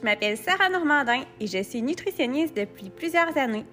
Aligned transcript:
Je 0.00 0.04
m'appelle 0.06 0.38
Sarah 0.38 0.70
Normandin 0.70 1.24
et 1.40 1.46
je 1.46 1.62
suis 1.62 1.82
nutritionniste 1.82 2.56
depuis 2.56 2.88
plusieurs 2.88 3.36
années. 3.36 3.66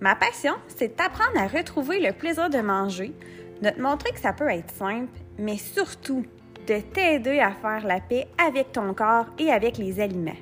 Ma 0.00 0.14
passion, 0.14 0.54
c'est 0.66 0.96
d'apprendre 0.96 1.36
à 1.36 1.46
retrouver 1.46 2.00
le 2.00 2.12
plaisir 2.12 2.48
de 2.48 2.58
manger, 2.58 3.12
de 3.60 3.68
te 3.68 3.78
montrer 3.78 4.12
que 4.12 4.18
ça 4.18 4.32
peut 4.32 4.48
être 4.48 4.72
simple, 4.72 5.12
mais 5.38 5.58
surtout 5.58 6.24
de 6.66 6.80
t'aider 6.80 7.38
à 7.38 7.50
faire 7.50 7.86
la 7.86 8.00
paix 8.00 8.28
avec 8.42 8.72
ton 8.72 8.94
corps 8.94 9.26
et 9.38 9.52
avec 9.52 9.76
les 9.76 10.00
aliments. 10.00 10.32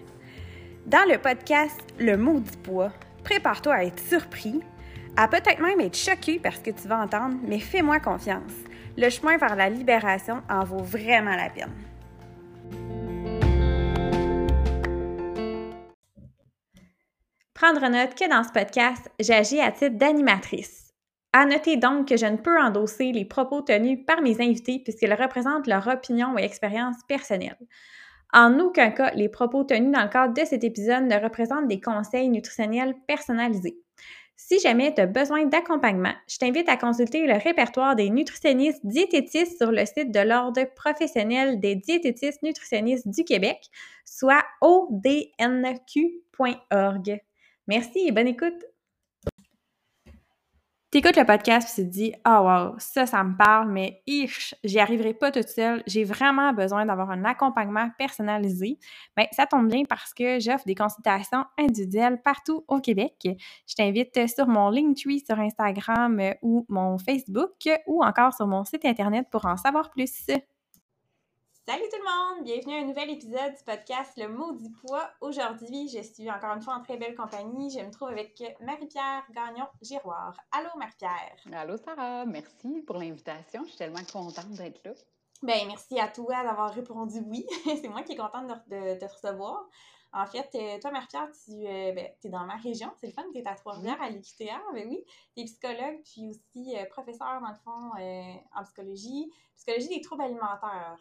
Dans 0.86 1.10
le 1.10 1.18
podcast 1.18 1.80
Le 1.98 2.16
maudit 2.16 2.56
poids, 2.58 2.92
prépare-toi 3.24 3.74
à 3.74 3.84
être 3.84 4.00
surpris, 4.00 4.60
à 5.16 5.26
peut-être 5.26 5.60
même 5.60 5.80
être 5.80 5.98
choqué 5.98 6.38
par 6.38 6.52
ce 6.52 6.60
que 6.60 6.70
tu 6.70 6.86
vas 6.86 7.00
entendre, 7.00 7.34
mais 7.42 7.58
fais-moi 7.58 7.98
confiance. 7.98 8.52
Le 8.96 9.10
chemin 9.10 9.38
vers 9.38 9.56
la 9.56 9.68
libération 9.68 10.40
en 10.48 10.62
vaut 10.62 10.84
vraiment 10.84 11.34
la 11.34 11.50
peine. 11.50 13.01
Prendre 17.62 17.88
note 17.88 18.16
que 18.16 18.28
dans 18.28 18.42
ce 18.42 18.50
podcast, 18.50 19.08
j'agis 19.20 19.60
à 19.60 19.70
titre 19.70 19.96
d'animatrice. 19.96 20.92
À 21.32 21.44
noter 21.44 21.76
donc 21.76 22.08
que 22.08 22.16
je 22.16 22.26
ne 22.26 22.36
peux 22.36 22.60
endosser 22.60 23.12
les 23.12 23.24
propos 23.24 23.62
tenus 23.62 24.00
par 24.04 24.20
mes 24.20 24.40
invités 24.40 24.80
puisqu'ils 24.80 25.14
représentent 25.14 25.68
leur 25.68 25.86
opinion 25.86 26.36
et 26.36 26.42
expérience 26.42 26.96
personnelle. 27.06 27.60
En 28.32 28.58
aucun 28.58 28.90
cas, 28.90 29.12
les 29.14 29.28
propos 29.28 29.62
tenus 29.62 29.92
dans 29.92 30.02
le 30.02 30.08
cadre 30.08 30.34
de 30.34 30.44
cet 30.44 30.64
épisode 30.64 31.04
ne 31.04 31.22
représentent 31.22 31.68
des 31.68 31.80
conseils 31.80 32.28
nutritionnels 32.30 32.96
personnalisés. 33.06 33.78
Si 34.34 34.58
jamais 34.58 34.92
tu 34.92 35.00
as 35.00 35.06
besoin 35.06 35.46
d'accompagnement, 35.46 36.14
je 36.28 36.38
t'invite 36.38 36.68
à 36.68 36.76
consulter 36.76 37.28
le 37.28 37.34
répertoire 37.34 37.94
des 37.94 38.10
nutritionnistes 38.10 38.84
diététistes 38.84 39.58
sur 39.58 39.70
le 39.70 39.86
site 39.86 40.10
de 40.10 40.18
l'Ordre 40.18 40.64
professionnel 40.74 41.60
des 41.60 41.76
diététistes 41.76 42.42
nutritionnistes 42.42 43.06
du 43.06 43.22
Québec, 43.22 43.68
soit 44.04 44.42
odnq.org. 44.62 45.22
Merci 47.68 48.06
et 48.08 48.12
bonne 48.12 48.26
écoute! 48.26 48.64
T'écoutes 50.90 51.16
le 51.16 51.24
podcast 51.24 51.78
et 51.78 51.82
tu 51.82 51.88
te 51.88 51.92
dis 51.94 52.12
«Ah 52.24 52.42
wow, 52.42 52.74
ça, 52.78 53.06
ça 53.06 53.24
me 53.24 53.34
parle, 53.34 53.70
mais 53.72 54.02
ich, 54.06 54.54
j'y 54.62 54.78
arriverai 54.78 55.14
pas 55.14 55.30
toute 55.30 55.48
seule. 55.48 55.82
J'ai 55.86 56.04
vraiment 56.04 56.52
besoin 56.52 56.84
d'avoir 56.84 57.10
un 57.10 57.24
accompagnement 57.24 57.88
personnalisé.» 57.96 58.78
Bien, 59.16 59.26
ça 59.32 59.46
tombe 59.46 59.68
bien 59.68 59.84
parce 59.88 60.12
que 60.12 60.38
j'offre 60.38 60.66
des 60.66 60.74
consultations 60.74 61.46
individuelles 61.58 62.20
partout 62.22 62.64
au 62.68 62.80
Québec. 62.80 63.14
Je 63.66 63.74
t'invite 63.74 64.28
sur 64.28 64.46
mon 64.48 64.68
Linktree 64.68 65.20
sur 65.20 65.40
Instagram 65.40 66.20
ou 66.42 66.66
mon 66.68 66.98
Facebook 66.98 67.70
ou 67.86 68.04
encore 68.04 68.34
sur 68.34 68.46
mon 68.46 68.64
site 68.64 68.84
Internet 68.84 69.28
pour 69.30 69.46
en 69.46 69.56
savoir 69.56 69.88
plus. 69.88 70.26
Salut 71.64 71.84
tout 71.92 71.98
le 71.98 72.34
monde! 72.34 72.44
Bienvenue 72.44 72.74
à 72.74 72.78
un 72.78 72.86
nouvel 72.86 73.10
épisode 73.10 73.54
du 73.56 73.62
podcast 73.64 74.14
Le 74.16 74.26
Maudit 74.26 74.72
Poids. 74.84 75.08
Aujourd'hui, 75.20 75.88
je 75.88 76.02
suis 76.02 76.28
encore 76.28 76.56
une 76.56 76.60
fois 76.60 76.74
en 76.74 76.82
très 76.82 76.96
belle 76.96 77.14
compagnie. 77.14 77.70
Je 77.70 77.84
me 77.84 77.90
trouve 77.92 78.08
avec 78.08 78.42
Marie-Pierre 78.60 79.22
Gagnon-Giroir. 79.30 80.36
Allô 80.50 80.70
Marie-Pierre! 80.76 81.36
Allô 81.52 81.76
Sarah! 81.76 82.26
Merci 82.26 82.82
pour 82.84 82.96
l'invitation. 82.96 83.62
Je 83.62 83.68
suis 83.68 83.78
tellement 83.78 84.02
contente 84.12 84.50
d'être 84.50 84.84
là. 84.84 84.92
Ben 85.44 85.68
merci 85.68 86.00
à 86.00 86.08
toi 86.08 86.42
d'avoir 86.42 86.74
répondu 86.74 87.22
oui. 87.28 87.46
C'est 87.64 87.88
moi 87.88 88.02
qui 88.02 88.14
est 88.14 88.16
contente 88.16 88.48
de, 88.66 88.98
te 88.98 89.04
recevoir. 89.04 89.64
En 90.12 90.26
fait, 90.26 90.50
euh, 90.56 90.80
toi, 90.80 90.90
Marie-Pierre, 90.90 91.30
tu 91.30 91.52
euh, 91.52 91.92
ben, 91.92 92.08
es 92.24 92.28
dans 92.28 92.44
ma 92.44 92.56
région. 92.56 92.90
C'est 93.00 93.06
le 93.06 93.12
fun, 93.12 93.22
tu 93.32 93.38
es 93.38 93.46
à 93.46 93.54
Trois-Rivières, 93.54 94.02
à 94.02 94.10
l'IQTR. 94.10 94.72
Ben 94.74 94.88
oui, 94.88 95.04
tu 95.36 95.42
es 95.42 95.44
psychologue, 95.44 96.02
puis 96.02 96.28
aussi 96.28 96.76
euh, 96.76 96.86
professeur, 96.86 97.40
dans 97.40 97.50
le 97.50 97.54
fond, 97.54 97.92
en 98.52 98.64
psychologie. 98.64 99.30
Psychologie 99.54 99.88
des 99.90 100.00
troubles 100.00 100.22
alimentaires. 100.22 100.98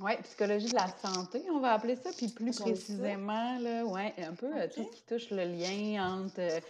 Oui, 0.00 0.12
psychologie 0.22 0.68
de 0.68 0.74
la 0.76 0.86
santé, 0.86 1.42
on 1.50 1.58
va 1.58 1.72
appeler 1.72 1.96
ça. 1.96 2.10
Puis 2.16 2.28
plus 2.28 2.56
précisément, 2.56 3.58
là, 3.58 3.84
ouais, 3.84 4.14
un 4.18 4.34
peu 4.34 4.46
euh, 4.46 4.68
tout 4.72 4.84
ce 4.84 4.96
qui 4.96 5.02
touche 5.02 5.30
le 5.30 5.44
lien 5.44 6.20
entre 6.20 6.38
euh, 6.38 6.60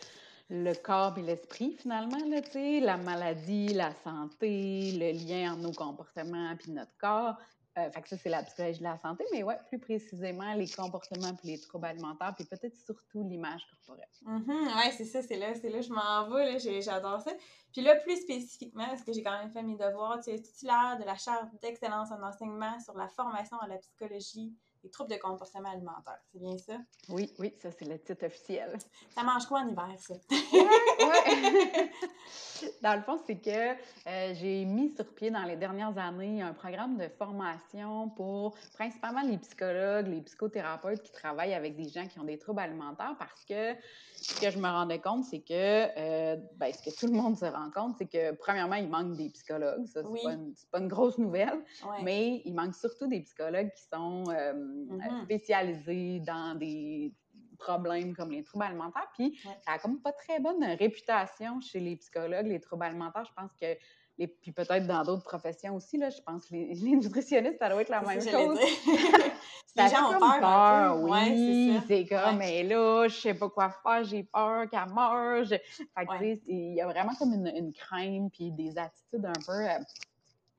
le 0.49 0.73
corps 0.75 1.19
et 1.19 1.23
l'esprit, 1.23 1.77
finalement, 1.79 2.19
là, 2.27 2.41
la 2.81 2.97
maladie, 2.97 3.75
la 3.75 3.93
santé, 4.03 4.93
le 4.93 5.13
lien 5.13 5.53
entre 5.53 5.63
nos 5.63 5.73
comportements 5.73 6.53
et 6.53 6.71
notre 6.71 6.97
corps. 6.99 7.37
Euh, 7.79 7.91
fait 7.91 8.03
que 8.03 8.09
ça, 8.09 8.17
c'est 8.17 8.29
la 8.29 8.43
psychologie 8.43 8.79
de 8.79 8.85
la 8.85 8.99
santé, 8.99 9.25
mais 9.33 9.43
ouais, 9.43 9.59
plus 9.69 9.79
précisément, 9.79 10.55
les 10.55 10.69
comportements 10.69 11.35
puis 11.35 11.49
les 11.49 11.61
troubles 11.61 11.87
alimentaires, 11.87 12.35
puis 12.35 12.45
peut-être 12.45 12.77
surtout 12.77 13.23
l'image 13.23 13.67
corporelle. 13.71 14.09
Mm-hmm, 14.25 14.77
oui, 14.77 14.93
c'est 14.97 15.05
ça, 15.05 15.23
c'est 15.23 15.37
là, 15.37 15.55
c'est 15.55 15.69
là, 15.69 15.81
je 15.81 15.93
m'en 15.93 16.29
vais, 16.29 16.59
j'adore 16.81 17.21
ça. 17.21 17.31
Puis 17.73 17.83
là, 17.83 17.95
plus 17.97 18.17
spécifiquement, 18.23 18.87
parce 18.87 19.03
que 19.03 19.13
j'ai 19.13 19.23
quand 19.23 19.39
même 19.39 19.51
fait 19.51 19.63
mes 19.63 19.77
devoirs, 19.77 20.19
tu 20.23 20.31
es 20.31 20.39
titulaire 20.41 20.97
de 20.99 21.05
la 21.05 21.17
charte 21.17 21.49
d'excellence 21.63 22.11
en 22.11 22.23
enseignement 22.23 22.81
sur 22.81 22.97
la 22.97 23.09
formation 23.09 23.59
à 23.61 23.69
la 23.69 23.77
psychologie 23.77 24.53
des 24.83 24.91
troubles 24.91 25.11
de 25.11 25.17
comportement 25.17 25.71
alimentaire. 25.71 26.19
C'est 26.33 26.39
bien 26.41 26.57
ça? 26.59 26.79
Oui, 27.09 27.33
oui, 27.39 27.55
ça, 27.61 27.71
c'est 27.71 27.85
le 27.85 27.99
titre 28.01 28.27
officiel. 28.27 28.77
Ça 29.11 29.23
mange 29.23 29.47
quoi 29.47 29.61
en 29.61 29.69
hiver, 29.69 29.95
ça? 29.99 30.15
ouais, 30.33 31.91
dans 32.83 32.95
le 32.95 33.03
fond, 33.03 33.19
c'est 33.27 33.37
que 33.37 33.51
euh, 33.51 34.35
j'ai 34.35 34.65
mis 34.65 34.91
sur 34.91 35.07
pied 35.15 35.31
dans 35.31 35.45
les 35.45 35.57
dernières 35.57 35.97
années 35.99 36.43
un 36.43 36.53
programme 36.53 36.97
de 36.97 37.09
formation 37.19 38.09
pour 38.11 38.57
principalement 38.75 39.23
les 39.23 39.39
psychologues, 39.39 40.07
les 40.07 40.21
psychothérapeutes 40.23 41.03
qui 41.03 41.13
travaillent 41.13 41.55
avec 41.55 41.77
des 41.77 41.89
gens 41.89 42.07
qui 42.07 42.19
ont 42.19 42.25
des 42.25 42.39
troubles 42.39 42.61
alimentaires 42.61 43.17
parce 43.19 43.45
que 43.45 43.75
ce 44.21 44.41
que 44.41 44.51
je 44.51 44.59
me 44.59 44.69
rendais 44.69 44.99
compte, 44.99 45.25
c'est 45.25 45.41
que 45.41 45.53
euh, 45.53 46.37
ben, 46.57 46.73
ce 46.73 46.83
que 46.83 46.97
tout 46.97 47.07
le 47.07 47.13
monde 47.13 47.37
se 47.37 47.45
rend 47.45 47.71
compte, 47.71 47.97
c'est 47.99 48.11
que 48.11 48.35
premièrement, 48.35 48.77
il 48.77 48.89
manque 48.89 49.17
des 49.17 49.29
psychologues. 49.31 49.87
Ça, 49.87 50.03
c'est 50.03 50.23
pas, 50.23 50.37
pas, 50.73 50.79
une 50.81 50.89
grosse 50.89 51.19
nouvelle, 51.19 51.63
mais 52.03 52.43
il 52.45 52.55
manque 52.55 52.75
surtout 52.75 53.07
des 53.07 53.21
psychologues 53.21 53.71
qui 53.73 53.83
sont 53.93 54.25
euh, 54.29 54.53
mm-hmm. 54.55 55.25
spécialisés 55.25 56.21
dans 56.21 56.57
des 56.59 57.13
problèmes 57.59 58.15
comme 58.15 58.31
les 58.31 58.43
troubles 58.43 58.65
alimentaires. 58.65 59.09
Puis 59.15 59.39
ça 59.65 59.73
a 59.73 59.79
comme 59.79 60.01
pas 60.01 60.13
très 60.13 60.41
bonne 60.41 60.65
réputation 60.65 61.61
chez 61.61 61.81
les 61.81 61.97
psychologues, 61.97 62.47
les 62.47 62.61
troubles 62.61 62.85
alimentaires. 62.85 63.25
Je 63.25 63.33
pense 63.35 63.51
que 63.61 63.77
les, 64.19 64.27
puis 64.27 64.53
peut-être 64.53 64.87
dans 64.87 65.05
d'autres 65.05 65.25
professions 65.25 65.77
aussi, 65.77 65.97
là, 65.97 66.11
je 66.11 66.21
pense 66.23 66.47
que 66.47 66.55
les, 66.55 66.75
nutritionnistes, 66.75 67.59
ça 67.59 67.69
doit 67.69 67.83
être 67.83 67.89
la 67.89 68.03
même 68.03 68.21
chose. 68.21 68.59
les 69.77 69.89
gens 69.89 70.13
ont 70.13 70.41
peur. 70.41 71.01
oui, 71.03 71.79
c'est 71.87 72.05
comme, 72.07 72.39
mais 72.39 72.65
là, 72.65 73.07
je 73.09 73.15
sais 73.15 73.35
pas 73.35 73.49
quoi 73.49 73.71
faire, 73.71 74.05
j'ai 74.05 74.25
peur 74.25 74.69
qu'elle 74.69 74.93
meure. 74.93 75.47
Fait 75.47 76.07
que, 76.07 76.41
il 76.47 76.75
y 76.75 76.81
a 76.81 76.87
vraiment 76.87 77.15
comme 77.15 77.33
une, 77.33 77.47
une 77.55 77.73
crainte 77.73 78.33
puis 78.33 78.51
des 78.51 78.77
attitudes 78.77 79.25
un 79.25 79.41
peu 79.47 79.53
euh, 79.53 79.79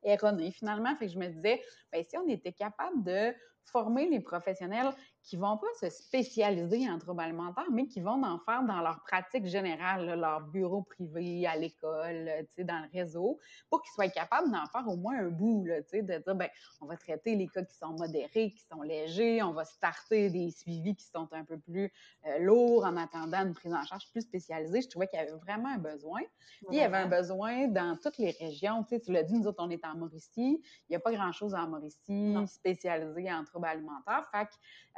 erronées 0.04 0.52
finalement. 0.52 0.96
Fait 0.96 1.08
que 1.08 1.14
je 1.14 1.20
me 1.20 1.28
disais, 1.28 1.62
ben, 1.92 2.04
si 2.08 2.18
on 2.18 2.28
était 2.30 2.54
capable 2.54 3.04
de 3.04 3.34
former 3.66 4.10
les 4.10 4.20
professionnels 4.20 4.90
qui 5.30 5.38
vont 5.38 5.58
pas 5.58 5.68
se 5.80 5.90
spécialiser 5.92 6.90
en 6.90 6.98
troubles 6.98 7.22
alimentaires, 7.22 7.70
mais 7.72 7.86
qui 7.86 8.02
vont 8.02 8.24
en 8.24 8.40
faire 8.40 8.64
dans 8.64 8.82
leur 8.82 9.00
pratique 9.04 9.46
générale, 9.46 10.20
leur 10.20 10.42
bureau 10.42 10.82
privé, 10.82 11.46
à 11.46 11.56
l'école, 11.56 12.48
dans 12.58 12.84
le 12.84 12.90
réseau, 12.92 13.40
pour 13.70 13.84
qu'ils 13.84 13.92
soient 13.92 14.10
capables 14.10 14.52
d'en 14.52 14.66
faire 14.66 14.88
au 14.88 14.98
moins 14.98 15.20
un 15.20 15.30
bout, 15.30 15.66
là, 15.66 15.82
de 15.82 16.02
dire, 16.02 16.36
ben, 16.36 16.50
on 16.82 16.88
va 16.88 16.98
traiter 16.98 17.36
les 17.36 17.48
cas 17.48 17.62
qui 17.64 17.76
sont 17.76 17.92
modérés, 17.92 18.54
qui 18.54 18.64
sont 18.72 18.82
légers, 18.82 19.44
on 19.44 19.54
va 19.54 19.66
starter 19.66 20.32
des 20.32 20.50
suivis 20.50 20.96
qui 20.96 21.06
sont 21.06 21.30
un 21.32 21.46
peu 21.46 21.60
plus 21.60 21.94
euh, 22.26 22.40
lourds 22.40 22.84
en 22.84 22.98
attendant 22.98 23.46
une 23.46 23.54
prise 23.54 23.74
en 23.74 23.86
charge 23.86 24.10
plus 24.12 24.22
spécialisée. 24.22 24.82
Je 24.82 24.90
trouvais 24.90 25.08
qu'il 25.08 25.20
y 25.20 25.22
avait 25.22 25.38
vraiment 25.38 25.70
un 25.70 25.78
besoin. 25.78 26.22
Puis 26.68 26.70
il 26.72 26.78
y 26.78 26.82
avait 26.82 26.98
un 26.98 27.08
besoin 27.08 27.68
dans 27.68 27.96
toutes 28.02 28.18
les 28.18 28.32
régions. 28.32 28.84
Tu 28.84 29.12
l'as 29.12 29.24
dit, 29.24 29.36
nous 29.36 29.46
autres, 29.46 29.64
on 29.64 29.70
est 29.70 29.86
en 29.86 29.96
Mauricie. 29.96 30.60
Il 30.90 30.90
n'y 30.90 30.96
a 30.96 31.00
pas 31.00 31.12
grand-chose 31.12 31.54
en 31.54 31.68
Mauricie 31.68 32.36
spécialisé 32.48 33.32
en 33.32 33.44
troubles 33.44 33.68
alimentaires. 33.68 34.28
Fait 34.32 34.46
que, 34.46 34.52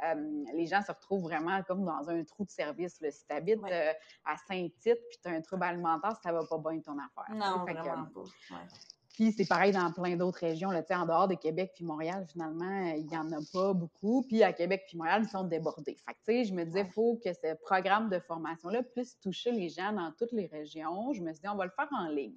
euh, 0.06 0.21
les 0.54 0.66
gens 0.66 0.82
se 0.82 0.92
retrouvent 0.92 1.22
vraiment 1.22 1.62
comme 1.62 1.84
dans 1.84 2.08
un 2.08 2.24
trou 2.24 2.44
de 2.44 2.50
service. 2.50 2.94
Si 2.94 3.26
tu 3.26 3.34
habites 3.34 3.62
euh, 3.64 3.92
à 4.24 4.36
Saint-Tite 4.48 5.00
puis 5.08 5.18
tu 5.22 5.28
as 5.28 5.32
un 5.32 5.40
trouble 5.40 5.64
alimentaire, 5.64 6.16
ça 6.22 6.32
va 6.32 6.40
pas 6.48 6.58
bien 6.58 6.80
ton 6.80 6.96
affaire. 6.98 7.34
Non, 7.34 7.64
vraiment 7.64 8.06
pas. 8.06 8.24
Puis 9.12 9.32
c'est 9.32 9.46
pareil 9.46 9.72
dans 9.72 9.92
plein 9.92 10.16
d'autres 10.16 10.38
régions. 10.38 10.70
Là, 10.70 10.82
en 10.90 11.06
dehors 11.06 11.28
de 11.28 11.34
Québec 11.34 11.72
puis 11.74 11.84
Montréal, 11.84 12.26
finalement, 12.30 12.92
il 12.96 13.06
n'y 13.06 13.16
en 13.16 13.30
a 13.30 13.40
pas 13.52 13.74
beaucoup. 13.74 14.24
Puis 14.26 14.42
à 14.42 14.52
Québec 14.52 14.84
puis 14.88 14.96
Montréal, 14.96 15.22
ils 15.24 15.28
sont 15.28 15.44
débordés. 15.44 15.98
Fait 16.06 16.14
que, 16.14 16.48
je 16.48 16.54
me 16.54 16.64
disais, 16.64 16.80
il 16.80 16.92
faut 16.92 17.20
que 17.22 17.32
ce 17.32 17.54
programme 17.62 18.08
de 18.08 18.18
formation-là 18.20 18.82
puisse 18.82 19.18
toucher 19.20 19.52
les 19.52 19.68
gens 19.68 19.92
dans 19.92 20.12
toutes 20.12 20.32
les 20.32 20.46
régions. 20.46 21.12
Je 21.12 21.20
me 21.22 21.32
suis 21.32 21.42
dit, 21.42 21.48
on 21.48 21.56
va 21.56 21.66
le 21.66 21.72
faire 21.72 21.88
en 21.92 22.08
ligne. 22.08 22.36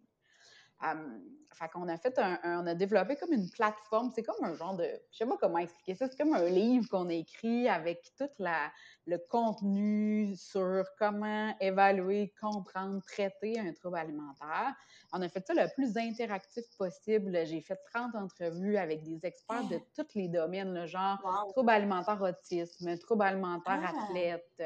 Fait 1.53 1.69
qu'on 1.69 1.87
a 1.87 1.97
fait 1.97 2.19
un, 2.19 2.37
on 2.43 2.67
a 2.67 2.75
développé 2.75 3.15
comme 3.15 3.31
une 3.31 3.49
plateforme. 3.49 4.11
C'est 4.13 4.23
comme 4.23 4.43
un 4.43 4.53
genre 4.55 4.75
de, 4.75 4.83
je 5.09 5.17
sais 5.17 5.25
pas 5.25 5.37
comment 5.39 5.59
expliquer 5.59 5.95
ça. 5.95 6.09
C'est 6.09 6.17
comme 6.17 6.33
un 6.33 6.49
livre 6.49 6.89
qu'on 6.89 7.07
a 7.07 7.13
écrit 7.13 7.69
avec 7.69 8.11
tout 8.17 8.27
la, 8.39 8.71
le 9.05 9.17
contenu 9.29 10.35
sur 10.35 10.83
comment 10.99 11.55
évaluer, 11.61 12.33
comprendre, 12.41 13.01
traiter 13.03 13.57
un 13.57 13.71
trouble 13.71 13.97
alimentaire. 13.97 14.75
On 15.13 15.21
a 15.21 15.29
fait 15.29 15.47
ça 15.47 15.53
le 15.53 15.73
plus 15.73 15.97
interactif 15.97 16.65
possible. 16.77 17.45
J'ai 17.45 17.61
fait 17.61 17.79
30 17.93 18.15
entrevues 18.15 18.75
avec 18.75 19.03
des 19.03 19.25
experts 19.25 19.69
de 19.69 19.79
tous 19.95 20.13
les 20.15 20.27
domaines, 20.27 20.73
le 20.73 20.87
genre 20.87 21.19
trouble 21.53 21.69
alimentaire 21.69 22.21
autisme, 22.21 22.97
trouble 22.97 23.23
alimentaire 23.23 23.81
ah! 23.81 24.03
athlète 24.03 24.61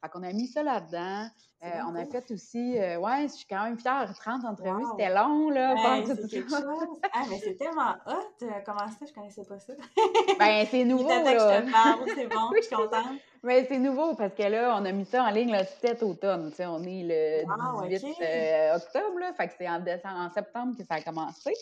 Fait 0.00 0.08
qu'on 0.10 0.22
a 0.22 0.32
mis 0.32 0.46
ça 0.46 0.62
là-dedans. 0.62 1.28
Euh, 1.64 1.80
on 1.88 1.96
a 1.96 2.06
fait 2.06 2.30
aussi, 2.30 2.78
euh, 2.78 2.98
ouais, 3.00 3.22
je 3.24 3.32
suis 3.34 3.46
quand 3.46 3.64
même 3.64 3.76
fière, 3.76 4.08
30 4.16 4.44
entrevues, 4.44 4.84
c'était 4.92 5.12
long, 5.12 5.50
là. 5.50 5.74
C'est 6.06 6.28
quelque 6.28 6.48
chose. 6.50 6.62
Ah, 7.12 7.24
mais 7.28 7.40
c'est 7.42 7.56
tellement 7.56 7.96
hot. 8.06 8.46
Comment 8.64 8.86
ça, 8.86 9.06
je 9.08 9.12
connaissais 9.12 9.44
pas 9.44 9.58
ça? 9.58 9.72
ben, 10.38 10.66
c'est 10.70 10.84
nouveau, 10.84 11.08
là. 11.08 11.22
que 11.24 11.30
je 11.30 11.66
te 11.66 11.72
parle, 11.72 12.00
c'est 12.14 12.26
bon, 12.28 12.50
je 12.54 12.60
suis 12.62 12.70
contente. 12.76 13.18
Mais 13.42 13.64
c'est 13.66 13.78
nouveau 13.78 14.14
parce 14.14 14.34
que 14.34 14.42
là, 14.42 14.76
on 14.80 14.84
a 14.84 14.92
mis 14.92 15.04
ça 15.04 15.24
en 15.24 15.30
ligne 15.30 15.52
le 15.52 15.64
7 15.80 16.02
automne. 16.02 16.50
Tu 16.50 16.56
sais, 16.56 16.66
on 16.66 16.82
est 16.82 17.44
le 17.44 17.88
18 17.88 18.16
euh, 18.20 18.76
octobre, 18.76 19.18
là. 19.20 19.32
Fait 19.34 19.48
que 19.48 19.54
c'est 19.58 19.68
en, 19.68 19.82
en, 20.04 20.30
septembre 20.30 20.76
que 20.76 20.84
ça 20.84 20.94
a 20.94 21.00
commencé. 21.00 21.52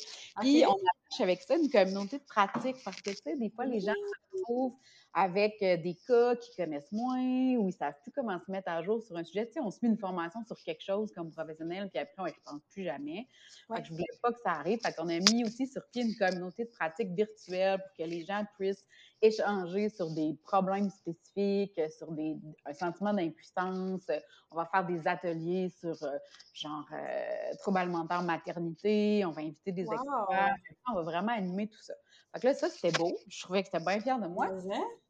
Puis, 0.40 0.64
on 0.66 0.72
attache 0.72 1.20
avec 1.20 1.42
ça 1.42 1.56
une 1.56 1.70
communauté 1.70 2.18
de 2.18 2.24
pratique 2.24 2.76
parce 2.84 3.00
que, 3.00 3.10
tu 3.10 3.16
sais, 3.16 3.36
des 3.36 3.50
fois, 3.50 3.66
les 3.66 3.80
gens 3.80 3.92
se 3.92 4.38
retrouvent 4.38 4.76
avec 5.18 5.54
euh, 5.62 5.78
des 5.78 5.96
cas 6.06 6.36
qu'ils 6.36 6.54
connaissent 6.62 6.92
moins 6.92 7.56
ou 7.56 7.68
ils 7.68 7.72
savent 7.72 7.94
plus 8.02 8.12
comment 8.12 8.38
se 8.38 8.50
mettre 8.50 8.70
à 8.70 8.82
jour 8.82 9.02
sur 9.02 9.16
un 9.16 9.24
sujet. 9.24 9.46
Tu 9.46 9.54
sais, 9.54 9.60
on 9.60 9.70
se 9.70 9.78
met 9.82 9.88
une 9.88 9.96
formation 9.96 10.44
sur 10.44 10.56
quelque 10.62 10.82
chose 10.82 11.10
comme 11.14 11.30
professionnel, 11.30 11.88
puis 11.90 11.98
après, 12.00 12.22
on 12.22 12.24
ne 12.26 12.30
pense 12.44 12.62
plus 12.70 12.84
jamais. 12.84 13.26
Fait 13.66 13.80
que 13.80 13.88
je 13.88 13.92
voulais 13.92 14.04
pas 14.22 14.30
que 14.30 14.40
ça 14.40 14.52
arrive. 14.52 14.78
Fait 14.80 14.92
qu'on 14.94 15.08
a 15.08 15.18
mis 15.18 15.42
aussi 15.44 15.66
sur 15.66 15.80
pied 15.90 16.02
une 16.02 16.14
communauté 16.16 16.64
de 16.64 16.70
pratique 16.70 17.08
virtuelle 17.12 17.78
pour 17.78 17.96
que 17.98 18.10
les 18.10 18.24
gens 18.26 18.44
puissent 18.58 18.84
échanger 19.22 19.88
sur 19.88 20.10
des 20.10 20.34
problèmes 20.44 20.90
spécifiques, 20.90 21.80
sur 21.96 22.12
des, 22.12 22.36
un 22.64 22.74
sentiment 22.74 23.12
d'impuissance. 23.12 24.10
On 24.50 24.56
va 24.56 24.66
faire 24.66 24.86
des 24.86 25.06
ateliers 25.06 25.68
sur 25.68 26.02
euh, 26.02 26.18
genre 26.52 26.86
euh, 26.92 27.54
trouble 27.58 27.78
alimentaire 27.78 28.22
maternité. 28.22 29.24
On 29.24 29.30
va 29.30 29.42
inviter 29.42 29.72
des 29.72 29.82
experts. 29.82 30.54
On 30.90 30.94
va 30.94 31.02
vraiment 31.02 31.32
animer 31.32 31.68
tout 31.68 31.80
ça. 31.80 31.94
Fait 32.32 32.40
que 32.40 32.46
là, 32.48 32.54
ça, 32.54 32.68
c'était 32.68 32.96
beau. 32.98 33.16
Je 33.28 33.42
trouvais 33.42 33.62
que 33.62 33.68
c'était 33.72 33.84
bien 33.84 34.00
fier 34.00 34.18
de 34.18 34.26
moi. 34.26 34.48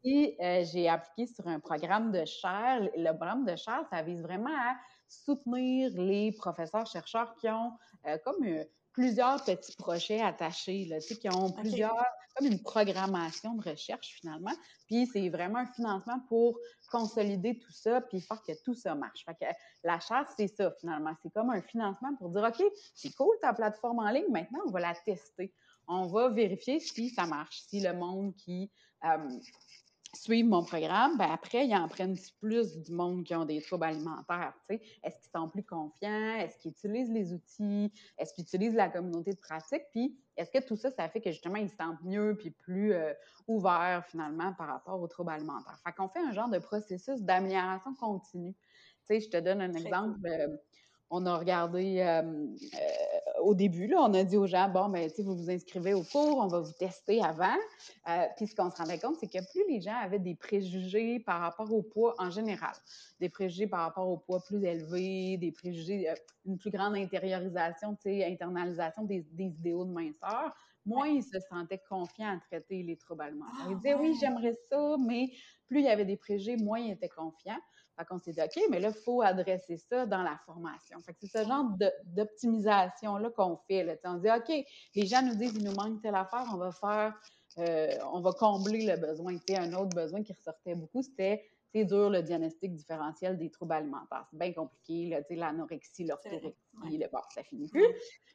Et 0.05 0.37
euh, 0.41 0.65
j'ai 0.73 0.89
appliqué 0.89 1.27
sur 1.27 1.47
un 1.49 1.59
programme 1.59 2.13
de 2.13 2.25
chaire. 2.25 2.89
Le 2.97 3.13
programme 3.13 3.45
de 3.45 3.57
chaire, 3.57 3.85
ça 3.91 4.03
vise 4.03 4.23
vraiment 4.23 4.55
à 4.57 4.77
soutenir 5.09 5.91
les 5.95 6.33
professeurs-chercheurs 6.33 7.35
qui 7.37 7.49
ont 7.49 7.73
euh, 8.07 8.19
comme 8.25 8.45
euh, 8.45 8.65
plusieurs 8.97 9.45
petits 9.45 9.77
projets 9.77 10.21
attachés, 10.23 10.87
là, 10.87 10.99
qui 10.99 11.29
ont 11.29 11.53
plusieurs, 11.53 12.05
comme 12.35 12.47
une 12.47 12.63
programmation 12.63 13.55
de 13.55 13.71
recherche 13.71 14.17
finalement. 14.21 14.53
Puis 14.87 15.07
c'est 15.13 15.29
vraiment 15.29 15.59
un 15.59 15.67
financement 15.67 16.19
pour 16.29 16.59
consolider 16.91 17.59
tout 17.59 17.73
ça, 17.73 18.01
puis 18.01 18.21
faire 18.21 18.43
que 18.43 18.53
tout 18.65 18.75
ça 18.75 18.95
marche. 18.95 19.25
Fait 19.25 19.35
que 19.35 19.53
la 19.85 20.01
chaire, 20.01 20.27
c'est 20.37 20.49
ça 20.49 20.73
finalement. 20.81 21.15
C'est 21.23 21.33
comme 21.33 21.51
un 21.51 21.61
financement 21.61 22.15
pour 22.17 22.31
dire, 22.31 22.43
OK, 22.43 22.65
c'est 22.95 23.15
cool 23.15 23.37
ta 23.43 23.53
plateforme 23.53 23.99
en 23.99 24.11
ligne, 24.11 24.31
maintenant 24.31 24.61
on 24.67 24.71
va 24.71 24.81
la 24.81 24.95
tester 24.95 25.53
on 25.89 26.07
va 26.07 26.29
vérifier 26.29 26.81
si 26.81 27.11
ça 27.11 27.27
marche, 27.27 27.63
si 27.69 27.81
le 27.81 27.93
monde 27.93 28.35
qui 28.35 28.71
euh, 29.05 29.39
suit 30.17 30.43
mon 30.43 30.65
programme, 30.65 31.17
ben 31.17 31.31
après, 31.31 31.67
ils 31.67 31.75
en 31.75 31.89
prennent 31.89 32.17
plus 32.41 32.79
du 32.79 32.93
monde 32.93 33.25
qui 33.25 33.35
ont 33.35 33.45
des 33.45 33.61
troubles 33.61 33.85
alimentaires. 33.85 34.55
Est-ce 34.69 35.19
qu'ils 35.19 35.31
sont 35.35 35.49
plus 35.49 35.63
confiants? 35.63 36.35
Est-ce 36.37 36.59
qu'ils 36.59 36.73
utilisent 36.73 37.11
les 37.11 37.33
outils? 37.33 37.93
Est-ce 38.19 38.35
qu'ils 38.35 38.45
utilisent 38.45 38.75
la 38.75 38.89
communauté 38.89 39.33
de 39.33 39.39
pratique? 39.39 39.83
Puis, 39.93 40.19
est-ce 40.37 40.51
que 40.51 40.65
tout 40.65 40.77
ça, 40.77 40.91
ça 40.91 41.09
fait 41.09 41.21
que 41.21 41.31
justement, 41.31 41.57
ils 41.57 41.71
se 41.71 41.77
sentent 41.77 42.03
mieux 42.03 42.37
puis 42.39 42.51
plus 42.51 42.93
euh, 42.93 43.13
ouverts 43.47 44.05
finalement 44.07 44.53
par 44.55 44.69
rapport 44.69 45.01
aux 45.01 45.09
troubles 45.09 45.31
alimentaires? 45.31 45.79
Fait 45.85 45.93
qu'on 45.93 46.09
fait 46.09 46.21
un 46.21 46.33
genre 46.33 46.49
de 46.49 46.59
processus 46.59 47.23
d'amélioration 47.23 47.95
continue. 47.95 48.55
Tu 48.55 48.61
sais, 49.07 49.21
je 49.21 49.31
te 49.31 49.37
donne 49.37 49.61
un 49.61 49.73
exemple. 49.73 50.27
Euh, 50.27 50.57
on 51.11 51.25
a 51.27 51.37
regardé 51.37 52.01
euh, 52.01 52.23
euh, 52.23 53.41
au 53.43 53.55
début, 53.55 53.87
là, 53.87 53.99
on 54.01 54.15
a 54.15 54.25
dit 54.25 54.37
aux 54.37 54.47
gens, 54.47 54.69
bon, 54.69 54.89
ben, 54.89 55.09
vous 55.19 55.37
vous 55.37 55.51
inscrivez 55.51 55.95
au 55.95 56.03
cours, 56.03 56.39
on 56.39 56.49
va 56.49 56.61
vous 56.61 56.73
tester 56.73 57.23
avant. 57.23 57.57
Euh, 58.09 58.27
puis 58.37 58.49
ce 58.49 58.55
qu'on 58.57 58.71
se 58.71 58.77
rendait 58.77 58.99
compte, 58.99 59.17
c'est 59.21 59.29
que 59.29 59.39
plus 59.53 59.63
les 59.69 59.81
gens 59.81 59.95
avaient 59.95 60.19
des 60.19 60.35
préjugés 60.35 61.21
par 61.21 61.41
rapport 61.41 61.73
au 61.73 61.83
poids 61.83 62.15
en 62.19 62.31
général, 62.31 62.73
des 63.21 63.29
préjugés 63.29 63.69
par 63.69 63.81
rapport 63.81 64.09
au 64.09 64.17
poids 64.17 64.41
plus 64.41 64.65
élevé, 64.65 65.37
des 65.37 65.53
préjugés, 65.53 66.13
une 66.45 66.59
plus 66.59 66.71
grande 66.71 66.97
intériorisation, 66.97 67.95
tu 67.95 68.11
sais, 68.11 68.25
internalisation 68.25 69.05
des, 69.05 69.25
idéaux 69.39 69.85
de 69.85 69.93
minceur, 69.93 70.53
moins 70.85 71.09
ils 71.09 71.23
se 71.23 71.39
sentaient 71.49 71.83
confiants 71.89 72.37
à 72.37 72.41
traiter 72.41 72.83
les 72.83 72.97
troubles 72.97 73.23
alimentaires. 73.23 73.67
Ils 73.71 73.77
disaient, 73.77 73.95
oui, 73.95 74.13
ah, 74.15 74.19
j'aimerais 74.21 74.57
ça, 74.69 74.97
mais 74.99 75.31
plus 75.67 75.81
il 75.81 75.85
y 75.85 75.89
avait 75.89 76.05
des 76.05 76.17
préjugés, 76.17 76.57
moins 76.57 76.79
ils 76.79 76.93
étaient 76.93 77.09
confiants. 77.09 77.61
Fait 77.97 78.05
qu'on 78.05 78.21
s'est 78.21 78.33
dit, 78.33 78.41
OK, 78.41 78.63
mais 78.71 78.81
là, 78.81 78.89
il 78.89 79.03
faut 79.03 79.23
adresser 79.23 79.77
ça 79.77 80.07
dans 80.07 80.23
la 80.23 80.39
formation. 80.45 80.99
Fait 81.01 81.13
que 81.13 81.19
c'est 81.23 81.39
ce 81.39 81.49
genre 81.49 81.65
d'optimisation-là 82.05 83.31
qu'on 83.31 83.57
fait. 83.69 83.85
Là. 83.85 83.95
On 84.05 84.19
dit, 84.19 84.29
OK, 84.31 84.67
les 84.95 85.07
gens 85.07 85.23
nous 85.23 85.35
disent, 85.35 85.55
il 85.55 85.65
nous 85.65 85.75
manque 85.75 86.03
telle 86.03 86.15
affaire, 86.15 86.45
on 86.53 86.57
va 86.57 86.73
faire, 86.73 87.15
euh, 87.59 87.91
on 88.13 88.21
va 88.21 88.33
combler 88.33 88.87
le 88.87 88.97
besoin. 88.97 89.37
sais, 89.49 89.57
un 89.57 89.73
autre 89.73 89.97
besoin 89.97 90.23
qui 90.23 90.33
ressortait 90.33 90.75
beaucoup, 90.75 91.03
c'était 91.03 91.43
c'est 91.77 91.85
dur 91.85 92.09
le 92.09 92.23
diagnostic 92.23 92.75
différentiel 92.75 93.37
des 93.37 93.51
troubles 93.51 93.75
alimentaires. 93.75 94.25
C'est 94.31 94.39
bien 94.39 94.53
compliqué, 94.53 95.09
là, 95.09 95.21
l'anorexie, 95.29 96.05
l'orthorexie, 96.05 96.55
le 96.85 97.09
bon, 97.13 97.19
ça 97.35 97.43
finit 97.43 97.69
plus. 97.69 97.85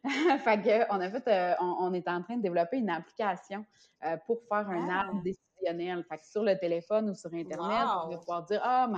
fait 0.44 0.62
que, 0.62 0.94
on 0.94 1.00
a 1.00 1.10
fait, 1.10 1.28
euh, 1.28 1.56
on, 1.60 1.94
est 1.94 2.08
en 2.08 2.22
train 2.22 2.38
de 2.38 2.42
développer 2.42 2.78
une 2.78 2.90
application 2.90 3.66
euh, 4.06 4.18
pour 4.28 4.42
faire 4.48 4.70
un 4.70 4.90
ah. 4.90 5.02
arbre 5.02 5.22
décisionnel. 5.24 5.51
Fait 5.64 6.18
que 6.18 6.26
sur 6.26 6.44
le 6.44 6.58
téléphone 6.58 7.10
ou 7.10 7.16
sur 7.16 7.34
Internet, 7.34 7.88
tu 8.04 8.14
vas 8.14 8.18
pouvoir 8.18 8.44
dire 8.44 8.62
Ah, 8.64 8.90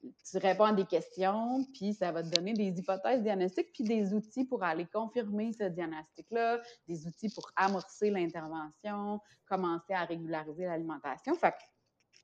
tu 0.00 0.38
réponds 0.38 0.64
à 0.64 0.72
des 0.72 0.84
questions, 0.84 1.64
puis 1.74 1.94
ça 1.94 2.12
va 2.12 2.22
te 2.22 2.28
donner 2.28 2.54
des 2.54 2.78
hypothèses 2.78 3.22
diagnostiques, 3.22 3.72
puis 3.72 3.84
des 3.84 4.14
outils 4.14 4.44
pour 4.44 4.62
aller 4.62 4.86
confirmer 4.86 5.52
ce 5.52 5.64
diagnostic-là, 5.64 6.60
des 6.88 7.06
outils 7.06 7.32
pour 7.34 7.50
amorcer 7.56 8.10
l'intervention, 8.10 9.20
commencer 9.46 9.92
à 9.92 10.04
régulariser 10.04 10.64
l'alimentation. 10.64 11.34
Fait 11.34 11.52
que 11.52 11.62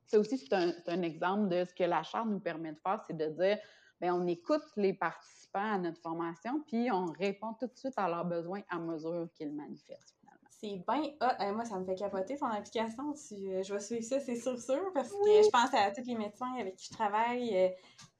ça 0.06 0.18
aussi, 0.18 0.38
c'est 0.38 0.54
un, 0.54 1.02
exemple 1.02 1.48
de 1.48 1.64
ce 1.64 1.74
que 1.74 1.84
la 1.84 2.02
charte 2.02 2.28
nous 2.28 2.40
permet 2.40 2.72
de 2.72 2.78
faire, 2.78 3.02
c'est 3.06 3.16
de 3.16 3.26
dire, 3.26 3.58
bien, 4.00 4.14
on 4.14 4.26
écoute 4.26 4.64
les 4.76 4.94
participants 4.94 5.74
à 5.74 5.78
notre 5.78 6.00
formation, 6.00 6.62
puis 6.66 6.90
on 6.90 7.06
répond 7.06 7.54
tout 7.54 7.66
de 7.66 7.76
suite 7.76 7.94
à 7.96 8.08
leurs 8.08 8.24
besoins 8.24 8.62
à 8.70 8.78
mesure 8.78 9.28
qu'ils 9.34 9.52
manifestent. 9.52 10.17
C'est 10.60 10.82
bien 10.88 11.02
hot. 11.20 11.52
moi, 11.54 11.64
ça 11.64 11.78
me 11.78 11.84
fait 11.84 11.94
capoter 11.94 12.36
ton 12.36 12.46
application. 12.46 13.10
Euh, 13.10 13.62
je 13.62 13.72
vais 13.72 13.80
suivre 13.80 14.04
ça, 14.04 14.18
c'est 14.18 14.36
sûr, 14.36 14.58
sûr, 14.60 14.90
parce 14.92 15.10
que 15.10 15.16
je 15.16 15.50
pense 15.50 15.72
à 15.72 15.90
tous 15.92 16.06
les 16.06 16.16
médecins 16.16 16.52
avec 16.58 16.76
qui 16.76 16.86
je 16.86 16.92
travaille. 16.92 17.56
Euh, 17.56 17.68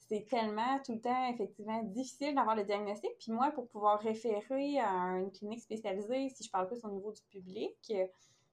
c'est 0.08 0.24
tellement 0.28 0.78
tout 0.84 0.92
le 0.92 1.00
temps, 1.00 1.28
effectivement, 1.28 1.82
difficile 1.82 2.34
d'avoir 2.34 2.56
le 2.56 2.64
diagnostic. 2.64 3.10
Puis 3.18 3.32
moi, 3.32 3.50
pour 3.50 3.68
pouvoir 3.68 4.00
référer 4.00 4.78
à 4.78 5.18
une 5.18 5.30
clinique 5.32 5.60
spécialisée, 5.60 6.30
si 6.30 6.44
je 6.44 6.50
parle 6.50 6.66
plus 6.66 6.82
au 6.84 6.90
niveau 6.90 7.12
du 7.12 7.20
public, 7.30 7.92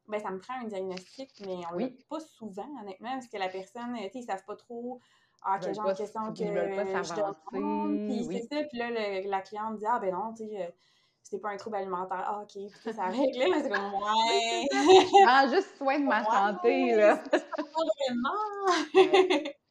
ben, 0.08 0.20
ça 0.20 0.32
me 0.32 0.40
prend 0.40 0.56
un 0.56 0.66
diagnostic, 0.66 1.32
mais 1.46 1.62
on 1.72 1.78
l'a 1.78 1.88
pas 2.10 2.20
souvent, 2.20 2.68
honnêtement, 2.82 3.14
parce 3.14 3.28
que 3.28 3.38
la 3.38 3.50
personne, 3.50 3.96
tu 3.96 4.02
sais, 4.02 4.12
ils 4.16 4.22
ne 4.22 4.26
savent 4.26 4.46
pas 4.46 4.56
trop 4.56 5.00
ah, 5.44 5.60
quel 5.62 5.76
genre 5.76 5.88
de 5.88 5.94
question 5.94 6.34
que 6.34 6.40
je 6.40 6.44
demande. 7.54 8.10
Puis 8.10 8.26
c'est 8.26 8.48
ça, 8.54 8.64
puis 8.64 8.78
là, 8.78 8.90
la 9.22 9.42
cliente 9.42 9.78
dit, 9.78 9.86
ah 9.88 10.00
ben 10.00 10.12
non, 10.14 10.34
tu 10.34 10.48
sais, 10.48 10.64
euh, 10.64 10.70
c'était 11.26 11.42
pas 11.42 11.50
un 11.50 11.58
trouble 11.58 11.78
alimentaire. 11.78 12.24
Ah, 12.24 12.42
OK, 12.44 12.52
puis 12.54 12.94
ça 12.94 13.06
règle, 13.06 13.52
mais 13.52 13.64
c'est 13.64 13.70
comme, 13.70 13.94
ouais. 13.94 14.68
ah, 15.28 15.48
juste 15.52 15.76
soin 15.76 16.00
de 16.00 16.06
ma 16.06 16.24
santé, 16.24 16.96
là. 16.96 17.18
pas 17.18 17.40
vraiment. 18.00 18.94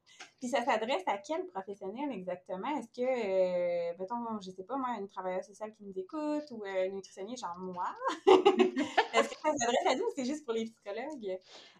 Puis 0.45 0.50
ça 0.50 0.62
s'adresse 0.62 1.05
à 1.07 1.17
quel 1.17 1.47
professionnel 1.47 2.11
exactement? 2.12 2.69
Est-ce 2.76 2.88
que, 2.88 3.00
euh, 3.00 3.95
mettons, 3.99 4.38
je 4.43 4.50
sais 4.50 4.64
pas, 4.64 4.76
moi, 4.76 4.88
une 5.00 5.09
travailleuse 5.09 5.47
sociale 5.47 5.73
qui 5.73 5.85
nous 5.85 5.99
écoute 5.99 6.45
ou 6.50 6.62
euh, 6.67 6.85
une 6.85 6.97
nutritionniste, 6.97 7.43
genre 7.43 7.57
moi? 7.57 7.87
Est-ce 8.26 9.31
que 9.31 9.37
ça 9.43 9.57
s'adresse 9.57 9.87
à 9.87 9.95
nous 9.95 10.05
ou 10.05 10.12
c'est 10.14 10.26
juste 10.26 10.45
pour 10.45 10.52
les 10.52 10.67
psychologues? 10.67 11.38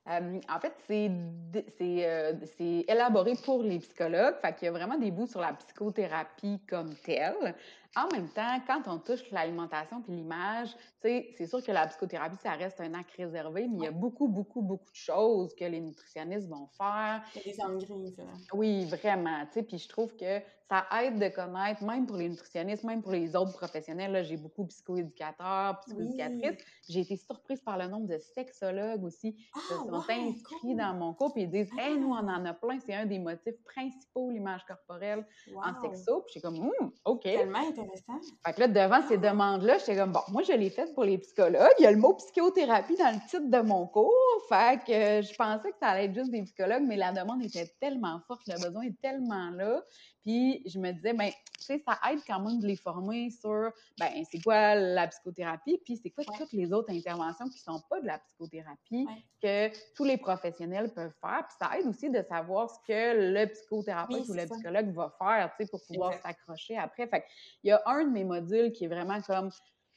Euh, 0.09 0.41
en 0.49 0.61
fait, 0.61 0.73
c'est 0.87 2.85
élaboré 2.89 3.35
pour 3.45 3.63
les 3.63 3.81
psychologues. 3.81 4.37
Fait 4.41 4.55
qu'il 4.55 4.65
y 4.65 4.69
a 4.69 4.73
vraiment 4.73 4.97
des 4.97 5.11
bouts 5.11 5.27
sur 5.27 5.41
la 5.41 5.53
psychothérapie 5.53 6.63
comme 6.67 6.95
telle. 7.05 7.55
En 7.97 8.09
même 8.09 8.29
temps, 8.29 8.61
quand 8.67 8.83
on 8.87 8.99
touche 8.99 9.31
l'alimentation 9.31 10.03
puis 10.03 10.13
l'image, 10.15 10.77
c'est 11.01 11.47
sûr 11.47 11.63
que 11.63 11.71
la 11.71 11.87
psychothérapie, 11.87 12.37
ça 12.43 12.53
reste 12.53 12.81
un 12.81 12.93
acte 12.95 13.13
réservé, 13.17 13.69
mais 13.69 13.77
il 13.79 13.85
y 13.85 13.87
a 13.87 13.93
beaucoup, 13.93 14.27
beaucoup, 14.27 14.63
beaucoup 14.63 14.91
de 14.91 14.97
choses 14.97 15.55
que 15.55 15.65
les 15.65 15.81
nutritionnistes 15.81 16.49
vont 16.49 16.67
faire. 16.77 17.23
Il 17.37 17.53
y 17.53 17.61
a 17.61 17.69
des 17.69 17.85
grises. 17.87 18.17
Oui, 18.53 18.85
vraiment. 18.87 19.47
Puis 19.53 19.79
je 19.79 19.89
trouve 19.89 20.17
que 20.17 20.41
ça 20.69 20.87
aide 21.03 21.19
de 21.19 21.29
connaître, 21.29 21.83
même 21.85 22.07
pour 22.07 22.17
les 22.17 22.29
nutritionnistes, 22.29 22.85
même 22.85 23.03
pour 23.03 23.13
les 23.13 23.37
autres 23.37 23.53
professionnels. 23.53 24.25
J'ai 24.25 24.37
beaucoup 24.37 24.63
de 24.63 24.69
psychoéducateurs, 24.69 25.81
psychoéducatrices. 25.81 26.65
J'ai 26.89 27.01
été 27.01 27.17
surprise 27.17 27.61
par 27.61 27.77
le 27.77 27.87
nombre 27.87 28.07
de 28.07 28.19
sexologues 28.19 29.05
aussi 29.05 29.35
qui 29.35 29.61
se 29.69 29.75
ah, 29.75 29.79
sont 29.79 30.11
inscrits 30.11 30.75
dans 30.75 30.95
mon 30.95 31.13
cours 31.13 31.33
ils 31.37 31.51
disent 31.51 31.71
Hey, 31.79 31.99
nous, 31.99 32.11
on 32.11 32.29
en 32.29 32.45
a 32.45 32.55
plein. 32.55 32.79
C'est 32.81 32.95
un 32.95 33.07
des 33.07 33.19
motifs 33.19 33.63
principaux, 33.65 34.31
l'image 34.31 34.65
corporelle 34.67 35.27
en 35.57 35.81
sexo. 35.81 36.23
Puis 36.23 36.35
j'ai 36.35 36.41
comme 36.41 36.59
hum, 36.59 36.93
OK. 37.05 37.23
Tellement 37.23 37.69
intéressant. 37.69 38.21
Fait 38.45 38.53
que 38.53 38.61
là, 38.61 38.69
devant 38.69 39.07
ces 39.09 39.19
demandes-là, 39.19 39.79
j'étais 39.79 39.97
comme 39.97 40.13
Bon, 40.13 40.21
moi, 40.29 40.43
je 40.43 40.53
l'ai 40.53 40.71
faite 40.71 40.95
pour 40.95 41.05
les 41.05 41.19
psychologues. 41.19 41.75
Il 41.79 41.83
y 41.83 41.87
a 41.87 41.93
le 41.93 41.99
mot 41.99 42.15
psychothérapie 42.15 42.97
dans 42.97 43.13
le 43.13 43.21
titre 43.29 43.51
de 43.51 43.61
mon 43.61 43.87
cours. 43.87 44.13
Fait 44.49 44.81
que 44.85 44.93
euh, 44.93 45.23
je 45.23 45.35
pensais 45.35 45.71
que 45.71 45.79
ça 45.79 45.89
allait 45.89 46.07
être 46.07 46.15
juste 46.15 46.31
des 46.31 46.43
psychologues, 46.43 46.85
mais 46.87 46.97
la 46.97 47.13
demande 47.13 47.43
était 47.43 47.71
tellement 47.81 48.21
forte, 48.27 48.43
le 48.47 48.61
besoin 48.63 48.85
est 48.85 49.01
tellement 49.01 49.51
là. 49.51 49.83
Puis 50.25 50.63
je 50.65 50.79
me 50.79 50.91
disais, 50.93 51.13
ben, 51.13 51.31
tu 51.31 51.65
sais, 51.65 51.83
ça 51.87 51.99
aide 52.11 52.21
quand 52.27 52.41
même 52.41 52.59
de 52.59 52.67
les 52.67 52.77
former 52.77 53.29
sur, 53.31 53.71
ben, 53.99 54.11
c'est 54.31 54.41
quoi 54.43 54.75
la 54.75 55.07
psychothérapie, 55.09 55.79
puis 55.85 55.99
c'est 55.99 56.11
quoi 56.11 56.25
toutes 56.39 56.53
les 56.53 56.73
autres 56.73 56.91
interventions 56.91 57.47
qui 57.49 57.59
sont 57.59 57.81
pas 57.91 58.01
de 58.01 58.07
la 58.07 58.19
psychothérapie 58.19 59.07
que 59.43 59.69
tous 59.95 60.05
les 60.05 60.17
professionnels 60.17 60.93
peuvent 60.95 61.13
faire. 61.21 61.47
Puis 61.47 61.57
ça 61.61 61.79
aide 61.79 61.87
aussi 61.87 62.09
de 62.09 62.23
savoir 62.23 62.71
ce 62.71 62.79
que 62.87 63.33
le 63.33 63.47
psychothérapeute 63.47 64.27
ou 64.29 64.33
le 64.33 64.47
psychologue 64.47 64.95
va 64.95 65.15
faire, 65.19 65.53
tu 65.57 65.65
sais, 65.65 65.71
pour 65.71 65.83
pouvoir 65.87 66.15
s'accrocher 66.23 66.79
après. 66.79 67.07
Fait 67.07 67.25
il 67.63 67.69
y 67.69 67.73
a 67.73 67.83
un 67.85 68.05
de 68.05 68.11
mes 68.11 68.25
modules 68.25 68.73
qui 68.73 68.85
est 68.85 68.89
vraiment 68.89 69.21
comme 69.21 69.51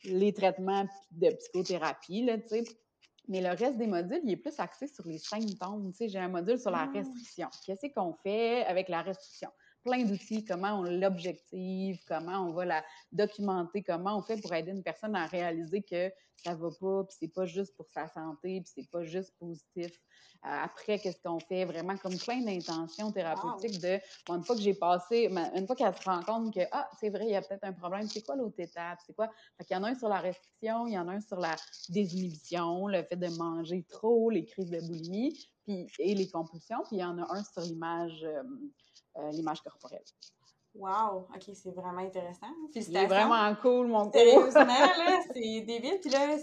les 0.04 0.34
traitements 0.34 0.86
de 1.12 1.30
psychothérapie, 1.30 2.26
là, 2.26 2.38
tu 2.38 2.50
sais. 2.50 2.64
Mais 3.30 3.42
le 3.42 3.50
reste 3.50 3.78
des 3.78 3.88
modules, 3.88 4.22
il 4.24 4.32
est 4.32 4.38
plus 4.38 4.58
axé 4.58 4.88
sur 4.88 5.06
les 5.06 5.18
symptômes. 5.18 5.92
Tu 5.92 5.98
sais, 5.98 6.10
j'ai 6.10 6.20
un 6.20 6.30
module 6.30 6.58
sur 6.58 6.72
la 6.72 6.84
ah. 6.84 6.92
restriction. 6.94 7.50
Qu'est-ce 7.66 7.88
qu'on 7.94 8.14
fait 8.14 8.66
avec 8.66 8.88
la 8.88 9.02
restriction? 9.02 9.50
Plein 9.88 10.04
d'outils, 10.04 10.44
comment 10.44 10.80
on 10.80 10.84
l'objective, 10.84 12.00
comment 12.08 12.46
on 12.46 12.52
va 12.52 12.66
la 12.66 12.84
documenter, 13.14 13.84
comment 13.84 14.18
on 14.18 14.22
fait 14.22 14.40
pour 14.42 14.54
aider 14.54 14.72
une 14.72 14.84
personne 14.84 15.16
à 15.16 15.26
réaliser 15.28 15.82
que 15.82 16.12
ça 16.44 16.54
va 16.54 16.70
pas, 16.80 17.04
puis 17.06 17.18
c'est 17.20 17.34
pas 17.34 17.46
juste 17.46 17.76
pour 17.76 17.88
sa 17.90 18.08
santé, 18.10 18.62
puis 18.62 18.72
c'est 18.76 18.90
pas 18.92 19.04
juste 19.04 19.34
positif. 19.40 19.92
Euh, 20.46 20.50
après, 20.64 21.00
qu'est-ce 21.00 21.22
qu'on 21.24 21.40
fait? 21.40 21.66
Vraiment 21.66 21.98
comme 21.98 22.18
plein 22.18 22.42
d'intentions 22.42 23.12
thérapeutiques 23.12 23.82
de, 23.82 23.98
une 24.30 24.44
fois 24.44 24.56
que 24.56 24.62
j'ai 24.62 24.74
passé, 24.74 25.30
une 25.56 25.66
fois 25.66 25.76
qu'elle 25.76 25.96
se 25.96 26.04
rend 26.04 26.22
compte 26.22 26.54
que, 26.54 26.60
ah, 26.72 26.88
c'est 27.00 27.10
vrai, 27.10 27.26
il 27.26 27.32
y 27.32 27.36
a 27.36 27.42
peut-être 27.42 27.64
un 27.64 27.74
problème, 27.74 28.08
c'est 28.08 28.22
quoi 28.22 28.36
l'autre 28.36 28.60
étape? 28.60 29.00
C'est 29.06 29.16
quoi? 29.16 29.30
Fait 29.58 29.64
qu'il 29.64 29.76
y 29.76 29.80
en 29.80 29.84
a 29.84 29.90
un 29.90 29.96
sur 29.96 30.10
la 30.10 30.20
restriction, 30.20 30.86
il 30.86 30.94
y 30.94 31.00
en 31.00 31.08
a 31.08 31.14
un 31.14 31.22
sur 31.22 31.40
la 31.40 31.56
désinhibition, 31.90 32.88
le 32.88 33.04
fait 33.04 33.16
de 33.16 33.30
manger 33.38 33.84
trop, 33.90 34.30
les 34.30 34.46
crises 34.46 34.70
de 34.70 34.80
boulimie, 34.82 35.34
puis, 35.64 35.88
et 35.98 36.14
les 36.14 36.30
compulsions, 36.30 36.84
puis 36.88 36.98
il 36.98 37.00
y 37.00 37.06
en 37.06 37.18
a 37.18 37.34
un 37.34 37.44
sur 37.44 37.62
l'image, 37.62 38.24
euh, 38.24 38.44
euh, 39.18 39.32
l'image 39.32 39.62
corporelle. 39.62 40.04
Wow! 40.78 41.28
OK, 41.34 41.56
c'est 41.56 41.72
vraiment 41.72 42.02
intéressant. 42.02 42.48
C'est 42.72 43.06
vraiment 43.08 43.56
cool, 43.56 43.88
mon 43.88 44.12
cours. 44.12 44.14
Sérieusement, 44.14 44.66
là, 44.66 45.22
c'est 45.34 45.62
débile. 45.62 46.00
Puis 46.00 46.12
là, 46.12 46.38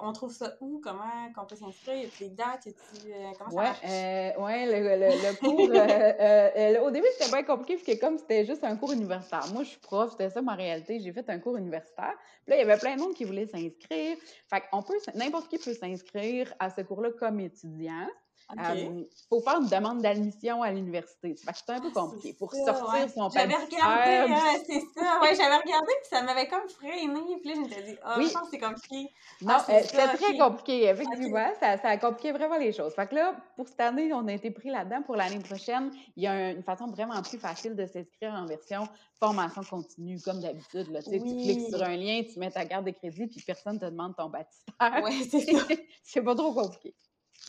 on 0.00 0.12
trouve 0.12 0.32
ça 0.32 0.56
où? 0.60 0.80
Comment 0.82 1.32
qu'on 1.34 1.44
peut 1.44 1.54
s'inscrire? 1.54 1.96
Y 1.96 2.06
a 2.06 2.28
des 2.28 2.34
dates? 2.34 2.66
Y 2.66 2.74
euh, 3.12 3.30
comment 3.38 3.54
ouais, 3.54 3.66
ça 3.66 3.88
euh, 3.88 4.42
ouais, 4.42 4.66
le, 4.66 5.06
le, 5.06 5.38
cours... 5.38 5.70
euh, 5.70 6.86
au 6.86 6.90
début, 6.90 7.06
c'était 7.16 7.30
bien 7.30 7.44
compliqué 7.44 7.76
parce 7.76 7.86
que 7.86 8.00
comme 8.00 8.18
c'était 8.18 8.44
juste 8.44 8.64
un 8.64 8.76
cours 8.76 8.92
universitaire. 8.92 9.46
Moi, 9.52 9.62
je 9.62 9.68
suis 9.70 9.80
prof, 9.80 10.10
c'était 10.10 10.30
ça 10.30 10.42
ma 10.42 10.56
réalité. 10.56 10.98
J'ai 10.98 11.12
fait 11.12 11.28
un 11.30 11.38
cours 11.38 11.56
universitaire. 11.56 12.14
Puis 12.44 12.50
là, 12.50 12.56
il 12.56 12.58
y 12.58 12.62
avait 12.62 12.80
plein 12.80 12.96
de 12.96 13.00
monde 13.00 13.14
qui 13.14 13.24
voulait 13.24 13.46
s'inscrire. 13.46 14.16
Fait 14.48 14.62
qu'on 14.72 14.82
peut... 14.82 14.98
N'importe 15.14 15.48
qui 15.48 15.58
peut 15.58 15.74
s'inscrire 15.74 16.52
à 16.58 16.70
ce 16.70 16.80
cours-là 16.80 17.10
comme 17.12 17.38
étudiant. 17.38 18.08
Il 18.56 19.06
faut 19.28 19.40
faire 19.42 19.60
une 19.60 19.68
demande 19.68 20.00
d'admission 20.00 20.62
à 20.62 20.70
l'université. 20.70 21.34
C'est 21.36 21.70
un 21.70 21.80
peu 21.80 21.88
ah, 21.94 22.00
compliqué. 22.00 22.32
Pour 22.32 22.52
sortir 22.52 23.10
son 23.10 23.28
papier. 23.28 23.40
J'avais 23.40 23.64
regardé, 23.64 24.32
euh, 24.32 24.62
c'est 24.66 24.80
ça. 25.00 25.20
Ouais, 25.20 25.34
j'avais 25.34 25.56
regardé, 25.56 25.92
puis 26.00 26.08
ça 26.08 26.22
m'avait 26.22 26.48
comme 26.48 26.68
freiné. 26.68 27.20
Puis 27.40 27.50
là, 27.50 27.54
je 27.56 27.60
me 27.60 27.68
suis 27.68 27.82
dit, 27.82 27.96
oh, 28.06 28.10
oui. 28.16 28.26
je 28.28 28.32
pense 28.32 28.42
que 28.44 28.48
c'est 28.52 28.58
compliqué. 28.58 29.10
Non, 29.42 29.54
ah, 29.54 29.66
euh, 29.68 29.80
c'était 29.84 30.08
très 30.08 30.38
compliqué. 30.38 30.88
Effectivement, 30.88 31.52
ça, 31.60 31.76
ça, 31.76 31.88
a 31.88 31.98
compliqué 31.98 32.32
vraiment 32.32 32.56
les 32.56 32.72
choses. 32.72 32.94
Fait 32.94 33.06
que 33.06 33.16
là, 33.16 33.36
pour 33.56 33.68
cette 33.68 33.80
année, 33.80 34.12
on 34.14 34.26
a 34.26 34.32
été 34.32 34.50
pris 34.50 34.70
là-dedans. 34.70 35.02
Pour 35.02 35.16
l'année 35.16 35.40
prochaine, 35.40 35.90
il 36.16 36.22
y 36.22 36.26
a 36.26 36.50
une 36.50 36.62
façon 36.62 36.86
vraiment 36.86 37.20
plus 37.22 37.38
facile 37.38 37.76
de 37.76 37.86
s'inscrire 37.86 38.32
en 38.32 38.46
version 38.46 38.88
formation 39.18 39.62
continue, 39.64 40.20
comme 40.20 40.40
d'habitude. 40.40 40.86
Tu 41.04 41.20
cliques 41.20 41.68
sur 41.68 41.82
un 41.82 41.96
lien, 41.96 42.22
tu 42.22 42.38
mets 42.38 42.50
ta 42.50 42.64
carte 42.64 42.84
de 42.84 42.92
crédit, 42.92 43.26
puis 43.26 43.42
personne 43.44 43.74
ne 43.74 43.80
te 43.80 43.86
demande 43.86 44.14
ton 44.16 44.28
baptistère. 44.28 45.02
Oui, 45.02 45.28
c'est 45.30 45.40
ça. 45.40 45.64
c'est 46.04 46.22
pas 46.22 46.34
trop 46.34 46.54
compliqué. 46.54 46.94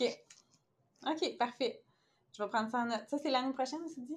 OK. 0.00 0.18
OK, 1.06 1.36
parfait. 1.38 1.82
Je 2.36 2.42
vais 2.42 2.48
prendre 2.48 2.70
ça 2.70 2.78
en 2.78 2.86
note. 2.86 3.02
Ça, 3.08 3.18
c'est 3.18 3.30
l'année 3.30 3.52
prochaine, 3.52 3.80
tu 3.92 4.00
dis? 4.00 4.16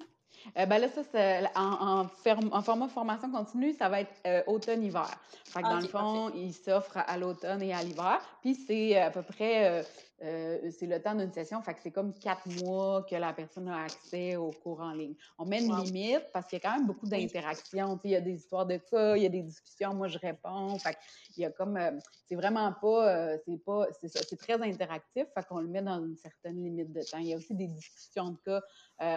Euh, 0.58 0.66
ben 0.66 0.80
là, 0.80 0.90
ça, 0.90 1.04
c'est 1.04 1.44
en, 1.56 2.08
en, 2.52 2.62
format 2.62 2.88
formation 2.88 3.32
continue, 3.32 3.74
ça 3.74 3.88
va 3.88 4.02
être 4.02 4.14
euh, 4.26 4.42
automne-hiver. 4.48 5.10
Fait 5.46 5.62
que 5.62 5.68
dans 5.68 5.80
le 5.80 5.88
fond, 5.88 6.32
il 6.36 6.54
s'offre 6.54 6.98
à, 6.98 7.18
l'automne 7.18 7.62
et 7.62 7.74
à 7.74 7.84
l'hiver. 7.84 8.20
Puis 8.42 8.56
c'est 8.56 8.98
à 8.98 9.12
peu 9.12 9.22
près 9.22 9.86
euh, 10.24 10.72
c'est 10.72 10.86
le 10.86 11.02
temps 11.02 11.16
d'une 11.16 11.34
session, 11.34 11.62
fait 11.62 11.74
que 11.74 11.82
c'est 11.84 11.92
comme 11.92 12.14
quatre 12.14 12.48
mois 12.62 13.04
que 13.04 13.16
la 13.16 13.34
personne 13.34 13.68
a 13.68 13.84
accès 13.84 14.38
au 14.38 14.52
cours 14.52 14.80
en 14.80 14.94
ligne. 14.94 15.16
On 15.38 15.46
met 15.46 15.62
une 15.62 15.76
limite 15.76 16.24
parce 16.32 16.48
qu'il 16.48 16.60
y 16.60 16.66
a 16.66 16.70
quand 16.70 16.78
même 16.78 16.88
beaucoup 16.88 17.08
d'interactions. 17.08 18.00
Il 18.06 18.12
y 18.12 18.16
a 18.16 18.22
des 18.22 18.36
histoires 18.36 18.66
de 18.66 18.78
cas, 18.78 19.18
il 19.18 19.24
y 19.24 19.26
a 19.26 19.30
des 19.30 19.42
discussions, 19.42 19.94
moi 19.94 20.08
je 20.08 20.18
réponds. 20.18 20.78
Fait 20.80 20.98
il 21.36 21.42
y 21.42 21.46
a 21.46 21.52
comme, 21.52 21.76
euh, 21.76 21.92
c'est 22.34 22.42
vraiment 22.42 22.74
pas, 22.74 23.16
euh, 23.16 23.38
c'est 23.46 23.64
pas, 23.64 23.88
c'est 24.02 24.38
très 24.38 24.62
interactif, 24.62 25.26
fait 25.34 25.48
qu'on 25.48 25.60
le 25.60 25.68
met 25.68 25.82
dans 25.82 26.04
une 26.04 26.18
certaine 26.18 26.64
limite 26.64 26.92
de 26.92 27.02
temps. 27.02 27.20
Il 27.20 27.28
y 27.28 27.34
a 27.34 27.38
aussi 27.38 27.54
des 27.54 27.68
discussions 27.68 28.32
de 28.32 28.38
cas 28.46 28.62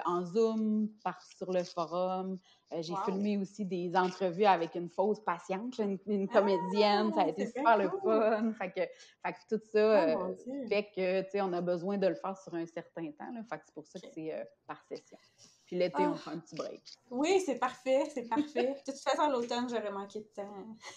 en 0.04 0.24
Zoom, 0.24 0.88
par, 1.02 1.20
sur 1.22 1.52
le 1.52 1.62
forum. 1.62 2.38
Euh, 2.72 2.82
j'ai 2.82 2.94
filmé 3.04 3.38
aussi 3.38 3.64
des 3.64 3.94
entrevues 3.94 4.44
avec 4.44 4.74
une 4.74 4.88
fausse 4.88 5.20
patiente, 5.20 5.78
une, 5.78 6.28
comédienne. 6.28 7.12
ça 7.12 7.20
a 7.20 7.24
ah, 7.24 7.28
été 7.28 7.46
super 7.46 7.78
le 7.78 7.88
fun. 8.02 8.52
Fait 8.54 8.70
que, 8.70 8.80
fait 8.80 9.32
que 9.32 9.56
tout 9.56 9.62
ça 9.72 10.16
oh, 10.18 10.34
euh, 10.48 10.66
fait 10.68 10.90
que, 10.94 11.22
tu 11.22 11.30
sais, 11.30 11.40
on 11.42 11.52
a 11.52 11.60
besoin 11.60 11.96
de 11.96 12.08
le 12.08 12.16
faire 12.16 12.36
sur 12.36 12.54
un 12.54 12.66
certain 12.66 13.12
temps. 13.12 13.30
Là, 13.32 13.42
fait 13.48 13.58
que 13.58 13.62
c'est 13.66 13.74
pour 13.74 13.86
ça 13.86 14.00
que 14.00 14.06
c'est 14.12 14.34
euh, 14.34 14.42
par 14.66 14.82
session. 14.88 15.18
Puis 15.66 15.76
l'été, 15.76 16.02
on 16.06 16.12
ah. 16.12 16.16
fait 16.16 16.30
un 16.30 16.38
petit 16.38 16.54
break. 16.54 16.82
Oui, 17.10 17.42
c'est 17.44 17.56
parfait, 17.56 18.08
c'est 18.14 18.28
parfait. 18.28 18.74
de 18.86 18.92
toute 18.92 19.00
façon, 19.00 19.28
l'automne, 19.30 19.68
j'aurais 19.68 19.90
manqué 19.90 20.20
de 20.20 20.30
temps. 20.34 20.48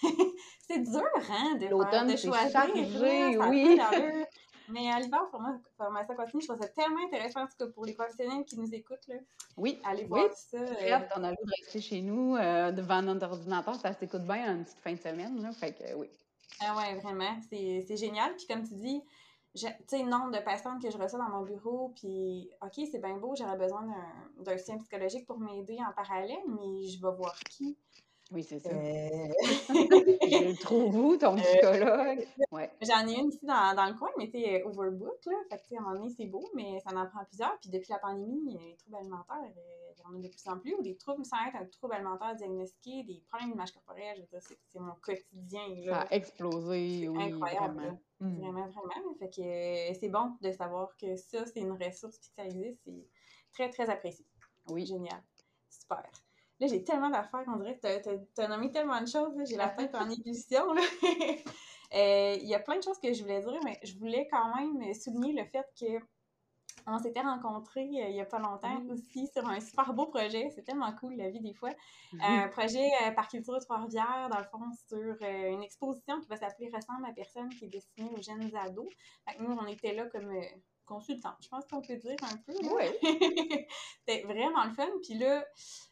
c'est 0.68 0.80
dur, 0.80 1.04
hein, 1.32 1.56
de, 1.60 1.68
l'automne, 1.68 2.12
de 2.12 2.16
choisir. 2.16 2.52
Chargé, 2.52 3.38
oui. 3.38 3.80
Mais 4.72 4.92
à 4.92 5.00
l'hiver, 5.00 5.22
formation 5.78 6.16
continue, 6.16 6.42
je 6.44 6.48
trouve 6.48 6.62
ça 6.62 6.68
tellement 6.68 7.04
intéressant, 7.04 7.42
en 7.42 7.48
tout 7.48 7.58
cas 7.58 7.68
pour 7.74 7.86
les 7.86 7.94
professionnels 7.94 8.46
qui 8.46 8.58
nous 8.58 8.72
écoutent. 8.72 9.08
Là. 9.08 9.16
Oui. 9.58 9.80
Allez 9.84 10.06
voir 10.06 10.32
ça. 10.34 10.58
Euh... 10.58 11.00
On 11.16 11.24
a 11.24 11.32
le 11.32 11.36
de 11.36 11.52
rester 11.60 11.82
chez 11.82 12.02
nous 12.02 12.36
euh, 12.36 12.72
devant 12.72 13.02
notre 13.02 13.26
ordinateur, 13.26 13.76
ça 13.76 13.94
s'écoute 13.94 14.24
bien 14.24 14.56
une 14.56 14.64
petite 14.64 14.80
fin 14.80 14.94
de 14.94 15.00
semaine. 15.00 15.42
Là, 15.42 15.52
fait 15.52 15.74
que 15.74 15.96
oui. 15.96 16.10
Ah 16.62 16.78
ouais, 16.78 17.00
vraiment. 17.00 17.36
C'est 17.50 17.98
génial. 17.98 18.36
Puis 18.36 18.46
comme 18.46 18.68
tu 18.68 18.76
dis, 18.76 19.02
tu 19.54 19.68
sais, 19.88 20.04
nombre 20.04 20.32
de 20.32 20.40
patientes 20.44 20.82
que 20.82 20.90
je 20.90 20.98
reçois 20.98 21.20
dans 21.20 21.30
mon 21.30 21.44
bureau, 21.44 21.94
puis 21.96 22.50
OK, 22.62 22.86
c'est 22.92 23.02
bien 23.02 23.18
beau, 23.18 23.36
j'aurais 23.36 23.58
besoin 23.58 23.88
d'un 24.38 24.58
soutien 24.58 24.78
psychologique 24.78 25.26
pour 25.26 25.40
m'aider 25.40 25.78
en 25.88 25.92
parallèle, 25.94 26.38
mais 26.48 26.88
je 26.88 27.02
vais 27.02 27.16
voir 27.16 27.34
qui? 27.50 27.78
Oui, 28.32 28.44
c'est 28.44 28.60
ça. 28.60 28.70
Euh... 28.70 28.74
je 29.70 30.50
le 30.50 30.58
trouve 30.58 30.96
où, 30.96 31.18
ton 31.18 31.36
euh, 31.36 31.42
psychologue? 31.42 32.28
Ouais. 32.52 32.70
J'en 32.82 33.08
ai 33.08 33.20
une 33.20 33.30
ici 33.30 33.44
dans, 33.44 33.76
dans 33.76 33.88
le 33.88 33.98
coin, 33.98 34.10
mais 34.18 34.30
tu 34.30 34.38
overbook, 34.66 35.26
là. 35.26 35.34
Fait 35.50 35.58
que, 35.58 35.76
à 35.76 35.80
un 35.80 35.82
moment 35.82 35.96
donné, 35.96 36.14
c'est 36.16 36.28
beau, 36.28 36.48
mais 36.54 36.80
ça 36.82 36.96
en 36.96 37.08
prend 37.08 37.26
plusieurs. 37.26 37.58
Puis 37.60 37.72
depuis 37.72 37.92
la 37.92 37.98
pandémie, 37.98 38.56
les 38.60 38.76
troubles 38.76 38.98
alimentaires, 38.98 39.38
euh, 39.42 39.94
il 39.96 40.00
y 40.00 40.06
en 40.06 40.16
a 40.16 40.22
de 40.22 40.28
plus 40.28 40.48
en 40.48 40.60
plus, 40.60 40.76
ou 40.76 40.84
des 40.84 40.96
troubles, 40.96 41.26
sans 41.26 41.38
être 41.48 41.56
un 41.56 41.66
trouble 41.66 41.96
alimentaire 41.96 42.36
diagnostiqué, 42.36 43.04
des 43.04 43.24
problèmes 43.28 43.52
d'image 43.52 43.72
corporelle, 43.72 44.16
je 44.18 44.22
veux 44.22 44.28
dire, 44.28 44.58
c'est 44.68 44.80
mon 44.80 44.94
quotidien, 45.02 45.68
là. 45.86 45.94
Ça 45.94 46.02
a 46.02 46.16
explosé, 46.16 47.08
oui. 47.10 47.24
Incroyable, 47.34 47.76
vraiment. 47.76 48.02
Hmm. 48.20 48.38
Vraiment, 48.38 48.68
vraiment. 48.68 49.16
Fait 49.18 49.30
que 49.30 49.42
euh, 49.42 49.94
c'est 50.00 50.10
bon 50.10 50.34
de 50.42 50.52
savoir 50.52 50.96
que 50.98 51.16
ça, 51.16 51.46
c'est 51.48 51.62
une 51.62 51.72
ressource, 51.72 52.20
puis 52.20 52.30
que 52.30 52.36
ça 52.36 52.46
existe, 52.46 52.80
c'est 52.86 53.08
très, 53.54 53.70
très 53.70 53.90
apprécié. 53.90 54.26
Oui. 54.70 54.86
Génial. 54.86 55.24
Super. 55.68 56.04
Là, 56.60 56.68
j'ai 56.68 56.84
tellement 56.84 57.10
d'affaires 57.10 57.46
qu'on 57.46 57.58
dirait 57.58 57.78
que 57.78 58.18
tu 58.36 58.42
as, 58.42 58.48
nommé 58.48 58.72
tellement 58.72 59.00
de 59.00 59.08
choses. 59.08 59.34
J'ai 59.46 59.56
la 59.56 59.70
tête 59.70 59.96
en 59.96 60.10
ébullition. 60.10 60.64
Euh, 61.96 62.38
il 62.40 62.48
y 62.48 62.54
a 62.54 62.60
plein 62.60 62.78
de 62.78 62.84
choses 62.84 63.00
que 63.00 63.12
je 63.12 63.24
voulais 63.24 63.42
dire, 63.42 63.60
mais 63.64 63.80
je 63.82 63.98
voulais 63.98 64.28
quand 64.32 64.56
même 64.56 64.94
souligner 64.94 65.34
le 65.34 65.44
fait 65.46 65.66
que 65.80 66.06
on 66.86 67.00
s'était 67.00 67.22
rencontrés 67.22 67.82
euh, 67.82 68.10
il 68.10 68.14
n'y 68.14 68.22
a 68.22 68.26
pas 68.26 68.38
longtemps 68.38 68.80
aussi 68.92 69.26
sur 69.26 69.44
un 69.48 69.60
super 69.60 69.92
beau 69.96 70.06
projet. 70.06 70.52
C'est 70.54 70.62
tellement 70.62 70.94
cool, 70.94 71.16
la 71.16 71.32
vie, 71.32 71.40
des 71.40 71.56
fois. 71.56 71.72
Un 72.22 72.48
projet 72.50 72.92
euh, 73.08 73.12
par 73.12 73.28
Culture 73.28 73.56
de 73.56 73.60
Trois-Rivières, 73.60 74.30
dans 74.30 74.38
le 74.38 74.46
fond, 74.46 74.60
sur 74.88 75.16
une 75.20 75.64
exposition 75.64 76.22
qui 76.22 76.28
va 76.28 76.38
s'appeler 76.38 76.70
Ressemble 76.72 77.08
à 77.08 77.12
personne, 77.12 77.50
qui 77.50 77.66
est 77.66 77.70
destinée 77.70 78.12
aux 78.16 78.22
jeunes 78.22 78.56
ados. 78.56 78.90
nous, 79.40 79.58
on 79.60 79.66
était 79.66 79.96
là 79.96 80.06
comme 80.12 80.32
consultants, 80.90 81.36
je 81.40 81.48
pense 81.48 81.66
qu'on 81.66 81.82
peut 81.82 81.96
dire 81.96 82.18
un 82.24 82.38
peu. 82.38 82.54
Oui. 82.62 82.86
C'était 84.06 84.24
vraiment 84.24 84.66
le 84.66 84.74
fun. 84.74 84.90
Puis 85.04 85.18
là, 85.18 85.46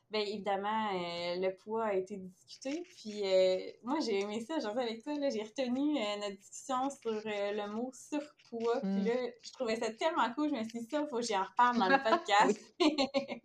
Bien 0.10 0.22
évidemment, 0.22 0.88
euh, 0.94 1.36
le 1.36 1.54
poids 1.58 1.88
a 1.88 1.94
été 1.94 2.16
discuté. 2.16 2.82
Puis 2.96 3.24
euh, 3.26 3.58
moi, 3.84 3.98
j'ai 4.00 4.22
aimé 4.22 4.40
ça, 4.40 4.58
j'en 4.60 4.76
avec 4.78 5.04
toi. 5.04 5.14
J'ai 5.30 5.44
retenu 5.44 5.98
euh, 5.98 6.16
notre 6.22 6.38
discussion 6.38 6.90
sur 6.90 7.22
le 7.26 7.68
mot 7.74 7.92
surpoids. 7.94 8.80
Puis 8.80 8.90
mm. 8.90 9.06
là, 9.06 9.14
je 9.42 9.52
trouvais 9.52 9.76
ça 9.76 9.92
tellement 9.92 10.34
cool. 10.34 10.48
Je 10.48 10.56
me 10.56 10.64
suis 10.64 10.80
dit, 10.80 10.88
ça, 10.90 11.02
il 11.02 11.10
faut 11.10 11.18
que 11.18 11.24
j'y 11.24 11.36
en 11.36 11.44
reparle 11.44 11.78
dans 11.78 11.90
le 11.90 12.02
podcast. 12.10 12.58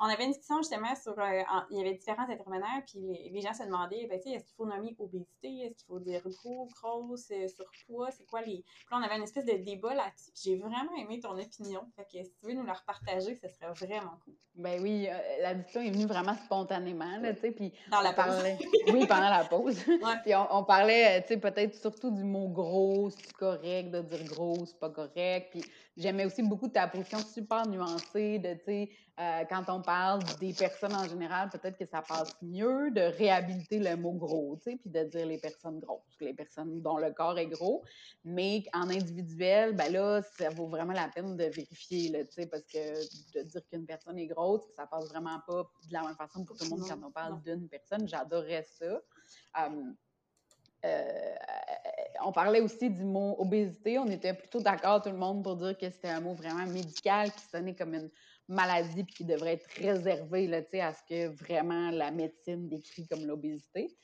on 0.00 0.06
avait 0.06 0.24
une 0.24 0.30
discussion 0.30 0.58
justement 0.58 0.94
sur. 0.94 1.18
Euh, 1.18 1.42
il 1.70 1.78
y 1.78 1.80
avait 1.80 1.94
différents 1.94 2.28
intervenants, 2.28 2.82
puis 2.86 3.00
les, 3.32 3.40
gens 3.40 3.52
se 3.52 3.64
demandaient 3.64 4.06
ben, 4.08 4.18
est-ce 4.18 4.44
qu'il 4.44 4.54
faut 4.56 4.66
nommer 4.66 4.94
obésité? 4.98 5.66
Est-ce 5.66 5.74
qu'il 5.74 5.86
faut 5.86 5.98
dire 5.98 6.22
gros, 6.24 6.66
grosse, 6.66 7.30
euh, 7.32 7.48
surpoids? 7.48 8.10
C'est 8.12 8.24
quoi 8.26 8.42
les. 8.42 8.62
Puis 8.62 8.86
là, 8.90 8.98
on 8.98 9.02
avait 9.02 9.16
une 9.16 9.24
espèce 9.24 9.44
de 9.44 9.56
débat 9.56 9.94
là-dessus. 9.94 10.30
J'ai 10.44 10.56
vraiment 10.56 10.94
aimé 10.98 11.18
ton 11.20 11.36
opinion. 11.36 11.82
Fait 11.96 12.04
que 12.04 12.24
si 12.24 12.32
tu 12.40 12.46
veux 12.46 12.52
nous 12.52 12.64
la 12.64 12.74
repartager, 12.74 13.34
ce 13.34 13.48
serait 13.48 13.72
vraiment 13.72 14.18
cool. 14.24 14.34
Ben 14.54 14.80
oui, 14.82 15.08
euh, 15.08 15.42
la 15.42 15.54
discussion 15.54 15.80
est 15.80 15.90
venue 15.90 16.06
vraiment 16.06 16.34
spontanément, 16.34 17.18
là, 17.18 17.34
tu 17.34 17.40
sais. 17.40 17.50
Puis. 17.50 17.72
Dans 17.90 18.00
la 18.00 18.12
pause. 18.12 18.44
oui, 18.92 19.06
pendant 19.06 19.30
la 19.30 19.44
pause. 19.44 19.82
puis 20.24 20.34
on, 20.50 20.64
parlait, 20.64 21.22
tu 21.22 21.28
sais, 21.28 21.36
peut-être 21.38 21.74
surtout 21.74 22.10
du 22.12 22.22
mot 22.22 22.48
gros, 22.48 23.10
c'est 23.10 23.32
correct 23.32 23.90
de 23.90 24.00
dire 24.02 24.24
gros, 24.26 24.64
c'est 24.64 24.78
pas 24.78 24.90
correct. 24.90 25.48
Puis 25.50 25.64
j'aimais 25.96 26.24
aussi 26.24 26.42
beaucoup 26.42 26.68
ta 26.68 26.86
position 26.86 27.18
super 27.18 27.66
nuancée 27.66 28.38
de, 28.38 28.54
tu 28.54 28.64
sais, 28.64 28.90
Euh, 29.20 29.44
quand 29.48 29.64
on 29.68 29.82
parle 29.88 30.20
des 30.38 30.52
personnes 30.52 30.94
en 30.94 31.08
général, 31.08 31.48
peut-être 31.48 31.78
que 31.78 31.86
ça 31.86 32.02
passe 32.02 32.36
mieux 32.42 32.90
de 32.90 33.00
réhabiliter 33.00 33.78
le 33.78 33.96
mot 33.96 34.12
gros, 34.12 34.58
tu 34.62 34.72
sais, 34.72 34.76
puis 34.76 34.90
de 34.90 35.02
dire 35.04 35.24
les 35.24 35.38
personnes 35.38 35.80
grosses, 35.80 36.20
les 36.20 36.34
personnes 36.34 36.82
dont 36.82 36.98
le 36.98 37.10
corps 37.10 37.38
est 37.38 37.46
gros. 37.46 37.82
Mais 38.22 38.64
en 38.74 38.90
individuel, 38.90 39.74
ben 39.74 39.90
là, 39.90 40.20
ça 40.36 40.50
vaut 40.50 40.66
vraiment 40.66 40.92
la 40.92 41.08
peine 41.08 41.38
de 41.38 41.44
vérifier, 41.44 42.12
tu 42.12 42.32
sais, 42.32 42.46
parce 42.46 42.64
que 42.64 42.78
de 43.38 43.44
dire 43.44 43.62
qu'une 43.70 43.86
personne 43.86 44.18
est 44.18 44.26
grosse, 44.26 44.60
ça 44.76 44.86
passe 44.86 45.08
vraiment 45.08 45.40
pas 45.46 45.62
de 45.88 45.92
la 45.94 46.02
même 46.02 46.16
façon 46.16 46.44
pour 46.44 46.54
tout 46.58 46.64
le 46.64 46.70
monde 46.70 46.86
quand 46.86 47.02
on 47.02 47.10
parle 47.10 47.40
d'une 47.40 47.66
personne. 47.66 48.06
J'adorais 48.06 48.66
ça. 48.78 49.00
Hum, 49.56 49.96
euh, 50.84 51.34
on 52.24 52.32
parlait 52.32 52.60
aussi 52.60 52.90
du 52.90 53.04
mot 53.04 53.36
obésité. 53.38 53.98
On 53.98 54.06
était 54.08 54.34
plutôt 54.34 54.60
d'accord, 54.60 55.00
tout 55.00 55.10
le 55.10 55.16
monde, 55.16 55.42
pour 55.42 55.56
dire 55.56 55.76
que 55.78 55.88
c'était 55.90 56.10
un 56.10 56.20
mot 56.20 56.34
vraiment 56.34 56.66
médical 56.66 57.32
qui 57.32 57.44
sonnait 57.50 57.74
comme 57.74 57.94
une 57.94 58.10
maladie 58.48 59.04
puis 59.04 59.14
qui 59.14 59.24
devrait 59.24 59.54
être 59.54 59.68
réservé 59.76 60.46
là, 60.46 60.62
à 60.82 60.92
ce 60.92 61.02
que 61.08 61.28
vraiment 61.28 61.90
la 61.90 62.10
médecine 62.10 62.68
décrit 62.68 63.06
comme 63.06 63.26
l'obésité. 63.26 63.96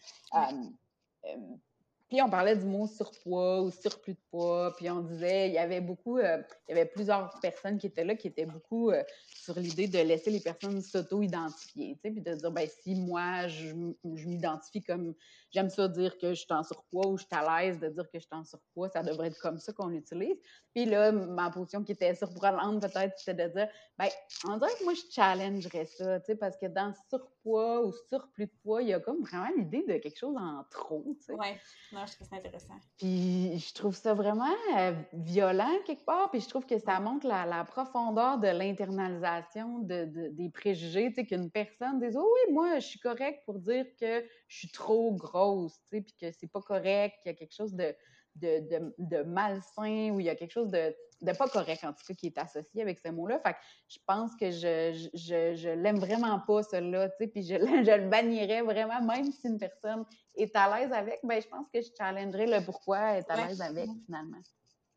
Puis 2.08 2.20
on 2.20 2.28
parlait 2.28 2.56
du 2.56 2.66
mot 2.66 2.86
surpoids 2.86 3.62
ou 3.62 3.70
surplus 3.70 4.14
de 4.14 4.20
poids, 4.30 4.74
puis 4.76 4.90
on 4.90 5.00
disait, 5.00 5.48
il 5.48 5.54
y 5.54 5.58
avait 5.58 5.80
beaucoup, 5.80 6.18
euh, 6.18 6.42
il 6.68 6.76
y 6.76 6.78
avait 6.78 6.88
plusieurs 6.88 7.30
personnes 7.40 7.78
qui 7.78 7.86
étaient 7.86 8.04
là, 8.04 8.14
qui 8.14 8.28
étaient 8.28 8.46
beaucoup 8.46 8.90
euh, 8.90 9.02
sur 9.34 9.58
l'idée 9.58 9.88
de 9.88 9.98
laisser 9.98 10.30
les 10.30 10.40
personnes 10.40 10.80
s'auto-identifier, 10.82 11.94
tu 11.94 12.00
sais, 12.02 12.10
puis 12.10 12.20
de 12.20 12.34
dire, 12.34 12.50
ben 12.50 12.68
si 12.68 12.94
moi, 12.94 13.48
je, 13.48 13.68
je 14.14 14.28
m'identifie 14.28 14.82
comme, 14.82 15.14
j'aime 15.50 15.70
ça 15.70 15.88
dire 15.88 16.18
que 16.18 16.30
je 16.30 16.40
suis 16.40 16.52
en 16.52 16.62
surpoids 16.62 17.06
ou 17.08 17.16
je 17.16 17.24
suis 17.24 17.34
à 17.34 17.62
l'aise 17.62 17.78
de 17.80 17.88
dire 17.88 18.04
que 18.04 18.18
je 18.18 18.24
suis 18.24 18.34
en 18.34 18.44
surpoids, 18.44 18.88
ça 18.90 19.02
devrait 19.02 19.28
être 19.28 19.40
comme 19.40 19.58
ça 19.58 19.72
qu'on 19.72 19.88
l'utilise. 19.88 20.36
Puis 20.74 20.84
là, 20.84 21.10
ma 21.10 21.50
position 21.50 21.82
qui 21.82 21.92
était 21.92 22.14
surprenante 22.14 22.82
peut-être, 22.82 23.18
c'était 23.18 23.48
de 23.48 23.52
dire, 23.54 23.68
ben 23.98 24.08
on 24.46 24.58
dirait 24.58 24.72
que 24.78 24.84
moi, 24.84 24.94
je 24.94 25.02
challengerais 25.10 25.86
ça, 25.86 26.20
tu 26.20 26.26
sais, 26.26 26.36
parce 26.36 26.56
que 26.56 26.66
dans 26.66 26.92
surpoids 27.08 27.86
ou 27.86 27.92
surplus 28.08 28.46
de 28.46 28.52
poids, 28.62 28.82
il 28.82 28.88
y 28.88 28.92
a 28.92 29.00
comme 29.00 29.22
vraiment 29.22 29.48
l'idée 29.56 29.84
de 29.86 29.98
quelque 29.98 30.18
chose 30.18 30.36
en 30.36 30.64
trop, 30.70 31.16
tu 31.20 31.26
sais. 31.26 31.60
Je 32.06 32.14
trouve 32.14 32.28
ça 32.28 32.36
intéressant. 32.36 32.74
Je 33.00 33.74
trouve 33.74 33.94
ça 33.94 34.14
vraiment 34.14 34.54
euh, 34.78 34.92
violent 35.12 35.70
quelque 35.86 36.04
part, 36.04 36.30
puis 36.30 36.40
je 36.40 36.48
trouve 36.48 36.66
que 36.66 36.78
ça 36.78 37.00
montre 37.00 37.26
la, 37.26 37.64
profondeur 37.64 38.38
de 38.38 38.48
l'internalisation 38.48 39.78
de, 39.78 40.30
des 40.30 40.50
préjugés, 40.50 41.08
tu 41.08 41.14
sais, 41.14 41.26
qu'une 41.26 41.50
personne 41.50 42.00
dise 42.00 42.16
«Oh 42.18 42.28
oui, 42.34 42.52
moi, 42.52 42.78
je 42.78 42.86
suis 42.86 43.00
correct 43.00 43.42
pour 43.46 43.58
dire 43.58 43.86
que 44.00 44.24
je 44.48 44.58
suis 44.58 44.70
trop 44.70 45.12
grosse, 45.14 45.74
tu 45.90 45.96
sais, 45.96 46.02
puis 46.02 46.14
que 46.20 46.30
c'est 46.32 46.50
pas 46.50 46.60
correct, 46.60 47.16
qu'il 47.22 47.32
y 47.32 47.34
a 47.34 47.38
quelque 47.38 47.54
chose 47.54 47.74
de 47.74 47.94
de, 48.36 48.92
de, 48.98 49.22
malsain 49.22 50.10
ou 50.10 50.20
il 50.20 50.26
y 50.26 50.30
a 50.30 50.34
quelque 50.34 50.50
chose 50.50 50.70
de, 50.70 50.94
de, 51.22 51.32
pas 51.32 51.48
correct, 51.48 51.84
en 51.84 51.92
tout 51.92 52.04
cas, 52.06 52.14
qui 52.14 52.26
est 52.26 52.38
associé 52.38 52.82
avec 52.82 52.98
ce 52.98 53.10
mot-là. 53.10 53.38
Fait 53.38 53.52
que 53.52 53.58
je 53.88 53.98
pense 54.06 54.34
que 54.36 54.50
je, 54.50 55.08
je, 55.14 55.54
je 55.54 55.68
l'aime 55.68 55.98
vraiment 55.98 56.40
pas, 56.40 56.62
celui-là, 56.62 57.08
tu 57.10 57.16
sais, 57.18 57.26
puis 57.28 57.42
je, 57.42 57.54
je, 57.58 58.00
le 58.00 58.08
bannirais 58.08 58.62
vraiment, 58.62 59.00
même 59.02 59.30
si 59.30 59.48
une 59.48 59.58
personne 59.58 60.04
est 60.36 60.54
à 60.56 60.78
l'aise 60.78 60.92
avec, 60.92 61.20
ben 61.22 61.40
je 61.40 61.48
pense 61.48 61.66
que 61.72 61.80
je 61.80 61.88
challengerais 61.96 62.46
le 62.46 62.64
pourquoi 62.64 62.98
elle 62.98 63.18
est 63.18 63.30
à 63.30 63.46
l'aise 63.46 63.60
avec, 63.60 63.88
finalement. 64.06 64.40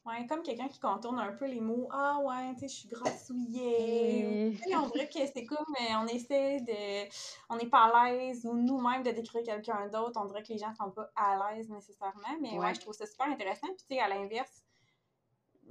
Ouais, 0.07 0.25
comme 0.25 0.41
quelqu'un 0.41 0.69
qui 0.69 0.79
contourne 0.79 1.19
un 1.19 1.33
peu 1.33 1.45
les 1.45 1.59
mots. 1.59 1.89
Ah 1.91 2.19
ouais, 2.19 2.53
tu 2.53 2.61
sais, 2.61 2.67
je 2.69 2.73
suis 2.75 2.87
grassouillée. 2.87 4.57
On 4.73 4.87
dirait 4.87 5.09
que 5.09 5.19
c'est 5.33 5.45
comme 5.45 5.65
on 6.01 6.07
essaie 6.07 6.61
de. 6.61 7.09
On 7.49 7.57
n'est 7.57 7.67
pas 7.67 7.91
à 7.93 8.13
l'aise 8.13 8.45
ou 8.45 8.53
nous-mêmes 8.53 9.03
de 9.03 9.11
décrire 9.11 9.43
quelqu'un 9.43 9.87
d'autre. 9.87 10.19
On 10.21 10.25
dirait 10.25 10.43
que 10.43 10.53
les 10.53 10.59
gens 10.59 10.69
ne 10.69 10.75
sont 10.75 10.91
pas 10.91 11.11
à 11.15 11.53
l'aise 11.53 11.69
nécessairement. 11.69 12.37
Mais 12.41 12.57
ouais. 12.57 12.73
je 12.73 12.79
trouve 12.79 12.93
ça 12.93 13.05
super 13.05 13.27
intéressant. 13.27 13.67
Puis 13.67 13.85
tu 13.89 13.95
sais, 13.95 13.99
à 13.99 14.07
l'inverse, 14.07 14.63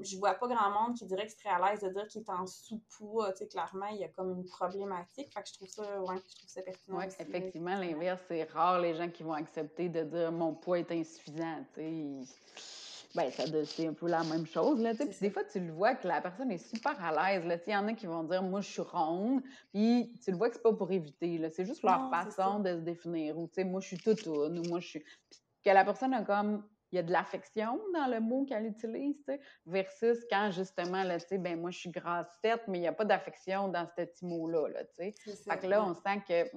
je 0.00 0.18
vois 0.18 0.34
pas 0.34 0.48
grand 0.48 0.70
monde 0.70 0.96
qui 0.96 1.06
dirait 1.06 1.26
qu'il 1.26 1.38
serait 1.38 1.54
à 1.54 1.70
l'aise 1.70 1.80
de 1.80 1.88
dire 1.88 2.06
qu'il 2.06 2.20
est 2.20 2.30
en 2.30 2.46
sous-poids. 2.46 3.32
Tu 3.32 3.38
sais, 3.38 3.48
clairement, 3.48 3.86
il 3.86 4.00
y 4.00 4.04
a 4.04 4.08
comme 4.08 4.32
une 4.32 4.44
problématique. 4.44 5.32
Fait 5.32 5.42
que 5.42 5.48
je 5.48 5.54
trouve 5.54 5.68
ça, 5.68 6.02
ouais, 6.02 6.16
je 6.28 6.36
trouve 6.36 6.50
ça 6.50 6.60
pertinent. 6.60 6.98
Oui, 6.98 7.06
effectivement, 7.18 7.78
l'inverse, 7.78 8.20
c'est 8.28 8.44
rare 8.44 8.80
les 8.80 8.94
gens 8.94 9.08
qui 9.08 9.22
vont 9.22 9.32
accepter 9.32 9.88
de 9.88 10.02
dire 10.02 10.30
mon 10.30 10.52
poids 10.52 10.78
est 10.80 10.92
insuffisant. 10.92 11.64
Tu 11.74 11.80
sais 11.80 12.75
ben, 13.16 13.30
c'est 13.64 13.86
un 13.86 13.94
peu 13.94 14.08
la 14.08 14.22
même 14.24 14.46
chose, 14.46 14.80
là, 14.80 14.94
Puis 14.94 15.08
des 15.20 15.30
fois, 15.30 15.42
tu 15.44 15.58
le 15.58 15.72
vois 15.72 15.94
que 15.94 16.06
la 16.06 16.20
personne 16.20 16.50
est 16.50 16.58
super 16.58 17.02
à 17.02 17.10
l'aise, 17.10 17.46
là. 17.46 17.56
Il 17.66 17.72
y 17.72 17.76
en 17.76 17.88
a 17.88 17.94
qui 17.94 18.06
vont 18.06 18.22
dire, 18.24 18.42
moi, 18.42 18.60
je 18.60 18.68
suis 18.68 18.82
ronde, 18.82 19.42
puis 19.72 20.12
tu 20.22 20.30
le 20.30 20.36
vois 20.36 20.50
que 20.50 20.56
c'est 20.56 20.62
pas 20.62 20.74
pour 20.74 20.92
éviter, 20.92 21.38
là. 21.38 21.48
C'est 21.50 21.64
juste 21.64 21.82
leur 21.82 22.10
façon 22.10 22.60
de 22.60 22.76
se 22.76 22.80
définir, 22.80 23.38
ou, 23.38 23.48
tu 23.48 23.54
sais, 23.54 23.64
moi, 23.64 23.80
je 23.80 23.86
suis 23.88 23.98
toute 23.98 24.26
ou 24.26 24.50
moi, 24.68 24.80
je 24.80 24.86
suis... 24.86 25.00
Puis 25.00 25.40
que 25.64 25.70
la 25.70 25.84
personne 25.84 26.12
a 26.12 26.22
comme... 26.22 26.62
Il 26.92 26.96
y 26.96 26.98
a 27.00 27.02
de 27.02 27.10
l'affection 27.10 27.80
dans 27.92 28.06
le 28.06 28.20
mot 28.20 28.44
qu'elle 28.44 28.64
utilise, 28.64 29.16
tu 29.16 29.24
sais, 29.24 29.40
versus 29.66 30.18
quand, 30.30 30.52
justement, 30.52 31.02
là, 31.02 31.18
tu 31.18 31.26
sais, 31.26 31.36
ben 31.36 31.60
moi, 31.60 31.72
je 31.72 31.78
suis 31.80 31.90
grassette, 31.90 32.62
mais 32.68 32.78
il 32.78 32.82
n'y 32.82 32.86
a 32.86 32.92
pas 32.92 33.04
d'affection 33.04 33.66
dans 33.68 33.84
ce 33.88 34.04
petit 34.04 34.24
mot-là, 34.24 34.68
là, 34.68 34.84
tu 34.84 34.94
sais. 34.94 35.14
Fait 35.34 35.58
que 35.58 35.66
là, 35.66 35.84
on 35.84 35.94
sent 35.94 36.22
que 36.28 36.48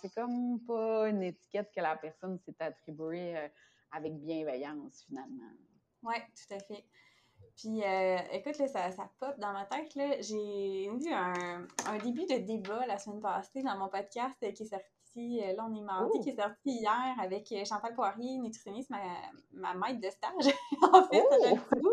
c'est 0.00 0.14
comme 0.14 0.58
pas 0.66 1.06
une 1.10 1.22
étiquette 1.22 1.70
que 1.76 1.82
la 1.82 1.96
personne 1.96 2.38
s'est 2.38 2.56
attribuée 2.60 3.36
euh, 3.36 3.48
avec 3.92 4.14
bienveillance, 4.14 5.04
finalement. 5.06 5.52
Oui, 6.02 6.14
tout 6.36 6.54
à 6.54 6.58
fait. 6.58 6.84
Puis, 7.56 7.82
euh, 7.84 8.18
écoute, 8.32 8.58
là, 8.58 8.66
ça, 8.66 8.90
ça 8.90 9.10
pop 9.20 9.38
dans 9.38 9.52
ma 9.52 9.66
tête. 9.66 9.92
J'ai 10.20 10.86
eu 10.86 11.12
un, 11.12 11.66
un, 11.86 11.98
début 11.98 12.24
de 12.26 12.38
débat 12.38 12.86
la 12.86 12.98
semaine 12.98 13.20
passée 13.20 13.62
dans 13.62 13.76
mon 13.76 13.88
podcast 13.88 14.38
qui 14.40 14.62
est 14.62 14.66
sorti, 14.66 15.40
euh, 15.42 15.54
là, 15.54 15.66
on 15.68 15.74
est 15.74 15.82
mardi, 15.82 16.18
qui 16.20 16.30
est 16.30 16.36
sorti 16.36 16.70
hier 16.70 17.14
avec 17.20 17.52
euh, 17.52 17.64
Chantal 17.64 17.94
Poirier, 17.94 18.38
nutritionniste, 18.38 18.90
ma, 18.90 18.98
ma 19.52 19.74
maître 19.74 20.00
de 20.00 20.10
stage, 20.10 20.54
en 20.92 21.04
fait, 21.04 21.24
oh! 21.30 21.92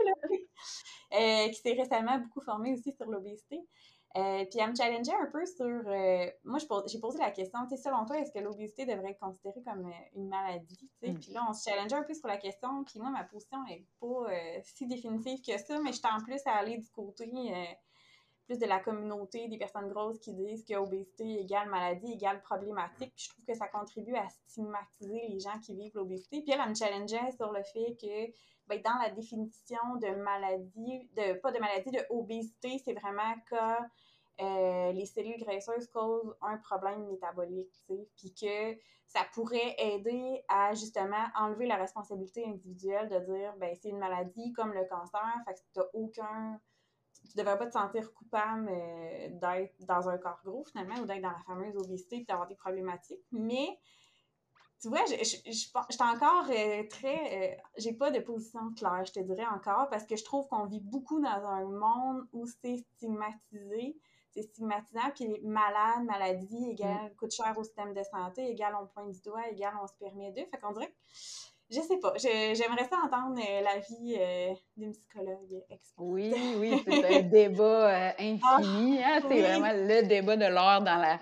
là, 1.11 1.47
qui 1.49 1.55
s'est 1.55 1.73
récemment 1.73 2.19
beaucoup 2.19 2.41
formée 2.41 2.73
aussi 2.73 2.93
sur 2.93 3.09
l'obésité. 3.09 3.59
Euh, 4.17 4.43
puis 4.45 4.59
elle 4.59 4.71
me 4.71 4.75
challengeait 4.75 5.13
un 5.13 5.27
peu 5.27 5.45
sur. 5.45 5.65
Euh, 5.65 6.25
moi, 6.43 6.57
j'ai 6.87 6.99
posé 6.99 7.19
la 7.19 7.29
question, 7.29 7.59
tu 7.67 7.75
sais, 7.75 7.83
selon 7.83 8.05
toi, 8.05 8.17
est-ce 8.17 8.31
que 8.31 8.39
l'obésité 8.39 8.85
devrait 8.85 9.11
être 9.11 9.19
considérée 9.19 9.61
comme 9.63 9.85
euh, 9.85 10.15
une 10.15 10.27
maladie? 10.27 10.89
Mm. 11.03 11.13
Puis 11.19 11.31
là, 11.31 11.45
on 11.47 11.53
se 11.53 11.69
challengeait 11.69 11.95
un 11.95 12.03
peu 12.03 12.15
sur 12.15 12.27
la 12.27 12.37
question. 12.37 12.83
Puis 12.85 12.99
moi, 12.99 13.11
ma 13.11 13.23
position 13.23 13.63
n'est 13.65 13.85
pas 13.99 14.25
si 14.63 14.87
définitive 14.87 15.41
que 15.45 15.57
ça, 15.59 15.79
mais 15.79 15.93
je 15.93 15.99
en 16.07 16.23
plus 16.23 16.41
à 16.45 16.53
aller 16.53 16.77
du 16.77 16.89
côté 16.89 17.27
plus 18.49 18.57
de 18.57 18.65
la 18.65 18.79
communauté 18.79 19.47
des 19.47 19.59
personnes 19.59 19.89
grosses 19.89 20.17
qui 20.17 20.33
disent 20.33 20.65
que 20.65 20.73
obésité 20.73 21.41
égale 21.41 21.69
maladie 21.69 22.13
égale 22.13 22.41
problématique. 22.41 23.13
Je 23.15 23.29
trouve 23.29 23.45
que 23.45 23.53
ça 23.53 23.67
contribue 23.67 24.15
à 24.15 24.27
stigmatiser 24.27 25.27
les 25.29 25.39
gens 25.39 25.59
qui 25.59 25.75
vivent 25.75 25.93
l'obésité. 25.93 26.41
Puis 26.41 26.51
elle, 26.51 26.59
elle 26.63 26.69
me 26.69 26.73
challengeait 26.73 27.31
sur 27.37 27.51
le 27.51 27.61
fait 27.61 27.95
que 28.01 28.33
ben, 28.65 28.81
dans 28.81 28.97
la 29.03 29.11
définition 29.11 29.77
de 30.01 30.15
maladie, 30.23 31.07
de 31.15 31.33
pas 31.33 31.51
de 31.51 31.59
maladie, 31.59 31.91
de 31.91 32.01
obésité, 32.09 32.81
c'est 32.83 32.93
vraiment 32.93 33.35
que 33.51 34.41
euh, 34.41 34.93
les 34.93 35.05
cellules 35.05 35.37
graisseuses 35.37 35.87
causent 35.87 36.35
un 36.41 36.57
problème 36.57 37.05
métabolique, 37.05 37.71
puis 38.15 38.33
que 38.33 38.79
ça 39.05 39.21
pourrait 39.33 39.75
aider 39.77 40.43
à 40.47 40.73
justement 40.73 41.23
enlever 41.35 41.67
la 41.67 41.75
responsabilité 41.75 42.45
individuelle 42.47 43.09
de 43.09 43.19
dire, 43.19 43.53
ben 43.57 43.75
c'est 43.79 43.89
une 43.89 43.99
maladie 43.99 44.53
comme 44.53 44.73
le 44.73 44.85
cancer, 44.85 45.35
fait 45.45 45.53
que 45.53 45.59
t'as 45.73 45.85
aucun, 45.93 46.59
tu 47.27 47.37
devrais 47.37 47.57
pas 47.57 47.67
te 47.67 47.73
sentir 47.73 48.13
coupable 48.13 48.69
euh, 48.69 49.29
d'être 49.29 49.75
dans 49.85 50.09
un 50.09 50.17
corps 50.17 50.41
gros 50.43 50.63
finalement 50.65 50.95
ou 51.01 51.05
d'être 51.05 51.21
dans 51.21 51.31
la 51.31 51.41
fameuse 51.45 51.75
obésité 51.77 52.17
puis 52.17 52.25
d'avoir 52.25 52.47
des 52.47 52.55
problématiques, 52.55 53.25
mais 53.31 53.77
tu 54.81 54.87
vois, 54.87 55.03
je, 55.05 55.15
je, 55.15 55.51
je, 55.51 56.03
encore 56.03 56.49
euh, 56.49 56.87
très. 56.89 57.51
Euh, 57.51 57.55
j'ai 57.77 57.91
pas 57.91 58.11
de 58.11 58.19
position 58.19 58.73
claire, 58.75 59.03
je 59.05 59.11
te 59.11 59.19
dirais 59.19 59.45
encore, 59.45 59.89
parce 59.89 60.05
que 60.05 60.15
je 60.15 60.23
trouve 60.23 60.47
qu'on 60.47 60.65
vit 60.65 60.79
beaucoup 60.79 61.19
dans 61.19 61.27
un 61.27 61.65
monde 61.65 62.25
où 62.31 62.45
c'est 62.45 62.77
stigmatisé. 62.77 63.97
C'est 64.31 64.43
stigmatisant, 64.43 65.09
puis 65.15 65.27
malade, 65.41 66.05
maladie, 66.05 66.69
égale 66.69 67.11
mm. 67.11 67.15
coûte 67.15 67.31
cher 67.31 67.57
au 67.57 67.63
système 67.63 67.93
de 67.93 68.03
santé, 68.03 68.47
égale 68.47 68.75
on 68.79 68.85
pointe 68.85 69.11
du 69.11 69.21
doigt, 69.21 69.49
égale 69.49 69.73
on 69.81 69.87
se 69.87 69.95
permet 69.99 70.31
de. 70.31 70.45
Fait 70.45 70.57
qu'on 70.61 70.71
dirait 70.71 70.87
que 70.87 70.97
je 71.69 71.81
sais 71.81 71.97
pas. 71.97 72.13
J'aimerais 72.17 72.87
ça 72.89 72.97
entendre 73.05 73.39
euh, 73.39 73.61
l'avis 73.61 74.17
d'une 74.75 74.91
psychologue 74.91 75.63
Oui, 75.97 76.33
oui, 76.57 76.83
c'est 76.87 77.17
un 77.17 77.21
débat 77.21 78.13
infini. 78.19 79.03
Hein. 79.03 79.19
C'est 79.27 79.41
vraiment 79.41 79.71
le 79.73 80.07
débat 80.07 80.35
de 80.35 80.45
l'heure 80.45 80.81
dans 80.81 80.97
la, 80.97 81.19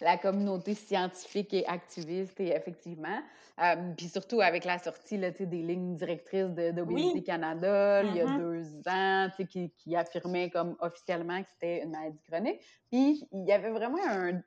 la 0.00 0.16
communauté 0.16 0.74
scientifique 0.74 1.52
et 1.52 1.66
activiste, 1.66 2.40
et 2.40 2.48
effectivement. 2.48 3.20
Euh, 3.60 3.76
puis 3.96 4.08
surtout 4.08 4.40
avec 4.40 4.64
la 4.64 4.78
sortie 4.78 5.18
là, 5.18 5.30
des 5.30 5.44
lignes 5.44 5.96
directrices 5.96 6.48
d'Obésité 6.48 7.22
Canada, 7.22 8.02
il 8.02 8.16
y 8.16 8.20
a 8.20 8.24
mm-hmm. 8.24 8.38
deux 8.38 8.88
ans, 8.88 9.28
qui, 9.46 9.70
qui 9.70 9.96
affirmaient 9.96 10.48
comme 10.48 10.76
officiellement 10.80 11.42
que 11.42 11.48
c'était 11.50 11.82
une 11.82 11.90
maladie 11.90 12.20
chronique. 12.22 12.60
Puis 12.90 13.28
il 13.32 13.46
y 13.46 13.52
avait 13.52 13.70
vraiment 13.70 13.98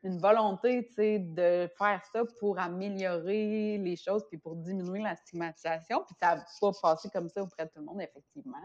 une 0.03 0.17
volonté 0.17 0.89
de 0.97 1.69
faire 1.77 2.01
ça 2.11 2.23
pour 2.39 2.57
améliorer 2.59 3.77
les 3.77 3.95
choses, 3.95 4.23
puis 4.29 4.39
pour 4.39 4.55
diminuer 4.55 5.01
la 5.01 5.15
stigmatisation. 5.15 6.03
Puis 6.07 6.15
ça 6.19 6.35
n'a 6.35 6.45
pas 6.59 6.71
passé 6.81 7.09
comme 7.13 7.29
ça 7.29 7.43
auprès 7.43 7.65
de 7.65 7.69
tout 7.69 7.79
le 7.79 7.85
monde, 7.85 8.01
effectivement. 8.01 8.57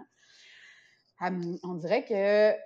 Euh, 1.22 1.56
on 1.64 1.74
dirait 1.74 2.04
que 2.04 2.56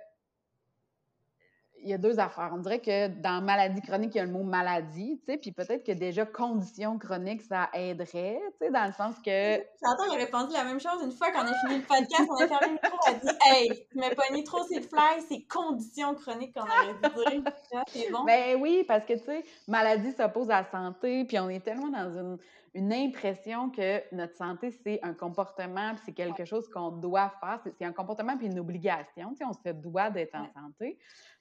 il 1.83 1.89
y 1.89 1.93
a 1.93 1.97
deux 1.97 2.19
affaires. 2.19 2.51
On 2.53 2.57
dirait 2.57 2.79
que 2.79 3.07
dans 3.07 3.41
maladie 3.41 3.81
chronique, 3.81 4.15
il 4.15 4.17
y 4.17 4.21
a 4.21 4.25
le 4.25 4.31
mot 4.31 4.43
maladie, 4.43 5.19
tu 5.19 5.31
sais, 5.31 5.37
puis 5.37 5.51
peut-être 5.51 5.85
que 5.85 5.91
déjà 5.91 6.25
condition 6.25 6.97
chronique, 6.97 7.41
ça 7.41 7.69
aiderait, 7.73 8.39
tu 8.59 8.65
sais, 8.65 8.71
dans 8.71 8.85
le 8.85 8.93
sens 8.93 9.15
que. 9.23 9.57
J'entends, 9.81 10.11
il 10.11 10.15
a 10.15 10.25
répondu 10.25 10.53
la 10.53 10.63
même 10.63 10.79
chose 10.79 11.03
une 11.03 11.11
fois 11.11 11.31
qu'on 11.31 11.41
a 11.41 11.53
fini 11.53 11.77
le 11.77 11.85
podcast, 11.85 12.29
on 12.29 12.43
a 12.43 12.47
fermé 12.47 12.67
le 12.67 12.73
micro, 12.73 12.97
elle 13.07 13.15
a 13.15 13.19
dit 13.19 13.37
Hey, 13.45 13.87
tu 13.91 13.97
m'as 13.97 14.15
pogné 14.15 14.43
trop 14.43 14.59
le 14.69 14.81
fly, 14.81 15.25
c'est 15.27 15.41
condition 15.47 16.15
chronique 16.15 16.53
qu'on 16.53 16.61
aurait 16.61 16.93
dû 16.93 17.41
dire. 17.41 17.51
C'est 17.87 18.11
bon. 18.11 18.23
Ben 18.23 18.57
oui, 18.59 18.83
parce 18.87 19.05
que, 19.05 19.13
tu 19.13 19.25
sais, 19.25 19.43
maladie 19.67 20.11
s'oppose 20.13 20.49
à 20.49 20.63
santé, 20.63 21.25
puis 21.25 21.39
on 21.39 21.49
est 21.49 21.63
tellement 21.63 21.89
dans 21.89 22.09
une 22.09 22.37
une 22.75 22.91
impression 22.91 23.69
que 23.69 24.01
notre 24.15 24.35
santé, 24.35 24.71
c'est 24.71 24.99
un 25.03 25.13
comportement, 25.13 25.93
c'est 26.05 26.13
quelque 26.13 26.43
chose 26.43 26.67
qu'on 26.69 26.91
doit 26.91 27.31
faire. 27.39 27.59
C'est 27.77 27.85
un 27.85 27.93
comportement 27.93 28.35
puis 28.35 28.47
une 28.47 28.57
obligation. 28.59 29.29
Tu 29.31 29.37
sais, 29.37 29.45
on 29.45 29.53
se 29.53 29.69
doit 29.73 30.09
d'être 30.09 30.35
en 30.35 30.47
santé. 30.47 30.97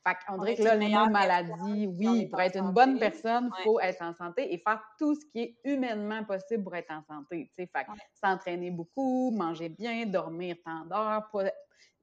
Fait 0.06 0.16
qu'on 0.26 0.38
dirait 0.38 0.56
que 0.56 0.62
là, 0.62 0.74
le 0.74 0.88
mot 0.88 1.10
maladie, 1.10 1.86
oui, 1.86 2.26
pour 2.26 2.40
être 2.40 2.56
une 2.56 2.72
bonne 2.72 2.98
personne, 2.98 3.50
il 3.58 3.62
faut 3.62 3.80
être 3.80 4.02
en 4.02 4.12
santé 4.12 4.52
et 4.52 4.58
faire 4.58 4.82
tout 4.98 5.14
ce 5.14 5.24
qui 5.26 5.40
est 5.40 5.58
humainement 5.64 6.24
possible 6.24 6.64
pour 6.64 6.74
être 6.74 6.90
en 6.90 7.02
santé. 7.02 7.50
Tu 7.56 7.62
sais, 7.62 7.70
fait 7.74 7.86
s'entraîner 8.22 8.70
beaucoup, 8.70 9.30
manger 9.30 9.70
bien, 9.70 10.04
dormir 10.06 10.56
tant 10.64 10.84
d'heures, 10.84 11.30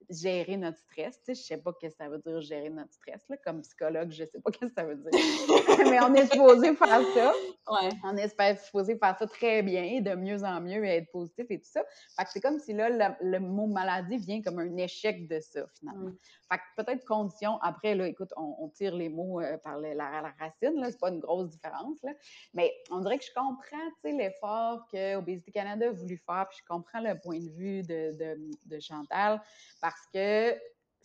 gérer 0.10 0.58
notre 0.58 0.78
stress. 0.80 1.20
Tu 1.20 1.34
sais, 1.34 1.36
je 1.36 1.48
sais 1.48 1.58
pas 1.58 1.72
ce 1.74 1.88
que 1.88 1.94
ça 1.94 2.10
veut 2.10 2.20
dire 2.20 2.42
gérer 2.42 2.70
notre 2.70 2.92
stress. 2.94 3.22
Là. 3.30 3.38
Comme 3.38 3.62
psychologue, 3.62 4.12
je 4.12 4.24
sais 4.26 4.40
pas 4.44 4.52
ce 4.54 4.60
que 4.60 4.74
ça 4.74 4.84
veut 4.84 4.96
dire. 4.96 5.12
Mais 5.90 6.02
on 6.02 6.14
est 6.14 6.32
supposé 6.32 6.76
faire 6.76 7.02
ça. 7.14 7.34
Ouais. 7.70 7.90
On 8.04 8.18
est 8.18 8.28
supposé 8.64 8.98
faire 8.98 9.18
ça 9.18 9.28
très 9.28 9.62
bien, 9.62 10.02
de 10.02 10.16
mieux 10.16 10.44
en 10.44 10.62
mieux 10.62 10.84
et 10.86 10.98
être 10.98 11.12
positif 11.12 11.46
et 11.50 11.60
tout 11.60 11.70
ça. 11.70 11.84
Fait 12.18 12.26
que 12.26 12.32
c'est 12.32 12.42
comme 12.42 12.60
si 12.60 12.74
là, 12.74 13.16
le, 13.22 13.40
mot 13.40 13.68
maladie 13.68 14.18
vient 14.18 14.42
comme 14.42 14.60
un 14.60 14.78
échec 14.78 15.28
de 15.28 15.40
ça, 15.40 15.66
finalement. 15.78 16.10
Mm. 16.10 16.18
Fait 16.52 16.58
que 16.58 16.84
peut-être 16.84 17.06
condition. 17.06 17.60
Après, 17.62 17.94
là, 17.94 18.08
écoute, 18.08 18.34
on, 18.36 18.70
tire 18.70 18.96
les 18.96 19.10
mots 19.10 19.40
euh, 19.40 19.58
par 19.58 19.78
la, 19.78 19.94
la, 19.94 20.34
racine, 20.40 20.80
là. 20.80 20.90
C'est 20.90 21.00
pas 21.00 21.10
une 21.10 21.20
grosse 21.20 21.50
différence, 21.50 22.02
là. 22.04 22.12
Mais 22.54 22.74
on 22.90 23.00
dirait 23.02 23.20
que 23.20 23.26
je 23.26 23.34
comprends, 23.34 23.90
tu 24.04 24.10
sais, 24.10 24.12
l'effort 24.12 24.88
que 24.92 25.16
Obésité 25.16 25.52
Canada 25.52 25.88
a 25.88 25.92
voulu 25.92 26.18
faire, 26.18 26.48
puis 26.50 26.60
je 26.62 26.66
comprends 26.66 27.02
le 27.02 27.20
point 27.20 27.40
de 27.40 27.50
vue 27.50 27.84
de, 27.84 28.18
de, 28.18 28.50
de 28.66 28.80
Chantal, 28.80 29.42
parce 29.82 29.99
que 30.14 30.60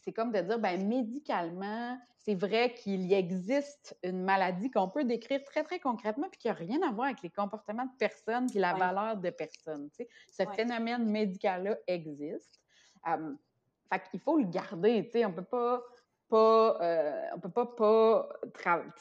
c'est 0.04 0.12
comme 0.12 0.32
de 0.32 0.40
dire, 0.40 0.58
ben 0.58 0.86
médicalement, 0.86 1.98
c'est 2.18 2.34
vrai 2.34 2.74
qu'il 2.74 3.12
existe 3.12 3.96
une 4.02 4.22
maladie 4.22 4.70
qu'on 4.70 4.88
peut 4.88 5.04
décrire 5.04 5.42
très, 5.44 5.62
très 5.62 5.78
concrètement, 5.78 6.28
puis 6.30 6.38
qui 6.38 6.48
n'a 6.48 6.54
rien 6.54 6.80
à 6.82 6.90
voir 6.90 7.06
avec 7.06 7.22
les 7.22 7.30
comportements 7.30 7.84
de 7.84 7.96
personnes 7.98 8.46
puis 8.46 8.58
la 8.58 8.74
valeur 8.74 9.16
de 9.16 9.30
personnes. 9.30 9.90
Tu 9.90 10.04
sais. 10.04 10.08
Ce 10.30 10.50
phénomène 10.54 11.10
médical-là 11.10 11.76
existe. 11.86 12.60
Um, 13.06 13.38
fait 13.92 14.02
qu'il 14.10 14.20
faut 14.20 14.38
le 14.38 14.46
garder, 14.46 15.04
tu 15.06 15.12
sais, 15.12 15.24
on 15.24 15.32
peut 15.32 15.44
pas 15.44 15.82
pas, 16.28 16.78
euh, 16.80 17.22
on 17.34 17.40
peut 17.40 17.50
pas 17.50 17.66
pas 17.66 18.28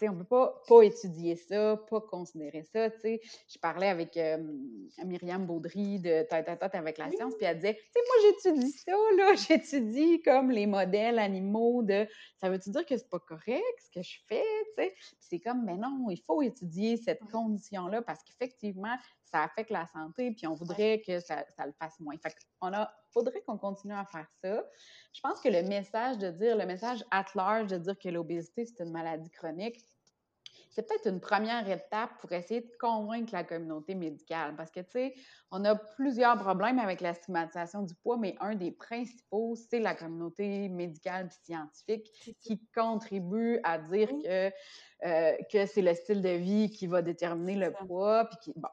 on 0.01 0.15
peut 0.15 0.23
pas 0.23 0.61
pas 0.67 0.81
étudier 0.81 1.35
ça, 1.35 1.77
pas 1.89 2.01
considérer 2.01 2.63
ça, 2.63 2.89
tu 2.89 2.99
sais. 2.99 3.21
Je 3.47 3.57
parlais 3.59 3.87
avec 3.87 4.17
euh, 4.17 4.37
Myriam 5.05 5.45
Baudry 5.45 5.99
de 5.99 6.23
Tête 6.23 6.49
à 6.49 6.57
Tête 6.57 6.75
avec 6.75 6.97
la 6.97 7.09
science, 7.11 7.33
puis 7.35 7.45
elle 7.45 7.57
disait, 7.57 7.75
tu 7.75 7.81
sais, 7.93 7.99
moi 8.07 8.31
j'étudie 8.53 8.71
ça, 8.71 8.91
là, 9.17 9.33
j'étudie 9.47 10.21
comme 10.21 10.51
les 10.51 10.65
modèles 10.65 11.19
animaux 11.19 11.83
de, 11.83 12.07
ça 12.39 12.49
veut-tu 12.49 12.69
dire 12.69 12.85
que 12.85 12.97
c'est 12.97 13.09
pas 13.09 13.19
correct 13.19 13.79
ce 13.79 13.91
que 13.91 14.03
je 14.03 14.19
fais, 14.27 14.43
tu 14.77 14.83
sais? 14.83 14.95
c'est 15.19 15.39
comme, 15.39 15.63
mais 15.65 15.77
non, 15.77 16.07
il 16.09 16.21
faut 16.25 16.41
étudier 16.41 16.97
cette 16.97 17.23
condition-là 17.31 18.01
parce 18.01 18.23
qu'effectivement, 18.23 18.95
ça 19.33 19.43
affecte 19.43 19.71
la 19.71 19.87
santé, 19.87 20.31
puis 20.31 20.45
on 20.45 20.53
voudrait 20.53 21.01
que 21.01 21.19
ça, 21.19 21.43
ça 21.57 21.65
le 21.65 21.73
fasse 21.73 21.99
moins. 21.99 22.15
Fait 22.17 22.35
qu'on 22.59 22.71
a, 22.71 22.93
faudrait 23.11 23.41
qu'on 23.41 23.57
continue 23.57 23.95
à 23.95 24.05
faire 24.05 24.27
ça. 24.43 24.63
Je 25.11 25.21
pense 25.21 25.41
que 25.41 25.49
le 25.49 25.63
message 25.63 26.19
de 26.19 26.29
dire, 26.29 26.55
le 26.55 26.67
message 26.67 27.03
at 27.09 27.25
large 27.33 27.67
de 27.67 27.77
dire 27.77 27.97
que 27.97 28.09
l'obésité, 28.09 28.65
c'est 28.65 28.83
une 28.83 28.91
maladie 28.91 29.31
chronique, 29.31 29.83
c'est 30.73 30.87
peut-être 30.87 31.07
une 31.07 31.19
première 31.19 31.69
étape 31.69 32.17
pour 32.19 32.31
essayer 32.31 32.61
de 32.61 32.71
convaincre 32.79 33.31
la 33.31 33.43
communauté 33.43 33.93
médicale. 33.93 34.55
Parce 34.55 34.71
que, 34.71 34.79
tu 34.79 34.91
sais, 34.91 35.13
on 35.51 35.63
a 35.65 35.75
plusieurs 35.75 36.35
problèmes 36.37 36.79
avec 36.79 36.99
la 36.99 37.13
stigmatisation 37.13 37.83
du 37.83 37.93
poids, 37.93 38.17
mais 38.17 38.35
un 38.39 38.55
des 38.55 38.71
principaux, 38.71 39.55
c'est 39.55 39.79
la 39.79 39.93
communauté 39.93 40.69
médicale 40.69 41.27
et 41.27 41.45
scientifique 41.45 42.37
qui 42.41 42.59
contribue 42.73 43.59
à 43.63 43.77
dire 43.77 44.09
que, 44.23 44.51
euh, 45.05 45.33
que 45.51 45.65
c'est 45.65 45.81
le 45.81 45.93
style 45.93 46.21
de 46.21 46.29
vie 46.29 46.69
qui 46.69 46.87
va 46.87 47.01
déterminer 47.01 47.55
le 47.55 47.71
poids. 47.71 48.25
Puis 48.25 48.37
qui, 48.41 48.53
bon, 48.55 48.69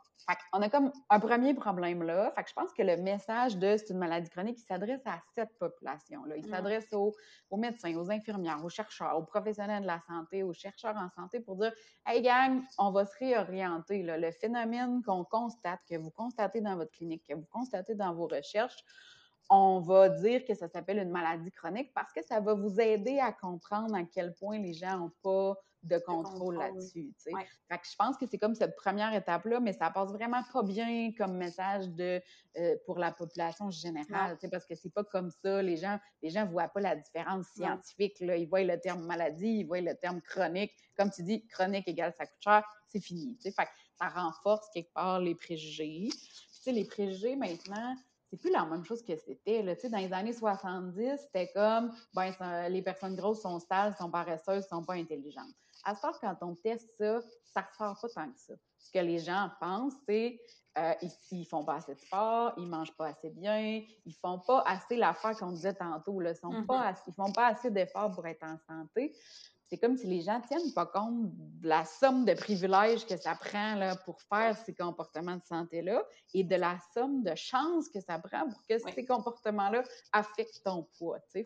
on 0.53 0.63
a 0.63 0.69
comme 0.69 0.93
un 1.09 1.21
premier 1.21 1.55
problème 1.55 2.03
là. 2.03 2.31
Fait 2.37 2.45
que 2.45 2.49
je 2.51 2.55
pense 2.55 2.73
que 2.73 2.83
le 2.83 2.97
message 2.97 3.57
de 3.57 3.77
c'est 3.77 3.91
une 3.91 3.99
maladie 3.99 4.31
chronique, 4.31 4.59
il 4.59 4.65
s'adresse 4.65 5.05
à 5.07 5.21
cette 5.35 5.57
population-là. 5.59 6.37
Il 6.37 6.47
s'adresse 6.47 6.93
aux, 6.93 7.13
médecins, 7.57 7.95
aux 7.97 8.11
infirmières, 8.11 8.65
aux 8.65 8.69
chercheurs, 8.69 9.17
aux 9.17 9.25
professionnels 9.25 9.83
de 9.83 9.87
la 9.87 10.01
santé, 10.07 10.43
aux 10.43 10.53
chercheurs 10.53 10.97
en 10.97 11.09
santé 11.21 11.41
pour 11.41 11.57
dire 11.57 11.73
Hey 12.07 12.23
gang, 12.23 12.63
on 12.79 12.91
va 12.91 13.07
se 13.07 13.17
réorienter. 13.19 14.03
Le 14.03 14.31
phénomène 14.31 15.03
qu'on 15.03 15.25
constate, 15.25 15.81
que 15.89 15.97
vous 15.97 16.11
constatez 16.11 16.61
dans 16.61 16.77
votre 16.77 16.93
clinique, 16.93 17.25
que 17.29 17.35
vous 17.35 17.47
constatez 17.51 17.95
dans 17.95 18.15
vos 18.15 18.27
recherches, 18.27 18.85
on 19.49 19.81
va 19.81 20.09
dire 20.09 20.45
que 20.45 20.55
ça 20.55 20.69
s'appelle 20.69 20.99
une 20.99 21.11
maladie 21.11 21.51
chronique 21.51 21.93
parce 21.93 22.13
que 22.13 22.23
ça 22.23 22.39
va 22.39 22.55
vous 22.55 22.81
aider 22.81 23.19
à 23.19 23.33
comprendre 23.33 23.97
à 23.97 24.05
quel 24.05 24.33
point 24.35 24.59
les 24.59 24.75
gens 24.75 24.97
n'ont 24.97 25.13
pas 25.23 25.57
de 25.83 25.99
contrôle, 25.99 26.57
là-dessus. 26.57 27.13
je 27.27 27.97
pense 27.99 28.17
que 28.19 28.27
c'est 28.27 28.39
comme 28.39 28.55
cette 28.55 28.77
première 28.77 29.15
étape-là, 29.15 29.61
mais 29.61 29.73
ça 29.73 29.91
passe 29.91 30.11
vraiment 30.11 30.43
pas 30.53 30.63
bien 30.63 31.13
comme 31.17 31.37
message 31.37 31.89
de, 31.91 32.21
euh, 32.59 32.77
pour 32.85 32.99
la 32.99 33.13
population 33.13 33.71
générale, 33.71 34.39
parce 34.51 34.67
que 34.67 34.75
c'est 34.75 34.93
pas 34.93 35.05
comme 35.05 35.31
ça. 35.31 35.63
Les 35.63 35.77
gens 35.77 35.99
les 36.23 36.31
gens 36.31 36.47
voient 36.47 36.69
pas 36.69 36.81
la 36.81 36.97
différence 36.97 37.47
scientifique. 37.55 38.21
Là. 38.21 38.37
Ils 38.37 38.49
voient 38.49 38.63
le 38.63 38.79
terme 38.79 39.05
maladie, 39.07 39.61
ils 39.61 39.67
voient 39.67 39.81
le 39.81 39.95
terme 39.95 40.21
chronique. 40.21 40.73
Comme 40.97 41.11
tu 41.11 41.23
dis, 41.23 41.47
chronique 41.47 41.89
égale 41.89 42.15
ça 42.17 42.27
coûte 42.27 42.43
cher, 42.43 42.65
c'est 42.89 43.01
fini. 43.01 43.39
Fait 43.43 43.69
ça 44.01 44.09
renforce 44.09 44.69
quelque 44.73 44.93
part 44.93 45.21
les 45.21 45.35
préjugés. 45.35 46.09
les 46.67 46.85
préjugés, 46.85 47.37
maintenant, 47.37 47.97
c'est 48.31 48.37
plus 48.37 48.51
la 48.51 48.65
même 48.65 48.85
chose 48.85 49.03
que 49.03 49.17
c'était. 49.17 49.63
Dans 49.63 49.99
les 49.99 50.13
années 50.13 50.33
70, 50.33 51.21
c'était 51.21 51.51
comme 51.53 51.93
ben, 52.15 52.33
les 52.69 52.83
personnes 52.83 53.17
grosses 53.17 53.43
sont 53.43 53.59
stables, 53.59 53.97
sont 53.97 54.11
paresseuses, 54.11 54.67
sont 54.69 54.85
pas 54.85 54.95
intelligentes. 54.95 55.55
À 55.85 55.95
ce 55.95 56.21
quand 56.21 56.37
on 56.43 56.55
teste 56.55 56.91
ça, 56.99 57.21
ça 57.53 57.63
ressort 57.63 58.01
pas 58.01 58.09
tant 58.23 58.33
que 58.33 58.41
ça. 58.41 58.55
Ce 58.79 58.91
que 58.93 58.99
les 58.99 59.19
gens 59.19 59.51
pensent, 59.61 59.95
c'est 60.07 60.41
euh, 60.79 60.95
ils, 61.33 61.45
font 61.45 61.65
pas 61.65 61.77
assez 61.77 61.95
de 61.95 62.01
sport, 62.01 62.53
ils 62.57 62.67
mangent 62.67 62.97
pas 62.97 63.09
assez 63.09 63.31
bien, 63.31 63.83
ils 64.05 64.15
font 64.15 64.39
pas 64.39 64.63
assez 64.67 64.97
l'affaire 64.97 65.37
qu'on 65.37 65.53
disait 65.53 65.75
tantôt, 65.75 66.21
là, 66.21 66.35
sont 66.35 66.65
pas 66.65 66.93
mm-hmm. 66.93 67.03
ils 67.09 67.15
font 67.15 67.33
pas 67.33 67.49
assez 67.49 67.71
d'efforts 67.71 68.13
pour 68.13 68.27
être 68.27 68.45
en 68.45 68.57
santé. 68.69 69.13
C'est 69.71 69.79
comme 69.79 69.97
si 69.97 70.09
les 70.09 70.21
gens 70.23 70.41
tiennent 70.41 70.73
pas 70.75 70.87
compte 70.87 71.31
de 71.33 71.69
la 71.69 71.85
somme 71.85 72.25
de 72.25 72.35
privilèges 72.35 73.07
que 73.07 73.17
ça 73.17 73.37
prend 73.37 73.77
là, 73.77 73.95
pour 74.05 74.21
faire 74.23 74.57
ces 74.57 74.75
comportements 74.75 75.37
de 75.37 75.45
santé-là 75.45 76.05
et 76.35 76.43
de 76.43 76.57
la 76.57 76.77
somme 76.93 77.23
de 77.23 77.35
chance 77.37 77.89
que 77.89 78.01
ça 78.01 78.19
prend 78.19 78.49
pour 78.49 78.61
que 78.69 78.79
ces 78.79 79.05
comportements-là 79.05 79.85
affectent 80.13 80.63
ton 80.65 80.89
poids. 80.99 81.21
Fait 81.33 81.45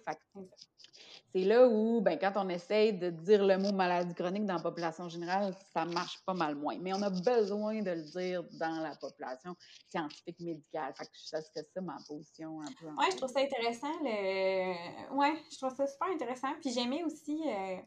c'est 1.34 1.42
là 1.42 1.66
où, 1.66 2.00
ben, 2.00 2.16
quand 2.16 2.32
on 2.36 2.48
essaye 2.48 2.92
de 2.92 3.10
dire 3.10 3.44
le 3.44 3.58
mot 3.58 3.72
maladie 3.72 4.14
chronique 4.14 4.46
dans 4.46 4.54
la 4.54 4.62
population 4.62 5.08
générale, 5.08 5.52
ça 5.72 5.84
marche 5.84 6.20
pas 6.24 6.32
mal 6.32 6.54
moins. 6.54 6.76
Mais 6.80 6.92
on 6.94 7.02
a 7.02 7.10
besoin 7.10 7.82
de 7.82 7.90
le 7.90 8.02
dire 8.02 8.44
dans 8.52 8.80
la 8.80 8.94
population 8.94 9.56
scientifique 9.88 10.38
médicale. 10.38 10.94
Fait 10.96 11.06
que 11.06 11.10
ça 11.14 11.42
serait 11.42 11.66
ça 11.74 11.80
ma 11.80 11.96
position 12.06 12.60
un 12.60 12.72
peu. 12.80 12.86
Oui, 12.86 13.06
je 13.10 13.16
trouve 13.16 13.30
ça 13.30 13.40
intéressant. 13.40 13.92
Le... 14.02 15.16
Ouais, 15.16 15.34
je 15.50 15.56
trouve 15.58 15.74
ça 15.74 15.88
super 15.88 16.08
intéressant. 16.14 16.52
Puis 16.60 16.70
j'aimais 16.72 17.02
aussi. 17.02 17.42
Euh, 17.48 17.78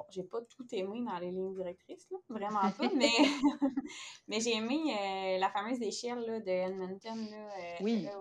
bon, 0.00 0.06
j'ai 0.10 0.22
pas 0.22 0.40
tout 0.42 0.66
aimé 0.72 1.02
dans 1.04 1.18
les 1.18 1.30
lignes 1.30 1.54
directrices, 1.54 2.08
là, 2.10 2.18
vraiment 2.28 2.70
pas, 2.72 2.90
mais, 2.96 3.08
mais 4.28 4.40
j'ai 4.40 4.56
aimé 4.56 4.78
euh, 4.88 5.38
la 5.38 5.50
fameuse 5.50 5.80
échelle 5.82 6.20
là, 6.26 6.40
de 6.40 6.48
Edmonton, 6.48 7.30
là, 7.30 7.36
euh, 7.36 7.76
oui. 7.82 8.02
là, 8.02 8.12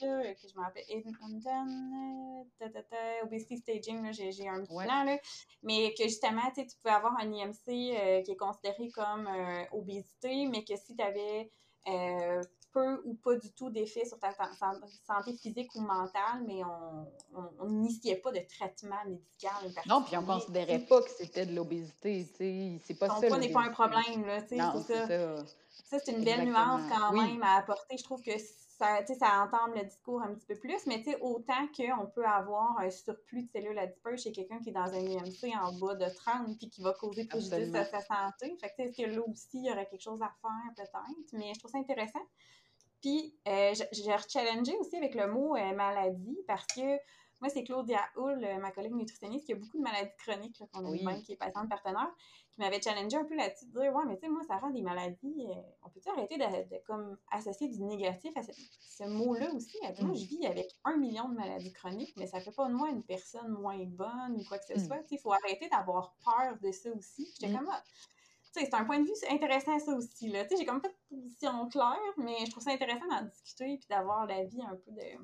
que 0.00 0.48
je 0.48 0.54
m'appelle 0.56 0.84
Edmonton, 0.88 2.44
euh, 2.62 3.24
Obesity 3.24 3.56
Staging, 3.58 4.12
j'ai 4.12 4.48
un 4.48 4.62
petit 4.62 4.74
plan, 4.74 5.04
là, 5.04 5.18
mais 5.62 5.94
que 5.96 6.04
justement, 6.04 6.50
tu 6.54 6.64
pouvais 6.82 6.94
avoir 6.94 7.16
un 7.18 7.30
IMC 7.30 8.22
qui 8.24 8.32
est 8.32 8.38
considéré 8.38 8.88
comme 8.90 9.28
obésité, 9.72 10.46
mais 10.46 10.64
que 10.64 10.76
si 10.76 10.94
tu 10.96 11.02
avais 11.02 11.50
peu 12.74 13.00
ou 13.04 13.14
pas 13.14 13.36
du 13.36 13.50
tout 13.52 13.70
d'effet 13.70 14.04
sur 14.04 14.18
ta 14.18 14.32
santé 15.06 15.32
physique 15.34 15.74
ou 15.76 15.80
mentale, 15.80 16.42
mais 16.46 16.60
on 17.34 17.68
n'initiait 17.68 18.16
pas 18.16 18.32
de 18.32 18.40
traitement 18.40 19.02
médical. 19.06 19.72
Non, 19.86 20.02
puis 20.02 20.16
on 20.18 20.22
ne 20.22 20.26
considérait 20.26 20.80
pas 20.80 21.00
que 21.00 21.10
c'était 21.10 21.46
de 21.46 21.54
l'obésité. 21.54 22.26
C'est 22.84 22.98
pas 22.98 23.08
Ton 23.08 23.20
ça. 23.20 23.28
poids 23.28 23.38
n'est 23.38 23.52
pas 23.52 23.62
un 23.62 23.70
problème. 23.70 24.26
Là, 24.26 24.40
c'est 24.46 24.58
ça. 24.58 25.44
Ça, 25.84 25.98
c'est 25.98 26.12
une 26.12 26.24
belle 26.24 26.44
nuance 26.46 26.82
quand 26.90 27.12
même 27.12 27.42
à 27.42 27.56
apporter. 27.58 27.96
Je 27.96 28.04
trouve 28.04 28.22
que 28.22 28.32
ça, 28.38 29.04
ça 29.06 29.42
entame 29.42 29.74
le 29.76 29.84
discours 29.84 30.20
un 30.22 30.34
petit 30.34 30.46
peu 30.46 30.56
plus, 30.56 30.86
mais 30.86 31.04
autant 31.20 31.68
qu'on 31.76 32.06
peut 32.06 32.24
avoir 32.24 32.78
un 32.78 32.90
surplus 32.90 33.42
de 33.44 33.48
cellules 33.50 33.78
adipeuses 33.78 34.22
chez 34.22 34.32
quelqu'un 34.32 34.58
qui 34.58 34.70
est 34.70 34.72
dans 34.72 34.92
un 34.92 34.98
IMC 34.98 35.54
en 35.62 35.72
bas 35.74 35.94
de 35.94 36.06
30 36.12 36.58
puis 36.58 36.68
qui 36.68 36.82
va 36.82 36.92
causer 36.94 37.26
préjudice 37.26 37.74
à 37.74 37.84
sa 37.84 38.00
santé. 38.00 38.56
Fait 38.60 38.70
que, 38.70 38.82
est-ce 38.82 38.96
que 38.96 39.08
là 39.08 39.20
aussi, 39.28 39.58
il 39.58 39.66
y 39.66 39.70
aurait 39.70 39.86
quelque 39.86 40.02
chose 40.02 40.20
à 40.22 40.32
faire 40.42 40.74
peut-être? 40.74 41.32
Mais 41.32 41.52
je 41.54 41.58
trouve 41.60 41.70
ça 41.70 41.78
intéressant. 41.78 42.22
Puis, 43.04 43.34
euh, 43.46 43.74
j'ai 43.92 44.14
rechallengé 44.14 44.74
aussi 44.78 44.96
avec 44.96 45.14
le 45.14 45.30
mot 45.30 45.54
euh, 45.56 45.74
maladie 45.74 46.38
parce 46.46 46.66
que 46.68 46.80
Moi, 47.40 47.50
c'est 47.50 47.62
Claudia 47.62 48.00
Hull, 48.16 48.40
ma 48.62 48.70
collègue 48.70 48.94
nutritionniste, 48.94 49.44
qui 49.44 49.52
a 49.52 49.56
beaucoup 49.56 49.76
de 49.76 49.82
maladies 49.82 50.16
chroniques, 50.16 50.62
qu'on 50.72 50.86
a 50.86 50.88
oui. 50.88 51.04
même, 51.04 51.22
qui 51.22 51.32
est 51.32 51.36
patiente 51.36 51.68
partenaire, 51.68 52.08
qui 52.52 52.60
m'avait 52.60 52.80
challengé 52.80 53.18
un 53.18 53.24
peu 53.24 53.36
là-dessus, 53.36 53.66
de 53.66 53.78
dire 53.78 53.94
Ouais, 53.94 54.04
mais 54.06 54.14
tu 54.14 54.22
sais, 54.22 54.28
moi, 54.30 54.40
ça 54.48 54.56
rend 54.56 54.70
des 54.70 54.80
maladies. 54.80 55.48
on 55.82 55.90
peut-tu 55.90 56.08
arrêter 56.08 56.38
de, 56.38 56.82
comme, 56.86 57.18
associer 57.30 57.68
du 57.68 57.82
négatif 57.82 58.34
à 58.38 58.42
ce, 58.42 59.04
mot-là 59.04 59.52
aussi? 59.52 59.76
Moi, 60.00 60.14
je 60.14 60.24
mm. 60.24 60.26
vis 60.26 60.46
avec 60.46 60.70
un 60.84 60.96
million 60.96 61.28
de 61.28 61.34
maladies 61.34 61.74
chroniques, 61.74 62.14
mais 62.16 62.26
ça 62.26 62.40
fait 62.40 62.52
pas 62.52 62.66
de 62.68 62.72
moi 62.72 62.88
une 62.88 63.02
personne 63.02 63.48
moins 63.48 63.84
bonne 63.84 64.38
ou 64.38 64.44
quoi 64.48 64.56
que 64.56 64.64
ce 64.64 64.80
mm. 64.80 64.86
soit. 64.86 65.02
Il 65.10 65.18
faut 65.18 65.34
arrêter 65.34 65.68
d'avoir 65.68 66.14
peur 66.24 66.56
de 66.62 66.72
ça 66.72 66.88
aussi. 66.92 67.30
J'étais 67.38 67.52
mm. 67.52 67.58
comme 67.58 67.68
ah, 67.70 67.82
c'est 68.54 68.74
un 68.74 68.84
point 68.84 69.00
de 69.00 69.04
vue 69.04 69.12
intéressant 69.30 69.78
ça 69.78 69.92
aussi. 69.94 70.28
Là. 70.28 70.44
J'ai 70.56 70.64
comme 70.64 70.80
pas 70.80 70.88
de 70.88 71.16
position 71.16 71.68
claire, 71.68 72.14
mais 72.16 72.36
je 72.46 72.50
trouve 72.50 72.62
ça 72.62 72.70
intéressant 72.70 73.06
d'en 73.10 73.22
discuter 73.22 73.72
et 73.72 73.80
d'avoir 73.88 74.26
l'avis 74.26 74.62
un 74.62 74.76
peu 74.76 74.92
de. 74.92 75.18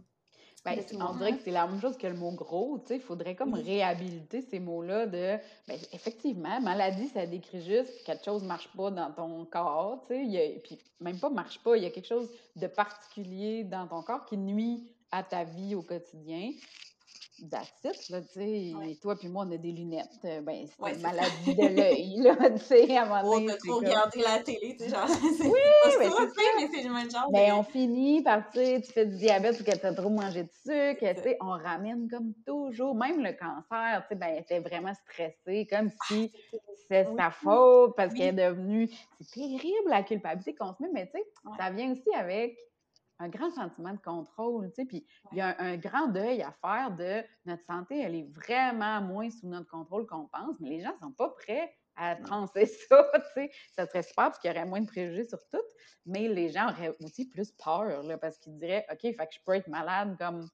Ben, 0.63 0.79
on 1.01 1.15
dirait 1.15 1.39
que 1.39 1.43
c'est 1.43 1.51
la 1.53 1.67
même 1.67 1.81
chose 1.81 1.97
que 1.97 2.07
le 2.07 2.15
mot 2.15 2.33
gros, 2.33 2.85
il 2.91 3.01
faudrait 3.01 3.35
comme 3.35 3.55
réhabiliter 3.55 4.43
ces 4.43 4.61
mots-là 4.61 5.07
de, 5.07 5.39
ben, 5.67 5.79
effectivement, 5.93 6.61
maladie, 6.61 7.09
ça 7.09 7.25
décrit 7.25 7.63
juste 7.63 7.99
que 8.01 8.05
quelque 8.05 8.27
chose 8.27 8.43
ne 8.43 8.49
marche 8.49 8.69
pas 8.77 8.91
dans 8.91 9.11
ton 9.11 9.47
corps, 9.47 10.05
tu 10.07 10.31
sais, 10.31 10.61
puis 10.63 10.79
même 11.01 11.19
pas 11.19 11.31
marche 11.31 11.61
pas, 11.61 11.79
il 11.79 11.83
y 11.85 11.87
a 11.87 11.91
quelque 11.91 12.09
chose 12.09 12.29
de 12.57 12.67
particulier 12.67 13.65
dans 13.65 13.89
ton 13.89 14.03
corps 14.03 14.27
qui 14.27 14.37
nuit 14.37 14.93
à 15.11 15.23
ta 15.23 15.45
vie 15.45 15.75
au 15.75 15.83
quotidien. 15.83 16.51
That's 17.49 18.11
là, 18.11 18.21
tu 18.21 18.29
sais. 18.35 18.73
Toi 19.01 19.17
puis 19.17 19.29
moi, 19.29 19.45
on 19.47 19.53
a 19.53 19.57
des 19.57 19.73
lunettes. 19.73 20.09
Euh, 20.25 20.41
ben, 20.41 20.67
c'est 20.67 20.95
une 20.95 21.01
maladie 21.01 21.55
de 21.55 21.77
l'œil, 21.77 22.17
là, 22.19 22.37
tu 22.51 22.59
sais, 22.65 22.97
à 22.97 23.03
un 23.03 23.07
moment 23.07 23.35
donné. 23.35 23.47
On 23.47 23.55
a 23.55 23.57
trop 23.57 23.79
regardé 23.79 24.21
la 24.21 24.39
télé, 24.41 24.77
tu 24.79 24.85
sais, 24.85 24.91
genre. 24.91 25.07
Oui, 25.41 25.61
mais 25.99 26.09
c'est 26.09 26.61
mais 26.61 26.69
c'est 26.73 26.83
le 26.87 26.95
même 26.95 27.11
genre. 27.11 27.31
Ben, 27.33 27.55
on 27.55 27.63
finit 27.63 28.23
par, 28.23 28.51
tu 28.51 28.59
sais, 28.59 28.81
tu 28.81 28.93
fais 28.93 29.07
du 29.07 29.17
diabète 29.17 29.61
ou 29.61 29.65
que 29.65 29.77
tu 29.77 29.87
as 29.87 29.95
trop 29.95 30.11
mangé 30.11 30.43
de 30.43 30.51
sucre, 30.51 31.15
tu 31.15 31.23
sais, 31.23 31.37
on 31.41 31.51
ramène 31.51 32.09
comme 32.09 32.35
toujours. 32.47 32.95
Même 32.95 33.23
le 33.23 33.33
cancer, 33.33 34.03
tu 34.03 34.09
sais, 34.09 34.15
ben, 34.17 34.29
elle 34.29 34.43
était 34.43 34.61
vraiment 34.61 34.93
stressée, 34.95 35.67
comme 35.71 35.91
ah, 35.91 36.05
si 36.09 36.33
c'est 36.89 37.07
sa 37.17 37.31
faute 37.31 37.95
parce 37.97 38.13
qu'elle 38.15 38.39
est 38.39 38.49
devenue. 38.49 38.91
C'est 39.21 39.41
terrible 39.41 39.89
la 39.89 40.03
culpabilité 40.03 40.55
qu'on 40.55 40.75
se 40.75 40.83
met, 40.83 40.89
mais 40.93 41.07
tu 41.07 41.19
sais, 41.19 41.25
ça 41.59 41.71
vient 41.71 41.93
aussi 41.93 42.15
avec 42.15 42.57
un 43.21 43.29
grand 43.29 43.51
sentiment 43.51 43.93
de 43.93 44.01
contrôle, 44.01 44.69
tu 44.71 44.77
sais, 44.77 44.85
puis 44.87 45.07
il 45.31 45.39
y 45.39 45.41
a 45.43 45.55
un, 45.61 45.77
grand 45.77 46.09
deuil 46.09 46.43
à 46.43 46.53
faire 46.53 46.91
de 46.97 47.23
notre 47.45 47.63
santé, 47.65 48.01
elle 48.01 48.15
est 48.15 48.29
vraiment 48.33 49.01
moins 49.03 49.31
sous 49.31 49.47
notre 49.47 49.71
contrôle 49.71 50.07
qu'on 50.07 50.27
pense, 50.27 50.57
mais 50.59 50.71
les 50.71 50.81
gens 50.81 50.97
sont 51.01 51.13
pas 51.13 51.29
prêts 51.29 51.73
à 51.97 52.17
transer 52.17 52.65
ça, 52.89 53.11
tu 53.15 53.21
sais. 53.35 53.51
Ça 53.73 53.87
serait 53.87 54.03
super 54.03 54.25
parce 54.25 54.39
qu'il 54.39 54.51
y 54.51 54.55
aurait 54.55 54.67
moins 54.67 54.81
de 54.81 54.87
préjugés 54.87 55.25
sur 55.25 55.39
tout, 55.51 55.63
mais 56.07 56.29
les 56.29 56.49
gens 56.49 56.71
auraient 56.71 56.97
aussi 57.05 57.29
plus 57.29 57.53
peur, 57.53 58.03
là, 58.03 58.17
parce 58.17 58.39
qu'ils 58.39 58.57
diraient, 58.59 58.87
OK, 58.91 59.03
fait 59.03 59.15
que 59.15 59.35
je 59.35 59.39
peux 59.45 59.55
être 59.55 59.69
malade 59.69 60.17
comme 60.19 60.49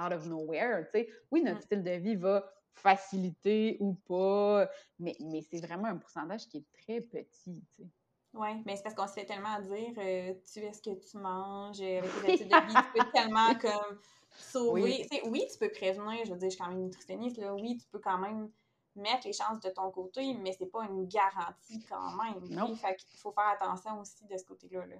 out 0.00 0.12
of 0.12 0.26
nowhere, 0.26 0.84
tu 0.84 1.00
sais. 1.00 1.08
Oui, 1.32 1.42
notre 1.42 1.62
style 1.62 1.82
de 1.82 1.92
vie 1.92 2.16
va 2.16 2.48
faciliter 2.74 3.76
ou 3.80 3.94
pas, 3.94 4.68
mais, 5.00 5.16
mais 5.20 5.42
c'est 5.42 5.60
vraiment 5.60 5.88
un 5.88 5.96
pourcentage 5.96 6.48
qui 6.48 6.58
est 6.58 6.82
très 6.82 7.00
petit, 7.00 7.60
tu 7.76 7.82
sais. 7.82 7.88
Oui, 8.34 8.48
mais 8.66 8.76
c'est 8.76 8.82
parce 8.82 8.94
qu'on 8.94 9.06
se 9.06 9.12
fait 9.12 9.24
tellement 9.24 9.60
dire 9.60 9.92
euh, 9.98 10.34
tu 10.52 10.60
es 10.60 10.72
ce 10.72 10.82
que 10.82 10.90
tu 10.90 11.18
manges, 11.18 11.80
euh, 11.80 12.00
avec 12.00 12.14
tes 12.14 12.30
habitudes 12.30 12.48
de 12.48 12.66
vie, 12.66 12.74
tu 12.74 12.98
peux 12.98 13.10
tellement 13.12 13.54
comme 13.60 13.98
sauver. 14.36 15.06
Oui. 15.24 15.46
tu 15.50 15.58
peux 15.58 15.70
prévenir, 15.70 16.24
je 16.24 16.32
veux 16.32 16.38
dire, 16.38 16.50
je 16.50 16.56
suis 16.56 16.64
quand 16.64 16.70
même 16.70 16.82
nutritionniste, 16.82 17.38
là, 17.38 17.54
oui, 17.54 17.78
tu 17.78 17.86
peux 17.88 18.00
quand 18.00 18.18
même 18.18 18.50
mettre 18.96 19.26
les 19.26 19.32
chances 19.32 19.60
de 19.60 19.70
ton 19.70 19.90
côté, 19.90 20.34
mais 20.34 20.52
c'est 20.52 20.70
pas 20.70 20.84
une 20.84 21.06
garantie 21.06 21.84
quand 21.88 22.12
même. 22.12 22.48
Non. 22.50 22.74
Fait 22.76 22.96
qu'il 22.96 23.18
faut 23.18 23.32
faire 23.32 23.48
attention 23.48 24.00
aussi 24.00 24.24
de 24.26 24.36
ce 24.36 24.44
côté-là. 24.44 24.86
Là. 24.86 24.96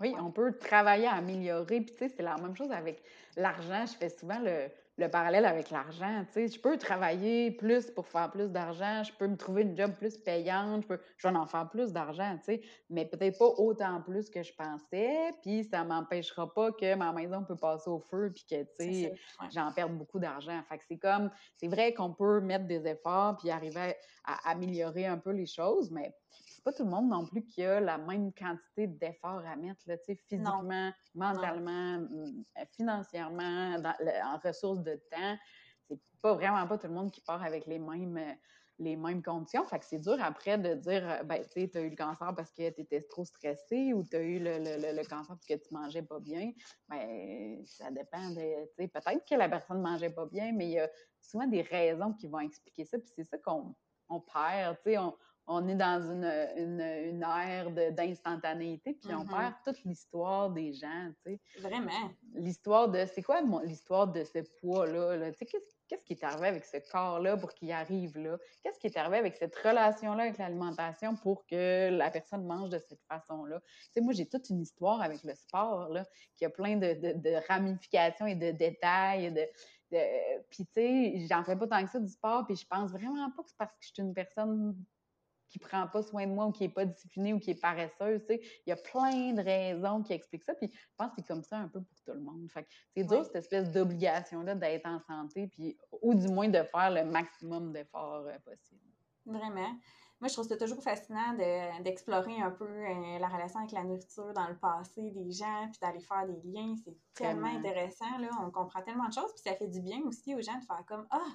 oui, 0.00 0.14
on 0.18 0.30
peut 0.30 0.56
travailler 0.58 1.06
à 1.06 1.14
améliorer. 1.14 1.80
Puis 1.80 1.94
tu 1.94 1.98
sais, 1.98 2.08
c'est 2.08 2.22
la 2.22 2.36
même 2.36 2.56
chose 2.56 2.72
avec 2.72 3.02
l'argent. 3.36 3.84
Je 3.86 3.96
fais 3.96 4.08
souvent 4.08 4.38
le, 4.40 4.68
le 4.96 5.08
parallèle 5.08 5.46
avec 5.46 5.70
l'argent. 5.70 6.24
Tu 6.26 6.32
sais, 6.32 6.48
je 6.48 6.60
peux 6.60 6.76
travailler 6.76 7.50
plus 7.50 7.90
pour 7.90 8.06
faire 8.06 8.30
plus 8.30 8.50
d'argent, 8.50 9.02
je 9.02 9.12
peux 9.12 9.26
me 9.26 9.36
trouver 9.36 9.62
une 9.62 9.76
job 9.76 9.92
plus 9.96 10.18
payante, 10.18 10.82
je 10.82 10.88
peux, 10.88 11.00
je 11.16 11.26
vais 11.26 11.34
en 11.34 11.46
faire 11.46 11.68
plus 11.70 11.92
d'argent, 11.92 12.36
tu 12.38 12.44
sais, 12.44 12.60
mais 12.90 13.06
peut-être 13.06 13.38
pas 13.38 13.46
autant 13.46 14.02
plus 14.02 14.28
que 14.28 14.42
je 14.42 14.52
pensais, 14.54 15.32
puis 15.42 15.64
ça 15.64 15.84
m'empêchera 15.84 16.52
pas 16.52 16.72
que 16.72 16.94
ma 16.94 17.12
maison 17.12 17.44
peut 17.44 17.56
passer 17.56 17.88
au 17.88 18.00
feu, 18.00 18.30
puis 18.34 18.44
que, 18.44 18.62
tu 18.62 18.68
sais, 18.76 19.14
j'en 19.52 19.72
perds 19.72 19.88
beaucoup 19.88 20.18
d'argent. 20.18 20.60
Fait 20.68 20.78
que 20.78 20.84
c'est 20.86 20.98
comme, 20.98 21.30
c'est 21.56 21.68
vrai 21.68 21.94
qu'on 21.94 22.12
peut 22.12 22.40
mettre 22.40 22.66
des 22.66 22.86
efforts, 22.86 23.36
puis 23.38 23.50
arriver 23.50 23.94
à 24.24 24.50
améliorer 24.50 25.06
un 25.06 25.18
peu 25.18 25.30
les 25.30 25.46
choses, 25.46 25.90
mais 25.90 26.14
c'est 26.60 26.64
pas 26.64 26.72
tout 26.76 26.84
le 26.84 26.90
monde 26.90 27.08
non 27.08 27.24
plus 27.24 27.42
qui 27.42 27.64
a 27.64 27.80
la 27.80 27.96
même 27.96 28.32
quantité 28.34 28.86
d'efforts 28.86 29.42
à 29.46 29.56
mettre, 29.56 29.80
là, 29.86 29.96
physiquement, 29.96 30.62
mentalement, 31.14 31.98
mm, 31.98 32.44
financièrement, 32.76 33.76
en 34.24 34.38
ressources 34.46 34.82
de 34.82 34.96
temps. 35.10 35.38
C'est 35.88 35.98
pas 36.20 36.34
vraiment 36.34 36.66
pas 36.66 36.76
tout 36.76 36.86
le 36.86 36.92
monde 36.92 37.10
qui 37.10 37.22
part 37.22 37.42
avec 37.42 37.66
les 37.66 37.78
mêmes, 37.78 38.36
les 38.78 38.94
mêmes 38.94 39.22
conditions. 39.22 39.64
Fait 39.64 39.78
que 39.78 39.86
c'est 39.86 40.00
dur 40.00 40.18
après 40.22 40.58
de 40.58 40.74
dire, 40.74 41.08
euh, 41.08 41.22
ben, 41.22 41.42
tu 41.44 41.66
sais, 41.66 41.76
as 41.78 41.80
eu 41.80 41.88
le 41.88 41.96
cancer 41.96 42.34
parce 42.36 42.52
que 42.52 42.68
tu 42.68 42.82
étais 42.82 43.00
trop 43.02 43.24
stressé 43.24 43.94
ou 43.94 44.04
tu 44.04 44.16
as 44.16 44.20
eu 44.20 44.38
le, 44.38 44.58
le, 44.58 45.08
cancer 45.08 45.28
parce 45.28 45.46
que 45.46 45.54
tu 45.54 45.72
mangeais 45.72 46.02
pas 46.02 46.20
bien. 46.20 46.52
Ben, 46.88 47.64
ça 47.64 47.90
dépend 47.90 48.30
de, 48.30 48.66
tu 48.66 48.84
sais, 48.84 48.88
peut-être 48.88 49.24
que 49.26 49.34
la 49.34 49.48
personne 49.48 49.80
mangeait 49.80 50.10
pas 50.10 50.26
bien, 50.26 50.52
mais 50.52 50.66
il 50.66 50.72
y 50.72 50.78
a 50.78 50.90
souvent 51.22 51.46
des 51.46 51.62
raisons 51.62 52.12
qui 52.12 52.28
vont 52.28 52.40
expliquer 52.40 52.84
ça. 52.84 52.98
Puis 52.98 53.08
c'est 53.16 53.24
ça 53.24 53.38
qu'on 53.38 53.74
on 54.10 54.20
perd, 54.20 54.76
tu 54.82 54.90
sais, 54.90 54.98
on, 54.98 55.14
on 55.46 55.66
est 55.68 55.74
dans 55.74 56.00
une, 56.00 56.24
une, 56.56 56.80
une 56.80 57.22
ère 57.22 57.70
d'instantanéité, 57.92 58.94
puis 58.94 59.12
on 59.14 59.24
mm-hmm. 59.24 59.36
perd 59.36 59.54
toute 59.64 59.84
l'histoire 59.84 60.50
des 60.50 60.72
gens, 60.72 61.10
tu 61.24 61.32
sais. 61.32 61.40
Vraiment. 61.60 62.10
L'histoire 62.34 62.88
de, 62.88 63.04
c'est 63.06 63.22
quoi 63.22 63.40
l'histoire 63.64 64.06
de 64.08 64.22
ce 64.22 64.38
poids-là? 64.60 65.30
Tu 65.32 65.38
sais, 65.38 65.46
qu'est-ce 65.88 66.04
qui 66.04 66.12
est 66.12 66.24
arrivé 66.24 66.48
avec 66.48 66.64
ce 66.64 66.76
corps-là 66.90 67.36
pour 67.36 67.52
qu'il 67.52 67.72
arrive 67.72 68.16
là? 68.16 68.38
Qu'est-ce 68.62 68.78
qui 68.78 68.86
est 68.86 68.96
arrivé 68.96 69.18
avec 69.18 69.36
cette 69.36 69.56
relation-là 69.56 70.22
avec 70.22 70.38
l'alimentation 70.38 71.16
pour 71.16 71.44
que 71.46 71.90
la 71.90 72.10
personne 72.10 72.46
mange 72.46 72.70
de 72.70 72.78
cette 72.78 73.02
façon-là? 73.08 73.60
Tu 73.60 73.94
sais, 73.94 74.00
moi, 74.00 74.12
j'ai 74.12 74.26
toute 74.26 74.48
une 74.50 74.60
histoire 74.60 75.02
avec 75.02 75.24
le 75.24 75.34
sport, 75.34 75.88
là, 75.88 76.06
qui 76.36 76.44
a 76.44 76.50
plein 76.50 76.76
de, 76.76 76.94
de, 76.94 77.46
ramifications 77.48 78.26
et 78.26 78.36
de 78.36 78.52
détails, 78.52 79.32
de, 79.32 79.42
puis, 80.50 80.64
tu 80.66 80.72
sais, 80.74 81.26
j'en 81.28 81.42
fais 81.42 81.56
pas 81.56 81.66
tant 81.66 81.84
que 81.84 81.90
ça 81.90 81.98
du 81.98 82.08
sport, 82.08 82.46
puis 82.46 82.54
je 82.54 82.66
pense 82.66 82.90
vraiment 82.92 83.30
pas 83.32 83.42
que 83.42 83.48
c'est 83.48 83.58
parce 83.58 83.72
que 83.72 83.78
je 83.80 83.88
suis 83.88 84.02
une 84.02 84.14
personne 84.14 84.76
qui 85.50 85.58
prend 85.58 85.86
pas 85.88 86.02
soin 86.02 86.26
de 86.26 86.32
moi 86.32 86.46
ou 86.46 86.52
qui 86.52 86.64
est 86.64 86.68
pas 86.68 86.84
discipliné 86.84 87.34
ou 87.34 87.38
qui 87.38 87.50
est 87.50 87.60
paresseuse, 87.60 88.20
tu 88.20 88.34
sais. 88.34 88.40
Il 88.66 88.70
y 88.70 88.72
a 88.72 88.76
plein 88.76 89.32
de 89.32 89.42
raisons 89.42 90.02
qui 90.02 90.12
expliquent 90.12 90.44
ça, 90.44 90.54
puis 90.54 90.70
je 90.72 90.96
pense 90.96 91.08
que 91.08 91.16
c'est 91.18 91.26
comme 91.26 91.42
ça 91.42 91.58
un 91.58 91.68
peu 91.68 91.80
pour 91.82 92.00
tout 92.04 92.12
le 92.12 92.20
monde. 92.20 92.48
Fait 92.50 92.66
c'est 92.94 93.04
dur, 93.04 93.24
cette 93.24 93.36
espèce 93.36 93.70
d'obligation-là 93.70 94.54
d'être 94.54 94.86
en 94.86 95.00
santé, 95.00 95.48
puis, 95.48 95.76
ou 96.02 96.14
du 96.14 96.28
moins 96.28 96.48
de 96.48 96.62
faire 96.62 96.90
le 96.90 97.04
maximum 97.04 97.72
d'efforts 97.72 98.26
euh, 98.26 98.38
possible. 98.44 98.80
Vraiment. 99.26 99.74
Moi, 100.20 100.28
je 100.28 100.34
trouve 100.34 100.46
ça 100.46 100.56
toujours 100.58 100.82
fascinant 100.82 101.34
d'explorer 101.82 102.42
un 102.42 102.50
peu 102.50 102.66
euh, 102.66 103.18
la 103.18 103.28
relation 103.28 103.60
avec 103.60 103.72
la 103.72 103.84
nourriture 103.84 104.34
dans 104.34 104.48
le 104.48 104.56
passé 104.58 105.10
des 105.10 105.32
gens, 105.32 105.68
puis 105.70 105.78
d'aller 105.80 106.00
faire 106.00 106.26
des 106.26 106.40
liens. 106.44 106.74
C'est 106.84 106.96
tellement 107.14 107.48
intéressant, 107.48 108.18
là. 108.18 108.28
On 108.42 108.50
comprend 108.50 108.82
tellement 108.82 109.08
de 109.08 109.14
choses, 109.14 109.32
puis 109.32 109.42
ça 109.42 109.56
fait 109.56 109.68
du 109.68 109.80
bien 109.80 110.00
aussi 110.04 110.34
aux 110.34 110.42
gens 110.42 110.58
de 110.58 110.64
faire 110.64 110.84
comme 110.86 111.06
«Ah!» 111.10 111.26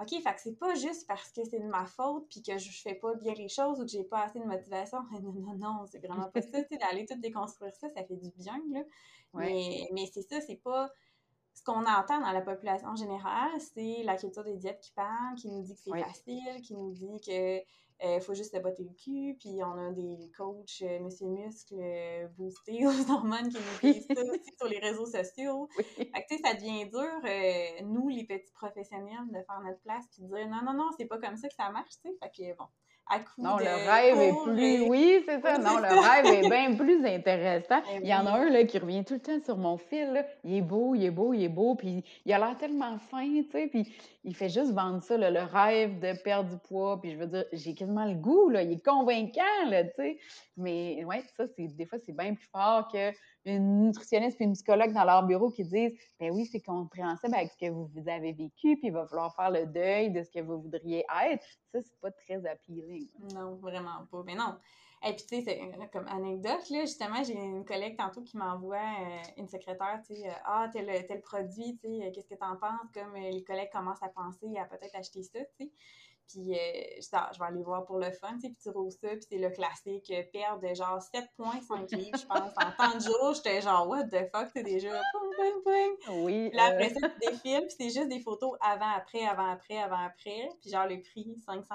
OK, 0.00 0.10
fait 0.10 0.34
que 0.34 0.40
c'est 0.40 0.58
pas 0.58 0.74
juste 0.74 1.06
parce 1.06 1.30
que 1.30 1.44
c'est 1.44 1.60
de 1.60 1.66
ma 1.66 1.84
faute 1.86 2.26
puis 2.28 2.42
que 2.42 2.58
je 2.58 2.70
fais 2.82 2.94
pas 2.94 3.14
bien 3.14 3.32
les 3.34 3.48
choses 3.48 3.80
ou 3.80 3.84
que 3.84 3.90
j'ai 3.90 4.02
pas 4.02 4.24
assez 4.24 4.40
de 4.40 4.44
motivation. 4.44 4.98
Non, 5.22 5.32
non, 5.32 5.54
non, 5.56 5.86
c'est 5.86 6.04
vraiment 6.04 6.28
pas 6.30 6.42
ça. 6.42 6.58
D'aller 6.62 7.06
tout 7.06 7.18
déconstruire 7.20 7.74
ça, 7.74 7.88
ça 7.90 8.04
fait 8.04 8.16
du 8.16 8.30
bien, 8.36 8.60
là. 8.72 8.82
Mais, 9.34 9.88
mais 9.92 10.06
c'est 10.12 10.22
ça, 10.22 10.40
c'est 10.40 10.56
pas. 10.56 10.90
Ce 11.54 11.62
qu'on 11.62 11.86
entend 11.86 12.20
dans 12.20 12.32
la 12.32 12.40
population 12.40 12.96
générale, 12.96 13.52
c'est 13.60 14.02
la 14.02 14.16
culture 14.16 14.42
des 14.42 14.56
diètes 14.56 14.80
qui 14.80 14.90
parle, 14.90 15.36
qui 15.36 15.48
nous 15.48 15.62
dit 15.62 15.74
que 15.76 15.80
c'est 15.80 16.02
facile, 16.02 16.60
qui 16.62 16.74
nous 16.74 16.90
dit 16.90 17.20
que 17.24 17.60
il 18.02 18.08
euh, 18.08 18.20
faut 18.20 18.34
juste 18.34 18.54
se 18.54 18.60
botter 18.60 18.82
le 18.82 18.92
cul, 18.92 19.36
puis 19.38 19.62
on 19.62 19.78
a 19.78 19.92
des 19.92 20.30
coachs, 20.36 20.82
euh, 20.82 20.98
Monsieur 21.00 21.26
Muscle, 21.26 21.76
euh, 21.78 22.26
boostés 22.36 22.86
aux 22.86 23.10
hormones 23.10 23.48
qui 23.48 23.56
nous 23.56 23.92
disent 23.92 24.06
ça 24.06 24.20
aussi 24.20 24.50
sur 24.58 24.68
les 24.68 24.78
réseaux 24.78 25.06
sociaux. 25.06 25.68
Fait 25.96 26.06
que, 26.06 26.36
ça 26.42 26.54
devient 26.54 26.86
dur, 26.90 27.86
nous, 27.86 28.08
les 28.08 28.24
petits 28.24 28.52
professionnels, 28.52 29.28
de 29.28 29.42
faire 29.46 29.60
notre 29.64 29.80
place, 29.80 30.04
puis 30.12 30.22
de 30.22 30.28
dire 30.28 30.48
non, 30.48 30.62
non, 30.64 30.74
non, 30.74 30.90
c'est 30.98 31.06
pas 31.06 31.18
comme 31.18 31.36
ça 31.36 31.48
que 31.48 31.54
ça 31.54 31.70
marche, 31.70 31.94
tu 32.02 32.10
sais. 32.10 32.16
Fait 32.20 32.30
que, 32.30 32.56
bon, 32.58 32.66
non, 33.38 33.58
le 33.58 33.90
rêve 33.90 34.18
est 34.18 34.44
plus. 34.44 34.88
Oui, 34.88 35.22
c'est 35.26 35.40
ça. 35.40 35.58
Non, 35.58 35.78
le 35.78 35.88
rêve 35.88 36.26
est 36.26 36.48
bien 36.48 36.74
plus 36.74 37.04
intéressant. 37.04 37.82
Eh 37.94 38.00
il 38.02 38.08
y 38.08 38.14
en 38.14 38.26
a 38.26 38.32
un 38.32 38.50
là, 38.50 38.64
qui 38.64 38.78
revient 38.78 39.04
tout 39.04 39.14
le 39.14 39.20
temps 39.20 39.44
sur 39.44 39.56
mon 39.56 39.76
fil. 39.76 40.12
Là. 40.12 40.24
Il 40.42 40.56
est 40.56 40.62
beau, 40.62 40.94
il 40.94 41.04
est 41.04 41.10
beau, 41.10 41.32
il 41.34 41.44
est 41.44 41.48
beau. 41.48 41.74
Puis 41.74 42.02
il 42.24 42.32
a 42.32 42.38
l'air 42.38 42.56
tellement 42.56 42.98
fin, 42.98 43.26
tu 43.26 43.50
sais. 43.50 43.66
Puis 43.66 43.92
il 44.24 44.34
fait 44.34 44.48
juste 44.48 44.72
vendre 44.72 45.02
ça, 45.02 45.16
le 45.16 45.40
rêve 45.40 46.00
de 46.00 46.12
perdre 46.22 46.50
du 46.50 46.56
poids. 46.58 47.00
Puis 47.00 47.12
je 47.12 47.16
veux 47.16 47.26
dire, 47.26 47.44
j'ai 47.52 47.74
quasiment 47.74 48.06
le 48.06 48.14
goût, 48.14 48.48
là. 48.48 48.62
Il 48.62 48.72
est 48.72 48.84
convaincant, 48.84 49.68
là, 49.68 49.84
tu 49.84 49.90
sais. 49.96 50.18
Mais 50.56 51.04
ouais, 51.04 51.22
ça, 51.36 51.44
c'est 51.46 51.68
des 51.68 51.86
fois, 51.86 51.98
c'est 52.04 52.16
bien 52.16 52.34
plus 52.34 52.48
fort 52.52 52.88
que 52.92 53.12
une 53.44 53.86
nutritionniste 53.86 54.40
et 54.40 54.44
une 54.44 54.52
psychologue 54.52 54.92
dans 54.92 55.04
leur 55.04 55.22
bureau 55.24 55.50
qui 55.50 55.64
disent 55.64 55.92
ben 56.18 56.30
oui, 56.32 56.46
c'est 56.46 56.60
compréhensible 56.60 57.34
avec 57.34 57.50
ce 57.50 57.56
que 57.56 57.70
vous, 57.70 57.90
avez 58.06 58.32
vécu, 58.32 58.76
puis 58.76 58.88
il 58.88 58.92
va 58.92 59.06
falloir 59.06 59.34
faire 59.34 59.50
le 59.50 59.66
deuil 59.66 60.10
de 60.10 60.22
ce 60.22 60.30
que 60.30 60.40
vous 60.40 60.60
voudriez 60.60 61.04
être. 61.26 61.46
Ça, 61.72 61.82
c'est 61.82 62.00
pas 62.00 62.10
très 62.10 62.44
appealing. 62.46 63.08
Non, 63.34 63.56
vraiment 63.56 64.06
pas. 64.10 64.22
Mais 64.24 64.34
non. 64.34 64.56
Et 65.06 65.12
puis, 65.12 65.26
tu 65.26 65.42
sais, 65.42 65.60
comme 65.92 66.06
anecdote, 66.08 66.70
là, 66.70 66.80
justement, 66.80 67.22
j'ai 67.22 67.34
une 67.34 67.64
collègue 67.66 67.98
tantôt 67.98 68.22
qui 68.22 68.38
m'envoie 68.38 68.76
euh, 68.76 69.22
une 69.36 69.48
secrétaire, 69.48 70.00
tu 70.06 70.14
sais, 70.14 70.26
euh, 70.26 70.32
ah, 70.46 70.70
tel, 70.72 71.20
produit, 71.20 71.76
tu 71.76 71.98
sais, 71.98 72.10
qu'est-ce 72.10 72.28
que 72.28 72.34
tu 72.34 72.44
en 72.44 72.56
penses? 72.56 72.90
Comme 72.94 73.14
les 73.14 73.44
collègues 73.44 73.70
commencent 73.70 74.02
à 74.02 74.08
penser 74.08 74.46
à 74.56 74.64
peut-être 74.64 74.96
acheter 74.96 75.22
ça, 75.22 75.40
tu 75.40 75.66
sais. 75.66 75.72
Puis, 76.28 76.54
euh, 76.54 76.56
je, 77.00 77.38
vais 77.38 77.46
aller 77.46 77.62
voir 77.62 77.84
pour 77.84 77.98
le 77.98 78.10
fun, 78.10 78.34
tu 78.34 78.40
sais, 78.40 78.48
puis 78.48 78.58
tu 78.62 78.70
roules 78.70 78.90
ça, 78.90 79.08
puis 79.08 79.26
c'est 79.28 79.38
le 79.38 79.50
classique, 79.50 80.10
euh, 80.10 80.22
perdre 80.32 80.74
genre 80.74 80.98
7,5 80.98 81.96
livres, 81.96 82.18
je 82.18 82.26
pense, 82.26 82.52
en 82.56 82.70
tant 82.76 82.96
de 82.96 83.02
jours. 83.02 83.34
J'étais 83.34 83.60
genre, 83.60 83.88
what 83.88 84.04
the 84.04 84.30
fuck, 84.34 84.48
c'est 84.54 84.62
déjà. 84.62 85.00
Oui. 86.08 86.48
Puis 86.48 86.56
là, 86.56 86.66
après 86.66 86.90
ça, 86.90 87.08
tu 87.08 87.30
défiles, 87.30 87.66
puis 87.66 87.76
c'est 87.78 87.90
juste 87.90 88.08
des 88.08 88.20
photos 88.20 88.52
avant-après, 88.60 89.24
avant-après, 89.24 89.78
avant-après. 89.78 90.48
Puis 90.60 90.70
genre, 90.70 90.86
le 90.86 91.00
prix, 91.00 91.36
500 91.44 91.74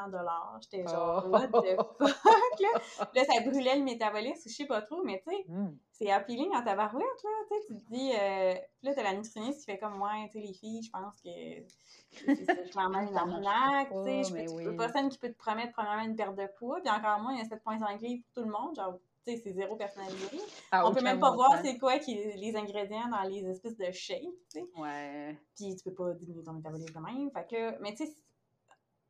J'étais 0.62 0.88
genre, 0.88 1.24
oh. 1.26 1.30
what 1.30 1.48
the 1.48 1.76
fuck, 1.98 2.60
là. 2.60 3.08
là, 3.14 3.26
ça 3.26 3.42
brûlait 3.42 3.78
le 3.78 3.84
métabolisme, 3.84 4.50
je 4.50 4.54
sais 4.54 4.66
pas 4.66 4.82
trop, 4.82 5.04
mais 5.04 5.22
tu 5.26 5.36
sais, 5.36 5.46
mm 5.48 5.78
c'est 6.00 6.12
appealing 6.12 6.56
en 6.56 6.64
tabarouette, 6.64 7.24
là, 7.24 7.58
tu 7.68 7.76
te 7.76 7.94
dis, 7.94 8.12
euh, 8.14 8.54
là, 8.84 8.94
t'as 8.96 9.04
la 9.04 9.14
nutritionniste 9.14 9.60
qui 9.60 9.66
fait 9.66 9.78
comme, 9.78 9.98
moi, 9.98 10.12
tu 10.32 10.40
sais, 10.40 10.48
les 10.48 10.54
filles, 10.54 10.82
je 10.82 10.90
pense 10.90 11.16
que 11.22 11.30
c'est 12.46 12.70
clairement 12.72 13.02
une 13.02 13.18
arnaque, 13.18 13.90
tu 13.90 14.04
sais, 14.04 14.24
je 14.24 14.34
peux, 14.34 14.70
oui. 14.70 14.78
personne 14.78 15.10
qui 15.10 15.18
peut 15.18 15.30
te 15.30 15.38
promettre 15.38 15.74
premièrement 15.74 16.04
une 16.04 16.16
perte 16.16 16.36
de 16.36 16.48
poids, 16.58 16.80
puis 16.82 16.90
encore 16.90 17.20
moins, 17.20 17.34
il 17.34 17.40
y 17.40 17.42
a 17.42 17.46
7,5 17.46 18.02
livres 18.02 18.24
pour 18.24 18.44
tout 18.44 18.50
le 18.50 18.54
monde, 18.54 18.76
genre, 18.76 18.98
tu 19.26 19.34
sais, 19.34 19.42
c'est 19.44 19.52
zéro 19.52 19.76
personnalisé. 19.76 20.40
Ah, 20.72 20.88
On 20.88 20.94
peut 20.94 21.02
même 21.02 21.20
pas 21.20 21.32
voir 21.32 21.60
c'est 21.62 21.78
quoi 21.78 22.00
qui, 22.00 22.16
les 22.16 22.56
ingrédients 22.56 23.10
dans 23.10 23.24
les 23.24 23.46
espèces 23.50 23.76
de 23.76 23.92
shakes, 23.92 24.24
tu 24.24 24.60
sais. 24.60 24.66
Ouais. 24.78 25.38
Puis 25.58 25.76
tu 25.76 25.84
peux 25.84 25.94
pas 25.94 26.14
diminuer 26.14 26.44
ton 26.44 26.54
métabolisme 26.54 26.94
de 26.94 27.00
même, 27.00 27.30
fait 27.32 27.48
que, 27.48 27.82
mais 27.82 27.94
tu 27.94 28.06
sais, 28.06 28.14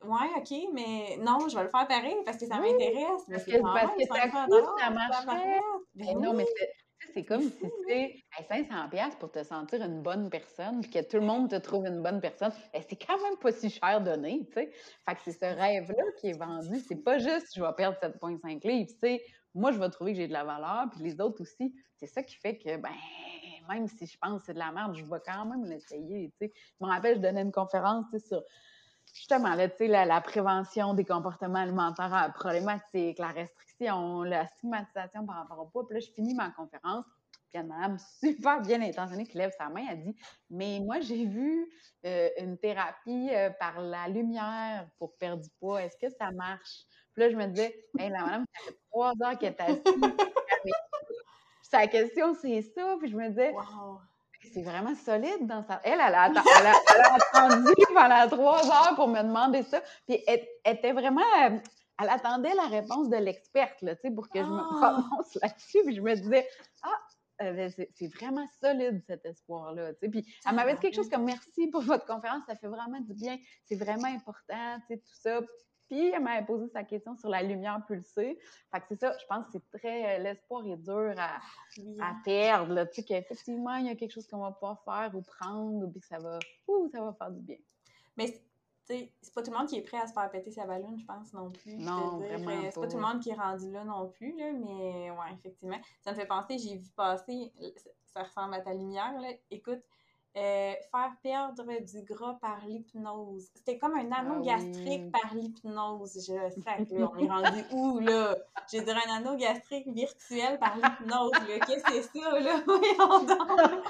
Ouais, 0.02 0.30
OK, 0.38 0.70
mais 0.74 1.18
non, 1.22 1.50
je 1.50 1.58
vais 1.58 1.64
le 1.64 1.70
faire 1.70 1.86
pareil 1.86 2.16
parce 2.24 2.38
que 2.38 2.46
ça 2.46 2.56
m'intéresse. 2.56 3.22
Parce 3.30 3.44
que, 3.44 3.62
parce 3.62 3.96
que 3.98 4.06
ça 4.06 4.30
coûte, 4.30 4.80
ça 4.80 4.90
marche. 4.92 5.26
Mais 5.94 6.14
non, 6.14 6.34
mais 6.34 6.46
c'est 7.14 7.26
comme 7.26 7.42
si 7.42 7.52
c'était 7.88 8.16
500$ 8.50 9.18
pour 9.18 9.32
te 9.32 9.44
sentir 9.44 9.82
une 9.84 10.02
bonne 10.02 10.30
personne, 10.30 10.82
puis 10.82 10.92
que 10.92 11.02
tout 11.02 11.18
le 11.18 11.26
monde 11.26 11.50
te 11.50 11.56
trouve 11.56 11.86
une 11.86 12.02
bonne 12.02 12.22
personne. 12.22 12.52
Ben, 12.74 12.82
c'est 12.88 12.96
quand 12.96 13.18
même 13.22 13.38
pas 13.38 13.52
si 13.52 13.70
cher 13.70 14.02
donné, 14.02 14.46
tu 14.48 14.54
sais. 14.54 14.72
Fait 15.08 15.16
que 15.16 15.22
c'est 15.24 15.32
ce 15.32 15.46
rêve-là 15.46 16.04
qui 16.20 16.30
est 16.30 16.38
vendu. 16.38 16.80
C'est 16.80 17.04
pas 17.04 17.18
juste 17.18 17.56
je 17.56 17.62
vais 17.62 17.74
perdre 17.76 17.98
7,5 18.00 18.68
livres, 18.68 18.90
tu 18.92 19.00
sais. 19.00 19.22
Moi, 19.56 19.72
je 19.72 19.80
vais 19.80 19.90
trouver 19.90 20.14
que 20.14 20.18
j'ai 20.20 20.28
de 20.28 20.34
la 20.34 20.44
valeur, 20.44 20.86
puis 20.92 21.04
les 21.04 21.20
autres 21.20 21.42
aussi. 21.42 21.74
C'est 21.96 22.08
ça 22.08 22.24
qui 22.24 22.36
fait 22.36 22.58
que, 22.58 22.78
ben, 22.78 22.94
même 23.68 23.88
si 23.88 24.06
je 24.06 24.18
pense 24.20 24.42
que 24.42 24.46
c'est 24.48 24.54
de 24.54 24.60
la 24.60 24.72
merde, 24.72 24.96
je 24.96 25.04
vais 25.04 25.20
quand 25.26 25.46
même 25.46 25.66
l'essayer, 25.66 26.32
tu 26.40 26.48
sais. 26.48 26.54
Je 26.80 26.86
me 26.86 26.90
rappelle, 26.90 27.16
je 27.16 27.22
donnais 27.22 27.42
une 27.42 27.52
conférence, 27.52 28.06
tu 28.12 28.20
sais, 28.20 28.28
sur 28.28 28.44
justement, 29.14 29.56
là, 29.56 29.68
la, 29.80 30.06
la 30.06 30.22
prévention 30.22 30.94
des 30.94 31.06
comportements 31.06 31.60
alimentaires 31.60 32.32
problématiques, 32.36 33.20
la 33.20 33.30
restriction, 33.30 34.24
la 34.24 34.48
stigmatisation 34.48 35.26
par 35.26 35.38
rapport 35.38 35.60
au 35.60 35.66
poids. 35.66 35.88
Puis 35.88 35.96
là, 35.96 36.00
je 36.00 36.12
finis 36.12 36.34
ma 36.34 36.50
conférence. 36.52 37.06
Puis 37.50 37.54
il 37.54 37.58
y 37.58 37.60
a 37.60 37.62
une 37.62 37.70
madame 37.70 37.98
super 37.98 38.62
bien 38.62 38.82
intentionnée 38.82 39.26
qui 39.26 39.38
lève 39.38 39.52
sa 39.58 39.70
main. 39.70 39.86
Elle 39.90 40.04
dit 40.04 40.16
Mais 40.52 40.80
moi, 40.80 41.00
j'ai 41.00 41.26
vu 41.26 41.68
euh, 42.06 42.30
une 42.38 42.58
thérapie 42.58 43.30
euh, 43.32 43.50
par 43.60 43.82
la 43.82 44.08
lumière 44.08 44.88
pour 45.00 45.18
perdre 45.18 45.42
du 45.42 45.50
poids. 45.60 45.82
Est-ce 45.84 45.98
que 45.98 46.14
ça 46.14 46.32
marche? 46.32 46.86
Puis 47.14 47.24
là, 47.24 47.30
je 47.32 47.36
me 47.36 47.48
disais 47.48 47.76
hey, 47.98 48.10
La 48.10 48.24
madame, 48.24 48.46
ça 48.54 48.66
fait 48.66 48.78
trois 48.92 49.14
heures 49.24 49.38
qu'elle 49.40 49.56
est 49.58 49.62
assise. 49.62 49.84
sa 51.64 51.88
question, 51.88 52.36
c'est 52.36 52.62
ça. 52.62 52.98
Puis 53.00 53.10
je 53.10 53.16
me 53.18 53.30
disais 53.30 53.54
c'est 54.54 54.62
vraiment 54.64 54.96
solide 54.96 55.48
dans 55.48 55.64
sa. 55.64 55.82
Elle, 55.84 56.00
elle 56.00 56.16
a, 56.16 56.24
attendu 56.26 57.74
pendant 57.94 58.28
trois 58.30 58.66
heures 58.66 58.96
pour 58.96 59.08
me 59.08 59.22
demander 59.22 59.64
ça. 59.64 59.82
Puis 60.08 60.22
elle, 60.28 60.46
était 60.66 60.94
vraiment. 60.94 61.22
Euh, 61.44 61.58
elle 62.02 62.10
attendait 62.10 62.54
la 62.56 62.68
réponse 62.68 63.10
de 63.10 63.18
l'experte, 63.18 63.82
là, 63.82 63.96
tu 63.96 64.02
sais, 64.04 64.12
pour 64.12 64.30
que 64.30 64.40
je 64.40 64.50
me 64.50 64.60
ah! 64.60 65.04
prononce 65.04 65.36
là-dessus. 65.42 65.80
Puis 65.86 65.96
je 65.96 66.02
me 66.02 66.16
disais, 66.16 66.48
ah, 66.84 66.90
euh, 67.42 67.54
ben, 67.54 67.72
c'est 67.94 68.08
vraiment 68.08 68.46
solide 68.62 69.02
cet 69.06 69.26
espoir-là. 69.26 69.94
Tu 69.94 70.00
sais. 70.02 70.10
Puis 70.10 70.26
elle 70.46 70.56
m'avait 70.56 70.74
dit 70.76 70.80
quelque 70.80 70.96
chose 70.96 71.10
comme 71.10 71.26
merci 71.26 71.68
pour 71.68 71.82
votre 71.82 72.06
conférence, 72.06 72.44
ça 72.48 72.56
fait 72.56 72.68
vraiment 72.68 73.00
du 73.02 73.14
bien, 73.14 73.38
c'est 73.66 73.76
vraiment 73.76 74.08
important, 74.08 74.80
tu 74.88 74.96
sais, 74.96 74.98
tout 74.98 75.16
ça. 75.22 75.42
Puis 75.90 76.12
elle 76.12 76.22
m'avait 76.22 76.46
posé 76.46 76.68
sa 76.70 76.84
question 76.84 77.16
sur 77.18 77.30
la 77.30 77.42
lumière 77.42 77.84
pulsée. 77.88 78.38
Fait 78.72 78.80
que 78.80 78.86
c'est 78.90 79.00
ça, 79.00 79.18
je 79.20 79.26
pense 79.26 79.46
que 79.48 79.54
c'est 79.54 79.80
très. 79.80 80.20
Euh, 80.20 80.24
l'espoir 80.24 80.64
est 80.66 80.78
dur 80.78 81.16
à, 81.18 81.40
à 82.00 82.16
perdre. 82.24 82.74
Là. 82.74 82.86
Tu 82.86 82.96
sais, 82.96 83.04
qu'effectivement, 83.04 83.76
il 83.76 83.88
y 83.88 83.90
a 83.90 83.96
quelque 83.96 84.12
chose 84.12 84.28
qu'on 84.28 84.40
va 84.40 84.52
pas 84.52 84.80
faire 84.86 85.12
ou 85.16 85.22
prendre, 85.22 85.88
ou 85.88 85.92
que 85.92 86.06
ça 86.06 86.20
va. 86.20 86.38
Ouh, 86.68 86.88
ça 86.90 87.02
va 87.02 87.14
faire 87.14 87.32
du 87.32 87.42
bien. 87.42 87.58
Mais 88.16 88.40
c'est 88.86 89.34
pas 89.34 89.44
tout 89.44 89.52
le 89.52 89.58
monde 89.58 89.68
qui 89.68 89.78
est 89.78 89.82
prêt 89.82 89.98
à 89.98 90.08
se 90.08 90.14
faire 90.14 90.30
péter 90.32 90.52
sa 90.52 90.66
ballon, 90.66 90.96
je 90.98 91.06
pense, 91.06 91.34
non 91.34 91.52
plus. 91.52 91.76
Non, 91.76 92.18
vraiment 92.18 92.52
C'est 92.72 92.80
pas 92.80 92.88
tout 92.88 92.98
le 92.98 93.04
monde 93.04 93.20
qui 93.20 93.30
est 93.30 93.36
rendu 93.36 93.72
là 93.72 93.84
non 93.84 94.10
plus, 94.10 94.36
là, 94.38 94.52
mais 94.52 95.12
ouais, 95.12 95.34
effectivement. 95.34 95.80
Ça 96.02 96.12
me 96.12 96.16
fait 96.16 96.26
penser, 96.26 96.58
j'ai 96.58 96.78
vu 96.78 96.90
passer, 96.96 97.52
ça 98.06 98.24
ressemble 98.24 98.56
à 98.56 98.62
ta 98.62 98.74
lumière, 98.74 99.20
là. 99.20 99.30
Écoute, 99.52 99.82
euh, 100.38 100.74
faire 100.92 101.12
perdre 101.24 101.64
du 101.64 102.04
gras 102.04 102.38
par 102.40 102.60
l'hypnose. 102.68 103.48
C'était 103.56 103.80
comme 103.80 103.94
un 103.94 104.12
anneau 104.12 104.42
ah 104.42 104.46
gastrique 104.46 105.12
par 105.12 105.34
l'hypnose. 105.34 106.14
Je 106.16 106.22
sais 106.22 106.98
là, 106.98 107.12
on 107.12 107.18
est 107.18 107.28
rendu 107.28 107.64
où, 107.72 108.00
là? 108.00 108.38
J'ai 108.72 108.82
dit 108.82 108.92
un 108.92 109.18
anneau 109.18 109.36
gastrique 109.38 109.88
virtuel 109.88 110.60
par 110.60 110.76
l'hypnose, 110.78 111.32
Qu'est-ce 111.66 111.84
que 111.84 111.94
c'est 111.94 112.20
ça, 112.20 112.40
là? 112.40 112.62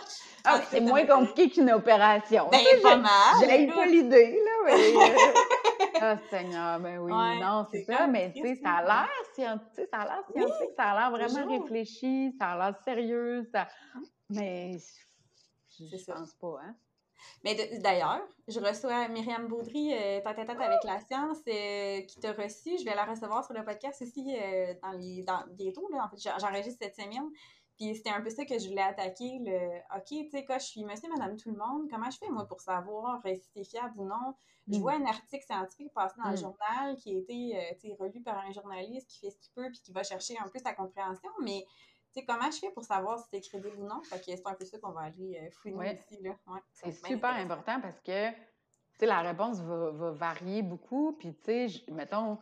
Ah, 0.45 0.55
ah, 0.55 0.61
c'est 0.69 0.79
moins 0.79 1.05
compliqué 1.05 1.49
qu'une 1.49 1.69
opération. 1.71 2.47
Ben, 2.49 2.59
pas 2.81 2.95
mal. 2.95 3.11
J'ai 3.41 3.67
pas 3.67 3.85
l'idée, 3.85 4.39
là, 4.39 4.51
mais... 4.65 4.95
Euh, 4.95 5.95
ah, 6.01 6.15
Seigneur, 6.29 6.79
ben 6.79 6.99
oui, 6.99 7.11
non, 7.11 7.67
c'est 7.69 7.83
ça, 7.83 8.07
mais 8.07 8.31
tu 8.31 8.41
sais, 8.41 8.55
ça 8.55 8.75
a 8.75 8.83
l'air 8.83 9.09
scientifique, 9.33 9.89
ça 9.91 9.99
a 9.99 10.05
l'air 10.05 10.23
scientifique, 10.33 10.71
ça 10.77 10.83
a 10.83 10.95
l'air 10.95 11.11
vraiment 11.11 11.51
réfléchi, 11.51 12.33
ça 12.39 12.51
a 12.51 12.57
l'air 12.57 12.79
sérieux, 12.85 13.49
ça... 13.51 13.67
Mais 14.29 14.77
je 15.79 16.11
pense 16.11 16.33
pas, 16.33 16.59
hein? 16.63 16.75
Mais 17.43 17.55
d'ailleurs, 17.79 18.21
je 18.47 18.59
reçois 18.59 19.07
Myriam 19.07 19.47
Baudry, 19.47 19.93
euh, 19.93 20.21
tête 20.21 20.27
à 20.27 20.45
tête 20.45 20.59
avec 20.59 20.83
la 20.83 20.99
science, 20.99 21.39
euh, 21.47 22.01
qui 22.01 22.19
t'a 22.19 22.33
reçu. 22.33 22.77
Je 22.77 22.85
vais 22.85 22.95
la 22.95 23.05
recevoir 23.05 23.43
sur 23.45 23.53
le 23.53 23.63
podcast 23.63 24.01
aussi 24.01 24.35
euh, 24.37 24.73
dans 24.81 24.91
les, 24.91 25.23
dans, 25.23 25.43
bientôt. 25.51 25.87
Là, 25.89 26.05
en 26.05 26.09
fait, 26.09 26.31
j'enregistre 26.39 26.79
cette 26.81 26.95
semaine. 26.95 27.29
Puis 27.77 27.95
c'était 27.95 28.09
un 28.09 28.21
peu 28.21 28.29
ça 28.29 28.43
que 28.45 28.59
je 28.59 28.67
voulais 28.67 28.81
attaquer. 28.81 29.39
Le 29.39 29.79
OK, 29.95 30.07
tu 30.07 30.29
sais, 30.29 30.43
quand 30.43 30.59
je 30.59 30.65
suis 30.65 30.83
monsieur, 30.83 31.09
madame, 31.09 31.37
tout 31.37 31.49
le 31.49 31.57
monde, 31.57 31.89
comment 31.89 32.09
je 32.09 32.17
fais, 32.17 32.29
moi, 32.29 32.45
pour 32.45 32.59
savoir 32.59 33.21
si 33.23 33.49
c'est 33.53 33.63
fiable 33.63 33.93
ou 33.97 34.05
non? 34.05 34.35
Je 34.67 34.77
mm. 34.77 34.81
vois 34.81 34.93
un 34.93 35.05
article 35.05 35.45
scientifique 35.45 35.93
passer 35.93 36.15
dans 36.21 36.29
le 36.29 36.35
mm. 36.35 36.41
journal 36.41 36.95
qui 36.97 37.15
a 37.15 37.71
été 37.71 37.95
relu 37.97 38.21
par 38.21 38.37
un 38.39 38.51
journaliste 38.51 39.07
qui 39.07 39.19
fait 39.19 39.31
ce 39.31 39.39
qu'il 39.39 39.53
peut 39.53 39.69
puis 39.71 39.79
qui 39.81 39.91
va 39.93 40.03
chercher 40.03 40.37
un 40.39 40.47
peu 40.49 40.59
sa 40.59 40.73
compréhension, 40.73 41.29
mais 41.41 41.65
sais, 42.13 42.25
comment 42.25 42.49
je 42.51 42.59
fais 42.59 42.71
pour 42.71 42.83
savoir 42.83 43.19
si 43.19 43.25
c'est 43.31 43.41
crédible 43.41 43.77
ou 43.79 43.85
non? 43.85 44.01
Fait 44.03 44.19
que 44.19 44.25
c'est 44.25 44.47
un 44.47 44.53
peu 44.53 44.65
ça 44.65 44.77
qu'on 44.79 44.91
va 44.91 45.01
aller 45.01 45.39
euh, 45.41 45.51
fouiller 45.51 45.93
ici. 45.93 46.21
Là. 46.21 46.35
c'est 46.71 46.91
super 46.91 47.35
important 47.35 47.79
parce 47.81 47.99
que, 47.99 48.29
tu 48.31 48.35
sais, 48.99 49.05
la 49.05 49.21
réponse 49.21 49.59
va, 49.61 49.91
va, 49.91 50.11
varier 50.11 50.61
beaucoup. 50.61 51.15
Puis, 51.19 51.33
tu 51.35 51.69
sais, 51.69 51.83
mettons, 51.91 52.37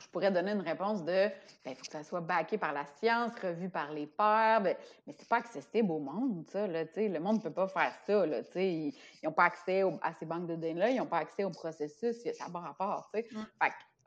je 0.00 0.08
pourrais 0.08 0.30
donner 0.30 0.52
une 0.52 0.60
réponse 0.60 1.04
de 1.04 1.28
ben, 1.64 1.72
il 1.72 1.74
faut 1.74 1.84
que 1.84 1.92
ça 1.92 2.02
soit 2.02 2.20
backé 2.20 2.56
par 2.58 2.72
la 2.72 2.86
science, 2.86 3.32
revu 3.42 3.68
par 3.68 3.92
les 3.92 4.06
pairs, 4.06 4.62
ben, 4.62 4.76
mais 5.06 5.12
c'est 5.12 5.28
pas 5.28 5.36
accessible 5.36 5.90
au 5.90 5.98
monde, 5.98 6.46
ça. 6.48 6.66
Là, 6.66 6.84
le 6.96 7.18
monde 7.18 7.36
ne 7.36 7.42
peut 7.42 7.52
pas 7.52 7.68
faire 7.68 7.94
ça. 8.06 8.26
Là, 8.26 8.40
ils 8.54 8.94
n'ont 9.22 9.32
pas 9.32 9.44
accès 9.44 9.82
à 10.02 10.12
ces 10.14 10.26
banques 10.26 10.46
de 10.46 10.54
données-là, 10.54 10.90
ils 10.90 10.96
n'ont 10.96 11.06
pas 11.06 11.18
accès 11.18 11.44
au 11.44 11.50
processus, 11.50 12.16
ça 12.22 12.44
n'a 12.46 12.50
pas 12.50 12.60
rapport. 12.60 13.10
Fait 13.12 13.28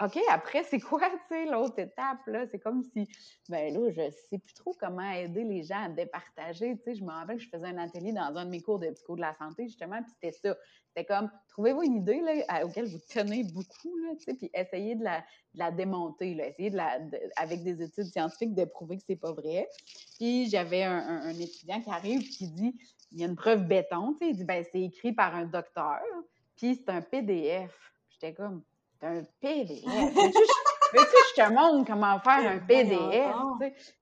OK, 0.04 0.20
après, 0.30 0.64
c'est 0.64 0.80
quoi, 0.80 1.00
tu 1.00 1.18
sais, 1.30 1.46
l'autre 1.46 1.80
étape, 1.80 2.26
là? 2.28 2.46
C'est 2.48 2.60
comme 2.60 2.84
si, 2.84 3.08
ben 3.48 3.74
là, 3.74 3.90
je 3.92 4.12
sais 4.30 4.38
plus 4.38 4.54
trop 4.54 4.74
comment 4.78 5.10
aider 5.12 5.44
les 5.44 5.64
gens 5.64 5.84
à 5.84 5.90
départager, 5.90 6.76
tu 6.78 6.84
sais. 6.84 6.96
Je 6.96 7.04
me 7.04 7.12
rappelle 7.12 7.38
que 7.38 7.44
je 7.44 7.50
faisais 7.50 7.68
un 7.68 7.78
atelier 7.78 8.12
dans 8.12 8.36
un 8.36 8.46
de 8.46 8.50
mes 8.50 8.60
cours 8.60 8.80
de 8.80 8.90
psycho 8.90 9.16
de 9.16 9.22
la 9.22 9.34
santé, 9.34 9.68
justement, 9.68 10.02
puis 10.02 10.12
c'était 10.12 10.38
ça. 10.38 10.58
C'était 10.88 11.06
comme, 11.06 11.32
trouvez-vous 11.50 11.84
une 11.84 11.96
idée, 11.98 12.22
là, 12.22 12.66
auquel 12.66 12.86
vous 12.86 13.00
tenez 13.10 13.46
beaucoup, 13.46 13.96
tu 14.18 14.26
sais, 14.26 14.34
puis 14.34 14.52
essayez 14.54 14.96
de 14.96 15.06
la, 15.54 15.72
démonter. 15.72 16.32
Essayez 16.38 16.70
de 16.70 16.78
la, 16.78 17.00
avec 17.38 17.64
des 17.64 17.82
études 17.82 18.06
scientifiques, 18.06 18.56
de 18.56 18.66
prouver 18.66 18.98
que 18.98 19.04
c'est 19.08 19.16
pas 19.16 19.32
vrai. 19.32 19.70
Puis 20.18 20.50
j'avais 20.50 20.84
un, 20.84 20.98
un, 20.98 21.34
étudiant 21.34 21.82
qui 21.82 21.90
arrive 21.90 22.22
qui 22.30 22.48
dit, 22.50 22.76
il 23.12 23.22
y 23.22 23.24
a 23.24 23.28
une 23.28 23.36
preuve 23.36 23.66
béton, 23.68 24.18
tu 24.20 24.26
sais, 24.26 24.32
il 24.32 24.38
dit, 24.38 24.44
ben 24.44 24.66
c'est 24.70 24.82
écrit 24.82 25.14
par 25.14 25.34
un 25.34 25.46
docteur, 25.46 26.02
puis 26.58 26.76
c'est 26.76 26.90
un 26.90 27.02
PDF. 27.02 27.72
J'étais 28.10 28.34
comme 28.34 28.64
un 29.04 29.24
PDF. 29.40 29.84
Veux-tu 30.94 31.18
je 31.36 31.42
te 31.42 31.54
montre 31.54 31.88
comment 31.92 32.20
faire 32.20 32.52
un 32.52 32.60
PDF? 32.60 33.36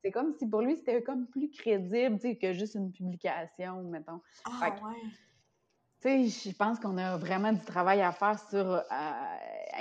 C'est 0.01 0.11
comme 0.11 0.33
si 0.37 0.47
pour 0.47 0.61
lui, 0.61 0.75
c'était 0.75 1.01
comme 1.01 1.27
plus 1.27 1.49
crédible 1.49 2.19
que 2.37 2.53
juste 2.53 2.75
une 2.75 2.91
publication, 2.91 3.81
mettons. 3.83 4.21
Ah, 4.45 4.69
ouais. 4.69 6.27
Je 6.27 6.51
pense 6.55 6.79
qu'on 6.79 6.97
a 6.97 7.17
vraiment 7.17 7.53
du 7.53 7.63
travail 7.63 8.01
à 8.01 8.11
faire 8.11 8.39
sur 8.49 8.57
euh, 8.57 8.81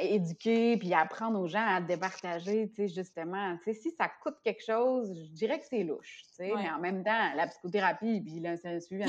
éduquer 0.03 0.77
puis 0.77 0.93
apprendre 0.93 1.41
aux 1.41 1.49
gens 1.49 1.67
à 1.67 1.81
départager, 1.81 2.71
justement. 2.77 3.57
Si 3.65 3.91
ça 3.93 4.11
coûte 4.23 4.37
quelque 4.45 4.63
chose, 4.65 5.13
je 5.15 5.33
dirais 5.33 5.59
que 5.59 5.67
c'est 5.67 5.83
louche, 5.83 6.25
mais 6.39 6.71
en 6.71 6.79
même 6.79 7.03
temps, 7.03 7.35
la 7.35 7.47
psychothérapie 7.47 8.21
puis 8.21 8.41
le 8.41 8.81
suivi 8.81 9.05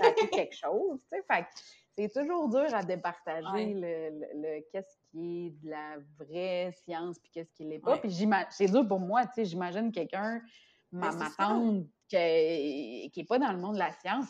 ça 0.00 0.12
coûte 0.12 0.30
quelque 0.30 0.56
chose. 0.56 0.98
Fait 1.10 1.46
c'est 1.96 2.12
toujours 2.12 2.48
dur 2.48 2.74
à 2.74 2.82
départager 2.82 3.74
le, 3.74 4.60
qu'est-ce 4.70 4.96
qui 5.10 5.46
est 5.46 5.50
de 5.64 5.70
la 5.70 5.96
vraie 6.18 6.70
science 6.84 7.18
puis 7.18 7.30
qu'est-ce 7.32 7.52
qui 7.54 7.64
l'est 7.64 7.78
pas. 7.78 7.96
Puis 7.98 8.12
c'est 8.50 8.66
dur 8.66 8.86
pour 8.86 9.00
moi, 9.00 9.24
tu 9.26 9.34
sais, 9.36 9.44
j'imagine 9.46 9.90
quelqu'un, 9.90 10.42
ma, 10.92 11.10
ben, 11.12 11.30
tante, 11.36 11.86
qui 12.08 13.12
n'est 13.16 13.24
pas 13.24 13.38
dans 13.38 13.52
le 13.52 13.58
monde 13.58 13.74
de 13.74 13.78
la 13.78 13.92
science, 13.92 14.28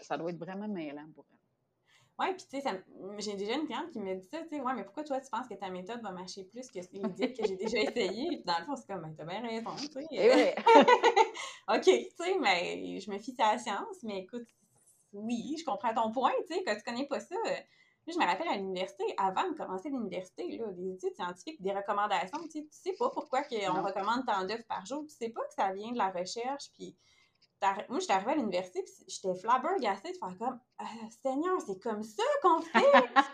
ça 0.00 0.16
doit 0.16 0.30
être 0.30 0.38
vraiment 0.38 0.68
mêlant 0.68 1.06
pour 1.14 1.26
elle. 1.30 1.36
Oui, 2.18 2.34
puis 2.34 2.44
tu 2.50 2.60
sais, 2.60 2.84
j'ai 3.18 3.34
déjà 3.34 3.54
une 3.54 3.64
cliente 3.64 3.90
qui 3.92 3.98
me 3.98 4.14
dit 4.14 4.26
ça, 4.26 4.42
tu 4.42 4.48
sais, 4.50 4.60
ouais, 4.60 4.74
mais 4.74 4.84
pourquoi 4.84 5.04
toi 5.04 5.20
tu 5.20 5.30
penses 5.30 5.48
que 5.48 5.54
ta 5.54 5.70
méthode 5.70 6.02
va 6.02 6.12
marcher 6.12 6.44
plus 6.44 6.68
que 6.68 6.80
les 6.92 7.08
diètes 7.10 7.38
que 7.38 7.46
j'ai 7.46 7.56
déjà 7.56 7.78
essayées? 7.78 8.28
Puis 8.28 8.44
dans 8.44 8.58
le 8.58 8.64
fond, 8.66 8.76
c'est 8.76 8.86
comme, 8.86 9.02
ben, 9.02 9.14
t'as 9.16 9.24
bien 9.24 9.40
raison, 9.40 9.70
tu 9.76 9.86
sais. 9.86 10.06
Eh 10.10 10.54
OK, 11.74 11.82
tu 11.82 12.22
sais, 12.22 12.38
mais 12.38 13.00
je 13.00 13.10
me 13.10 13.18
fie 13.18 13.34
à 13.38 13.52
la 13.52 13.58
science, 13.58 14.02
mais 14.02 14.18
écoute, 14.18 14.46
oui, 15.12 15.56
je 15.58 15.64
comprends 15.64 15.94
ton 15.94 16.12
point, 16.12 16.32
tu 16.46 16.54
sais, 16.54 16.64
quand 16.64 16.74
tu 16.74 16.82
connais 16.82 17.06
pas 17.06 17.20
ça. 17.20 17.36
je 18.06 18.18
me 18.18 18.24
rappelle 18.24 18.48
à 18.48 18.56
l'université, 18.56 19.04
avant 19.16 19.48
de 19.50 19.56
commencer 19.56 19.88
l'université, 19.88 20.56
là, 20.56 20.66
des 20.72 20.94
études 20.94 21.14
scientifiques, 21.14 21.60
des 21.62 21.72
recommandations, 21.72 22.38
tu 22.44 22.50
sais, 22.50 22.62
tu 22.62 22.68
sais 22.70 22.92
pas 22.98 23.10
pourquoi 23.10 23.42
on 23.50 23.82
recommande 23.82 24.26
tant 24.26 24.44
d'œufs 24.44 24.66
par 24.66 24.84
jour, 24.86 25.04
tu 25.08 25.14
sais 25.14 25.30
pas 25.30 25.42
que 25.42 25.54
ça 25.54 25.72
vient 25.72 25.92
de 25.92 25.98
la 25.98 26.10
recherche, 26.10 26.70
puis 26.74 26.96
moi, 27.88 27.98
j'étais 27.98 28.14
arrivée 28.14 28.32
à 28.32 28.34
l'université, 28.36 28.82
puis 28.82 28.94
j'étais 29.06 29.34
flabbergastée 29.34 30.12
de 30.12 30.16
faire 30.16 30.38
comme 30.38 30.58
«Euh, 30.80 30.84
Seigneur, 31.22 31.60
c'est 31.60 31.78
comme 31.82 32.02
ça 32.02 32.22
qu'on 32.42 32.60
fait! 32.62 32.84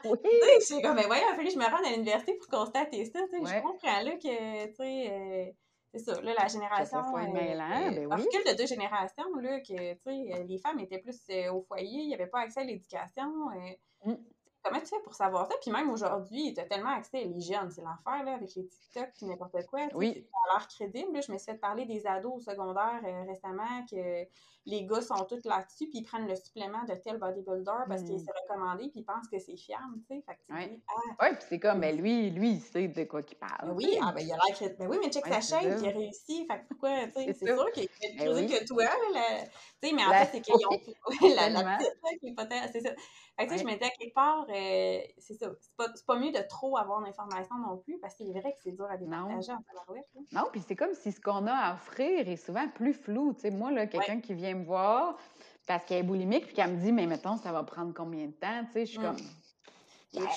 oui. 0.05 0.18
Tu 0.59 0.62
sais, 0.62 0.83
comme, 0.83 0.97
ben 0.97 1.07
voyons, 1.07 1.27
il 1.29 1.33
a 1.33 1.37
fallu 1.37 1.49
que 1.49 1.55
je 1.55 1.59
me 1.59 1.64
rende 1.64 1.87
à 1.87 1.91
l'université 1.91 2.35
pour 2.35 2.49
constater 2.49 3.05
ça. 3.05 3.20
Tu 3.31 3.45
sais, 3.45 3.57
je 3.57 3.62
comprends 3.62 4.03
là 4.03 4.16
que, 4.16 4.66
tu 4.66 4.74
sais, 4.74 5.11
euh, 5.12 5.53
c'est 5.99 6.14
ça, 6.14 6.20
là, 6.20 6.34
la 6.38 6.49
génération. 6.49 7.03
Ça 7.03 7.09
euh, 7.09 7.32
ben 7.32 8.07
oui. 8.07 8.22
recul 8.22 8.53
de 8.53 8.57
deux 8.57 8.66
générations, 8.66 9.34
là, 9.40 9.61
que, 9.61 9.94
tu 9.94 10.01
sais, 10.05 10.44
les 10.44 10.59
femmes 10.59 10.78
étaient 10.80 10.99
plus 10.99 11.20
au 11.53 11.62
foyer, 11.62 12.03
il 12.03 12.09
n'y 12.09 12.14
avait 12.14 12.26
pas 12.26 12.40
accès 12.40 12.61
à 12.61 12.64
l'éducation. 12.64 13.51
Mmh 14.05 14.14
comment 14.67 14.81
tu 14.81 14.87
fais 14.87 15.03
pour 15.03 15.14
savoir 15.14 15.47
ça? 15.47 15.55
Puis 15.61 15.71
même 15.71 15.91
aujourd'hui, 15.91 16.53
tu 16.55 16.61
as 16.61 16.64
tellement 16.64 16.91
accès, 16.91 17.25
les 17.25 17.41
jeunes, 17.41 17.71
c'est 17.71 17.83
l'enfer, 17.83 18.25
là, 18.25 18.35
avec 18.35 18.55
les 18.55 18.67
TikTok, 18.67 19.11
puis 19.17 19.27
n'importe 19.27 19.67
quoi. 19.67 19.87
Oui. 19.95 20.27
Ça 20.31 20.39
a 20.51 20.59
l'air 20.59 20.69
crédible. 20.69 21.23
Je 21.23 21.33
me 21.33 21.39
suis 21.39 21.47
fait 21.53 21.59
parler 21.59 21.87
des 21.87 22.07
ados 22.07 22.35
au 22.35 22.41
secondaire 22.41 23.01
euh, 23.05 23.25
récemment 23.27 23.85
que 23.91 24.27
les 24.67 24.85
gars 24.85 25.01
sont 25.01 25.25
tous 25.29 25.45
là-dessus, 25.45 25.87
puis 25.89 26.01
ils 26.01 26.03
prennent 26.03 26.27
le 26.27 26.35
supplément 26.35 26.83
de 26.85 26.95
tel 26.95 27.19
bodybuilder 27.19 27.85
parce 27.89 28.03
qu'il 28.03 28.17
hmm. 28.17 28.19
s'est 28.19 28.33
recommandé, 28.43 28.89
puis 28.89 29.01
ils 29.01 29.05
pensent 29.05 29.29
que 29.29 29.39
c'est 29.39 29.57
fiable, 29.57 30.01
tu 30.09 30.17
sais. 30.17 30.25
Fait 30.27 30.35
que 30.35 30.41
oui, 30.51 30.83
ah, 31.19 31.29
puis 31.31 31.47
c'est 31.49 31.61
comme, 31.61 31.81
ben 31.81 31.97
lui, 31.97 32.31
lui, 32.31 32.51
il 32.55 32.61
sait 32.61 32.89
de 32.89 33.05
quoi 33.05 33.21
il 33.21 33.37
parle. 33.37 33.71
oui, 33.73 33.97
ah, 34.03 34.12
ben 34.12 34.23
il 34.23 34.33
a 34.33 34.37
l'air 34.37 34.57
crédible. 34.57 34.79
Ben 34.79 34.89
oui, 34.89 34.99
mais 35.01 35.11
check 35.11 35.25
sa 35.27 35.41
chaîne, 35.41 35.79
il 35.81 35.89
a 35.89 35.93
réussi. 35.93 36.47
Fait 36.51 36.59
que 36.59 36.69
pourquoi, 36.69 37.07
tu 37.07 37.12
sais, 37.12 37.33
c'est 37.33 37.47
sûr 37.47 37.71
qu'il 37.73 37.85
est 37.85 37.89
plus 37.89 38.35
ben 38.35 38.49
que 38.49 38.67
toi, 38.67 38.85
tu 38.87 39.89
sais, 39.89 39.95
mais 39.95 40.05
en 40.05 40.11
fait, 40.11 40.29
c'est 40.33 40.41
qu'ils 40.41 40.55
ont 40.55 40.81
la, 41.37 41.49
la 41.49 41.77
petite, 41.77 42.21
qui 42.21 42.29
est 42.29 42.35
pas 42.35 42.47
c'est 42.73 42.81
ça. 42.81 42.91
Fait 43.39 43.47
que, 43.47 43.57
je 43.59 43.64
me 43.64 43.72
disais, 43.72 43.91
quelque 43.99 44.14
part, 44.14 44.47
euh, 44.49 44.99
c'est 45.18 45.34
ça. 45.34 45.51
C'est 45.61 45.76
pas, 45.76 45.89
pas 46.07 46.18
mieux 46.18 46.32
de 46.32 46.41
trop 46.49 46.78
avoir 46.78 47.03
d'informations 47.03 47.57
non 47.59 47.76
plus, 47.76 47.99
parce 47.99 48.14
qu'il 48.14 48.34
est 48.34 48.41
vrai 48.41 48.53
que 48.53 48.59
c'est 48.62 48.72
dur 48.72 48.87
à 48.91 48.97
départager 48.97 49.53
en 49.53 49.62
tabarouette. 49.62 50.07
Non, 50.32 50.45
puis 50.51 50.62
c'est 50.66 50.76
comme 50.76 50.95
si 50.95 51.12
ce 51.12 51.20
qu'on 51.20 51.47
a 51.47 51.53
à 51.53 51.74
offrir 51.74 52.28
est 52.28 52.37
souvent 52.37 52.66
plus 52.68 52.95
flou. 52.95 53.34
Tu 53.34 53.41
sais, 53.41 53.51
moi, 53.51 53.70
là, 53.70 53.87
quelqu'un 53.87 54.20
qui 54.20 54.32
vient 54.32 54.55
me 54.55 54.64
voir 54.64 55.18
parce 55.66 55.84
qu'elle 55.84 55.99
est 55.99 56.03
boulimique, 56.03 56.47
puis 56.47 56.55
qu'elle 56.55 56.72
me 56.72 56.80
dit, 56.80 56.93
mais 56.93 57.07
mettons, 57.07 57.37
ça 57.37 57.53
va 57.53 57.62
prendre 57.64 57.93
combien 57.93 58.26
de 58.26 58.32
temps? 58.32 58.64
Tu 58.66 58.72
sais, 58.72 58.87
je 58.87 58.91
suis 58.93 58.99
mm. 59.01 59.03
comme. 59.03 59.16
Ben, 60.14 60.28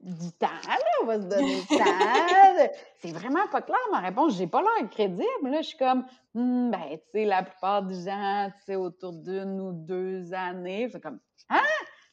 du 0.00 0.30
temps, 0.32 0.46
là, 0.68 0.78
on 1.02 1.06
va 1.06 1.16
se 1.16 1.26
donner 1.26 1.56
le 1.56 1.66
temps. 1.66 2.72
c'est 2.98 3.10
vraiment 3.10 3.46
pas 3.50 3.62
clair, 3.62 3.78
ma 3.90 4.00
réponse. 4.00 4.36
J'ai 4.36 4.46
pas 4.46 4.60
l'air 4.60 4.88
crédible. 4.90 5.24
Là. 5.44 5.62
Je 5.62 5.68
suis 5.68 5.78
comme, 5.78 6.04
hmm, 6.34 6.70
ben, 6.70 6.90
tu 6.90 6.98
sais, 7.12 7.24
la 7.24 7.42
plupart 7.42 7.82
des 7.82 8.04
gens, 8.04 8.50
tu 8.58 8.64
sais, 8.66 8.76
autour 8.76 9.14
d'une 9.14 9.60
ou 9.60 9.72
deux 9.72 10.34
années, 10.34 10.88
c'est 10.92 11.00
comme, 11.00 11.18
ah! 11.48 11.62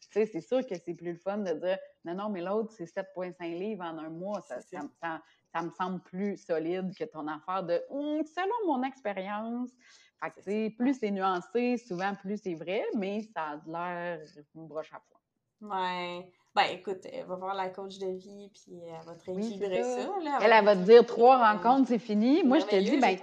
Tu 0.02 0.08
sais, 0.12 0.26
c'est 0.26 0.42
sûr 0.42 0.66
que 0.66 0.76
c'est 0.78 0.94
plus 0.94 1.14
le 1.14 1.18
fun 1.18 1.38
de 1.38 1.54
dire, 1.54 1.78
non, 2.04 2.16
non, 2.16 2.30
mais 2.30 2.42
l'autre, 2.42 2.74
c'est 2.76 2.86
7,5 2.86 3.58
livres 3.58 3.84
en 3.84 3.98
un 3.98 4.10
mois. 4.10 4.42
Ça, 4.42 4.60
ça, 4.62 5.62
me 5.62 5.70
semble 5.72 6.02
plus 6.02 6.38
solide 6.38 6.94
que 6.98 7.06
ton 7.06 7.28
affaire 7.28 7.64
de, 7.64 7.82
hmm, 7.90 8.24
selon 8.26 8.68
mon 8.68 8.84
expérience. 8.84 9.70
Fait 10.22 10.32
que, 10.32 10.78
plus 10.78 11.00
c'est 11.00 11.12
nuancé, 11.12 11.78
souvent 11.78 12.14
plus 12.16 12.42
c'est 12.42 12.56
vrai, 12.56 12.84
mais 12.96 13.22
ça 13.22 13.52
a 13.52 13.62
l'air 13.66 14.22
une 14.56 14.68
broche 14.68 14.92
à 14.94 15.00
foin. 15.00 15.20
Ouais. 15.62 16.32
Ben, 16.54 16.64
écoute, 16.74 17.06
elle 17.06 17.26
va 17.26 17.36
voir 17.36 17.56
la 17.56 17.70
coach 17.70 17.98
de 17.98 18.08
vie, 18.08 18.52
puis 18.54 18.82
elle 18.86 19.06
va 19.06 19.16
te 19.16 19.24
rééquilibrer 19.26 19.84
ça. 19.84 20.10
là, 20.22 20.40
elle, 20.42 20.52
elle 20.52 20.66
va 20.66 20.76
te 20.76 20.82
dire 20.82 21.06
trois 21.06 21.38
rencontres, 21.38 21.88
c'est 21.88 22.00
fini. 22.00 22.44
Moi, 22.44 22.60
je 22.60 22.66
te 22.66 22.76
dis, 22.76 22.98
ben, 22.98 23.18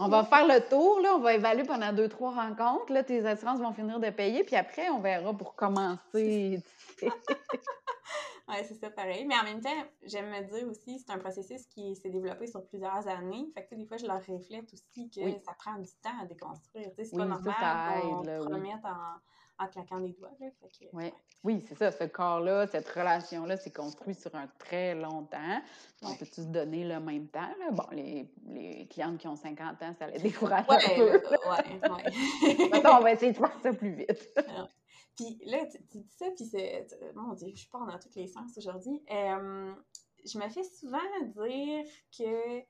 on 0.00 0.08
va 0.08 0.22
faire 0.24 0.46
le 0.46 0.60
tour, 0.68 1.00
là, 1.00 1.14
on 1.14 1.20
va 1.20 1.32
évaluer 1.32 1.64
pendant 1.64 1.94
deux, 1.94 2.08
trois 2.08 2.34
rencontres. 2.34 2.92
Là, 2.92 3.02
tes 3.02 3.26
assurances 3.26 3.60
vont 3.60 3.72
finir 3.72 3.98
de 4.00 4.10
payer, 4.10 4.44
puis 4.44 4.54
après, 4.56 4.90
on 4.90 5.00
verra 5.00 5.32
pour 5.32 5.54
commencer. 5.54 6.62
oui, 7.02 8.56
c'est 8.64 8.74
ça, 8.74 8.90
pareil. 8.90 9.24
Mais 9.24 9.38
en 9.38 9.44
même 9.44 9.62
temps, 9.62 9.70
j'aime 10.02 10.28
me 10.28 10.42
dire 10.42 10.68
aussi, 10.68 10.98
c'est 10.98 11.10
un 11.10 11.18
processus 11.18 11.64
qui 11.68 11.96
s'est 11.96 12.10
développé 12.10 12.46
sur 12.46 12.62
plusieurs 12.66 13.08
années. 13.08 13.46
Fait 13.54 13.64
que, 13.64 13.76
des 13.76 13.86
fois, 13.86 13.96
je 13.96 14.04
leur 14.04 14.20
reflète 14.26 14.70
aussi 14.74 15.08
que 15.08 15.22
ça 15.42 15.54
prend 15.58 15.78
du 15.78 15.88
temps 16.02 16.20
à 16.20 16.26
déconstruire. 16.26 16.90
C'est 16.98 17.16
pas 17.16 17.24
normal 17.24 18.02
qu'on 18.02 18.22
te 18.24 18.52
remette 18.52 18.84
en 18.84 19.20
en 19.58 19.66
claquant 19.66 20.00
des 20.00 20.12
doigts. 20.12 20.30
Là, 20.40 21.10
Oui, 21.44 21.64
c'est 21.66 21.76
ça. 21.76 21.90
Ce 21.90 22.04
corps-là, 22.04 22.66
cette 22.66 22.88
relation-là 22.88 23.56
s'est 23.56 23.72
construit 23.72 24.14
sur 24.14 24.34
un 24.34 24.46
très 24.58 24.94
long 24.94 25.24
temps. 25.24 25.62
On 26.02 26.14
peut-tu 26.14 26.42
se 26.42 26.46
donner 26.46 26.84
le 26.84 27.00
même 27.00 27.28
temps? 27.28 27.50
Bon, 27.72 27.84
les, 27.92 28.30
les, 28.46 28.86
clientes 28.88 29.18
qui 29.18 29.26
ont 29.26 29.36
50 29.36 29.82
ans, 29.82 29.94
ça 29.98 30.06
les 30.08 30.18
décourage 30.18 30.64
un 30.68 30.78
peu. 30.96 31.22
Oui, 31.30 32.68
Maintenant, 32.70 32.98
on 32.98 33.02
va 33.02 33.12
essayer 33.12 33.32
de 33.32 33.36
faire 33.36 33.58
ça 33.62 33.72
plus 33.72 33.92
vite. 33.92 34.32
Puis 35.16 35.40
là, 35.46 35.66
tu, 35.66 35.78
dis 35.98 36.08
ça, 36.16 36.26
puis 36.36 36.44
c'est... 36.44 36.86
Mon 37.14 37.34
Dieu, 37.34 37.48
je 37.54 37.68
pars 37.68 37.86
dans 37.86 37.98
tous 37.98 38.14
les 38.14 38.28
sens 38.28 38.56
aujourd'hui. 38.56 39.02
je 39.08 40.38
me 40.38 40.48
fais 40.48 40.64
souvent 40.64 40.98
dire 41.24 41.84
que 42.16 42.62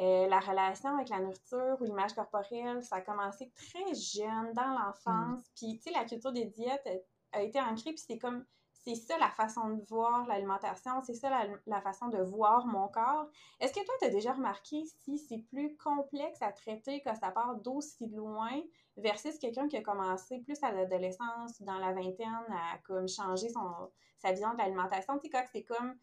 euh, 0.00 0.26
la 0.26 0.40
relation 0.40 0.94
avec 0.96 1.10
la 1.10 1.20
nourriture 1.20 1.76
ou 1.80 1.84
l'image 1.84 2.14
corporelle, 2.14 2.82
ça 2.82 2.96
a 2.96 3.00
commencé 3.02 3.50
très 3.54 3.94
jeune, 3.94 4.52
dans 4.54 4.68
l'enfance. 4.68 5.40
Mm. 5.40 5.52
Puis, 5.54 5.78
tu 5.78 5.82
sais, 5.82 5.90
la 5.90 6.04
culture 6.04 6.32
des 6.32 6.46
diètes 6.46 6.88
a, 7.32 7.42
été 7.42 7.60
ancrée, 7.60 7.92
puis 7.92 8.02
c'est 8.06 8.18
comme, 8.18 8.44
c'est 8.72 8.94
ça 8.94 9.18
la 9.18 9.28
façon 9.30 9.68
de 9.68 9.82
voir 9.84 10.26
l'alimentation, 10.26 11.02
c'est 11.02 11.14
ça 11.14 11.30
la, 11.66 11.80
façon 11.82 12.08
de 12.08 12.18
voir 12.22 12.66
mon 12.66 12.88
corps. 12.88 13.28
Est-ce 13.60 13.74
que 13.74 13.84
toi, 13.84 13.94
tu 14.00 14.06
as 14.06 14.10
déjà 14.10 14.32
remarqué 14.32 14.82
si 15.04 15.18
c'est 15.18 15.44
plus 15.50 15.76
complexe 15.76 16.40
à 16.40 16.52
traiter 16.52 17.02
quand 17.04 17.14
ça 17.14 17.30
part 17.30 17.56
d'aussi 17.56 18.08
loin 18.08 18.62
versus 18.96 19.38
quelqu'un 19.38 19.68
qui 19.68 19.76
a 19.76 19.82
commencé 19.82 20.40
plus 20.40 20.62
à 20.62 20.72
l'adolescence, 20.72 21.60
dans 21.60 21.78
la 21.78 21.92
vingtaine, 21.92 22.46
à 22.50 22.78
comme 22.86 23.08
changer 23.08 23.50
son, 23.50 23.90
sa 24.18 24.32
vision 24.32 24.52
de 24.54 24.58
l'alimentation? 24.58 25.18
Tu 25.18 25.26
sais, 25.26 25.30
quand 25.30 25.44
c'est 25.52 25.64
comme 25.64 25.94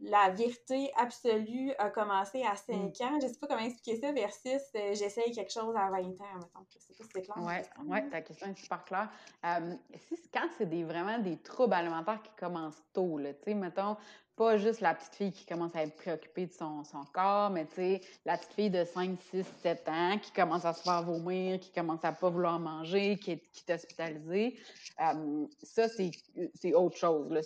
la 0.00 0.30
vérité 0.30 0.92
absolue 0.96 1.72
a 1.78 1.90
commencé 1.90 2.42
à 2.42 2.54
5 2.54 2.74
mm. 2.76 2.84
ans. 3.04 3.20
Je 3.20 3.26
ne 3.26 3.32
sais 3.32 3.38
pas 3.38 3.46
comment 3.46 3.64
expliquer 3.64 4.00
ça 4.00 4.12
versus 4.12 4.62
euh, 4.74 4.94
j'essaye 4.94 5.32
quelque 5.32 5.52
chose 5.52 5.74
à 5.74 5.90
20 5.90 5.98
ans, 5.98 6.34
mettons. 6.34 6.66
Je 6.70 6.78
sais 6.78 6.94
pas 6.94 7.04
si 7.04 7.10
c'est 7.14 7.22
clair. 7.22 7.36
Oui, 7.38 7.90
ouais, 7.90 8.08
ta 8.10 8.20
question 8.20 8.48
est 8.48 8.58
super 8.58 8.84
claire. 8.84 9.10
Euh, 9.44 9.74
quand 10.32 10.48
c'est 10.58 10.68
des, 10.68 10.84
vraiment 10.84 11.18
des 11.18 11.38
troubles 11.38 11.74
alimentaires 11.74 12.20
qui 12.22 12.32
commencent 12.38 12.82
tôt, 12.92 13.18
tu 13.18 13.34
sais, 13.44 13.54
mettons, 13.54 13.96
pas 14.36 14.58
juste 14.58 14.80
la 14.82 14.94
petite 14.94 15.14
fille 15.14 15.32
qui 15.32 15.46
commence 15.46 15.74
à 15.74 15.82
être 15.82 15.96
préoccupée 15.96 16.46
de 16.46 16.52
son, 16.52 16.84
son 16.84 17.04
corps, 17.12 17.50
mais 17.50 17.64
tu 17.66 17.74
sais, 17.76 18.00
la 18.26 18.36
petite 18.36 18.52
fille 18.52 18.70
de 18.70 18.84
5, 18.84 19.18
6, 19.30 19.44
7 19.62 19.88
ans 19.88 20.18
qui 20.18 20.30
commence 20.30 20.64
à 20.66 20.74
se 20.74 20.82
faire 20.82 21.02
vomir, 21.02 21.58
qui 21.58 21.72
commence 21.72 22.04
à 22.04 22.12
pas 22.12 22.28
vouloir 22.28 22.60
manger, 22.60 23.16
qui 23.16 23.32
est, 23.32 23.42
qui 23.52 23.64
est 23.66 23.74
hospitalisée. 23.74 24.58
Euh, 25.00 25.46
ça, 25.62 25.88
c'est 25.88 26.74
autre 26.74 26.96
chose. 26.96 27.30
Là. 27.30 27.40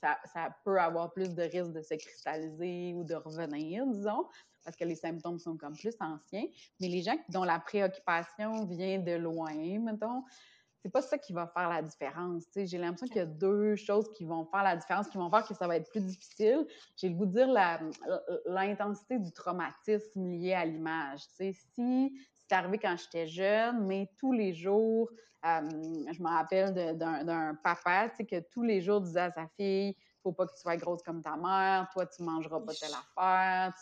Ça, 0.00 0.16
ça, 0.32 0.56
peut 0.64 0.78
avoir 0.78 1.12
plus 1.12 1.34
de 1.34 1.42
risques 1.42 1.72
de 1.72 1.82
se 1.82 1.94
cristalliser 1.94 2.94
ou 2.94 3.02
de 3.02 3.16
revenir, 3.16 3.84
disons, 3.88 4.26
parce 4.64 4.76
que 4.76 4.84
les 4.84 4.94
symptômes 4.94 5.40
sont 5.40 5.56
comme 5.56 5.76
plus 5.76 5.96
anciens. 5.98 6.46
Mais 6.80 6.86
les 6.86 7.02
gens 7.02 7.16
dont 7.30 7.42
la 7.42 7.58
préoccupation 7.58 8.64
vient 8.66 9.00
de 9.00 9.12
loin, 9.12 9.54
mettons, 9.80 10.22
c'est 10.82 10.90
pas 10.90 11.02
ça 11.02 11.16
qui 11.16 11.32
va 11.32 11.46
faire 11.46 11.68
la 11.68 11.80
différence. 11.80 12.44
J'ai 12.56 12.78
l'impression 12.78 13.06
qu'il 13.06 13.16
y 13.16 13.20
a 13.20 13.26
deux 13.26 13.76
choses 13.76 14.10
qui 14.14 14.24
vont 14.24 14.44
faire 14.46 14.64
la 14.64 14.76
différence, 14.76 15.08
qui 15.08 15.16
vont 15.16 15.30
faire 15.30 15.46
que 15.46 15.54
ça 15.54 15.68
va 15.68 15.76
être 15.76 15.88
plus 15.90 16.04
difficile. 16.04 16.66
J'ai 16.96 17.08
le 17.08 17.14
goût 17.14 17.26
de 17.26 17.32
dire 17.32 17.48
l'intensité 18.46 19.18
du 19.18 19.30
traumatisme 19.30 20.28
lié 20.28 20.54
à 20.54 20.64
l'image. 20.64 21.20
Si 21.36 21.54
c'est 22.34 22.54
arrivé 22.54 22.78
quand 22.78 22.96
j'étais 22.96 23.28
jeune, 23.28 23.86
mais 23.86 24.10
tous 24.18 24.32
les 24.32 24.52
jours, 24.54 25.08
euh, 25.46 25.60
je 26.12 26.22
me 26.22 26.28
rappelle 26.28 26.74
d'un 26.96 27.54
papa 27.62 28.08
que 28.08 28.40
tous 28.50 28.62
les 28.62 28.80
jours 28.80 29.00
disait 29.00 29.20
à 29.20 29.30
sa 29.30 29.46
fille 29.56 29.96
faut 30.22 30.32
pas 30.32 30.46
que 30.46 30.52
tu 30.52 30.60
sois 30.60 30.76
grosse 30.76 31.02
comme 31.02 31.22
ta 31.22 31.36
mère, 31.36 31.88
toi, 31.92 32.06
tu 32.06 32.22
mangeras 32.22 32.60
pas 32.60 32.72
telle 32.74 32.92
affaire, 32.92 33.74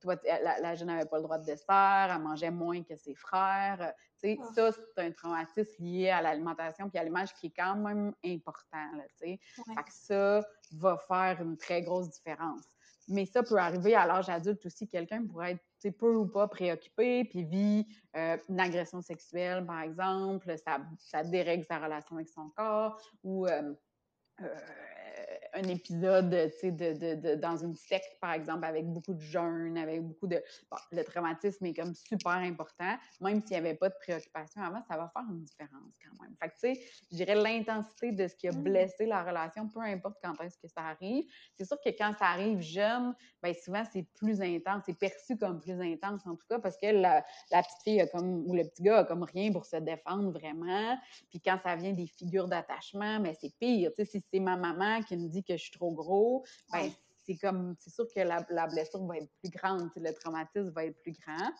toi, 0.00 0.16
la, 0.24 0.74
jeune 0.74 0.88
n'avait 0.88 1.08
pas 1.08 1.16
le 1.16 1.24
droit 1.24 1.38
de 1.38 1.44
dessert, 1.44 2.08
elle 2.14 2.22
mangeait 2.22 2.50
moins 2.50 2.82
que 2.82 2.96
ses 2.96 3.14
frères. 3.14 3.92
Tu 4.20 4.28
sais, 4.28 4.38
ah. 4.40 4.52
ça, 4.54 4.72
c'est 4.72 5.02
un 5.04 5.10
traumatisme 5.12 5.82
lié 5.82 6.10
à 6.10 6.22
l'alimentation 6.22 6.88
puis 6.88 6.98
à 6.98 7.04
l'image 7.04 7.34
qui 7.34 7.46
est 7.46 7.54
quand 7.56 7.76
même 7.76 8.12
important, 8.24 8.96
là, 8.96 9.04
tu 9.20 9.26
sais. 9.26 9.40
Fait 9.54 9.82
que 9.82 9.92
ça 9.92 10.46
va 10.72 10.96
faire 10.96 11.40
une 11.40 11.56
très 11.56 11.82
grosse 11.82 12.10
différence. 12.10 12.64
mais 13.08 13.24
ça 13.26 13.42
peut 13.42 13.56
arriver 13.56 13.94
à 13.94 14.06
l'âge 14.06 14.28
adulte 14.28 14.66
aussi. 14.66 14.86
Quelqu'un 14.86 15.26
pourrait 15.26 15.52
être 15.52 15.96
peu 15.98 16.14
ou 16.14 16.26
pas 16.26 16.48
préoccupé, 16.48 17.24
puis 17.24 17.44
vit 17.44 17.86
euh, 18.16 18.36
une 18.48 18.60
agression 18.60 19.00
sexuelle, 19.00 19.64
par 19.64 19.80
exemple, 19.80 20.54
ça, 20.58 20.78
ça, 20.98 21.22
dérègle 21.22 21.64
sa 21.64 21.78
relation 21.78 22.16
avec 22.16 22.28
son 22.28 22.50
corps, 22.50 23.00
ou 23.22 23.46
euh, 23.46 23.74
un 25.54 25.62
épisode, 25.64 26.30
de, 26.30 26.70
de, 26.70 27.14
de, 27.14 27.34
dans 27.36 27.56
une 27.56 27.74
secte, 27.74 28.18
par 28.20 28.32
exemple, 28.32 28.64
avec 28.64 28.86
beaucoup 28.86 29.14
de 29.14 29.20
jeûnes, 29.20 29.76
avec 29.78 30.02
beaucoup 30.02 30.26
de... 30.26 30.42
Bon, 30.70 30.76
le 30.92 31.02
traumatisme 31.02 31.66
est 31.66 31.74
comme 31.74 31.94
super 31.94 32.32
important. 32.32 32.96
Même 33.20 33.40
s'il 33.40 33.50
n'y 33.50 33.56
avait 33.56 33.74
pas 33.74 33.88
de 33.88 33.94
préoccupation 33.94 34.62
avant, 34.62 34.82
ça 34.88 34.96
va 34.96 35.10
faire 35.12 35.24
une 35.30 35.42
différence 35.42 35.92
quand 36.02 36.22
même. 36.22 36.34
Fait 36.40 36.48
que, 36.48 36.54
tu 36.54 36.74
sais, 36.74 36.80
je 37.10 37.16
dirais 37.16 37.34
l'intensité 37.34 38.12
de 38.12 38.28
ce 38.28 38.34
qui 38.34 38.48
a 38.48 38.52
mmh. 38.52 38.62
blessé 38.62 39.06
la 39.06 39.22
relation, 39.22 39.68
peu 39.68 39.80
importe 39.80 40.16
quand 40.22 40.40
est-ce 40.42 40.58
que 40.58 40.68
ça 40.68 40.82
arrive. 40.82 41.24
C'est 41.56 41.64
sûr 41.64 41.78
que 41.84 41.90
quand 41.90 42.12
ça 42.18 42.26
arrive 42.26 42.60
jeune, 42.60 43.14
bien 43.42 43.52
souvent, 43.54 43.82
c'est 43.92 44.06
plus 44.16 44.40
intense, 44.40 44.82
c'est 44.86 44.98
perçu 44.98 45.36
comme 45.36 45.60
plus 45.60 45.80
intense, 45.80 46.26
en 46.26 46.36
tout 46.36 46.46
cas, 46.48 46.58
parce 46.58 46.76
que 46.76 46.86
la, 46.86 47.24
la 47.50 47.62
petite 47.62 47.82
fille 47.84 48.00
a 48.00 48.06
comme, 48.06 48.44
ou 48.46 48.54
le 48.54 48.64
petit 48.64 48.82
gars 48.82 48.98
a 48.98 49.04
comme 49.04 49.22
rien 49.22 49.52
pour 49.52 49.66
se 49.66 49.76
défendre 49.76 50.30
vraiment. 50.30 50.98
Puis 51.30 51.40
quand 51.40 51.58
ça 51.62 51.76
vient 51.76 51.92
des 51.92 52.06
figures 52.06 52.48
d'attachement, 52.48 53.20
mais 53.20 53.34
c'est 53.40 53.52
pire. 53.58 53.90
Tu 53.96 54.04
sais, 54.04 54.10
si 54.10 54.24
c'est 54.32 54.40
ma 54.40 54.56
maman 54.56 55.02
qui 55.02 55.16
me 55.16 55.28
dit 55.28 55.37
que 55.42 55.56
je 55.56 55.62
suis 55.62 55.72
trop 55.72 55.92
gros, 55.92 56.44
ben, 56.72 56.90
c'est 57.24 57.36
comme, 57.36 57.74
c'est 57.78 57.90
sûr 57.90 58.06
que 58.14 58.20
la, 58.20 58.44
la, 58.50 58.66
blessure 58.66 59.04
va 59.06 59.18
être 59.18 59.30
plus 59.42 59.50
grande, 59.50 59.90
le 59.96 60.12
traumatisme 60.12 60.70
va 60.70 60.86
être 60.86 61.00
plus 61.02 61.12
grand. 61.12 61.50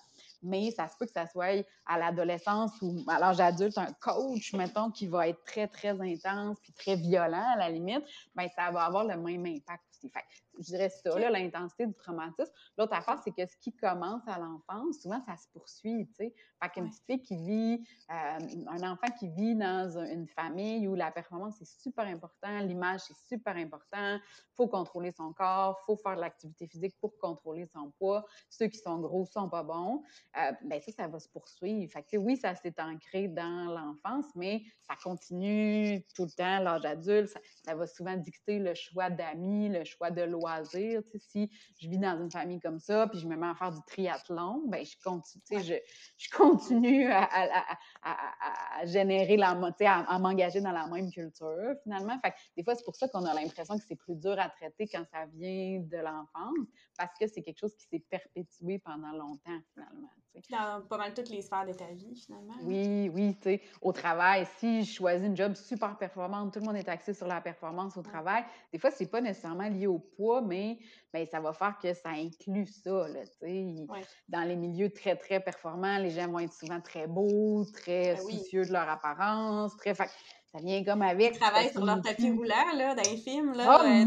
Mais 0.42 0.70
ça 0.70 0.88
se 0.88 0.96
peut 0.96 1.06
que 1.06 1.12
ça 1.12 1.26
soit 1.26 1.64
à 1.86 1.98
l'adolescence 1.98 2.72
ou 2.82 3.04
à 3.08 3.18
l'âge 3.18 3.40
adulte, 3.40 3.76
un 3.78 3.92
coach, 4.00 4.52
mettons, 4.54 4.90
qui 4.90 5.06
va 5.06 5.28
être 5.28 5.42
très, 5.44 5.66
très 5.66 6.00
intense 6.00 6.58
puis 6.60 6.72
très 6.72 6.96
violent 6.96 7.46
à 7.54 7.56
la 7.56 7.70
limite, 7.70 8.04
ben 8.34 8.48
ça 8.54 8.70
va 8.70 8.84
avoir 8.84 9.04
le 9.04 9.16
même 9.16 9.46
impact 9.46 9.84
aussi. 9.90 10.08
Fait 10.10 10.24
je 10.58 10.64
dirais 10.64 10.88
ça, 10.88 11.30
l'intensité 11.30 11.86
du 11.86 11.94
traumatisme. 11.94 12.52
L'autre 12.76 12.94
affaire, 12.94 13.20
c'est 13.22 13.30
que 13.30 13.46
ce 13.46 13.56
qui 13.58 13.72
commence 13.72 14.26
à 14.26 14.38
l'enfance, 14.38 15.00
souvent, 15.00 15.20
ça 15.24 15.36
se 15.36 15.46
poursuit, 15.52 16.06
tu 16.08 16.14
sais. 16.14 16.34
Fait 16.60 16.68
qu'une 16.70 16.88
petite 16.88 17.04
fille 17.06 17.22
qui 17.22 17.36
vit, 17.36 17.88
euh, 18.10 18.38
un 18.68 18.92
enfant 18.92 19.06
qui 19.18 19.28
vit 19.28 19.54
dans 19.54 19.96
une 19.98 20.26
famille 20.26 20.88
où 20.88 20.94
la 20.94 21.12
performance 21.12 21.60
est 21.60 21.80
super 21.80 22.06
important, 22.06 22.58
l'image 22.60 23.00
c'est 23.00 23.36
super 23.36 23.56
important, 23.56 24.18
faut 24.56 24.66
contrôler 24.66 25.12
son 25.12 25.32
corps, 25.32 25.78
faut 25.86 25.96
faire 25.96 26.16
de 26.16 26.20
l'activité 26.20 26.66
physique 26.66 26.96
pour 27.00 27.16
contrôler 27.18 27.66
son 27.66 27.92
poids. 27.92 28.26
Ceux 28.48 28.66
qui 28.66 28.78
sont 28.78 28.98
gros 28.98 29.24
sont 29.26 29.48
pas 29.48 29.62
bons. 29.62 30.02
Euh, 30.36 30.52
ben 30.64 30.80
ça, 30.80 30.92
ça 30.92 31.08
va 31.08 31.18
se 31.18 31.28
poursuivre. 31.28 31.90
Fait 31.90 32.02
que, 32.02 32.16
oui, 32.16 32.36
ça 32.36 32.54
s'est 32.54 32.74
ancré 32.78 33.28
dans 33.28 33.64
l'enfance, 33.64 34.26
mais 34.34 34.62
ça 34.82 34.94
continue 35.02 36.04
tout 36.14 36.24
le 36.24 36.30
temps, 36.30 36.60
l'âge 36.60 36.84
adulte. 36.84 37.28
Ça, 37.28 37.40
ça, 37.64 37.74
va 37.74 37.86
souvent 37.86 38.16
dicter 38.16 38.58
le 38.58 38.74
choix 38.74 39.10
d'amis, 39.10 39.68
le 39.68 39.84
choix 39.84 40.10
de 40.10 40.22
loisirs 40.22 41.02
si 41.18 41.50
je 41.80 41.88
vis 41.88 41.98
dans 41.98 42.20
une 42.20 42.30
famille 42.30 42.60
comme 42.60 42.78
ça, 42.78 43.06
puis 43.06 43.18
je 43.18 43.26
me 43.26 43.36
mets 43.36 43.48
à 43.48 43.54
faire 43.54 43.72
du 43.72 43.80
triathlon, 43.86 44.64
ben 44.66 44.84
je 44.84 44.96
continue, 45.02 45.42
je, 45.50 45.74
je, 46.16 46.30
continue 46.30 47.10
à, 47.10 47.28
à, 47.30 48.80
à, 48.80 48.86
générer 48.86 49.36
la, 49.36 49.50
à, 49.50 50.14
à 50.14 50.18
m'engager 50.18 50.60
dans 50.60 50.72
la 50.72 50.86
même 50.86 51.10
culture, 51.10 51.74
finalement. 51.82 52.18
Fait 52.20 52.34
des 52.56 52.62
fois, 52.62 52.74
c'est 52.74 52.84
pour 52.84 52.96
ça 52.96 53.08
qu'on 53.08 53.24
a 53.24 53.34
l'impression 53.34 53.76
que 53.78 53.84
c'est 53.86 53.96
plus 53.96 54.16
dur 54.16 54.38
à 54.38 54.48
traiter 54.48 54.86
quand 54.88 55.04
ça 55.10 55.26
vient 55.34 55.80
de 55.80 55.96
l'enfance, 55.96 56.68
parce 56.98 57.16
que 57.16 57.28
c'est 57.28 57.42
quelque 57.42 57.60
chose 57.60 57.74
qui 57.76 57.86
s'est 57.86 58.04
perpétué 58.10 58.80
pendant 58.80 59.12
longtemps, 59.12 59.58
finalement. 59.72 60.10
Dans 60.50 60.86
pas 60.86 60.98
mal 60.98 61.14
toutes 61.14 61.30
les 61.30 61.42
sphères 61.42 61.66
de 61.66 61.72
ta 61.72 61.86
vie, 61.86 62.14
finalement. 62.14 62.54
Oui, 62.62 63.10
oui, 63.12 63.36
tu 63.36 63.42
sais, 63.44 63.62
au 63.80 63.92
travail, 63.92 64.46
si 64.58 64.84
je 64.84 64.92
choisis 64.92 65.26
une 65.26 65.36
job 65.36 65.54
super 65.54 65.96
performante, 65.96 66.52
tout 66.52 66.60
le 66.60 66.66
monde 66.66 66.76
est 66.76 66.88
axé 66.88 67.14
sur 67.14 67.26
la 67.26 67.40
performance 67.40 67.96
au 67.96 68.02
travail, 68.02 68.44
des 68.72 68.78
fois, 68.78 68.90
c'est 68.90 69.10
pas 69.10 69.20
nécessairement 69.20 69.68
lié 69.68 69.86
au 69.86 69.98
poids, 69.98 70.42
mais 70.42 70.78
ben, 71.12 71.26
ça 71.26 71.40
va 71.40 71.52
faire 71.52 71.78
que 71.78 71.94
ça 71.94 72.10
inclut 72.10 72.66
ça, 72.66 73.08
là, 73.08 73.24
tu 73.26 73.32
sais. 73.40 73.86
Dans 74.28 74.42
les 74.42 74.56
milieux 74.56 74.90
très, 74.90 75.16
très 75.16 75.40
performants, 75.40 75.98
les 75.98 76.10
gens 76.10 76.28
vont 76.28 76.40
être 76.40 76.52
souvent 76.52 76.80
très 76.80 77.06
beaux, 77.06 77.64
très 77.72 78.14
ben 78.14 78.22
soucieux 78.22 78.64
de 78.64 78.72
leur 78.72 78.88
apparence, 78.88 79.76
très 79.76 79.94
ça 80.52 80.60
vient 80.62 80.82
comme 80.82 81.02
avec. 81.02 81.34
Ils 81.34 81.38
travaillent 81.38 81.70
sur 81.70 81.84
leur 81.84 82.00
tapis 82.00 82.30
roulant, 82.30 82.72
là, 82.74 82.94
dans 82.94 83.02
les 83.02 83.18
films, 83.18 83.52
là. 83.52 83.80
Oh, 83.80 83.84
euh, 83.84 84.04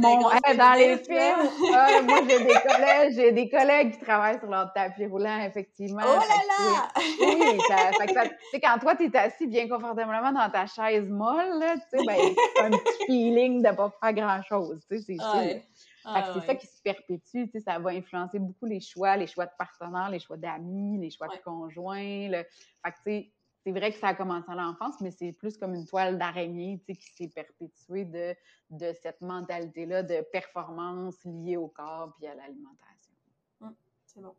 dans 0.58 0.74
les 0.74 0.98
films! 0.98 1.50
Ah, 1.74 2.02
moi, 2.02 2.20
j'ai 2.28 2.40
des 2.44 2.54
collègues, 2.54 3.16
j'ai 3.16 3.32
des 3.32 3.50
collègues 3.50 3.92
qui 3.94 4.00
travaillent 4.00 4.40
sur 4.40 4.50
leur 4.50 4.74
tapis 4.74 5.06
roulant, 5.06 5.40
effectivement. 5.42 6.02
Oh 6.04 6.20
là 6.20 6.22
là! 6.50 6.88
oui, 6.98 7.60
ça, 7.68 7.92
fait 8.00 8.08
que 8.08 8.28
tu 8.28 8.36
sais, 8.52 8.60
quand 8.60 8.80
toi, 8.80 8.96
tu 8.96 9.06
es 9.06 9.16
assis 9.16 9.48
bien 9.48 9.70
confortablement 9.70 10.32
dans 10.32 10.50
ta 10.50 10.66
chaise 10.66 11.08
molle, 11.10 11.60
là, 11.60 11.76
tu 11.76 12.00
sais, 12.00 12.06
ben, 12.06 12.18
c'est 12.56 12.64
un 12.64 12.72
petit 12.72 13.06
feeling 13.06 13.62
de 13.62 13.68
ne 13.68 13.74
pas 13.74 13.92
faire 14.02 14.14
grand-chose, 14.14 14.80
tu 14.90 14.98
sais, 14.98 15.04
c'est 15.04 15.18
sûr. 15.18 15.62
Ah, 16.04 16.34
c'est 16.34 16.46
ça 16.48 16.56
qui 16.56 16.66
se 16.66 16.82
perpétue, 16.82 17.46
tu 17.46 17.50
sais, 17.52 17.60
ça 17.60 17.78
va 17.78 17.92
influencer 17.92 18.40
beaucoup 18.40 18.66
les 18.66 18.80
choix, 18.80 19.16
les 19.18 19.28
choix 19.28 19.46
de 19.46 19.52
partenaires, 19.58 20.10
les 20.10 20.20
choix 20.20 20.38
d'amis, 20.38 20.98
les 21.00 21.12
choix 21.12 21.28
de 21.28 21.38
conjoints. 21.44 22.30
Fait 22.32 22.46
que, 22.86 22.90
tu 22.90 23.02
sais, 23.04 23.32
c'est 23.64 23.72
vrai 23.72 23.92
que 23.92 24.00
ça 24.00 24.10
a 24.10 24.16
commencé 24.16 24.50
à 24.50 24.56
l'enfance, 24.56 24.96
mais 25.02 25.12
c'est 25.12 25.32
plus 25.32 25.58
comme 25.58 25.76
une 25.76 25.86
toile 25.86 26.18
d'araignée 26.18 26.82
qui 26.88 26.96
s'est 26.96 27.28
perpétuée 27.28 28.06
de, 28.06 28.36
de 28.72 28.94
cette 29.02 29.22
mentalité-là 29.22 30.04
de 30.04 30.22
performance 30.32 31.16
liée 31.26 31.58
au 31.58 31.68
corps 31.68 32.14
puis 32.18 32.28
à 32.28 32.36
l'alimentation. 32.36 33.14
Hum, 33.62 33.76
c'est 34.06 34.22
bon. 34.22 34.36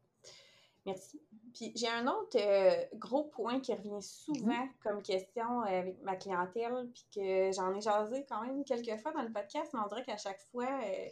Merci. 0.85 1.21
Puis 1.55 1.73
j'ai 1.77 1.89
un 1.89 2.09
autre 2.09 2.37
euh, 2.37 2.85
gros 2.97 3.25
point 3.25 3.61
qui 3.61 3.73
revient 3.73 4.03
souvent 4.03 4.51
mm-hmm. 4.51 4.83
comme 4.83 5.03
question 5.03 5.63
euh, 5.63 5.67
avec 5.67 6.03
ma 6.03 6.17
clientèle, 6.17 6.89
puis 6.93 7.07
que 7.15 7.53
j'en 7.53 7.73
ai 7.75 7.81
jasé 7.81 8.27
quand 8.29 8.43
même 8.43 8.65
quelques 8.65 9.01
fois 9.01 9.13
dans 9.13 9.23
le 9.23 9.31
podcast, 9.31 9.71
mais 9.75 9.81
on 9.85 9.89
dirait 9.89 10.03
qu'à 10.03 10.17
chaque 10.17 10.41
fois, 10.51 10.67
euh, 10.67 11.09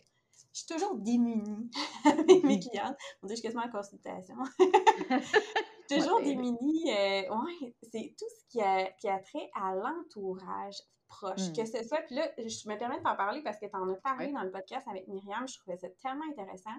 je 0.53 0.59
suis 0.59 0.67
toujours 0.67 0.97
démunie 0.97 1.71
avec 2.05 2.43
mes 2.43 2.59
clientes. 2.69 2.97
On 3.23 3.29
dit, 3.29 3.35
je 3.35 3.41
suis 3.41 3.43
quasiment 3.43 3.63
en 3.63 3.71
consultation. 3.71 4.37
toujours 5.99 6.21
des 6.21 6.37
mini. 6.37 6.93
Euh, 6.93 7.23
ouais, 7.29 7.75
c'est 7.83 8.15
tout 8.19 8.27
ce 8.39 8.49
qui 8.49 8.61
a, 8.61 8.91
qui 8.93 9.09
a 9.09 9.19
trait 9.19 9.51
à 9.55 9.75
l'entourage 9.75 10.77
proche. 11.09 11.53
Que 11.55 11.63
hmm. 11.63 11.67
ce 11.67 11.89
soit, 11.89 12.01
puis 12.03 12.15
là, 12.15 12.29
je 12.39 12.69
me 12.69 12.79
permets 12.79 12.99
de 12.99 13.03
t'en 13.03 13.17
parler 13.17 13.43
parce 13.43 13.59
que 13.59 13.67
tu 13.67 13.77
en 13.77 13.89
as 13.89 13.97
parlé 13.97 14.33
dans 14.33 14.43
le 14.43 14.51
podcast 14.51 14.87
avec 14.89 15.07
Myriam, 15.09 15.47
je 15.47 15.59
trouvais 15.59 15.77
ça 15.77 15.89
tellement 16.03 16.25
intéressant. 16.31 16.75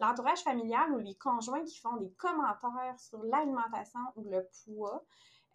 L'entourage 0.00 0.40
familial 0.40 0.92
ou 0.92 0.98
les 0.98 1.14
conjoints 1.14 1.64
qui 1.64 1.78
font 1.78 1.96
des 1.96 2.10
commentaires 2.12 2.98
sur 2.98 3.22
l'alimentation 3.24 4.00
ou 4.16 4.24
le 4.24 4.48
poids, 4.64 5.04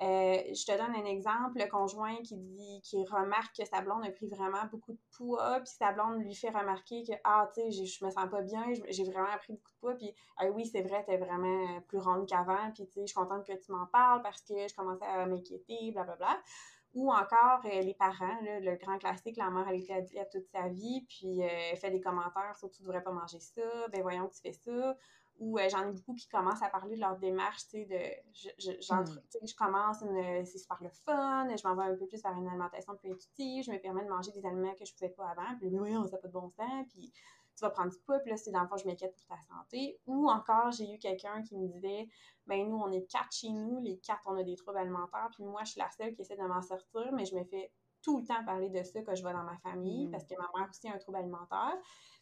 euh, 0.02 0.42
je 0.54 0.66
te 0.66 0.78
donne 0.78 0.96
un 0.96 1.06
exemple, 1.06 1.60
le 1.60 1.68
conjoint 1.68 2.16
qui 2.24 2.38
dit, 2.38 2.82
qui 2.84 3.06
remarque 3.06 3.58
que 3.58 3.66
sa 3.66 3.82
blonde 3.82 4.06
a 4.06 4.12
pris 4.12 4.28
vraiment 4.28 4.64
beaucoup 4.72 4.94
de 4.94 5.00
poids, 5.18 5.60
puis 5.60 5.74
sa 5.78 5.92
blonde 5.92 6.22
lui 6.22 6.34
fait 6.34 6.50
remarquer 6.50 7.04
que, 7.04 7.12
ah, 7.26 7.50
tu 7.54 7.70
je 7.70 8.06
me 8.06 8.10
sens 8.10 8.30
pas 8.30 8.42
bien, 8.42 8.64
j'ai 8.90 9.04
vraiment 9.04 9.36
pris 9.38 9.54
beaucoup 9.54 9.72
de 9.72 9.80
poids, 9.80 9.96
puis, 9.96 10.16
ah 10.38 10.46
oui, 10.48 10.66
c'est 10.66 10.84
vrai, 10.84 11.04
t'es 11.06 11.18
vraiment 11.18 11.82
plus 11.88 12.00
ronde 12.00 12.28
qu'avant, 12.28 12.72
puis, 12.74 12.88
tu 12.88 12.94
sais, 12.94 13.02
je 13.02 13.06
suis 13.08 13.16
contente 13.16 13.46
que 13.46 13.54
tu 13.54 13.72
m'en 13.74 13.88
parles 13.88 14.22
parce 14.22 14.42
que 14.42 14.68
je 14.68 14.74
commençais 14.74 15.06
à 15.06 15.26
m'inquiéter, 15.26 15.92
blablabla. 15.92 16.40
Ou 16.96 17.12
encore 17.12 17.62
euh, 17.66 17.82
les 17.82 17.94
parents, 17.94 18.40
le 18.42 18.76
grand 18.76 18.98
classique, 18.98 19.38
la 19.38 19.52
mère, 19.52 19.68
elle 19.70 19.80
était 19.80 20.20
à 20.20 20.26
toute 20.26 20.48
sa 20.48 20.70
vie, 20.70 21.06
puis 21.08 21.44
euh, 21.44 21.76
fait 21.76 21.92
des 21.92 22.02
commentaires 22.02 22.56
sur 22.58 22.72
tu 22.72 22.82
devrais 22.82 23.04
pas 23.04 23.12
manger 23.12 23.40
ça, 23.40 23.62
ben 23.92 24.02
voyons 24.02 24.28
que 24.28 24.34
tu 24.34 24.42
fais 24.42 24.54
ça 24.54 24.98
ou 25.40 25.58
euh, 25.58 25.68
j'en 25.70 25.88
ai 25.88 25.92
beaucoup 25.92 26.14
qui 26.14 26.28
commencent 26.28 26.62
à 26.62 26.70
parler 26.70 26.96
de 26.96 27.02
leur 27.02 27.18
démarche, 27.18 27.64
tu 27.64 27.70
sais, 27.70 27.86
de, 27.86 28.32
je, 28.34 28.50
je, 28.60 28.94
hmm. 28.94 29.48
je 29.48 29.56
commence, 29.56 29.98
c'est 30.46 30.58
super 30.58 30.78
le 30.82 30.90
fun, 30.90 31.48
je 31.56 31.68
m'en 31.68 31.76
vais 31.76 31.92
un 31.92 31.96
peu 31.96 32.08
plus 32.08 32.22
vers 32.22 32.34
une 32.34 32.48
alimentation 32.48 32.96
plus 32.96 33.12
intuitive, 33.12 33.64
je 33.66 33.72
me 33.72 33.80
permets 33.80 34.04
de 34.04 34.10
manger 34.10 34.32
des 34.32 34.46
aliments 34.46 34.74
que 34.76 34.86
je 34.86 34.92
ne 34.94 34.98
pouvais 34.98 35.10
pas 35.12 35.30
avant, 35.30 35.58
puis 35.58 35.68
oui, 35.70 35.96
on 35.96 36.04
n'a 36.04 36.18
pas 36.18 36.28
de 36.28 36.34
bon 36.34 36.50
sens, 36.50 36.86
puis 36.90 37.12
tu 37.60 37.66
vas 37.66 37.72
prendre 37.72 37.92
du 37.92 38.00
poids, 38.00 38.20
puis 38.20 38.32
là, 38.32 38.38
c'est 38.38 38.52
dans 38.52 38.62
le 38.62 38.68
fond, 38.68 38.78
je 38.78 38.86
m'inquiète 38.86 39.14
pour 39.14 39.26
ta 39.26 39.42
santé. 39.54 40.00
Ou 40.08 40.30
encore, 40.30 40.72
j'ai 40.72 40.94
eu 40.94 40.98
quelqu'un 40.98 41.42
qui 41.44 41.58
me 41.58 41.68
disait, 41.68 42.08
ben 42.48 42.66
nous, 42.70 42.78
on 42.78 42.90
est 42.92 43.06
quatre 43.12 43.34
chez 43.34 43.50
nous, 43.50 43.80
les 43.80 43.98
quatre, 43.98 44.24
on 44.28 44.38
a 44.38 44.44
des 44.44 44.56
troubles 44.56 44.78
alimentaires, 44.78 45.30
puis 45.34 45.44
moi, 45.44 45.64
je 45.66 45.72
suis 45.72 45.82
la 45.82 45.90
seule 45.92 46.14
qui 46.14 46.22
essaie 46.22 46.38
de 46.38 46.44
m'en 46.44 46.62
sortir, 46.62 47.12
mais 47.12 47.26
je 47.26 47.36
me 47.36 47.44
fais 47.44 47.72
tout 48.02 48.20
le 48.20 48.26
temps 48.26 48.44
parler 48.46 48.70
de 48.70 48.82
ça 48.82 49.02
quand 49.02 49.14
je 49.14 49.24
vais 49.24 49.34
dans 49.34 49.44
ma 49.44 49.58
famille, 49.58 50.08
hmm. 50.08 50.12
parce 50.12 50.24
que 50.24 50.36
ma 50.36 50.50
mère 50.56 50.70
aussi 50.70 50.88
a 50.88 50.94
un 50.94 50.98
trouble 50.98 51.18
alimentaire. 51.18 51.76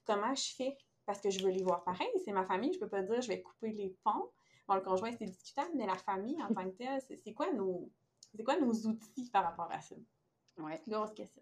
Comment 0.06 0.34
je 0.34 0.56
fais 0.56 0.76
parce 1.08 1.22
que 1.22 1.32
je 1.32 1.44
veux 1.44 1.50
les 1.50 1.64
voir 1.64 1.84
pareil. 1.84 2.10
C'est 2.24 2.34
ma 2.34 2.46
famille, 2.46 2.74
je 2.74 2.80
peux 2.80 2.90
pas 2.90 3.02
dire 3.02 3.22
je 3.22 3.30
vais 3.30 3.42
couper 3.42 3.72
les 3.72 3.98
ponts. 4.04 4.30
Bon, 4.68 4.76
le 4.76 4.82
conjoint, 4.82 5.12
c'est 5.14 5.26
discutable, 5.26 5.72
mais 5.76 5.88
la 5.88 5.96
famille 5.96 6.40
en 6.44 6.54
tant 6.54 6.70
que 6.70 6.76
telle, 6.76 7.02
c'est 7.02 7.34
quoi 7.34 7.52
nos 7.54 7.90
c'est 8.36 8.44
quoi 8.44 8.60
nos 8.60 8.74
outils 8.74 9.30
par 9.32 9.44
rapport 9.44 9.72
à 9.72 9.82
ça? 9.82 9.96
Oui. 10.58 10.74
Grosse 10.88 11.14
question. 11.14 11.42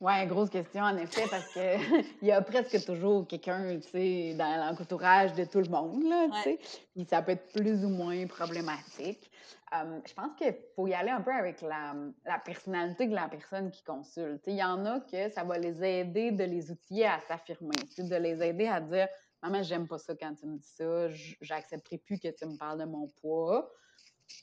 Oui, 0.00 0.26
grosse 0.26 0.50
question, 0.50 0.82
en 0.82 0.96
effet, 0.96 1.26
parce 1.30 1.48
qu'il 1.52 1.62
y 2.22 2.32
a 2.32 2.42
presque 2.42 2.84
toujours 2.84 3.26
quelqu'un, 3.26 3.78
tu 3.80 3.88
sais, 3.88 4.34
dans 4.34 4.56
l'entourage 4.56 5.32
de 5.34 5.44
tout 5.44 5.60
le 5.60 5.68
monde, 5.68 6.02
là, 6.04 6.26
tu 6.34 6.42
sais. 6.42 6.58
Puis 6.94 7.04
ça 7.04 7.22
peut 7.22 7.32
être 7.32 7.52
plus 7.52 7.84
ou 7.84 7.88
moins 7.88 8.26
problématique. 8.26 9.30
je 9.72 10.14
pense 10.14 10.34
qu'il 10.36 10.54
faut 10.74 10.88
y 10.88 10.94
aller 10.94 11.10
un 11.10 11.20
peu 11.20 11.32
avec 11.32 11.62
la, 11.62 11.94
la, 12.26 12.38
personnalité 12.38 13.06
de 13.06 13.14
la 13.14 13.28
personne 13.28 13.70
qui 13.70 13.82
consulte. 13.84 14.42
Il 14.46 14.56
y 14.56 14.64
en 14.64 14.84
a 14.84 15.00
que 15.00 15.30
ça 15.30 15.44
va 15.44 15.58
les 15.58 15.82
aider 15.82 16.32
de 16.32 16.44
les 16.44 16.70
outiller 16.70 17.06
à 17.06 17.20
s'affirmer, 17.20 17.76
de 17.96 18.16
les 18.16 18.42
aider 18.42 18.66
à 18.66 18.80
dire 18.80 19.08
«Maman, 19.42 19.62
j'aime 19.62 19.86
pas 19.86 19.98
ça 19.98 20.14
quand 20.14 20.34
tu 20.34 20.46
me 20.46 20.56
dis 20.56 20.68
ça, 20.68 21.08
j'accepterai 21.40 21.98
plus 21.98 22.18
que 22.18 22.28
tu 22.28 22.46
me 22.46 22.56
parles 22.56 22.80
de 22.80 22.84
mon 22.84 23.08
poids.» 23.20 23.70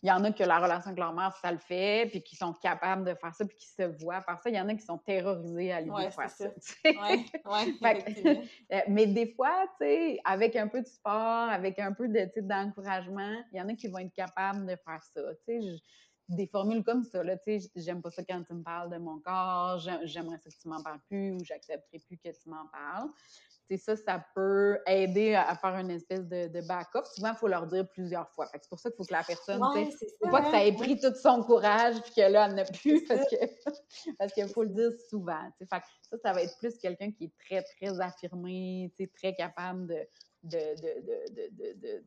il 0.04 0.10
y 0.10 0.12
en 0.12 0.24
a 0.24 0.32
que 0.32 0.44
la 0.44 0.60
relation 0.60 0.88
avec 0.88 1.00
leur 1.00 1.14
mère, 1.14 1.36
ça 1.42 1.52
le 1.52 1.58
fait, 1.58 2.08
puis 2.10 2.22
qui 2.22 2.36
sont 2.36 2.54
capables 2.54 3.04
de 3.04 3.14
faire 3.16 3.34
ça, 3.36 3.46
puis 3.46 3.56
qui 3.56 3.68
se 3.68 3.84
voient 3.84 4.22
faire 4.22 4.40
ça. 4.40 4.50
Il 4.50 4.56
y 4.56 4.60
en 4.60 4.68
a 4.68 4.74
qui 4.74 4.86
sont 4.86 4.98
terrorisés 4.98 5.72
à 5.72 5.82
l'idée 5.82 6.06
de 6.06 6.12
faire 6.12 6.30
ça. 6.30 6.50
mais 8.88 9.08
des 9.08 9.34
fois, 9.34 9.66
tu 9.80 9.86
sais, 9.86 10.20
avec 10.24 10.56
un 10.56 10.68
peu 10.68 10.82
de 10.82 10.88
sport, 10.88 11.50
avec 11.50 11.80
un 11.80 11.94
peu 11.94 12.08
d'encouragement, 12.38 13.44
il 13.52 13.60
y 13.60 13.62
en 13.62 13.70
a 13.70 13.74
qui 13.74 13.88
vont 13.88 14.00
être 14.00 14.14
capables 14.14 14.66
de 14.66 14.76
faire 14.76 15.04
ça. 15.04 15.22
Tu 15.48 15.62
sais, 15.62 15.82
des 16.30 16.48
formules 16.48 16.84
comme 16.84 17.04
ça, 17.04 17.24
là, 17.24 17.38
tu 17.38 17.60
sais, 17.60 17.72
j'aime 17.76 18.02
pas 18.02 18.10
ça 18.10 18.24
quand 18.24 18.42
tu 18.44 18.54
me 18.54 18.64
parles 18.64 18.90
de 18.90 18.98
mon 18.98 19.20
corps, 19.20 19.80
j'aimerais 20.04 20.38
ça 20.38 20.50
que 20.50 20.56
tu 20.62 20.68
m'en 20.68 20.82
parles 20.82 21.02
plus 21.10 21.34
ou 21.34 21.44
j'accepterai 21.44 22.00
plus 22.00 22.18
que 22.18 22.30
tu 22.30 22.50
m'en 22.50 22.68
parles 22.68 23.10
ça, 23.78 23.96
ça 23.96 24.26
peut 24.36 24.80
aider 24.86 25.34
à, 25.34 25.56
faire 25.56 25.76
une 25.76 25.92
espèce 25.92 26.28
de, 26.28 26.68
backup. 26.68 27.06
Souvent, 27.16 27.30
il 27.30 27.38
faut 27.38 27.48
leur 27.48 27.68
dire 27.68 27.88
plusieurs 27.88 28.30
fois. 28.32 28.48
C'est 28.52 28.68
pour 28.70 28.80
ça 28.80 28.90
qu'il 28.90 28.98
faut 28.98 29.06
que 29.06 29.14
la 29.14 29.24
personne, 29.24 29.62
ouais, 29.64 29.90
faut 30.22 30.30
pas 30.30 30.42
que 30.42 30.52
ça 30.52 30.64
ait 30.64 30.74
pris 30.74 31.00
tout 31.00 31.14
son 31.16 31.44
courage 31.44 32.02
puis 32.02 32.14
que 32.16 32.22
là, 32.22 32.48
elle 32.48 32.56
n'a 32.56 32.66
plus 32.66 33.04
parce 33.06 33.30
que 33.30 33.36
parce 34.20 34.34
qu'il 34.34 34.48
faut 34.50 34.64
le 34.64 34.70
dire 34.70 34.92
souvent. 35.10 35.50
Fait 35.60 35.82
ça, 36.10 36.18
ça 36.22 36.34
va 36.34 36.44
être 36.44 36.58
plus 36.58 36.78
quelqu'un 36.78 37.12
qui 37.12 37.26
est 37.26 37.34
très, 37.38 37.64
très 37.64 38.00
affirmé, 38.02 38.94
très 39.16 39.34
capable 39.36 39.88
de, 40.44 40.58
de, 40.76 41.76
de, 41.76 42.04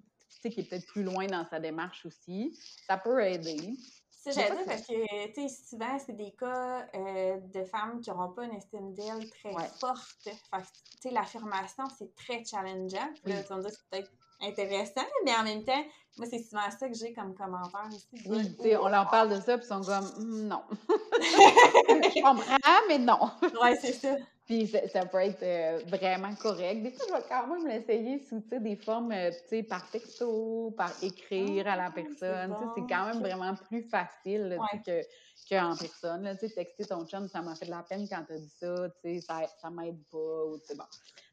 qui 0.48 0.60
est 0.60 0.68
peut-être 0.68 0.86
plus 0.86 1.02
loin 1.02 1.26
dans 1.26 1.46
sa 1.48 1.60
démarche 1.60 2.04
aussi. 2.06 2.58
Ça 2.86 2.98
peut 2.98 3.22
aider. 3.22 3.76
Ça, 4.24 4.30
j'allais 4.30 4.56
dire 4.56 4.64
parce 4.64 4.86
que, 4.86 5.26
tu 5.34 5.48
sais, 5.48 5.54
souvent, 5.68 5.98
c'est 5.98 6.16
des 6.16 6.32
cas 6.32 6.86
euh, 6.94 7.36
de 7.52 7.64
femmes 7.64 8.00
qui 8.00 8.08
n'auront 8.08 8.32
pas 8.32 8.44
une 8.44 8.54
estime 8.54 8.94
d'elles 8.94 9.28
très 9.28 9.52
forte. 9.78 10.24
Fait 10.24 10.30
tu 10.30 10.64
sais, 11.02 11.10
l'affirmation, 11.10 11.84
c'est 11.98 12.14
très 12.14 12.42
challengeant. 12.42 13.10
Puis 13.22 13.34
là, 13.34 13.42
tu 13.42 13.48
vas 13.50 13.56
me 13.56 13.60
dire 13.60 13.70
c'est 13.70 13.90
peut-être 13.90 14.10
intéressant, 14.40 15.04
mais 15.26 15.36
en 15.36 15.42
même 15.42 15.62
temps, 15.62 15.84
moi, 16.16 16.26
c'est 16.30 16.38
souvent 16.38 16.70
ça 16.70 16.88
que 16.88 16.94
j'ai 16.94 17.12
comme 17.12 17.34
commentaire 17.34 17.86
aussi. 17.88 18.26
Oui, 18.26 18.56
tu 18.56 18.62
sais, 18.62 18.76
on 18.78 18.88
leur 18.88 19.10
parle 19.10 19.28
de 19.28 19.40
ça, 19.42 19.58
puis 19.58 19.66
ils 19.66 19.68
sont 19.68 19.82
comme, 19.82 20.10
hum, 20.16 20.48
non. 20.48 20.62
je 21.20 22.22
comprends, 22.22 22.80
mais 22.88 22.98
non. 22.98 23.30
ouais, 23.62 23.76
c'est 23.76 23.92
ça. 23.92 24.16
Puis 24.46 24.66
ça, 24.66 25.06
peut 25.06 25.22
être 25.22 25.42
euh, 25.42 25.80
vraiment 25.86 26.34
correct. 26.34 26.82
Des 26.82 26.90
fois, 26.90 27.06
je 27.08 27.14
vais 27.14 27.28
quand 27.28 27.46
même 27.46 27.66
l'essayer 27.66 28.18
sous 28.28 28.44
des 28.50 28.76
formes 28.76 29.10
euh, 29.12 29.30
par 29.68 29.90
texto, 29.90 30.74
par 30.76 30.92
écrire 31.02 31.66
à 31.66 31.76
la 31.76 31.86
ah, 31.86 31.90
personne. 31.90 32.54
C'est 32.74 32.82
quand 32.86 33.06
même 33.06 33.20
vraiment 33.20 33.54
plus 33.54 33.82
facile 33.82 34.58
que 34.84 35.00
qu'en 35.48 35.76
personne. 35.76 36.24
Là, 36.24 36.36
texter 36.36 36.84
ton 36.84 37.06
chum, 37.06 37.26
ça 37.28 37.40
m'a 37.42 37.54
fait 37.54 37.66
de 37.66 37.70
la 37.70 37.82
peine 37.82 38.06
quand 38.08 38.24
t'as 38.26 38.38
dit 38.38 38.52
ça, 38.58 38.88
ça, 39.20 39.46
ça 39.60 39.70
m'aide 39.70 40.02
pas. 40.10 40.44
Ou, 40.44 40.58
bon. 40.76 40.84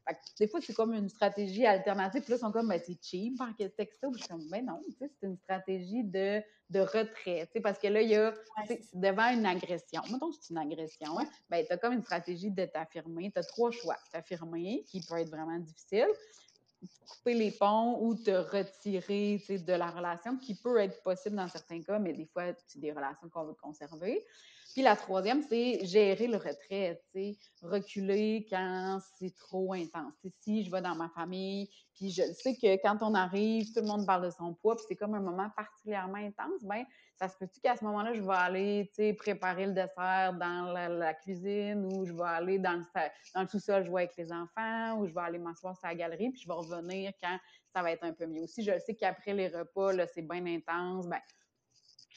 Fait 0.06 0.14
que, 0.14 0.20
des 0.38 0.48
fois, 0.48 0.60
c'est 0.60 0.74
comme 0.74 0.92
une 0.94 1.08
stratégie 1.08 1.64
alternative. 1.64 2.22
Puis 2.22 2.30
là, 2.30 2.36
ils 2.36 2.40
sont 2.40 2.52
comme, 2.52 2.68
ben, 2.68 2.80
c'est 2.84 2.98
cheap 3.02 3.38
par 3.38 3.54
texto. 3.56 4.10
Puis 4.10 4.20
je 4.20 4.24
suis 4.24 4.28
comme, 4.28 4.48
ben 4.50 4.64
non, 4.64 4.80
c'est 4.98 5.10
une 5.22 5.36
stratégie 5.36 6.02
de, 6.04 6.42
de 6.70 6.80
retrait. 6.80 7.48
Parce 7.62 7.78
que 7.78 7.88
là, 7.88 8.02
il 8.02 8.10
y 8.10 8.16
a, 8.16 8.34
devant 8.94 9.28
une 9.28 9.46
agression, 9.46 10.02
mettons 10.10 10.30
que 10.30 10.36
c'est 10.40 10.50
une 10.50 10.58
agression, 10.58 11.16
ben, 11.48 11.64
tu 11.64 11.72
as 11.72 11.76
comme 11.76 11.92
une 11.92 12.02
stratégie 12.02 12.50
de 12.50 12.64
t'affirmer. 12.64 13.30
Tu 13.30 13.38
as 13.38 13.44
trois 13.44 13.70
choix. 13.70 13.96
T'affirmer, 14.12 14.84
qui 14.86 15.00
peut 15.00 15.18
être 15.18 15.30
vraiment 15.30 15.58
difficile 15.58 16.08
couper 17.08 17.34
les 17.34 17.50
ponts 17.52 17.98
ou 18.00 18.14
te 18.14 18.30
retirer 18.30 19.38
de 19.48 19.72
la 19.72 19.90
relation, 19.90 20.36
qui 20.36 20.54
peut 20.54 20.78
être 20.78 21.02
possible 21.02 21.36
dans 21.36 21.48
certains 21.48 21.80
cas, 21.82 21.98
mais 21.98 22.12
des 22.12 22.26
fois, 22.26 22.52
c'est 22.66 22.80
des 22.80 22.92
relations 22.92 23.28
qu'on 23.28 23.44
veut 23.44 23.54
conserver. 23.54 24.24
Puis 24.72 24.82
la 24.82 24.96
troisième, 24.96 25.42
c'est 25.42 25.84
gérer 25.84 26.26
le 26.26 26.38
retrait, 26.38 26.98
reculer 27.60 28.46
quand 28.48 28.98
c'est 29.18 29.34
trop 29.36 29.74
intense. 29.74 30.14
si 30.40 30.64
je 30.64 30.70
vais 30.70 30.80
dans 30.80 30.94
ma 30.94 31.10
famille, 31.10 31.68
puis 31.94 32.10
je 32.10 32.22
sais 32.32 32.54
que 32.54 32.80
quand 32.80 32.98
on 33.02 33.14
arrive, 33.14 33.66
tout 33.74 33.80
le 33.80 33.86
monde 33.86 34.06
parle 34.06 34.24
de 34.24 34.30
son 34.30 34.54
poids, 34.54 34.76
puis 34.76 34.86
c'est 34.88 34.96
comme 34.96 35.14
un 35.14 35.20
moment 35.20 35.50
particulièrement 35.54 36.16
intense, 36.16 36.62
ben 36.62 36.84
ça 37.16 37.28
se 37.28 37.36
peut-tu 37.36 37.60
qu'à 37.60 37.76
ce 37.76 37.84
moment-là, 37.84 38.14
je 38.14 38.22
vais 38.22 38.34
aller 38.34 39.14
préparer 39.18 39.66
le 39.66 39.72
dessert 39.72 40.32
dans 40.40 40.72
la, 40.72 41.14
cuisine 41.14 41.84
ou 41.84 42.06
je 42.06 42.12
vais 42.14 42.24
aller 42.24 42.58
dans 42.58 42.72
le, 42.72 42.84
dans 43.34 43.42
le 43.42 43.48
sous-sol 43.48 43.84
jouer 43.84 44.02
avec 44.02 44.16
les 44.16 44.32
enfants 44.32 44.98
ou 44.98 45.06
je 45.06 45.12
vais 45.12 45.20
aller 45.20 45.38
m'asseoir 45.38 45.76
sur 45.76 45.86
la 45.86 45.94
galerie, 45.94 46.30
puis 46.30 46.40
je 46.40 46.48
vais 46.48 46.54
revenir 46.54 47.12
quand 47.22 47.38
ça 47.74 47.82
va 47.82 47.92
être 47.92 48.04
un 48.04 48.12
peu 48.12 48.26
mieux. 48.26 48.42
Aussi, 48.42 48.62
je 48.62 48.78
sais 48.78 48.94
qu'après 48.94 49.34
les 49.34 49.48
repas, 49.48 49.92
là, 49.92 50.06
c'est 50.06 50.22
bien 50.22 50.44
intense, 50.46 51.06
ben 51.06 51.20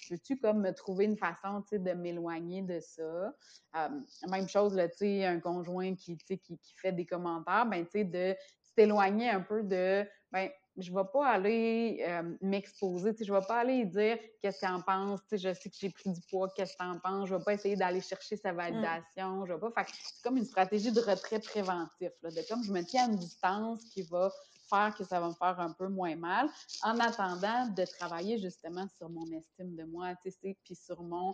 peux-tu 0.09 0.37
comme 0.37 0.61
me 0.61 0.71
trouver 0.71 1.05
une 1.05 1.17
façon, 1.17 1.63
de 1.71 1.91
m'éloigner 1.93 2.61
de 2.61 2.79
ça? 2.79 3.33
Euh, 3.75 3.89
même 4.29 4.47
chose, 4.47 4.73
là, 4.75 4.87
tu 4.89 4.97
sais, 4.97 5.25
un 5.25 5.39
conjoint 5.39 5.95
qui, 5.95 6.17
qui, 6.17 6.39
qui 6.39 6.73
fait 6.75 6.91
des 6.91 7.05
commentaires, 7.05 7.65
ben, 7.65 7.85
tu 7.85 7.91
sais, 7.99 8.03
de 8.03 8.35
s'éloigner 8.75 9.29
un 9.29 9.41
peu 9.41 9.63
de, 9.63 10.05
ben, 10.31 10.49
je 10.77 10.91
vais 10.91 11.05
pas 11.11 11.27
aller 11.27 12.03
euh, 12.07 12.35
m'exposer, 12.41 13.13
tu 13.13 13.19
sais, 13.19 13.25
je 13.25 13.33
vais 13.33 13.45
pas 13.47 13.59
aller 13.59 13.85
dire 13.85 14.17
qu'est-ce 14.41 14.59
qu'il 14.59 14.67
en 14.67 14.81
pense, 14.81 15.21
tu 15.21 15.37
sais, 15.37 15.37
je 15.37 15.53
sais 15.53 15.69
que 15.69 15.75
j'ai 15.79 15.89
pris 15.89 16.09
du 16.09 16.19
poids, 16.29 16.51
qu'est-ce 16.55 16.75
que 16.75 16.83
en 16.83 16.99
penses, 16.99 17.29
je 17.29 17.35
vais 17.35 17.43
pas 17.43 17.53
essayer 17.53 17.75
d'aller 17.75 18.01
chercher 18.01 18.35
sa 18.35 18.51
mmh. 18.51 18.57
validation, 18.57 19.45
je 19.45 19.53
vais 19.53 19.59
pas, 19.59 19.71
fait 19.71 19.91
c'est 19.93 20.21
comme 20.23 20.37
une 20.37 20.45
stratégie 20.45 20.91
de 20.91 20.99
retrait 20.99 21.39
préventif, 21.39 22.11
là, 22.21 22.29
de 22.29 22.47
comme 22.49 22.63
je 22.63 22.71
me 22.71 22.81
tiens 22.83 23.05
à 23.05 23.07
une 23.07 23.17
distance 23.17 23.83
qui 23.85 24.01
va 24.03 24.31
faire 24.69 24.93
que 24.95 25.03
ça 25.03 25.19
va 25.19 25.27
me 25.27 25.33
faire 25.33 25.59
un 25.59 25.71
peu 25.71 25.87
moins 25.87 26.15
mal, 26.15 26.49
en 26.83 26.99
attendant 26.99 27.67
de 27.67 27.85
travailler 27.85 28.37
justement 28.37 28.87
sur 28.97 29.09
mon 29.09 29.25
estime 29.31 29.75
de 29.75 29.83
moi, 29.83 30.13
tu 30.21 30.31
sais, 30.31 30.57
puis 30.63 30.75
sur 30.75 31.01
mon... 31.01 31.33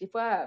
Des 0.00 0.06
fois, 0.06 0.46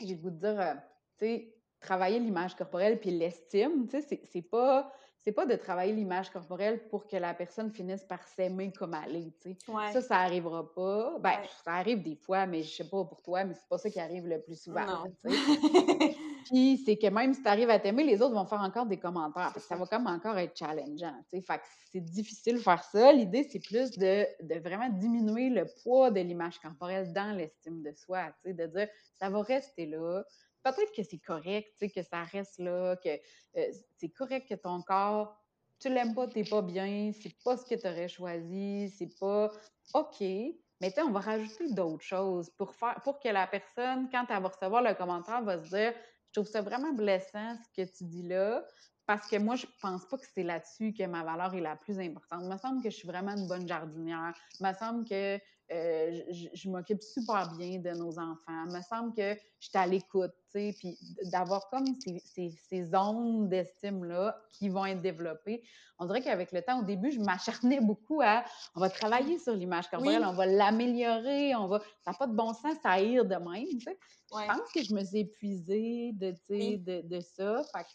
j'ai 0.00 0.14
le 0.14 0.20
goût 0.20 0.30
de 0.30 0.38
dire, 0.38 0.60
euh, 0.60 0.74
tu 1.18 1.26
sais, 1.26 1.54
travailler 1.80 2.18
l'image 2.18 2.54
corporelle 2.54 3.00
puis 3.00 3.10
l'estime, 3.10 3.88
tu 3.88 4.00
sais, 4.00 4.20
c'est 4.24 4.42
pas 4.42 4.92
c'est 5.22 5.32
pas 5.32 5.44
de 5.44 5.54
travailler 5.54 5.92
l'image 5.92 6.30
corporelle 6.30 6.88
pour 6.88 7.06
que 7.06 7.16
la 7.16 7.34
personne 7.34 7.70
finisse 7.70 8.04
par 8.04 8.26
s'aimer 8.26 8.72
comme 8.72 8.96
elle 9.04 9.16
est, 9.16 9.40
tu 9.40 9.50
sais. 9.50 9.92
Ça, 9.92 10.00
ça 10.00 10.16
arrivera 10.16 10.72
pas. 10.72 11.18
Ben, 11.20 11.36
ça 11.62 11.74
arrive 11.74 12.02
des 12.02 12.16
fois, 12.16 12.46
mais 12.46 12.62
je 12.62 12.76
sais 12.76 12.88
pas 12.88 13.04
pour 13.04 13.20
toi, 13.20 13.44
mais 13.44 13.52
c'est 13.52 13.68
pas 13.68 13.76
ça 13.76 13.90
qui 13.90 14.00
arrive 14.00 14.26
le 14.26 14.40
plus 14.40 14.58
souvent, 14.60 15.04
sais. 15.22 15.28
Puis 16.50 16.82
c'est 16.84 16.96
que 16.96 17.06
même 17.06 17.32
si 17.32 17.42
tu 17.42 17.48
arrives 17.48 17.70
à 17.70 17.78
t'aimer, 17.78 18.02
les 18.02 18.20
autres 18.20 18.34
vont 18.34 18.44
faire 18.44 18.60
encore 18.60 18.86
des 18.86 18.96
commentaires. 18.96 19.52
ça 19.58 19.76
va 19.76 19.86
comme 19.86 20.06
encore 20.08 20.36
être 20.36 20.56
challengeant. 20.56 21.14
Fait 21.30 21.40
que 21.40 21.64
c'est 21.92 22.00
difficile 22.00 22.56
de 22.56 22.60
faire 22.60 22.82
ça. 22.82 23.12
L'idée, 23.12 23.44
c'est 23.44 23.60
plus 23.60 23.92
de, 23.92 24.26
de, 24.42 24.58
vraiment 24.58 24.88
diminuer 24.88 25.48
le 25.48 25.66
poids 25.82 26.10
de 26.10 26.20
l'image 26.20 26.58
corporelle 26.58 27.12
dans 27.12 27.36
l'estime 27.36 27.82
de 27.82 27.92
soi, 27.92 28.32
de 28.44 28.66
dire, 28.66 28.88
ça 29.18 29.30
va 29.30 29.42
rester 29.42 29.86
là 29.86 30.24
peut-être 30.62 30.92
que 30.94 31.02
c'est 31.02 31.18
correct, 31.18 31.72
que 31.78 32.02
ça 32.02 32.22
reste 32.22 32.58
là, 32.58 32.96
que 32.96 33.08
euh, 33.56 33.72
c'est 33.98 34.10
correct 34.10 34.48
que 34.48 34.54
ton 34.54 34.82
corps, 34.82 35.36
tu 35.78 35.88
l'aimes 35.88 36.14
pas, 36.14 36.26
t'es 36.28 36.44
pas 36.44 36.62
bien, 36.62 37.12
c'est 37.20 37.34
pas 37.42 37.56
ce 37.56 37.64
que 37.64 37.74
tu 37.74 37.86
aurais 37.86 38.08
choisi, 38.08 38.90
c'est 38.90 39.18
pas 39.18 39.50
OK. 39.94 40.20
Mais 40.20 40.90
tu 40.92 41.00
on 41.02 41.10
va 41.10 41.20
rajouter 41.20 41.72
d'autres 41.72 42.04
choses 42.04 42.50
pour 42.50 42.74
faire 42.74 43.00
pour 43.02 43.20
que 43.20 43.28
la 43.28 43.46
personne, 43.46 44.08
quand 44.10 44.24
elle 44.30 44.42
va 44.42 44.48
recevoir 44.48 44.82
le 44.82 44.94
commentaire, 44.94 45.42
va 45.42 45.62
se 45.62 45.68
dire 45.68 45.94
Je 46.30 46.40
trouve 46.40 46.50
ça 46.50 46.62
vraiment 46.62 46.92
blessant 46.92 47.56
ce 47.56 47.82
que 47.82 47.88
tu 47.88 48.04
dis 48.04 48.22
là, 48.22 48.64
parce 49.06 49.26
que 49.26 49.36
moi, 49.36 49.56
je 49.56 49.66
pense 49.82 50.06
pas 50.06 50.16
que 50.16 50.26
c'est 50.32 50.44
là-dessus 50.44 50.92
que 50.92 51.04
ma 51.04 51.24
valeur 51.24 51.52
est 51.54 51.60
la 51.60 51.74
plus 51.74 51.98
importante. 51.98 52.42
Il 52.44 52.48
me 52.48 52.56
semble 52.56 52.82
que 52.82 52.90
je 52.90 52.94
suis 52.94 53.08
vraiment 53.08 53.32
une 53.32 53.48
bonne 53.48 53.66
jardinière. 53.66 54.32
Il 54.60 54.66
me 54.66 54.72
semble 54.72 55.04
que 55.04 55.40
euh, 55.72 56.20
je, 56.52 56.68
m'occupe 56.68 57.00
super 57.00 57.52
bien 57.56 57.78
de 57.78 57.90
nos 57.90 58.18
enfants. 58.18 58.64
Il 58.68 58.76
me 58.76 58.82
semble 58.82 59.14
que 59.14 59.34
je 59.60 59.68
suis 59.68 59.78
à 59.78 59.86
l'écoute, 59.86 60.32
tu 60.52 60.72
sais, 60.72 60.74
puis 60.76 60.98
d'avoir 61.30 61.70
comme 61.70 61.86
ces, 62.02 62.20
ces, 62.24 62.50
ces 62.68 62.84
zones 62.86 63.48
d'estime-là 63.48 64.36
qui 64.50 64.68
vont 64.68 64.84
être 64.84 65.00
développées. 65.00 65.62
On 65.98 66.06
dirait 66.06 66.22
qu'avec 66.22 66.50
le 66.50 66.62
temps, 66.62 66.80
au 66.80 66.82
début, 66.82 67.12
je 67.12 67.20
m'acharnais 67.20 67.80
beaucoup 67.80 68.20
à 68.20 68.44
on 68.74 68.80
va 68.80 68.90
travailler 68.90 69.38
sur 69.38 69.54
l'image 69.54 69.88
corporelle, 69.88 70.24
on 70.24 70.32
va 70.32 70.46
l'améliorer, 70.46 71.54
on 71.54 71.68
va. 71.68 71.80
Ça 72.04 72.10
n'a 72.10 72.16
pas 72.18 72.26
de 72.26 72.34
bon 72.34 72.52
sens 72.52 72.76
à 72.82 73.00
ir 73.00 73.24
de 73.24 73.36
même, 73.36 73.78
tu 73.78 73.80
sais. 73.80 73.98
Je 74.32 74.46
pense 74.46 74.72
que 74.74 74.82
je 74.82 74.92
me 74.92 75.04
suis 75.04 75.18
épuisée 75.20 76.12
de, 76.14 76.34
de, 76.48 77.06
de 77.06 77.20
ça. 77.20 77.62
Fait 77.72 77.86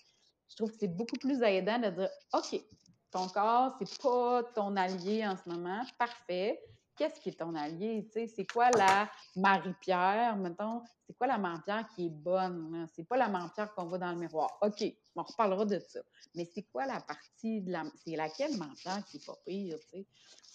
je 0.47 0.55
trouve 0.55 0.71
que 0.71 0.77
c'est 0.79 0.95
beaucoup 0.95 1.17
plus 1.17 1.41
aidant 1.41 1.79
de 1.79 1.89
dire 1.89 2.09
OK, 2.33 2.61
ton 3.11 3.27
corps, 3.27 3.75
c'est 3.79 4.01
pas 4.01 4.43
ton 4.55 4.77
allié 4.77 5.27
en 5.27 5.35
ce 5.35 5.49
moment, 5.49 5.81
parfait 5.97 6.61
qu'est-ce 6.95 7.19
qui 7.19 7.29
est 7.29 7.39
ton 7.39 7.53
allié? 7.55 8.07
C'est 8.13 8.51
quoi 8.51 8.69
la 8.71 9.09
Marie-Pierre, 9.35 10.35
mettons? 10.37 10.81
C'est 11.05 11.17
quoi 11.17 11.27
la 11.27 11.37
Marie-Pierre 11.37 11.87
qui 11.95 12.07
est 12.07 12.09
bonne? 12.09 12.87
C'est 12.95 13.07
pas 13.07 13.17
la 13.17 13.27
Marie-Pierre 13.27 13.73
qu'on 13.73 13.85
voit 13.85 13.97
dans 13.97 14.11
le 14.11 14.17
miroir. 14.17 14.57
OK, 14.61 14.83
on 15.15 15.23
reparlera 15.23 15.65
de 15.65 15.79
ça. 15.79 15.99
Mais 16.35 16.45
c'est 16.45 16.63
quoi 16.63 16.85
la 16.85 16.99
partie 16.99 17.61
de 17.61 17.71
la. 17.71 17.83
C'est 18.03 18.15
laquelle 18.15 18.57
Marie-Pierre 18.57 19.03
qui 19.05 19.17
est 19.17 19.25
pas 19.25 19.37
pire? 19.45 19.77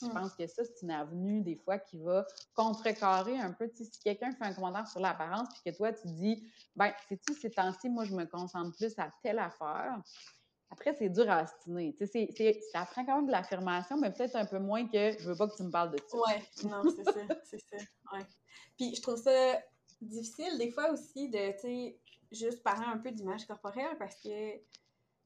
Je 0.00 0.06
hmm. 0.06 0.14
pense 0.14 0.34
que 0.34 0.46
ça, 0.46 0.62
c'est 0.64 0.82
une 0.82 0.90
avenue 0.90 1.42
des 1.42 1.56
fois 1.56 1.78
qui 1.78 1.98
va 1.98 2.26
contrecarrer 2.54 3.38
un 3.38 3.52
peu. 3.52 3.70
si 3.74 3.90
quelqu'un 4.02 4.32
fait 4.32 4.44
un 4.44 4.54
commentaire 4.54 4.88
sur 4.88 5.00
l'apparence, 5.00 5.48
puis 5.50 5.70
que 5.70 5.76
toi, 5.76 5.92
tu 5.92 6.08
dis, 6.08 6.42
ben, 6.74 6.92
sais-tu, 7.08 7.34
ces 7.34 7.50
temps-ci, 7.50 7.88
moi, 7.88 8.04
je 8.04 8.14
me 8.14 8.24
concentre 8.24 8.76
plus 8.76 8.98
à 8.98 9.10
telle 9.22 9.38
affaire. 9.38 10.00
Après, 10.70 10.94
c'est 10.94 11.08
dur 11.08 11.28
à 11.28 11.38
astiner. 11.38 11.94
ça 12.72 12.86
prend 12.86 13.04
quand 13.04 13.16
même 13.16 13.26
de 13.26 13.32
l'affirmation, 13.32 13.98
mais 13.98 14.12
peut-être 14.12 14.36
un 14.36 14.46
peu 14.46 14.58
moins 14.58 14.86
que 14.86 15.12
je 15.18 15.28
veux 15.28 15.36
pas 15.36 15.48
que 15.48 15.56
tu 15.56 15.64
me 15.64 15.70
parles 15.70 15.90
de 15.90 15.98
ça. 16.06 16.16
Oui, 16.16 16.68
non, 16.70 16.82
c'est 16.94 17.04
ça, 17.04 17.20
c'est 17.44 17.60
ça. 17.60 17.76
Ouais. 18.12 18.24
Puis 18.76 18.94
je 18.94 19.02
trouve 19.02 19.16
ça 19.16 19.60
difficile 20.00 20.58
des 20.58 20.70
fois 20.70 20.90
aussi 20.90 21.28
de, 21.28 21.52
tu 21.52 21.58
sais, 21.60 21.98
juste 22.32 22.62
parler 22.62 22.86
un 22.86 22.98
peu 22.98 23.10
d'image 23.10 23.46
corporelle 23.46 23.96
parce 23.98 24.16
que 24.16 24.28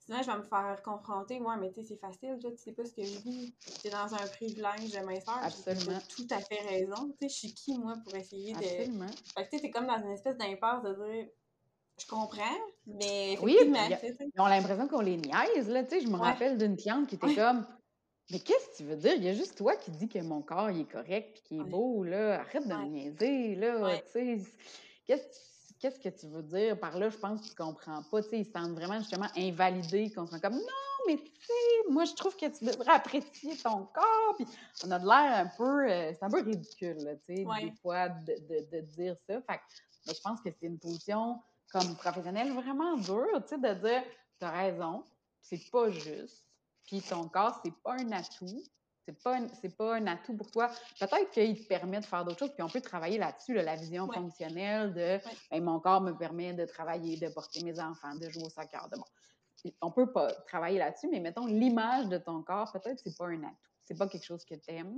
souvent, 0.05 0.23
je 0.23 0.31
vais 0.31 0.39
me 0.39 0.43
faire 0.43 0.83
confronter. 0.83 1.41
Moi, 1.41 1.57
mais 1.57 1.73
tu 1.73 1.83
sais, 1.83 1.89
c'est 1.89 2.01
facile. 2.01 2.39
Toi, 2.41 2.51
tu 2.53 2.59
sais 2.59 2.73
pas 2.73 2.85
ce 2.85 2.93
que 2.93 3.05
je 3.05 3.19
vis. 3.21 3.55
Tu 3.81 3.89
es 3.89 3.91
dans 3.91 4.15
un 4.15 4.27
privilège 4.27 4.93
de 4.93 5.05
minceur. 5.05 5.39
Absolument. 5.43 5.99
Tu 6.09 6.23
as 6.23 6.27
tout 6.27 6.35
à 6.35 6.41
fait 6.41 6.61
raison. 6.69 7.11
Tu 7.11 7.17
sais, 7.21 7.29
je 7.29 7.35
suis 7.35 7.55
qui, 7.55 7.79
moi, 7.79 7.95
pour 8.03 8.15
essayer 8.15 8.55
de. 8.55 8.59
Absolument. 8.59 9.07
Fait 9.37 9.45
que 9.45 9.51
tu 9.51 9.57
sais, 9.57 9.63
t'es 9.63 9.71
comme 9.71 9.87
dans 9.87 9.99
une 9.99 10.11
espèce 10.11 10.37
d'impasse 10.37 10.83
de 10.83 10.95
dire. 10.95 11.29
Je 12.01 12.07
comprends, 12.07 12.59
mais 12.87 13.39
oui, 13.41 13.57
ils 13.63 14.41
ont 14.41 14.47
l'impression 14.47 14.89
qu'on 14.89 15.01
les 15.01 15.17
niaise, 15.17 15.69
là, 15.69 15.85
tu 15.85 15.91
sais. 15.91 16.01
Je 16.01 16.09
me 16.09 16.17
rappelle 16.17 16.59
d'une 16.59 16.77
cliente 16.77 17.09
qui 17.09 17.15
était 17.15 17.35
comme, 17.35 17.65
mais 18.31 18.41
qu'est-ce 18.41 18.71
que 18.71 18.77
tu 18.79 18.85
veux 18.85 18.97
dire? 18.97 19.15
Il 19.15 19.25
y 19.25 19.29
a 19.29 19.35
juste 19.35 19.57
toi 19.57 19.77
qui 19.77 19.91
dis 19.93 20.09
que 20.09 20.19
mon 20.19 20.43
corps, 20.43 20.71
il 20.71 20.81
est 20.81 20.91
correct, 20.91 21.33
puis 21.35 21.43
qu'il 21.43 21.61
est 21.61 21.71
beau, 21.71 22.03
là. 22.03 22.41
Arrête 22.41 22.67
de 22.67 22.75
me 22.75 22.87
niaiser, 22.87 23.55
là, 23.55 23.99
tu 23.99 24.13
sais. 24.13 24.39
Qu'est-ce 25.07 25.45
qu'est-ce 25.85 26.01
que 26.01 26.09
tu 26.09 26.27
veux 26.29 26.43
dire 26.43 26.81
par 26.81 26.99
là? 26.99 27.11
Je 27.11 27.19
pense 27.19 27.43
que 27.43 27.49
tu 27.49 27.55
comprends 27.55 28.03
pas. 28.03 28.23
Tu 28.23 28.31
sais, 28.31 28.39
ils 28.39 28.47
se 28.47 28.53
sentent 28.53 28.73
vraiment 28.73 28.99
justement 28.99 29.29
invalidés, 29.37 30.11
qu'on 30.11 30.27
soit 30.27 30.41
comme 30.41 30.55
non, 30.55 31.05
mais 31.07 31.17
tu 31.17 31.31
sais, 31.47 31.91
moi 31.91 32.07
je 32.07 32.15
trouve 32.15 32.35
que 32.37 32.47
tu 32.47 32.65
devrais 32.65 32.93
apprécier 32.93 33.55
ton 33.59 33.87
corps. 33.93 34.35
Puis 34.37 34.47
on 34.87 34.91
a 34.91 34.99
de 34.99 35.05
l'air 35.05 35.45
un 35.45 35.51
peu, 35.57 35.91
euh, 35.91 36.13
c'est 36.15 36.23
un 36.23 36.31
peu 36.31 36.41
ridicule, 36.41 37.21
tu 37.27 37.37
sais, 37.37 37.45
des 37.45 37.73
fois 37.83 38.09
de, 38.09 38.35
de, 38.73 38.81
dire 38.81 39.15
ça. 39.29 39.43
Fait 39.43 39.61
mais 40.07 40.15
je 40.15 40.21
pense 40.21 40.41
que 40.41 40.51
c'est 40.51 40.67
une 40.67 40.79
position 40.79 41.39
comme 41.75 41.97
professionnelle 41.97 42.53
vraiment 42.53 42.97
dure, 42.97 43.43
tu 43.43 43.49
sais, 43.49 43.59
de 43.59 43.75
dire 43.75 44.03
tu 44.39 44.47
as 44.47 44.51
raison, 44.51 45.05
c'est 45.41 45.71
pas 45.73 45.91
juste. 45.91 46.47
Puis 46.87 47.03
ton 47.03 47.29
corps, 47.29 47.61
c'est 47.65 47.75
pas 47.83 47.95
un 47.95 48.13
atout. 48.13 48.63
C'est 49.05 49.23
pas, 49.23 49.39
pas 49.77 49.97
un 49.97 50.07
atout 50.07 50.35
pour 50.35 50.51
toi. 50.51 50.71
Peut-être 50.99 51.31
qu'il 51.33 51.63
te 51.63 51.69
permet 51.69 52.01
de 52.01 52.07
faire 52.07 52.25
d'autres 52.25 52.39
choses, 52.39 52.55
puis 52.55 52.63
on 52.63 52.69
peut 52.69 52.81
travailler 52.81 53.19
là-dessus, 53.19 53.53
la 53.53 53.77
vision 53.77 54.11
fonctionnelle 54.11 54.95
de 54.95 55.19
ben, 55.51 55.63
mon 55.63 55.79
corps 55.81 56.01
me 56.01 56.13
permet 56.13 56.55
de 56.55 56.65
travailler, 56.65 57.19
de 57.19 57.29
porter 57.29 57.63
mes 57.65 57.79
enfants, 57.81 58.15
de 58.15 58.31
jouer 58.31 58.45
au 58.45 58.51
soccer. 58.51 58.89
De, 58.89 58.97
bon. 58.97 59.73
On 59.83 59.91
peut 59.91 60.11
pas 60.11 60.33
travailler 60.47 60.79
là-dessus, 60.79 61.09
mais 61.11 61.21
mettons 61.21 61.47
l'image 61.47 62.09
de 62.09 62.19
ton 62.19 62.43
corps, 62.43 62.71
peut-être 62.73 63.01
c'est 63.03 63.17
pas 63.17 63.27
un 63.27 63.43
atout. 63.43 63.57
C'est 63.85 63.99
pas 63.99 64.09
quelque 64.09 64.25
chose 64.25 64.45
que 64.45 64.55
tu 64.55 64.71
aimes. 64.71 64.97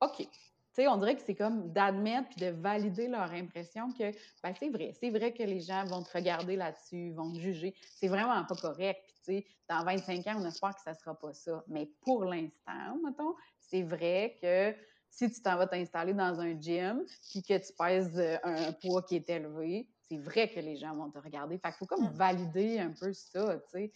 OK. 0.00 0.28
Tu 0.74 0.82
sais, 0.82 0.88
on 0.88 0.96
dirait 0.96 1.16
que 1.16 1.22
c'est 1.22 1.34
comme 1.34 1.70
d'admettre 1.70 2.28
puis 2.30 2.46
de 2.46 2.50
valider 2.50 3.06
leur 3.06 3.30
impression 3.32 3.92
que 3.92 4.10
ben, 4.42 4.54
c'est 4.58 4.70
vrai, 4.70 4.94
c'est 4.98 5.10
vrai 5.10 5.32
que 5.32 5.42
les 5.42 5.60
gens 5.60 5.84
vont 5.84 6.02
te 6.02 6.16
regarder 6.16 6.56
là-dessus, 6.56 7.12
vont 7.12 7.30
te 7.30 7.38
juger. 7.38 7.74
C'est 7.94 8.08
vraiment 8.08 8.42
pas 8.44 8.54
correct. 8.54 9.02
Puis, 9.04 9.14
tu 9.16 9.32
sais, 9.32 9.46
dans 9.68 9.84
25 9.84 10.26
ans, 10.28 10.36
on 10.38 10.46
espère 10.46 10.74
que 10.74 10.80
ça 10.80 10.94
sera 10.94 11.14
pas 11.14 11.34
ça. 11.34 11.62
Mais 11.68 11.90
pour 12.00 12.24
l'instant, 12.24 12.96
mettons, 13.04 13.34
c'est 13.60 13.82
vrai 13.82 14.38
que 14.40 14.74
si 15.10 15.30
tu 15.30 15.42
t'en 15.42 15.58
vas 15.58 15.66
t'installer 15.66 16.14
dans 16.14 16.40
un 16.40 16.58
gym 16.58 17.04
puis 17.30 17.42
que 17.42 17.58
tu 17.58 17.72
pèses 17.78 18.18
euh, 18.18 18.38
un 18.42 18.72
poids 18.72 19.02
qui 19.02 19.16
est 19.16 19.28
élevé, 19.28 19.86
c'est 20.08 20.16
vrai 20.16 20.48
que 20.48 20.60
les 20.60 20.76
gens 20.76 20.94
vont 20.94 21.10
te 21.10 21.18
regarder. 21.18 21.58
Fait 21.58 21.68
qu'il 21.68 21.76
faut 21.78 21.86
comme 21.86 22.06
mmh. 22.06 22.16
valider 22.16 22.78
un 22.78 22.92
peu 22.92 23.12
ça, 23.12 23.58
tu 23.58 23.70
sais 23.70 23.92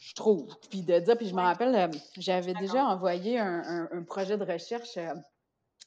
je 0.00 0.14
trouve. 0.14 0.56
Puis 0.70 0.82
de 0.82 0.98
dire, 0.98 1.16
puis 1.16 1.28
je 1.28 1.34
me 1.34 1.40
rappelle, 1.40 1.74
euh, 1.74 1.98
j'avais 2.16 2.54
déjà 2.54 2.84
envoyé 2.84 3.38
un, 3.38 4.02
projet 4.06 4.36
de 4.36 4.44
recherche 4.44 4.96
euh, 4.96 5.14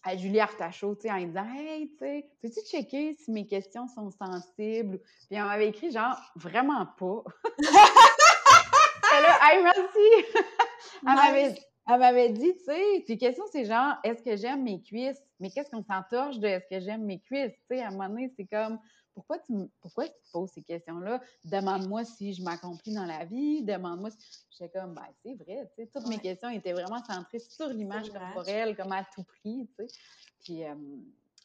à 0.04 0.18
Julie 0.18 0.40
Artachot, 0.40 0.96
tu 0.96 1.04
sais, 1.04 1.12
en 1.12 1.18
lui 1.18 1.28
disant 1.28 1.46
Hey, 1.56 1.90
tu 1.90 1.98
sais, 1.98 2.30
peux-tu 2.42 2.60
checker 2.70 3.16
si 3.16 3.32
mes 3.32 3.48
questions 3.48 3.88
sont 3.88 4.12
sensibles? 4.12 5.00
Puis 5.00 5.38
elle 5.38 5.44
m'avait 5.44 5.70
écrit 5.70 5.92
genre 5.92 6.18
vraiment 6.36 6.86
pas. 6.98 7.24
elle 7.58 9.24
là, 9.24 9.40
hey, 9.42 9.64
merci! 9.64 11.60
elle 11.90 12.00
m'avait 12.00 12.30
dit, 12.30 12.54
tu 12.56 12.64
sais, 12.64 13.04
tes 13.06 13.18
questions, 13.18 13.44
c'est 13.52 13.66
genre, 13.66 13.96
est-ce 14.04 14.24
que 14.24 14.36
j'aime 14.36 14.64
mes 14.64 14.82
cuisses? 14.82 15.22
Mais 15.40 15.50
qu'est-ce 15.50 15.70
qu'on 15.70 15.84
s'entorche 15.84 16.40
de 16.40 16.48
est-ce 16.48 16.68
que 16.70 16.80
j'aime 16.80 17.04
mes 17.04 17.20
cuisses? 17.20 17.52
Tu 17.70 17.76
sais, 17.76 17.82
à 17.82 17.88
un 17.88 17.92
moment 17.92 18.10
donné, 18.10 18.32
c'est 18.38 18.46
comme, 18.46 18.80
pourquoi 19.14 19.40
tu, 19.40 19.54
pourquoi 19.82 20.08
tu 20.08 20.20
poses 20.32 20.52
ces 20.52 20.62
questions-là? 20.62 21.22
Demande-moi 21.46 22.04
si 22.06 22.34
je 22.34 22.44
m'accomplis 22.44 22.94
dans 22.94 23.06
la 23.06 23.26
vie, 23.26 23.64
demande-moi 23.64 24.12
si. 24.12 24.18
J'étais 24.52 24.80
comme, 24.80 24.94
ben, 24.94 25.08
c'est 25.24 25.34
vrai, 25.36 25.70
tu 25.76 25.84
sais, 25.84 25.90
toutes 25.92 26.08
mes 26.08 26.20
questions 26.20 26.50
étaient 26.50 26.74
vraiment 26.74 27.04
centrées 27.04 27.40
sur 27.40 27.68
l'image 27.70 28.12
corporelle, 28.12 28.76
comme 28.76 28.92
à 28.92 29.04
tout 29.04 29.24
prix, 29.24 29.68
tu 29.78 29.88
sais. 29.88 29.96
Puis, 30.44 30.64
euh, 30.64 30.76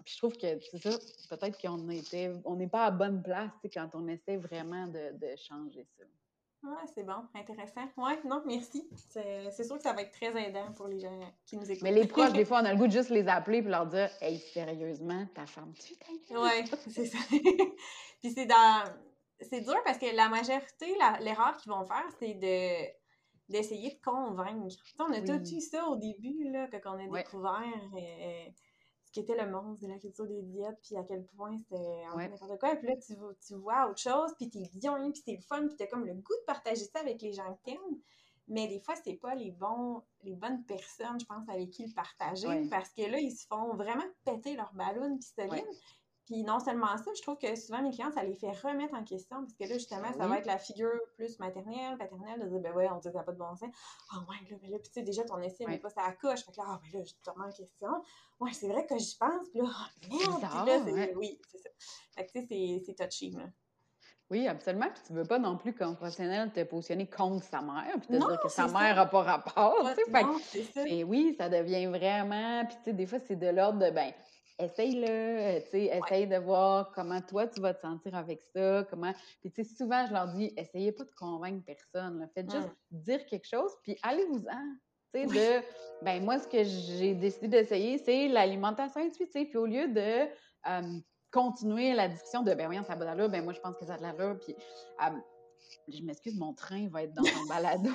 puis 0.04 0.14
je 0.14 0.18
trouve 0.18 0.36
que, 0.36 0.58
c'est 0.70 0.78
ça, 0.78 0.90
peut-être 1.30 1.60
qu'on 1.60 1.88
était, 1.90 2.32
on 2.44 2.56
n'est 2.56 2.68
pas 2.68 2.86
à 2.86 2.90
bonne 2.90 3.22
place, 3.22 3.50
tu 3.62 3.68
sais, 3.68 3.70
quand 3.70 3.90
on 3.94 4.06
essaie 4.08 4.36
vraiment 4.36 4.86
de, 4.86 5.16
de 5.18 5.36
changer 5.36 5.86
ça. 5.96 6.04
Ouais, 6.62 6.86
c'est 6.92 7.04
bon, 7.04 7.22
intéressant. 7.34 7.88
Ouais, 7.96 8.18
non, 8.24 8.42
merci. 8.44 8.88
C'est 9.06 9.64
sûr 9.64 9.76
que 9.76 9.82
ça 9.82 9.92
va 9.92 10.02
être 10.02 10.10
très 10.10 10.34
aidant 10.42 10.72
pour 10.72 10.88
les 10.88 10.98
gens 10.98 11.20
qui 11.46 11.56
nous 11.56 11.70
écoutent. 11.70 11.82
Mais 11.82 11.92
les 11.92 12.06
proches, 12.06 12.32
des 12.32 12.44
fois, 12.44 12.60
on 12.62 12.64
a 12.64 12.72
le 12.72 12.78
goût 12.78 12.88
de 12.88 12.92
juste 12.92 13.10
les 13.10 13.28
appeler 13.28 13.58
et 13.58 13.62
leur 13.62 13.86
dire 13.86 14.10
Hey, 14.20 14.38
sérieusement, 14.38 15.26
ta 15.34 15.46
femme, 15.46 15.72
tu 15.74 15.94
Ouais, 16.36 16.64
c'est 16.88 17.06
ça. 17.06 17.18
puis 17.30 18.32
c'est 18.32 18.46
dans. 18.46 18.84
C'est 19.40 19.60
dur 19.60 19.76
parce 19.84 19.98
que 19.98 20.14
la 20.16 20.28
majorité, 20.28 20.96
l'erreur 21.20 21.56
qu'ils 21.58 21.70
vont 21.70 21.84
faire, 21.84 22.06
c'est 22.18 22.34
de 22.34 22.98
d'essayer 23.48 23.90
de 23.90 24.00
convaincre. 24.04 24.76
on 24.98 25.12
a 25.12 25.20
tout 25.22 25.42
eu 25.42 25.60
ça 25.60 25.86
au 25.86 25.96
début, 25.96 26.50
là, 26.50 26.68
quand 26.70 26.96
on 26.96 26.98
a 26.98 27.18
découvert. 27.18 27.62
Euh, 27.94 28.50
ce 29.08 29.12
qui 29.12 29.20
était 29.20 29.42
le 29.42 29.50
monde 29.50 29.78
de 29.78 29.86
la 29.86 29.98
culture 29.98 30.26
des 30.26 30.42
diètes, 30.42 30.78
puis 30.82 30.94
à 30.94 31.02
quel 31.02 31.24
point 31.24 31.56
c'était 31.56 32.04
n'importe 32.14 32.58
quoi. 32.60 32.74
Et 32.74 32.76
puis 32.76 32.88
là, 32.88 32.96
tu, 32.96 33.14
tu 33.46 33.54
vois 33.54 33.88
autre 33.88 34.00
chose, 34.00 34.34
puis 34.36 34.50
t'es 34.50 34.68
bien, 34.74 35.10
puis 35.10 35.22
t'es 35.22 35.36
le 35.36 35.40
fun, 35.40 35.66
puis 35.66 35.76
t'as 35.76 35.86
comme 35.86 36.04
le 36.04 36.12
goût 36.12 36.34
de 36.40 36.44
partager 36.46 36.84
ça 36.84 37.00
avec 37.00 37.22
les 37.22 37.32
gens 37.32 37.54
que 37.54 37.70
t'aimes. 37.70 38.00
Mais 38.48 38.68
des 38.68 38.80
fois, 38.80 38.94
c'est 39.02 39.14
pas 39.14 39.34
les 39.34 39.50
bons, 39.50 40.02
les 40.24 40.34
bonnes 40.34 40.62
personnes, 40.64 41.18
je 41.18 41.24
pense, 41.24 41.48
avec 41.48 41.70
qui 41.70 41.86
le 41.86 41.94
partager, 41.94 42.68
parce 42.68 42.90
que 42.90 43.02
là, 43.02 43.18
ils 43.18 43.32
se 43.34 43.46
font 43.46 43.74
vraiment 43.76 44.04
péter 44.26 44.54
leur 44.56 44.72
ballon 44.74 45.16
pistoline. 45.16 45.64
Puis 46.28 46.42
non 46.42 46.60
seulement 46.60 46.94
ça, 46.98 47.10
je 47.16 47.22
trouve 47.22 47.38
que 47.38 47.56
souvent 47.56 47.80
mes 47.80 47.90
clients, 47.90 48.12
ça 48.12 48.22
les 48.22 48.34
fait 48.34 48.52
remettre 48.60 48.92
en 48.92 49.02
question 49.02 49.38
parce 49.40 49.54
que 49.54 49.64
là, 49.64 49.78
justement, 49.78 50.12
ça 50.12 50.26
va 50.26 50.36
être 50.36 50.44
la 50.44 50.58
figure 50.58 51.00
plus 51.16 51.38
maternelle, 51.38 51.96
paternelle, 51.96 52.38
de 52.40 52.48
dire, 52.48 52.60
ben 52.60 52.74
ouais, 52.74 52.86
on 52.90 52.96
dit 52.96 53.08
que 53.08 53.12
ça 53.12 53.20
n'a 53.20 53.24
pas 53.24 53.32
de 53.32 53.38
bon 53.38 53.56
sens. 53.56 53.70
Ah 54.12 54.18
ouais, 54.28 54.36
là, 54.50 54.58
ben 54.60 54.70
là, 54.70 54.78
puis 54.78 54.88
tu 54.88 54.92
sais, 54.92 55.02
déjà, 55.02 55.24
ton 55.24 55.40
essai 55.40 55.64
mais 55.66 55.78
pas 55.78 55.88
ça 55.88 56.02
coche. 56.20 56.44
Fait 56.44 56.52
que 56.52 56.58
là, 56.58 56.64
ah 56.66 56.80
ben 56.82 56.98
là, 56.98 57.04
je 57.06 57.12
te 57.14 57.30
remets 57.30 57.46
en 57.46 57.50
question. 57.50 57.88
Ouais, 58.40 58.52
c'est 58.52 58.68
vrai 58.68 58.86
que 58.86 58.98
j'y 58.98 59.16
pense, 59.16 59.48
puis 59.48 59.60
là, 59.60 59.68
ah, 59.72 59.88
merde, 60.10 60.84
puis 60.84 60.92
là, 60.92 61.06
c'est, 61.06 61.14
oui, 61.16 61.40
c'est 61.50 61.58
ça. 61.58 61.70
Fait 62.14 62.26
que 62.26 62.32
tu 62.40 62.46
sais, 62.46 62.82
c'est 62.84 62.94
touchy, 62.94 63.30
là. 63.30 63.44
Oui, 64.30 64.46
absolument. 64.46 64.90
Puis 64.92 65.02
tu 65.06 65.12
veux 65.14 65.24
pas 65.24 65.38
non 65.38 65.56
plus, 65.56 65.72
comme 65.72 65.96
professionnel, 65.96 66.52
te 66.52 66.62
positionner 66.64 67.08
contre 67.08 67.44
sa 67.44 67.62
mère, 67.62 67.94
puis 67.98 68.08
te 68.08 68.16
dire 68.16 68.40
que 68.42 68.50
sa 68.50 68.68
mère 68.68 68.96
n'a 68.96 69.06
pas 69.06 69.22
rapport. 69.22 69.88
tu 69.96 70.04
sais. 70.04 70.10
Fait, 70.10 70.62
ça. 70.74 70.84
Mais 70.84 71.02
oui, 71.04 71.34
ça 71.38 71.48
devient 71.48 71.86
vraiment. 71.86 72.66
Puis 72.66 72.76
tu 72.76 72.84
sais, 72.84 72.92
des 72.92 73.06
fois, 73.06 73.18
c'est 73.26 73.36
de 73.36 73.48
l'ordre 73.48 73.78
de, 73.78 73.90
ben, 73.90 74.12
essaye-le, 74.58 75.06
euh, 75.08 75.60
tu 75.60 75.70
sais, 75.70 75.84
essaye 75.84 76.26
de 76.26 76.36
voir 76.36 76.92
comment 76.92 77.20
toi 77.20 77.46
tu 77.46 77.60
vas 77.60 77.74
te 77.74 77.80
sentir 77.80 78.14
avec 78.14 78.42
ça, 78.54 78.84
comment. 78.90 79.12
Puis 79.40 79.50
tu 79.50 79.64
sais, 79.64 79.74
souvent 79.76 80.06
je 80.06 80.12
leur 80.12 80.28
dis, 80.28 80.52
essayez 80.56 80.92
pas 80.92 81.04
de 81.04 81.14
convaincre 81.18 81.64
personne, 81.64 82.20
là. 82.20 82.26
faites 82.34 82.50
juste 82.50 82.68
dire 82.90 83.24
quelque 83.26 83.46
chose, 83.46 83.72
puis 83.82 83.96
allez-vous-en. 84.02 84.76
Tu 85.14 85.20
sais, 85.20 85.26
de, 85.26 86.04
ben 86.04 86.22
moi, 86.22 86.38
ce 86.38 86.46
que 86.46 86.62
j'ai 86.62 87.14
décidé 87.14 87.48
d'essayer, 87.48 87.96
c'est 87.98 88.28
l'alimentation 88.28 89.00
intuitive. 89.00 89.48
Puis 89.48 89.56
au 89.56 89.64
lieu 89.64 89.88
de 89.88 90.28
euh, 90.68 91.00
continuer 91.30 91.94
la 91.94 92.08
discussion 92.08 92.42
de, 92.42 92.52
ben 92.54 92.66
voyons, 92.66 92.84
ça 92.84 92.92
a 92.92 92.96
pas 92.96 93.04
d'allure, 93.04 93.28
ben 93.28 93.42
moi, 93.42 93.52
je 93.52 93.60
pense 93.60 93.76
que 93.76 93.86
ça 93.86 93.94
a 93.94 93.96
de 93.96 94.02
l'allure, 94.02 94.38
puis 94.38 94.54
euh, 95.02 95.18
je 95.88 96.02
m'excuse, 96.02 96.36
mon 96.36 96.52
train 96.52 96.88
va 96.88 97.04
être 97.04 97.14
dans 97.14 97.22
ton 97.22 97.46
balado. 97.48 97.90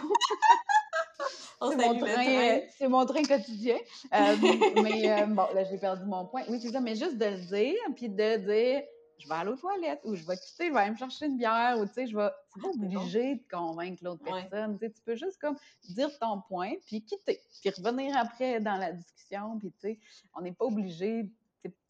C'est 2.77 2.87
mon, 2.87 3.05
train, 3.05 3.23
quotidien. 3.23 3.77
Euh, 4.13 4.35
mais 4.81 5.09
euh, 5.09 5.25
bon, 5.27 5.47
là, 5.53 5.63
j'ai 5.63 5.77
perdu 5.77 6.05
mon 6.05 6.25
point. 6.25 6.43
Oui, 6.49 6.59
c'est 6.61 6.71
ça, 6.71 6.81
mais 6.81 6.95
juste 6.95 7.17
de 7.17 7.25
le 7.25 7.37
dire, 7.37 7.79
puis 7.95 8.09
de 8.09 8.37
dire 8.37 8.83
je 9.19 9.27
vais 9.29 9.35
aller 9.35 9.51
aux 9.51 9.55
toilettes 9.55 10.01
ou 10.03 10.15
je 10.15 10.25
vais 10.25 10.35
quitter, 10.35 10.67
je 10.67 10.73
vais 10.73 10.79
aller 10.79 10.91
me 10.91 10.97
chercher 10.97 11.27
une 11.27 11.37
bière 11.37 11.77
ou 11.79 11.85
tu 11.85 11.93
sais, 11.93 12.07
je 12.07 12.17
vais. 12.17 12.29
C'est 12.53 12.61
pas 12.61 12.69
obligé 12.69 13.35
de 13.35 13.43
convaincre 13.49 14.03
l'autre 14.03 14.23
personne. 14.23 14.77
Tu, 14.77 14.85
sais, 14.85 14.91
tu 14.91 15.01
peux 15.01 15.15
juste 15.15 15.39
comme 15.39 15.55
dire 15.89 16.09
ton 16.19 16.41
point 16.41 16.73
puis 16.85 17.01
quitter, 17.03 17.39
puis 17.61 17.69
revenir 17.69 18.17
après 18.17 18.59
dans 18.59 18.75
la 18.75 18.91
discussion. 18.91 19.57
Puis 19.59 19.71
tu 19.71 19.79
sais, 19.79 19.99
on 20.35 20.41
n'est 20.41 20.51
pas 20.51 20.65
obligé, 20.65 21.31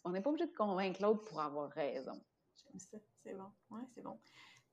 on 0.03 0.11
n'est 0.11 0.21
pas 0.21 0.29
obligé 0.29 0.45
de 0.45 0.55
convaincre 0.55 1.01
l'autre 1.01 1.23
pour 1.25 1.41
avoir 1.41 1.69
raison. 1.71 2.21
J'aime 2.57 2.79
ça, 2.79 2.97
c'est 3.23 3.33
bon. 3.33 3.51
Ouais, 3.71 3.81
c'est 3.95 4.03
bon. 4.03 4.19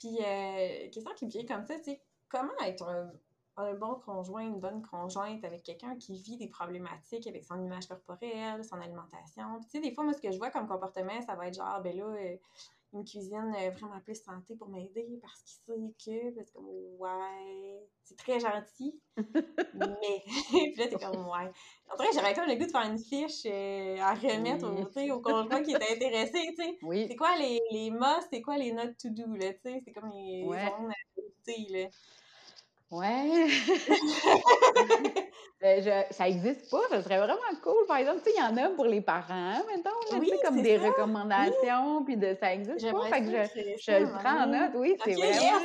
Puis, 0.00 0.18
euh, 0.24 0.88
question 0.90 1.12
qui 1.14 1.26
me 1.26 1.30
vient 1.30 1.46
comme 1.46 1.66
ça, 1.66 1.76
tu 1.76 1.84
sais, 1.84 2.02
comment 2.28 2.58
être 2.64 2.88
un 2.88 3.12
un 3.60 3.74
bon 3.74 3.94
conjoint, 3.94 4.42
une 4.42 4.60
bonne 4.60 4.82
conjointe 4.82 5.44
avec 5.44 5.62
quelqu'un 5.62 5.96
qui 5.96 6.20
vit 6.20 6.36
des 6.36 6.48
problématiques 6.48 7.26
avec 7.26 7.44
son 7.44 7.62
image 7.62 7.86
corporelle, 7.86 8.64
son 8.64 8.80
alimentation. 8.80 9.60
tu 9.62 9.70
sais, 9.70 9.80
des 9.80 9.94
fois, 9.94 10.04
moi, 10.04 10.12
ce 10.12 10.20
que 10.20 10.30
je 10.30 10.38
vois 10.38 10.50
comme 10.50 10.66
comportement, 10.66 11.20
ça 11.22 11.34
va 11.34 11.48
être 11.48 11.54
genre, 11.54 11.80
ben 11.82 11.96
là, 11.96 12.04
euh, 12.04 12.36
une 12.92 13.04
cuisine 13.04 13.54
euh, 13.56 13.70
vraiment 13.70 14.00
plus 14.00 14.20
santé 14.20 14.56
pour 14.56 14.68
m'aider 14.68 15.18
parce 15.22 15.40
qu'il 15.42 15.52
sait 15.52 15.94
que, 16.04 16.34
parce 16.34 16.50
que, 16.50 16.58
ouais, 16.58 17.88
c'est 18.02 18.16
très 18.16 18.40
gentil, 18.40 19.00
mais, 19.16 20.22
puis 20.50 20.74
là, 20.76 20.88
t'es 20.88 20.96
comme, 20.96 21.26
ouais. 21.26 21.52
En 21.92 21.96
vrai, 21.96 22.08
j'aurais 22.14 22.34
comme 22.34 22.48
le 22.48 22.56
goût 22.56 22.66
de 22.66 22.70
faire 22.70 22.90
une 22.90 22.98
fiche 22.98 23.46
euh, 23.46 23.96
à 24.00 24.14
remettre 24.14 24.66
au, 24.66 25.12
au 25.12 25.20
conjoint 25.20 25.62
qui 25.62 25.72
est 25.72 25.92
intéressé, 25.92 26.54
tu 26.56 26.64
sais. 26.64 26.78
Oui. 26.82 27.06
C'est 27.08 27.16
quoi 27.16 27.36
les, 27.38 27.60
les 27.70 27.90
must, 27.90 28.28
c'est 28.32 28.42
quoi 28.42 28.58
les 28.58 28.72
not 28.72 28.92
to 29.00 29.08
do, 29.10 29.34
là, 29.34 29.52
tu 29.54 29.60
sais, 29.62 29.82
c'est 29.84 29.92
comme 29.92 30.10
les, 30.10 30.44
ouais. 30.44 30.72
là. 31.70 31.88
Ouais. 32.90 33.48
Euh, 35.62 36.02
ça 36.10 36.24
n'existe 36.24 36.70
pas, 36.70 36.80
ça 36.88 37.02
serait 37.02 37.18
vraiment 37.18 37.60
cool. 37.62 37.84
Par 37.86 37.98
exemple, 37.98 38.22
il 38.26 38.38
y 38.38 38.42
en 38.42 38.56
a 38.56 38.70
pour 38.70 38.86
les 38.86 39.02
parents, 39.02 39.62
mettons, 39.66 39.90
oui, 40.18 40.32
comme 40.42 40.62
des 40.62 40.78
recommandations, 40.78 42.02
puis 42.02 42.16
de 42.16 42.34
ça 42.40 42.56
n'existe 42.56 42.90
pas. 42.90 43.06
Fait 43.10 43.20
que 43.20 43.26
je, 43.26 43.42
je 43.76 43.92
le 43.92 44.08
prends 44.10 44.44
en 44.44 44.46
note, 44.46 44.72
oui, 44.76 44.96
c'est 45.04 45.16
vraiment. 45.16 45.60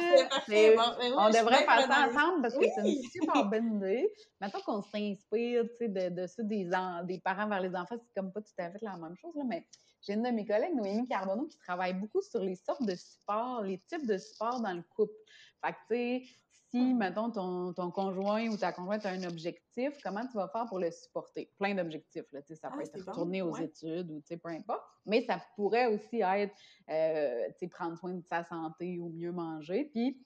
Ben 0.49 0.78
on 1.15 1.30
devrait 1.30 1.63
faire 1.63 1.88
ça 1.88 2.09
ensemble 2.09 2.41
parce 2.41 2.57
que 2.57 2.65
c'est 2.67 2.82
une 2.82 2.97
super 3.09 3.45
bonne 3.45 3.78
idée. 3.78 4.11
Mettons 4.41 4.59
qu'on 4.65 4.82
s'inspire, 4.82 5.63
tu 5.63 5.78
sais, 5.80 5.88
de, 5.88 6.09
de 6.09 6.43
des, 6.43 6.69
des 7.05 7.19
parents 7.21 7.47
vers 7.47 7.61
les 7.61 7.73
enfants, 7.73 7.95
c'est 7.97 8.13
comme 8.21 8.34
pas 8.34 8.41
tout 8.41 8.51
à 8.57 8.69
fait 8.71 8.82
la 8.82 8.97
même 8.97 9.15
chose, 9.15 9.34
là, 9.36 9.43
mais 9.47 9.65
j'ai 10.01 10.13
une 10.13 10.23
de 10.23 10.30
mes 10.30 10.45
collègues, 10.45 10.76
Noémie 10.76 11.07
Carbonneau, 11.07 11.47
qui 11.47 11.57
travaille 11.57 11.93
beaucoup 11.93 12.21
sur 12.21 12.41
les 12.41 12.55
sortes 12.55 12.84
de 12.86 12.95
supports, 12.95 13.61
les 13.61 13.80
types 13.88 14.05
de 14.05 14.17
supports 14.17 14.59
dans 14.59 14.73
le 14.73 14.84
couple. 14.95 15.13
Fait 15.65 15.71
que, 15.71 15.78
tu 15.89 15.95
sais, 15.95 16.23
si, 16.76 16.93
mettons, 16.93 17.32
ton, 17.32 17.73
ton, 17.73 17.89
conjoint 17.89 18.47
ou 18.49 18.57
ta 18.57 18.73
conjointe 18.73 19.05
a 19.05 19.09
un 19.09 19.23
objectif, 19.23 19.97
comment 20.03 20.26
tu 20.28 20.34
vas 20.34 20.49
faire 20.49 20.65
pour 20.65 20.80
le 20.80 20.91
supporter? 20.91 21.49
Plein 21.57 21.73
d'objectifs, 21.76 22.26
là, 22.34 22.41
ça 22.41 22.69
peut 22.69 22.80
ah, 22.80 22.84
être 22.84 23.07
retourner 23.07 23.41
aux 23.41 23.55
études 23.55 24.11
ou 24.11 24.21
peu 24.21 24.49
importe, 24.49 24.84
mais 25.05 25.21
ça 25.21 25.39
pourrait 25.55 25.88
aussi 25.88 26.21
être 26.21 26.53
euh, 26.89 27.47
prendre 27.71 27.97
soin 27.97 28.13
de 28.13 28.23
sa 28.28 28.43
santé 28.43 28.99
ou 28.99 29.09
mieux 29.09 29.32
manger. 29.32 29.86
Puis, 29.86 30.19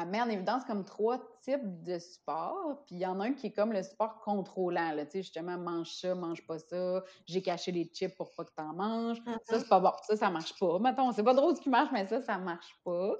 elle 0.00 0.08
met 0.08 0.20
en 0.20 0.28
évidence 0.28 0.64
comme 0.64 0.84
trois 0.84 1.18
types 1.42 1.82
de 1.82 1.98
support. 1.98 2.84
Puis 2.86 2.96
il 2.96 3.00
y 3.00 3.06
en 3.06 3.18
a 3.20 3.24
un 3.24 3.32
qui 3.32 3.48
est 3.48 3.52
comme 3.52 3.72
le 3.72 3.82
support 3.82 4.20
contrôlant. 4.20 4.92
Là, 4.92 5.04
justement, 5.12 5.58
mange 5.58 5.92
ça, 5.92 6.14
mange 6.14 6.46
pas 6.46 6.58
ça. 6.58 7.02
J'ai 7.26 7.42
caché 7.42 7.72
les 7.72 7.90
chips 7.92 8.14
pour 8.14 8.30
pas 8.32 8.44
que 8.44 8.52
tu 8.56 8.62
en 8.62 8.74
manges. 8.74 9.20
Ça, 9.24 9.32
mm-hmm. 9.32 9.58
c'est 9.58 9.68
pas 9.68 9.80
bon. 9.80 9.92
Ça, 10.04 10.16
ça 10.16 10.30
marche 10.30 10.56
pas. 10.58 10.78
Mettons, 10.78 11.10
c'est 11.12 11.24
pas 11.24 11.34
drôle 11.34 11.56
ce 11.56 11.60
qui 11.60 11.68
marche, 11.68 11.90
mais 11.92 12.06
ça, 12.06 12.22
ça 12.22 12.38
marche 12.38 12.78
pas. 12.84 13.16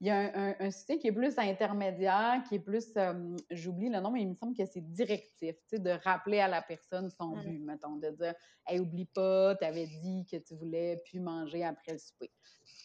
Il 0.00 0.06
y 0.06 0.10
a 0.10 0.18
un, 0.34 0.54
un, 0.58 0.70
soutien 0.70 0.96
qui 0.96 1.08
est 1.08 1.12
plus 1.12 1.38
intermédiaire, 1.38 2.42
qui 2.48 2.54
est 2.54 2.60
plus, 2.60 2.86
euh, 2.96 3.36
j'oublie 3.50 3.90
le 3.90 4.00
nom, 4.00 4.10
mais 4.10 4.22
il 4.22 4.28
me 4.30 4.34
semble 4.34 4.56
que 4.56 4.64
c'est 4.64 4.80
directif, 4.80 5.56
tu 5.68 5.76
sais, 5.76 5.78
de 5.78 5.90
rappeler 6.04 6.40
à 6.40 6.48
la 6.48 6.62
personne 6.62 7.10
son 7.10 7.36
mmh. 7.36 7.42
but, 7.42 7.58
mettons, 7.60 7.96
de 7.96 8.08
dire, 8.10 8.34
hey, 8.66 8.80
oublie 8.80 9.04
pas, 9.04 9.54
tu 9.56 9.64
avais 9.64 9.86
dit 9.86 10.24
que 10.30 10.38
tu 10.38 10.54
voulais 10.54 11.02
plus 11.04 11.20
manger 11.20 11.64
après 11.64 11.92
le 11.92 11.98
souper 11.98 12.30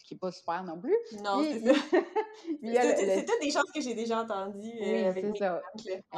qui 0.06 0.14
n'est 0.14 0.18
pas 0.18 0.30
super 0.30 0.62
non 0.62 0.80
plus. 0.80 0.96
Non, 1.22 1.42
c'est 1.42 1.60
ça. 1.60 1.74
c'est 2.62 3.26
toutes 3.26 3.40
des 3.42 3.50
choses 3.50 3.70
que 3.74 3.80
j'ai 3.80 3.94
déjà 3.94 4.20
entendues. 4.22 4.68
Euh, 4.80 5.12
oui, 5.12 5.32
c'est 5.32 5.38
ça. 5.38 5.60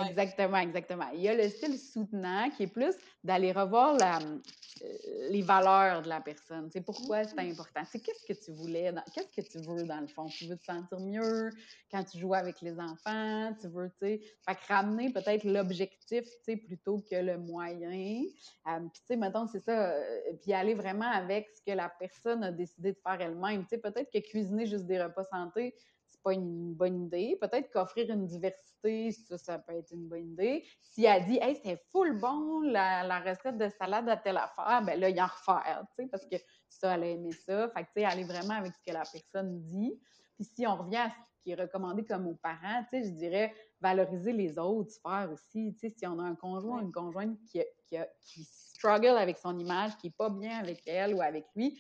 Exactement, 0.07 0.59
exactement. 0.59 1.07
Il 1.15 1.23
y 1.23 1.29
a 1.29 1.35
le 1.35 1.49
style 1.49 1.79
soutenant 1.79 2.51
qui 2.51 2.65
est 2.65 2.73
plus 2.73 2.95
d'aller 3.25 3.51
revoir 3.53 3.97
la, 3.97 4.19
euh, 4.19 5.29
les 5.31 5.43
valeurs 5.43 6.03
de 6.03 6.09
la 6.09 6.21
personne. 6.21 6.69
C'est 6.71 6.83
pourquoi 6.83 7.25
c'est 7.25 7.35
mmh. 7.37 7.53
important. 7.53 7.81
C'est 7.91 8.01
qu'est-ce 8.01 8.27
que 8.27 8.39
tu 8.39 8.53
voulais, 8.53 8.93
qu'est-ce 9.15 9.43
que 9.43 9.49
tu 9.49 9.59
veux 9.59 9.85
dans 9.85 10.01
le 10.01 10.09
fond? 10.09 10.27
Tu 10.27 10.47
veux 10.47 10.57
te 10.57 10.65
sentir 10.65 10.88
mieux 10.97 11.51
quand 11.91 12.05
tu 12.05 12.19
joues 12.19 12.35
avec 12.35 12.61
les 12.61 12.79
enfants. 12.79 13.55
Tu 13.61 13.69
veux, 13.69 13.91
tu 13.91 14.07
sais, 14.07 14.21
fait 14.47 14.55
que 14.55 14.67
ramener 14.69 15.13
peut-être 15.13 15.45
l'objectif, 15.45 16.25
tu 16.25 16.45
sais, 16.45 16.57
plutôt 16.57 16.99
que 17.11 17.17
le 17.17 17.39
moyen. 17.39 18.23
Euh, 18.67 18.81
puis 18.93 19.01
tu 19.01 19.07
sais, 19.07 19.17
mettons, 19.17 19.47
c'est 19.47 19.61
ça. 19.61 19.95
puis 20.43 20.53
aller 20.53 20.75
vraiment 20.75 21.11
avec 21.11 21.49
ce 21.55 21.63
que 21.63 21.77
la 21.77 21.89
personne 21.89 22.45
a 22.45 22.53
décidé 22.53 22.93
de 22.93 22.99
faire 22.99 23.21
elle-même. 23.21 23.63
Tu 23.63 23.71
sais, 23.71 23.79
peut-être 23.79 24.11
que 24.11 24.19
cuisiner 24.19 24.67
juste 24.67 24.87
des 24.87 25.03
repas 25.03 25.25
santé, 25.25 25.75
c'est 26.09 26.23
pas 26.23 26.33
une 26.33 26.75
bonne 26.75 27.05
idée. 27.05 27.37
Peut-être 27.41 27.71
qu'offrir 27.71 28.11
une 28.11 28.27
diversité, 28.27 29.13
ça, 29.13 29.39
ça 29.39 29.59
peut 29.59 29.75
être 29.75 29.93
une 29.93 30.09
bonne 30.09 30.33
idée. 30.33 30.65
Si 30.81 31.05
elle 31.05 31.25
dit, 31.27 31.39
hey, 31.41 31.57
c'était 31.57 31.81
full 31.93 32.19
bon, 32.19 32.61
la, 32.61 33.21
recette 33.21 33.59
de 33.59 33.69
salade 33.69 34.09
à 34.09 34.17
telle 34.17 34.39
affaire, 34.39 34.83
ben 34.85 34.99
là, 34.99 35.09
il 35.09 35.17
y 35.17 35.23
en 35.23 35.27
refaire, 35.27 35.85
tu 35.97 36.03
sais, 36.03 36.09
parce 36.09 36.27
que 36.27 36.37
ça, 36.69 36.95
elle 36.95 37.03
a 37.03 37.07
aimé 37.07 37.31
ça. 37.33 37.69
Fait 37.71 37.83
que, 37.83 37.89
tu 37.89 38.01
sais, 38.01 38.05
aller 38.05 38.25
vraiment 38.25 38.55
avec 38.55 38.73
ce 38.75 38.91
que 38.91 38.93
la 38.93 39.05
personne 39.05 39.61
dit. 39.63 39.99
Puis 40.39 40.49
si 40.55 40.67
on 40.69 40.77
revient 40.77 40.99
à 40.99 41.11
ce 41.11 41.43
qui 41.43 41.51
est 41.51 41.57
recommandé 41.57 42.05
comme 42.05 42.29
aux 42.29 42.37
parents, 42.37 42.85
tu 42.93 43.03
sais, 43.03 43.09
je 43.09 43.11
dirais 43.11 43.53
valoriser 43.81 44.33
les 44.33 44.57
autres 44.57 44.93
sphères 44.93 45.29
aussi. 45.33 45.75
Tu 45.75 45.81
sais, 45.81 45.91
si 45.91 46.07
on 46.07 46.17
a 46.21 46.23
un 46.23 46.37
conjoint 46.37 46.79
ou 46.79 46.83
une 46.85 46.93
conjointe 46.93 47.37
qui, 47.51 47.61
qui, 47.87 47.97
qui 48.21 48.45
struggle 48.45 49.17
avec 49.19 49.37
son 49.37 49.59
image, 49.59 49.97
qui 49.97 50.07
n'est 50.07 50.15
pas 50.17 50.31
bien 50.31 50.59
avec 50.59 50.81
elle 50.87 51.15
ou 51.15 51.21
avec 51.21 51.47
lui, 51.57 51.77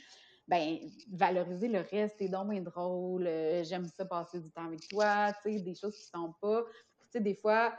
ben 0.48 0.78
valoriser 1.12 1.68
le 1.68 1.80
reste, 1.80 2.16
c'est 2.18 2.28
donc 2.28 2.50
bien 2.50 2.62
drôle, 2.62 3.26
euh, 3.28 3.62
j'aime 3.62 3.86
ça 3.86 4.04
passer 4.06 4.40
du 4.40 4.50
temps 4.50 4.64
avec 4.64 4.88
toi, 4.88 5.32
tu 5.42 5.52
sais, 5.52 5.60
des 5.60 5.74
choses 5.76 5.96
qui 5.96 6.06
sont 6.06 6.34
pas. 6.40 6.64
Tu 6.64 7.06
sais, 7.10 7.20
des 7.20 7.34
fois, 7.34 7.78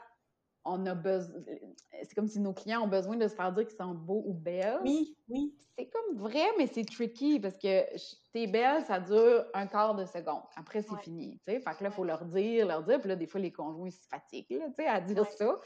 on 0.70 0.86
a 0.86 0.96
besoin. 0.96 1.42
C'est 2.04 2.16
comme 2.16 2.28
si 2.28 2.40
nos 2.40 2.54
clients 2.54 2.84
ont 2.84 2.88
besoin 2.88 3.18
de 3.18 3.28
se 3.28 3.36
faire 3.36 3.52
dire 3.52 3.66
qu'ils 3.66 3.78
sont 3.78 3.94
beaux 3.94 4.24
ou 4.26 4.34
belles. 4.34 4.80
Oui, 4.84 5.18
oui. 5.30 5.54
C'est 5.78 5.90
comme 5.90 6.18
vrai, 6.18 6.46
mais 6.58 6.68
c'est 6.68 6.84
tricky 6.84 7.40
parce 7.40 7.58
que 7.58 7.86
t'es 8.34 8.48
belle, 8.48 8.84
ça 8.86 9.00
dure 9.00 9.46
un 9.54 9.66
quart 9.66 9.96
de 9.96 10.04
seconde. 10.06 10.44
Après, 10.58 10.82
c'est 10.82 11.00
fini. 11.02 11.40
Fait 11.46 11.62
que 11.62 11.68
là, 11.70 11.76
il 11.84 11.92
faut 11.92 12.04
leur 12.04 12.26
dire, 12.26 12.68
leur 12.68 12.84
dire. 12.84 13.00
Puis 13.00 13.08
là, 13.08 13.16
des 13.16 13.28
fois, 13.28 13.40
les 13.40 13.52
conjoints 13.52 13.90
se 13.90 14.08
fatiguent, 14.10 14.62
sais, 14.76 14.88
à 14.88 15.00
dire 15.00 15.26
ça. 15.26 15.60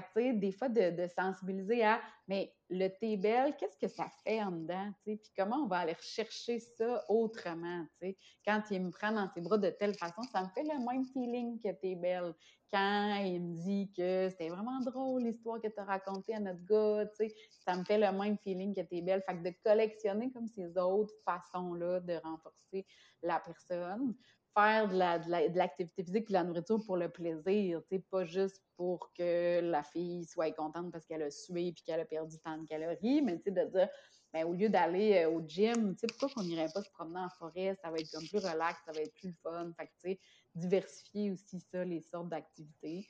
Fait 0.00 0.32
des 0.32 0.52
fois, 0.52 0.68
de, 0.68 1.06
sensibiliser 1.14 1.84
à, 1.84 2.00
mais 2.26 2.54
le 2.70 2.88
t'es 2.88 3.16
belle, 3.16 3.54
qu'est-ce 3.56 3.76
que 3.76 3.88
ça 3.88 4.06
fait 4.24 4.42
en 4.42 4.50
dedans, 4.50 4.90
tu? 5.04 5.16
Puis 5.16 5.32
comment 5.36 5.64
on 5.64 5.66
va 5.66 5.78
aller 5.78 5.92
rechercher 5.92 6.58
ça 6.60 7.04
autrement, 7.08 7.84
tu 8.00 8.08
sais? 8.08 8.16
Quand 8.46 8.62
il 8.70 8.82
me 8.86 8.90
prend 8.90 9.12
dans 9.12 9.28
ses 9.28 9.42
bras 9.42 9.58
de 9.58 9.68
telle 9.70 9.94
façon, 9.94 10.22
ça 10.32 10.42
me 10.42 10.48
fait 10.48 10.62
le 10.62 10.78
même 10.84 11.04
feeling 11.04 11.60
que 11.60 11.72
t'es 11.72 11.94
belle 11.94 12.34
quand 12.72 13.16
il 13.16 13.42
me 13.42 13.54
dit 13.54 13.92
que 13.94 14.28
c'était 14.30 14.48
vraiment 14.48 14.80
drôle 14.80 15.24
l'histoire 15.24 15.60
que 15.60 15.68
tu 15.68 15.78
as 15.78 15.84
racontée 15.84 16.34
à 16.34 16.40
notre 16.40 16.64
gars, 16.64 17.06
tu 17.06 17.28
sais, 17.28 17.34
ça 17.66 17.76
me 17.76 17.84
fait 17.84 17.98
le 17.98 18.10
même 18.18 18.38
feeling 18.38 18.74
que 18.74 18.80
tu 18.80 18.96
es 18.96 19.02
belle. 19.02 19.22
De 19.28 19.52
collectionner 19.62 20.30
comme 20.32 20.48
ces 20.48 20.78
autres 20.78 21.14
façons-là 21.24 22.00
de 22.00 22.14
renforcer 22.22 22.86
la 23.22 23.40
personne, 23.40 24.14
faire 24.54 24.88
de, 24.88 24.96
la, 24.96 25.18
de, 25.18 25.56
l'activité 25.56 26.04
physique 26.04 26.24
et 26.24 26.28
de 26.28 26.32
la 26.32 26.44
nourriture 26.44 26.82
pour 26.84 26.96
le 26.96 27.08
plaisir, 27.08 27.80
pas 28.10 28.24
juste 28.24 28.62
pour 28.76 29.12
que 29.12 29.60
la 29.60 29.82
fille 29.82 30.24
soit 30.24 30.52
contente 30.52 30.90
parce 30.90 31.06
qu'elle 31.06 31.22
a 31.22 31.30
sué 31.30 31.72
puis 31.72 31.82
qu'elle 31.84 32.00
a 32.00 32.04
perdu 32.04 32.38
tant 32.38 32.58
de 32.58 32.66
calories, 32.66 33.22
mais 33.22 33.36
de 33.36 33.50
dire, 33.50 33.88
ben, 34.32 34.44
au 34.46 34.54
lieu 34.54 34.68
d'aller 34.68 35.24
euh, 35.24 35.30
au 35.30 35.46
gym, 35.46 35.94
pourquoi 36.08 36.28
qu'on 36.30 36.42
n'irait 36.42 36.72
pas 36.72 36.82
se 36.82 36.90
promener 36.90 37.20
en 37.20 37.28
forêt? 37.28 37.76
Ça 37.82 37.90
va 37.90 37.98
être 37.98 38.10
comme 38.10 38.26
plus 38.26 38.38
relax, 38.38 38.80
ça 38.86 38.92
va 38.92 39.00
être 39.00 39.14
plus 39.14 39.32
fun. 39.42 39.70
Fait 39.78 39.86
que, 39.86 40.20
diversifier 40.54 41.32
aussi 41.32 41.60
ça, 41.60 41.84
les 41.84 42.00
sortes 42.00 42.28
d'activités. 42.28 43.06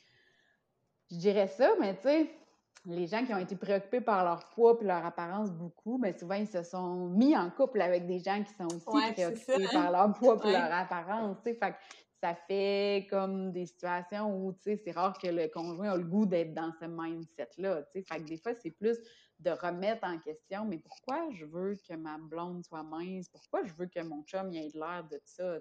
Je 1.11 1.17
dirais 1.17 1.49
ça, 1.49 1.75
mais 1.79 1.95
tu 1.97 2.03
sais, 2.03 2.31
les 2.85 3.07
gens 3.07 3.25
qui 3.25 3.33
ont 3.33 3.39
été 3.39 3.55
préoccupés 3.55 4.01
par 4.01 4.25
leur 4.25 4.49
poids 4.51 4.77
et 4.81 4.85
leur 4.85 5.05
apparence 5.05 5.51
beaucoup, 5.51 5.99
mais 5.99 6.13
ben, 6.13 6.19
souvent 6.19 6.35
ils 6.35 6.49
se 6.49 6.63
sont 6.63 7.09
mis 7.09 7.37
en 7.37 7.51
couple 7.51 7.81
avec 7.81 8.07
des 8.07 8.19
gens 8.19 8.43
qui 8.43 8.53
sont 8.55 8.67
aussi 8.67 9.13
préoccupés 9.13 9.69
par 9.73 9.91
leur 9.93 10.13
poids 10.13 10.41
et 10.45 10.53
leur 10.53 10.73
apparence. 10.73 11.39
Fait 11.45 11.57
que 11.57 11.77
ça 12.21 12.35
fait 12.35 13.07
comme 13.09 13.53
des 13.53 13.67
situations 13.67 14.37
où 14.37 14.55
c'est 14.61 14.91
rare 14.93 15.17
que 15.19 15.29
le 15.29 15.49
conjoint 15.49 15.91
a 15.91 15.97
le 15.97 16.05
goût 16.05 16.27
d'être 16.27 16.55
dans 16.55 16.73
ce 16.81 16.87
mindset-là. 16.87 17.83
Fait 17.93 18.03
que 18.03 18.29
des 18.29 18.37
fois, 18.37 18.53
c'est 18.55 18.71
plus 18.71 18.99
de 19.39 19.51
remettre 19.51 20.05
en 20.05 20.19
question, 20.19 20.65
mais 20.65 20.79
pourquoi 20.79 21.29
je 21.33 21.45
veux 21.45 21.77
que 21.89 21.95
ma 21.95 22.19
blonde 22.19 22.65
soit 22.65 22.85
mince? 22.85 23.29
Pourquoi 23.29 23.65
je 23.65 23.73
veux 23.75 23.87
que 23.87 24.01
mon 24.01 24.23
chum 24.23 24.53
ait 24.53 24.71
l'air 24.75 25.07
de 25.11 25.21
ça? 25.25 25.59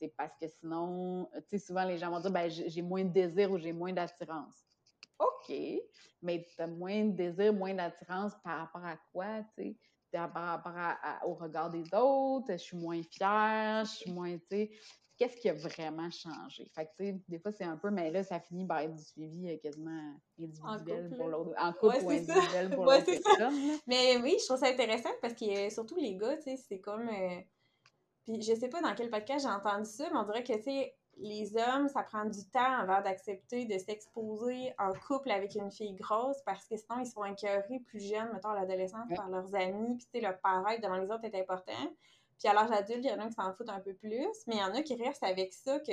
c'est 0.00 0.14
parce 0.16 0.32
que 0.40 0.46
sinon, 0.46 1.28
tu 1.34 1.40
sais, 1.50 1.58
souvent 1.58 1.84
les 1.84 1.98
gens 1.98 2.10
vont 2.10 2.20
dire, 2.20 2.30
ben, 2.30 2.48
j'ai 2.48 2.82
moins 2.82 3.04
de 3.04 3.10
désir 3.10 3.50
ou 3.50 3.58
j'ai 3.58 3.72
moins 3.72 3.92
d'attirance. 3.92 4.67
OK, 5.18 5.54
mais 6.22 6.44
tu 6.44 6.62
as 6.62 6.66
moins 6.66 7.04
de 7.04 7.12
désir, 7.12 7.52
moins 7.52 7.74
d'attirance 7.74 8.32
par 8.42 8.58
rapport 8.60 8.84
à 8.84 8.96
quoi, 9.12 9.42
tu 9.56 9.64
sais? 9.64 9.76
Par 10.10 10.32
rapport 10.32 10.74
au 11.26 11.34
regard 11.34 11.70
des 11.70 11.84
autres, 11.92 12.52
je 12.52 12.56
suis 12.56 12.76
moins 12.76 13.02
fière, 13.02 13.84
je 13.84 13.90
suis 13.90 14.12
moins, 14.12 14.38
tu 14.38 14.46
sais, 14.50 14.70
qu'est-ce 15.18 15.36
qui 15.36 15.48
a 15.48 15.52
vraiment 15.52 16.10
changé? 16.10 16.70
Fait 16.74 16.86
que, 16.86 16.90
tu 16.96 17.04
sais, 17.04 17.20
des 17.28 17.38
fois, 17.38 17.52
c'est 17.52 17.64
un 17.64 17.76
peu, 17.76 17.90
mais 17.90 18.10
là, 18.10 18.22
ça 18.22 18.40
finit 18.40 18.64
par 18.64 18.78
être 18.78 18.94
du 18.94 19.02
suivi 19.02 19.50
euh, 19.50 19.56
quasiment 19.58 20.14
individuel 20.38 21.10
pour 21.16 21.28
l'autre. 21.28 21.52
En 21.58 21.72
couple 21.72 22.04
ou 22.04 22.10
individuel 22.10 22.70
pour 22.70 22.84
l'autre 22.84 23.04
personne. 23.04 23.78
Mais 23.86 24.16
oui, 24.22 24.36
je 24.40 24.46
trouve 24.46 24.58
ça 24.58 24.68
intéressant 24.68 25.10
parce 25.20 25.34
que 25.34 25.68
surtout 25.70 25.96
les 25.96 26.16
gars, 26.16 26.36
tu 26.36 26.44
sais, 26.44 26.56
c'est 26.56 26.80
comme. 26.80 27.08
Euh, 27.08 27.40
puis 28.24 28.40
je 28.42 28.54
sais 28.54 28.68
pas 28.68 28.80
dans 28.80 28.94
quel 28.94 29.10
podcast 29.10 29.46
j'ai 29.46 29.52
entendu 29.52 29.88
ça, 29.88 30.08
mais 30.10 30.18
on 30.18 30.24
dirait 30.24 30.44
que, 30.44 30.54
tu 30.54 30.62
sais, 30.62 30.97
les 31.20 31.56
hommes, 31.56 31.88
ça 31.88 32.02
prend 32.02 32.24
du 32.24 32.44
temps 32.50 32.78
avant 32.78 33.00
d'accepter 33.00 33.64
de 33.64 33.78
s'exposer 33.78 34.72
en 34.78 34.92
couple 34.92 35.30
avec 35.30 35.54
une 35.54 35.70
fille 35.70 35.94
grosse 35.94 36.40
parce 36.44 36.66
que 36.66 36.76
sinon, 36.76 37.00
ils 37.00 37.06
sont 37.06 37.22
incurés 37.22 37.80
plus 37.86 38.00
jeunes, 38.00 38.30
mettons, 38.32 38.50
à 38.50 38.60
l'adolescence, 38.60 39.08
par 39.14 39.28
leurs 39.28 39.54
amis, 39.54 39.96
puis 39.96 40.06
tu 40.06 40.10
sais, 40.12 40.20
leur 40.20 40.38
paraître 40.40 40.82
devant 40.82 40.96
les 40.96 41.10
autres 41.10 41.24
est 41.24 41.40
important. 41.40 41.92
Puis 42.38 42.48
à 42.48 42.54
l'âge 42.54 42.70
adulte, 42.70 43.04
il 43.04 43.10
y 43.10 43.12
en 43.12 43.18
a 43.18 43.26
qui 43.26 43.34
s'en 43.34 43.52
foutent 43.52 43.68
un 43.68 43.80
peu 43.80 43.94
plus, 43.94 44.28
mais 44.46 44.56
il 44.56 44.58
y 44.58 44.62
en 44.62 44.74
a 44.74 44.82
qui 44.82 44.94
restent 44.94 45.24
avec 45.24 45.52
ça, 45.52 45.80
que 45.80 45.92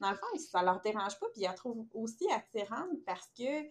dans 0.00 0.10
le 0.10 0.16
fond, 0.16 0.38
ça 0.38 0.62
leur 0.62 0.80
dérange 0.80 1.18
pas, 1.18 1.26
puis 1.32 1.42
ils 1.42 1.46
la 1.46 1.54
trouvent 1.54 1.86
aussi 1.94 2.30
attirante 2.30 3.02
parce 3.06 3.30
que 3.36 3.64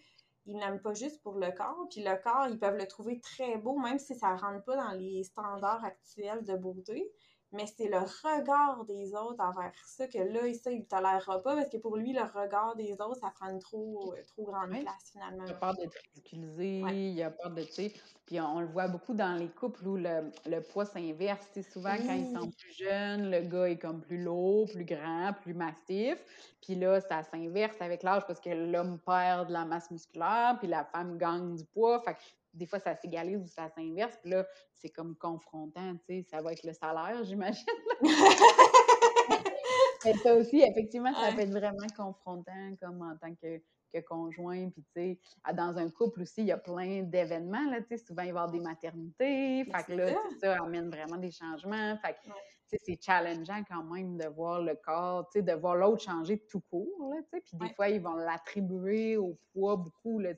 ils 0.46 0.58
n'aiment 0.58 0.82
pas 0.82 0.96
juste 0.96 1.22
pour 1.22 1.36
le 1.36 1.52
corps, 1.52 1.88
puis 1.92 2.02
le 2.02 2.16
corps, 2.24 2.48
ils 2.48 2.58
peuvent 2.58 2.78
le 2.78 2.88
trouver 2.88 3.20
très 3.20 3.58
beau, 3.58 3.78
même 3.78 4.00
si 4.00 4.16
ça 4.16 4.36
rentre 4.36 4.64
pas 4.64 4.76
dans 4.76 4.98
les 4.98 5.24
standards 5.24 5.84
actuels 5.84 6.44
de 6.44 6.56
beauté 6.56 7.12
mais 7.52 7.66
c'est 7.66 7.88
le 7.88 7.98
regard 7.98 8.86
des 8.86 9.16
autres 9.16 9.44
envers 9.44 9.72
ça 9.86 10.08
que 10.08 10.20
là, 10.20 10.54
ça, 10.54 10.72
il 10.72 10.80
ne 10.80 10.86
tolérera 10.86 11.42
pas 11.42 11.56
parce 11.56 11.70
que 11.70 11.78
pour 11.78 11.98
lui, 11.98 12.14
le 12.14 12.22
regard 12.22 12.76
des 12.76 12.94
autres, 12.94 13.20
ça 13.20 13.32
prend 13.36 13.50
une 13.50 13.60
trop, 13.60 14.14
euh, 14.14 14.24
trop 14.28 14.44
grande 14.44 14.70
place 14.70 15.12
finalement. 15.12 15.44
Il 15.46 15.52
a 15.52 15.56
peur 15.56 15.76
d'être 15.76 15.98
ridiculisé, 16.16 16.80
il 16.80 17.24
a 17.24 17.32
peur 17.32 17.52
de, 17.52 17.64
tu 17.64 17.74
sais, 17.74 17.94
puis 18.26 18.40
on, 18.40 18.60
le 18.60 18.68
voit 18.68 18.88
beaucoup 18.88 19.16
dans 19.16 19.34
les 19.34 19.48
couples 19.48 19.88
où 19.88 19.96
le, 19.96 20.32
le 20.46 20.62
poids 20.62 20.86
s'inverse. 20.86 21.48
Souvent, 21.72 21.96
quand 21.98 22.14
ils 22.14 22.32
sont 22.32 22.52
plus 22.52 22.74
jeunes, 22.78 23.32
le 23.32 23.42
gars 23.42 23.70
est 23.70 23.80
comme 23.80 24.02
plus 24.02 24.24
lourd, 24.24 24.70
plus 24.72 24.86
grand, 24.86 25.34
plus 25.42 25.56
massif. 25.56 26.24
Puis 26.62 26.76
là, 26.76 27.02
ça 27.02 27.24
s'inverse 27.24 27.82
avec 27.82 28.04
l'âge 28.04 28.28
parce 28.28 28.40
que 28.40 28.50
l'homme 28.50 29.00
perd 29.00 29.48
de 29.48 29.54
la 29.54 29.66
masse 29.66 29.90
musculaire, 29.90 30.58
puis 30.60 30.68
la 30.68 30.84
femme 30.84 31.18
gagne 31.18 31.56
du 31.56 31.66
poids. 31.66 32.02
Fait 32.02 32.16
des 32.60 32.68
fois, 32.68 32.80
ça 32.80 32.96
s'égalise 32.96 33.42
ou 33.42 33.48
ça 33.48 33.70
s'inverse. 33.70 34.18
Puis 34.22 34.32
là, 34.32 34.46
c'est 34.74 34.90
comme 34.90 35.16
confrontant, 35.16 35.96
tu 35.96 36.06
sais. 36.06 36.26
Ça 36.30 36.42
va 36.42 36.52
être 36.52 36.64
le 36.64 36.74
salaire, 36.74 37.24
j'imagine. 37.24 37.66
Mais 40.06 40.14
ça 40.14 40.36
aussi, 40.36 40.62
effectivement, 40.62 41.14
ça 41.14 41.32
peut 41.34 41.42
être 41.42 41.52
vraiment 41.52 41.88
confrontant, 41.96 42.76
comme 42.82 43.02
en 43.02 43.18
tant 43.18 43.34
que, 43.36 43.62
que 43.94 44.00
conjoint. 44.06 44.70
Puis, 44.70 44.84
tu 44.96 45.02
sais, 45.02 45.20
dans 45.54 45.78
un 45.78 45.90
couple 45.90 46.22
aussi, 46.22 46.42
il 46.42 46.48
y 46.48 46.52
a 46.52 46.58
plein 46.58 47.04
d'événements, 47.04 47.70
là, 47.70 47.82
tu 47.82 47.88
sais. 47.90 47.98
Souvent, 47.98 48.24
il 48.24 48.34
va 48.34 48.42
y 48.42 48.44
avoir 48.44 48.52
des 48.52 48.60
maternités. 48.60 49.66
Fait 49.66 49.84
que 49.86 49.94
là, 49.94 50.16
ça. 50.42 50.58
amène 50.64 50.90
vraiment 50.90 51.18
des 51.18 51.32
changements. 51.32 51.98
Fait 51.98 52.14
que, 52.14 52.30
c'est 52.78 53.02
challengeant 53.02 53.64
quand 53.68 53.84
même 53.84 54.18
de 54.18 54.28
voir 54.28 54.62
le 54.62 54.76
corps, 54.76 55.30
de 55.34 55.54
voir 55.54 55.76
l'autre 55.76 56.04
changer 56.04 56.46
tout 56.48 56.62
court. 56.70 57.10
Là, 57.10 57.22
puis 57.32 57.42
des 57.54 57.74
fois, 57.74 57.90
ils 57.90 58.02
vont 58.02 58.16
l'attribuer 58.16 59.18
au 59.18 59.38
poids 59.54 59.76
beaucoup. 59.76 60.20
Là, 60.20 60.32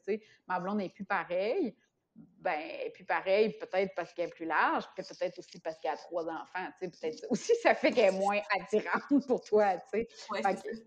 Ma 0.47 0.59
blonde 0.59 0.77
n'est 0.77 0.89
plus 0.89 1.05
pareille 1.05 1.75
ben, 2.15 2.59
et 2.85 2.89
puis 2.89 3.03
pareil, 3.03 3.55
peut-être 3.59 3.93
parce 3.95 4.13
qu'elle 4.13 4.27
est 4.27 4.33
plus 4.33 4.45
large, 4.45 4.85
puis 4.95 5.03
peut-être 5.03 5.37
aussi 5.39 5.59
parce 5.59 5.79
qu'elle 5.79 5.91
a 5.91 5.97
trois 5.97 6.23
enfants, 6.23 6.67
tu 6.79 6.89
sais, 6.89 6.91
peut-être 6.91 7.25
aussi 7.29 7.53
ça 7.61 7.75
fait 7.75 7.91
qu'elle 7.91 8.15
est 8.15 8.17
moins 8.17 8.39
attirante 8.59 9.27
pour 9.27 9.41
toi, 9.43 9.77
tu 9.93 10.07
sais. 10.07 10.07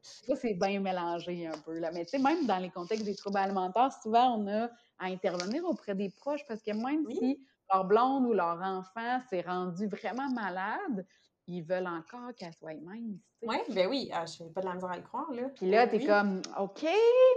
ça, 0.02 0.36
c'est 0.36 0.54
bien 0.54 0.80
mélangé 0.80 1.46
un 1.46 1.58
peu, 1.58 1.78
là. 1.78 1.90
Mais 1.92 2.04
tu 2.04 2.10
sais, 2.10 2.18
même 2.18 2.46
dans 2.46 2.58
les 2.58 2.70
contextes 2.70 3.04
des 3.04 3.14
troubles 3.14 3.38
alimentaires, 3.38 3.92
souvent, 4.02 4.36
on 4.36 4.48
a 4.48 4.64
à 4.98 5.06
intervenir 5.06 5.64
auprès 5.64 5.94
des 5.94 6.10
proches 6.10 6.44
parce 6.46 6.62
que 6.62 6.72
même 6.72 7.06
si 7.10 7.46
leur 7.72 7.84
blonde 7.84 8.26
ou 8.26 8.32
leur 8.32 8.60
enfant 8.60 9.20
s'est 9.30 9.42
rendu 9.42 9.86
vraiment 9.86 10.28
malade, 10.30 11.06
ils 11.46 11.62
veulent 11.62 11.86
encore 11.86 12.34
qu'elle 12.36 12.52
soit 12.54 12.74
mince. 12.82 13.20
Oui, 13.46 13.56
ben 13.74 13.88
oui, 13.88 14.10
ah, 14.12 14.24
je 14.24 14.36
fais 14.36 14.50
pas 14.50 14.62
de 14.62 14.66
la 14.66 14.74
misère 14.74 14.90
à 14.90 14.96
le 14.96 15.02
croire, 15.02 15.30
là. 15.32 15.42
Puis 15.54 15.68
là, 15.68 15.86
t'es 15.86 16.04
comme, 16.04 16.40
OK, 16.58 16.86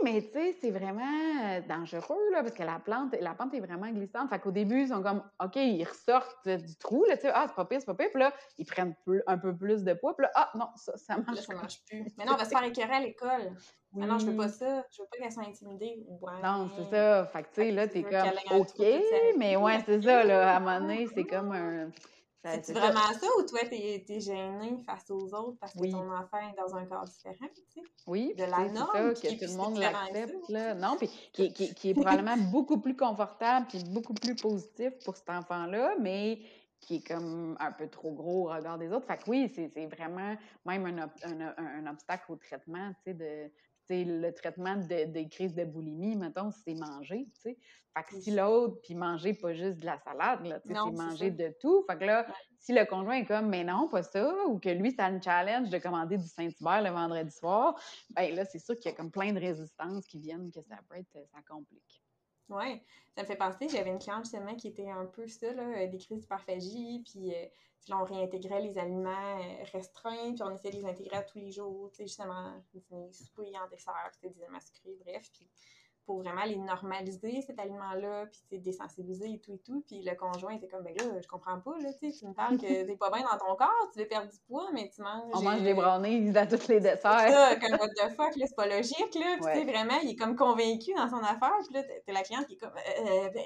mais 0.04 0.22
tu 0.22 0.32
sais, 0.32 0.56
c'est 0.62 0.72
vraiment 0.72 1.04
euh, 1.04 1.62
dangereux, 1.68 2.32
là, 2.32 2.44
parce 2.44 2.56
que 2.56 2.64
la 2.64 2.80
plante, 2.80 3.14
la 3.20 3.34
plante 3.34 3.54
est 3.54 3.60
vraiment 3.60 3.90
glissante. 3.90 4.30
Fait 4.30 4.40
qu'au 4.40 4.52
début, 4.52 4.84
ils 4.84 4.88
sont 4.88 5.04
comme, 5.04 5.22
OK, 5.44 5.56
ils 5.58 5.84
ressortent 5.84 6.48
du 6.48 6.76
trou, 6.78 7.04
là, 7.06 7.18
tu 7.18 7.24
sais, 7.24 7.32
ah, 7.34 7.46
c'est 7.48 7.56
pas 7.56 7.66
pire, 7.66 7.80
c'est 7.82 7.86
pas 7.86 7.96
pire. 7.96 8.10
Puis 8.12 8.22
là, 8.22 8.34
ils 8.58 8.66
prennent 8.66 8.96
un 9.28 9.38
peu 9.38 9.56
plus 9.56 9.84
de 9.84 9.94
poids. 9.94 10.16
Puis 10.16 10.24
là, 10.24 10.32
ah, 10.36 10.52
non, 10.56 10.68
ça, 10.76 10.96
ça 10.96 11.18
marche 11.18 11.40
ça 11.40 11.54
marche 11.54 11.84
plus. 11.86 12.06
Mais 12.18 12.24
non, 12.24 12.34
on 12.34 12.38
va 12.38 12.46
se 12.46 12.52
faire 12.52 12.64
écœurer 12.64 12.94
à 12.94 13.02
l'école. 13.02 13.52
Oui. 13.94 14.04
Ah 14.04 14.08
non, 14.08 14.20
je 14.20 14.28
veux 14.28 14.38
pas 14.38 14.50
ça. 14.50 14.86
Je 14.92 15.02
veux 15.02 15.08
pas 15.12 15.18
qu'elle 15.18 15.32
soit 15.32 15.46
intimidée. 15.46 16.06
Non, 16.44 16.70
c'est 16.76 16.90
ça. 16.90 17.26
Fait 17.26 17.44
que, 17.44 17.48
tu 17.48 17.54
sais, 17.56 17.72
là, 17.72 17.88
t'es 17.88 18.04
comme, 18.04 18.60
OK, 18.60 18.86
mais 19.38 19.58
ouais, 19.58 19.80
c'est 19.86 20.02
ça, 20.02 20.24
là, 20.24 20.54
à 20.54 20.58
un 20.58 20.60
moment 20.60 20.80
donné, 20.80 21.08
c'est 21.14 21.26
comme 21.26 21.52
un 21.52 21.90
c'est 22.44 22.74
vraiment 22.74 23.14
ça. 23.14 23.28
ou 23.38 23.44
toi, 23.44 23.60
t'es 23.70 24.06
es 24.08 24.20
gêné 24.20 24.78
face 24.86 25.10
aux 25.10 25.34
autres 25.34 25.58
parce 25.60 25.74
que 25.74 25.92
ton 25.92 26.12
enfant 26.12 26.38
est 26.38 26.56
dans 26.58 26.76
un 26.76 26.86
corps 26.86 27.06
différent, 27.06 27.48
tu 27.54 27.62
sais? 27.74 27.82
Oui, 28.06 28.34
de 28.36 28.44
la 28.44 28.70
norme. 28.70 29.16
Ça, 29.16 29.28
que 29.28 29.46
tout 29.46 29.52
le 29.52 29.58
monde 29.58 29.78
l'accepte, 29.78 30.50
là. 30.50 30.74
Non, 30.76 30.98
puis 30.98 31.10
qui, 31.34 31.52
qui, 31.54 31.74
qui, 31.74 31.90
est 31.90 31.94
probablement 31.94 32.38
beaucoup 32.52 32.80
plus 32.80 32.96
confortable 32.98 33.68
puis 33.68 33.84
beaucoup 33.86 34.14
plus 34.14 34.36
positif 34.36 34.94
pour 35.04 35.16
cet 35.16 35.30
enfant-là, 35.30 35.96
mais 36.00 36.40
qui 36.80 36.98
est 36.98 37.08
comme 37.08 37.58
un 37.60 37.72
peu 37.72 37.90
trop 37.90 38.12
gros 38.12 38.50
au 38.50 38.54
regard 38.54 38.78
des 38.78 38.92
autres. 38.92 39.08
Fait 39.08 39.18
que 39.18 39.30
oui, 39.30 39.52
c'est 39.54 39.86
vraiment 39.88 40.36
même 40.66 40.86
un, 40.86 41.10
un, 41.24 41.56
un, 41.58 41.92
obstacle 41.92 42.32
au 42.32 42.36
traitement, 42.36 42.92
tu 43.04 43.12
sais, 43.12 43.14
de 43.14 43.52
le 43.90 44.32
traitement 44.32 44.76
de, 44.76 45.06
des 45.06 45.28
crises 45.30 45.56
de 45.56 45.64
boulimie, 45.64 46.16
mettons, 46.16 46.52
c'est 46.52 46.74
manger, 46.74 47.28
tu 47.34 47.42
sais. 47.42 47.58
Fait 47.98 48.04
que 48.04 48.22
si 48.22 48.32
l'autre, 48.32 48.80
puis 48.84 48.94
manger 48.94 49.34
pas 49.34 49.54
juste 49.54 49.80
de 49.80 49.86
la 49.86 49.98
salade, 49.98 50.46
là, 50.46 50.60
tu 50.60 50.70
sais, 50.70 50.76
c'est 50.76 50.92
manger 50.92 51.32
de 51.32 51.54
tout. 51.60 51.84
Fait 51.90 51.98
que 51.98 52.06
là, 52.06 52.28
si 52.60 52.74
le 52.74 52.86
conjoint 52.86 53.16
est 53.16 53.26
comme, 53.26 53.50
mais 53.50 53.64
non, 53.64 53.88
pas 53.90 54.04
ça, 54.04 54.32
ou 54.48 54.60
que 54.60 54.70
lui, 54.70 54.92
ça 54.92 55.10
le 55.10 55.20
challenge 55.22 55.70
de 55.70 55.78
commander 55.80 56.18
du 56.18 56.28
Saint-Hubert 56.28 56.84
le 56.84 56.92
vendredi 56.92 57.32
soir, 57.32 57.80
ben 58.12 58.36
là, 58.36 58.46
c'est 58.46 58.60
sûr 58.60 58.76
qu'il 58.76 58.92
y 58.92 58.94
a 58.94 58.98
comme 58.98 59.12
plein 59.12 59.34
de 59.34 59.40
résistances 59.40 60.06
qui 60.06 60.20
viennent, 60.20 60.52
que 60.52 60.62
ça 60.62 60.78
peut 60.88 60.98
être, 60.98 61.18
ça 61.32 61.40
complique. 61.48 62.04
Oui, 62.50 62.82
ça 63.16 63.24
me 63.24 63.28
fait 63.28 63.36
penser, 63.36 63.68
j'avais 63.68 63.90
une 63.90 64.00
cliente 64.00 64.24
justement 64.24 64.56
qui 64.56 64.70
était 64.70 64.90
un 64.90 65.06
peu 65.06 65.28
ça, 65.28 65.52
là, 65.52 65.86
des 65.86 65.98
crises 65.98 66.20
d'hyperphagie, 66.22 67.04
puis 67.04 67.34
euh, 67.36 67.46
on 67.90 68.04
réintégrait 68.04 68.62
les 68.62 68.78
aliments 68.78 69.40
euh, 69.40 69.64
restreints, 69.74 70.34
puis 70.34 70.44
on 70.44 70.52
essayait 70.52 70.74
de 70.74 70.82
les 70.82 70.86
intégrer 70.86 71.18
à 71.18 71.24
tous 71.24 71.40
les 71.40 71.52
jours, 71.52 71.90
tu 71.92 71.98
sais, 71.98 72.08
justement, 72.08 72.54
dîner, 72.74 73.12
souper, 73.12 73.52
en 73.58 73.68
dessert, 73.70 74.10
c'était 74.14 74.30
des 74.30 74.44
aliments 74.44 74.62
sucrés, 74.62 74.96
bref, 75.06 75.30
pour 76.08 76.22
vraiment 76.22 76.46
les 76.46 76.56
normaliser, 76.56 77.42
cet 77.46 77.60
aliment-là, 77.60 78.28
puis 78.50 78.60
désensibiliser 78.60 79.34
et 79.34 79.40
tout 79.40 79.52
et 79.52 79.60
tout. 79.60 79.84
Puis 79.86 80.02
le 80.02 80.16
conjoint 80.16 80.54
était 80.54 80.70
comme, 80.70 80.82
ben 80.82 80.96
là, 80.98 81.04
je 81.22 81.28
comprends 81.28 81.60
pas, 81.60 81.78
là, 81.80 81.92
tu 81.94 82.10
sais, 82.10 82.18
tu 82.18 82.26
me 82.26 82.34
parles 82.34 82.58
que 82.58 82.66
t'es 82.66 82.96
pas 82.96 83.12
bien 83.12 83.24
dans 83.30 83.38
ton 83.38 83.54
corps, 83.58 83.90
tu 83.92 84.00
veux 84.00 84.08
perdre 84.08 84.32
du 84.32 84.38
poids, 84.48 84.70
mais 84.74 84.90
tu 84.96 85.02
manges... 85.02 85.30
On 85.34 85.42
mange 85.42 85.62
des 85.62 85.74
brownies 85.74 86.36
à 86.38 86.48
tous 86.48 86.70
les 86.70 86.80
desserts. 86.80 87.20
C'est 87.20 87.32
ça, 87.32 87.56
comme 87.58 87.78
what 87.78 87.90
the 87.90 88.10
fuck, 88.16 88.36
là, 88.38 88.46
c'est 88.48 88.56
pas 88.56 88.68
logique, 88.68 89.16
là. 89.16 89.52
Puis 89.52 89.66
vraiment, 89.66 90.00
il 90.02 90.12
est 90.12 90.16
comme 90.16 90.38
convaincu 90.38 90.94
dans 90.96 91.10
son 91.10 91.18
affaire, 91.18 91.58
puis 91.66 91.76
là, 91.76 91.84
t'es 91.84 92.14
la 92.14 92.24
cliente 92.24 92.48
qui 92.48 92.54
est 92.54 92.58
comme, 92.58 92.72
euh, 92.72 93.26
euh 93.26 93.30
ben, 93.30 93.44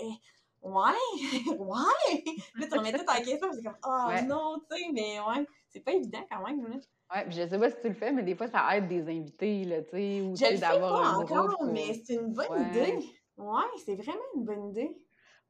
ouais, 0.62 1.52
ouais! 1.58 2.24
là, 2.56 2.68
tu 2.72 2.78
remets 2.78 2.94
tout 2.94 3.10
en 3.10 3.24
question, 3.24 3.48
c'est 3.54 3.64
comme, 3.64 3.78
oh 3.84 4.08
non, 4.28 4.62
tu 4.70 4.78
sais, 4.78 4.90
mais 4.94 5.20
ouais, 5.20 5.48
c'est 5.70 5.80
pas 5.80 5.94
évident 5.94 6.24
quand 6.30 6.46
même, 6.46 6.64
là. 6.68 6.76
Ouais, 7.14 7.26
je 7.30 7.48
sais 7.48 7.60
pas 7.60 7.70
si 7.70 7.76
tu 7.82 7.90
le 7.90 7.94
fais, 7.94 8.12
mais 8.12 8.24
des 8.24 8.36
fois, 8.36 8.48
ça 8.48 8.78
aide 8.78 8.88
des 8.88 9.02
invités, 9.10 9.66
là, 9.66 9.82
tu 9.82 9.90
sais, 9.90 10.22
ou 10.22 10.34
d'avoir 10.58 11.04
un 11.04 11.18
encore, 11.22 11.64
mais 11.66 11.94
c'est 12.06 12.16
une 12.16 12.34
bonne 12.34 12.62
idée. 12.70 13.00
Ouais, 13.38 13.64
c'est 13.84 13.96
vraiment 13.96 14.22
une 14.36 14.46
bonne 14.46 14.70
idée. 14.70 14.98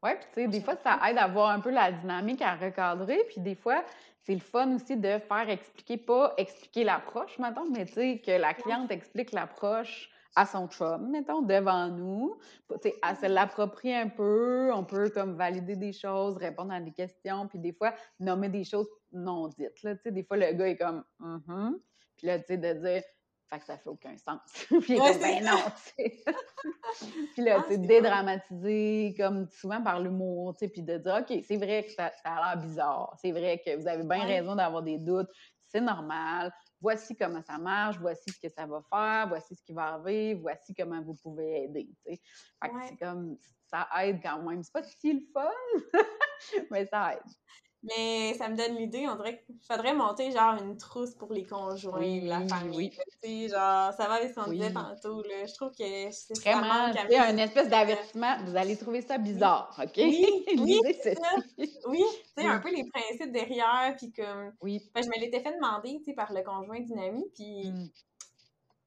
Ouais, 0.01 0.16
puis 0.16 0.26
tu 0.34 0.41
sais, 0.41 0.47
des 0.47 0.62
fois, 0.62 0.76
ça 0.78 0.99
aide 1.07 1.18
à 1.20 1.26
avoir 1.26 1.49
un 1.49 1.59
peu 1.59 1.70
la 1.70 1.91
dynamique 1.91 2.41
à 2.41 2.55
recadrer, 2.55 3.24
puis 3.28 3.41
des 3.41 3.53
fois, 3.53 3.84
c'est 4.24 4.34
le 4.34 4.39
fun 4.39 4.74
aussi 4.74 4.97
de 4.97 5.20
faire 5.20 5.49
expliquer, 5.49 5.97
pas 5.97 6.34
expliquer 6.38 6.84
l'approche, 6.84 7.38
mettons, 7.38 7.70
mais 7.70 7.86
tu 7.86 7.93
sais, 7.93 8.22
que 8.26 8.32
la 8.32 8.55
cliente 8.55 8.91
explique 8.91 9.32
l'approche 9.32 10.09
à 10.36 10.45
son 10.45 10.68
chum, 10.68 11.09
mettons, 11.12 11.41
devant 11.41 11.89
nous, 11.89 12.38
à 13.01 13.16
se 13.16 13.26
l'approprier 13.28 13.97
un 13.97 14.07
peu, 14.07 14.72
on 14.74 14.84
peut 14.84 15.09
comme 15.09 15.36
valider 15.36 15.76
des 15.76 15.93
choses, 15.93 16.38
répondre 16.38 16.74
à 16.74 16.80
des 16.80 16.93
questions, 16.93 17.47
puis 17.47 17.59
des 17.59 17.74
fois, 17.74 17.93
nommer 18.20 18.49
des 18.49 18.64
choses 18.64 18.88
non 19.12 19.47
dites, 19.47 19.84
là, 19.84 19.95
tu 19.95 20.01
sais, 20.03 20.12
des 20.12 20.24
fois, 20.24 20.38
le 20.38 20.53
gars 20.53 20.68
est 20.68 20.78
comme 20.78 21.03
«mm 21.20 21.74
puis 22.18 22.28
là, 22.28 22.39
tu 22.39 22.45
sais, 22.45 22.57
de 22.57 22.74
dire 22.74 23.01
«fait 23.49 23.59
que 23.59 23.66
ça 23.66 23.78
fait 23.78 23.89
aucun 23.89 24.16
sens», 24.18 24.39
puis 24.82 24.82
il 24.89 24.93
est 24.93 24.97
comme 24.97 25.20
«ben 25.22 25.43
non», 25.43 25.57
puis 27.34 27.43
là, 27.43 27.57
ah, 27.59 27.64
tu 27.68 27.74
sais, 27.74 27.78
dédramatiser, 27.80 29.16
comme 29.18 29.47
souvent 29.49 29.82
par 29.82 29.99
l'humour, 29.99 30.53
tu 30.53 30.59
sais, 30.59 30.72
puis 30.72 30.84
de 30.84 30.97
dire 30.97 31.16
«OK, 31.22 31.43
c'est 31.47 31.57
vrai 31.57 31.84
que 31.84 31.91
ça, 31.91 32.12
a 32.24 32.55
l'air 32.55 32.62
bizarre, 32.62 33.16
c'est 33.22 33.32
vrai 33.32 33.62
que 33.66 33.76
vous 33.76 33.88
avez 33.88 34.03
bien 34.03 34.26
raison 34.26 34.55
d'avoir 34.55 34.84
des 34.84 34.97
doutes, 34.97 35.30
c'est 35.68 35.82
normal, 35.82 36.53
voici 36.82 37.16
comment 37.16 37.41
ça 37.41 37.57
marche, 37.57 37.97
voici 37.99 38.30
ce 38.30 38.39
que 38.39 38.49
ça 38.49 38.66
va 38.66 38.82
faire, 38.89 39.28
voici 39.30 39.55
ce 39.55 39.64
qui 39.64 39.72
va 39.72 39.93
arriver, 39.93 40.34
voici 40.34 40.74
comment 40.76 41.01
vous 41.01 41.16
pouvez 41.16 41.64
aider. 41.64 41.89
Fait 42.03 42.18
que 42.18 42.76
c'est 42.88 42.97
comme 42.97 43.38
ça 43.72 43.88
aide 44.01 44.20
quand 44.22 44.41
même. 44.43 44.62
C'est 44.64 44.74
pas 44.74 44.84
si 44.84 45.14
le 45.14 45.22
fun, 45.34 45.49
mais 46.72 46.86
ça 46.88 47.14
aide. 47.14 47.32
Mais 47.84 48.36
ça 48.36 48.48
me 48.48 48.56
donne 48.56 48.76
l'idée, 48.76 49.08
on 49.08 49.16
dirait 49.16 49.42
qu'il 49.44 49.56
faudrait 49.68 49.96
monter 49.96 50.32
genre 50.32 50.54
une 50.62 50.78
trousse 50.78 51.16
pour 51.16 51.34
les 51.34 51.46
conjoints, 51.46 52.00
oui, 52.00 52.22
la 52.22 52.48
famille. 52.48 52.92
Oui. 53.24 53.50
genre, 53.50 53.92
ça 53.94 54.08
va 54.08 54.14
avec 54.16 54.30
ce 54.30 54.36
qu'on 54.36 54.52
disait 54.52 54.72
tantôt. 54.72 55.24
Là. 55.24 55.46
Je 55.48 55.54
trouve 55.56 55.72
que 55.72 56.12
c'est 56.12 56.40
vraiment 56.42 56.92
un 56.94 57.38
espèce 57.38 57.70
d'avertissement. 57.70 58.38
Vous 58.46 58.56
allez 58.56 58.78
trouver 58.78 59.02
ça 59.02 59.18
bizarre, 59.18 59.76
OK? 59.82 59.98
Oui, 59.98 60.46
oui, 60.60 60.80
c'est 61.02 61.16
ça. 61.16 61.30
Oui, 61.88 62.04
tu 62.36 62.44
sais, 62.44 62.48
un 62.48 62.60
peu 62.60 62.70
les 62.70 62.84
principes 62.84 63.32
derrière, 63.32 63.96
puis 63.98 64.12
comme. 64.12 64.54
Oui. 64.62 64.80
je 64.96 65.08
me 65.08 65.20
l'étais 65.20 65.42
fait 65.42 65.56
demander, 65.56 65.98
tu 66.00 66.06
sais, 66.06 66.14
par 66.14 66.32
le 66.32 66.44
conjoint 66.44 66.82
d'une 66.82 67.00
amie, 67.00 67.26
puis 67.34 67.72
mm. 67.72 67.90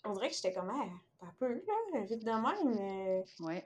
on 0.04 0.12
dirait 0.12 0.28
que 0.28 0.36
j'étais 0.36 0.52
comme, 0.52 0.70
ah, 0.70 1.26
un 1.26 1.32
peu, 1.40 1.48
là, 1.48 2.00
vite 2.08 2.24
de 2.24 2.30
même. 2.30 2.76
Mais... 2.76 3.24
Ouais 3.40 3.64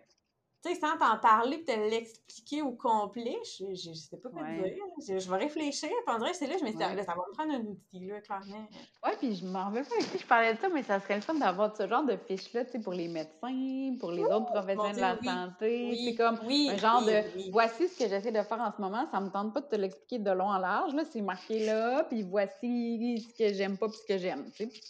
tu 0.62 0.74
sais, 0.74 0.80
sans 0.80 0.96
t'en 0.98 1.18
parler 1.18 1.62
te 1.62 1.70
l'expliquer 1.70 2.62
au 2.62 2.72
complet, 2.72 3.36
je, 3.44 3.74
je, 3.74 3.92
sais 3.92 4.16
pas 4.16 4.28
quoi 4.28 4.42
dire. 4.42 4.74
Je, 5.06 5.18
je, 5.18 5.30
vais 5.30 5.36
réfléchir. 5.36 5.88
Puis 5.88 6.14
on 6.14 6.18
dirait 6.18 6.34
c'est 6.34 6.48
là, 6.48 6.56
je 6.59 6.64
me 6.64 6.68
suis 6.68 6.76
dit, 6.76 6.82
là, 6.82 7.04
ça 7.04 7.14
va 7.14 7.22
me 7.28 7.32
prendre 7.32 7.54
un 7.54 7.61
outil, 7.61 8.06
là, 8.06 8.20
clairement. 8.20 8.66
Oui, 9.04 9.11
puis 9.18 9.36
je 9.36 9.46
m'en 9.46 9.70
veux 9.70 9.82
pas 9.82 9.94
avec 9.94 10.11
qui 10.11 10.18
je 10.18 10.26
parlais 10.26 10.54
de 10.54 10.59
ça, 10.59 10.68
mais 10.68 10.82
ça 10.82 10.98
serait 10.98 11.16
le 11.16 11.20
fun 11.20 11.34
d'avoir 11.34 11.76
ce 11.76 11.86
genre 11.86 12.04
de 12.04 12.16
fiche-là, 12.16 12.64
tu 12.64 12.72
sais, 12.72 12.78
pour 12.80 12.92
les 12.92 13.06
médecins, 13.06 13.96
pour 14.00 14.11
les 14.11 14.24
autres 14.24 14.46
professionnels 14.46 14.96
de 15.20 15.26
la 15.26 15.32
santé. 15.32 15.98
c'est 16.04 16.14
comme 16.16 16.40
un 16.40 16.76
genre 16.76 17.04
de 17.04 17.50
voici 17.52 17.88
ce 17.88 17.96
que 17.96 18.09
j'essaie 18.09 18.32
de 18.32 18.42
faire 18.42 18.61
en 18.61 18.72
ce 18.72 18.80
moment, 18.80 19.06
ça 19.12 19.20
me 19.20 19.30
tente 19.30 19.54
pas 19.54 19.61
de 19.61 19.66
te 19.66 19.76
l'expliquer 19.76 20.18
de 20.18 20.30
long 20.30 20.48
en 20.48 20.59
large, 20.59 20.92
là, 20.94 21.04
c'est 21.09 21.22
marqué 21.22 21.66
là, 21.66 22.02
puis 22.04 22.22
voici 22.22 23.20
ce 23.20 23.38
que 23.38 23.52
j'aime 23.52 23.76
pas 23.76 23.88
puis 23.88 23.98
ce 23.98 24.06
que 24.06 24.18
j'aime, 24.18 24.50
tu 24.50 24.68
sais. 24.68 24.80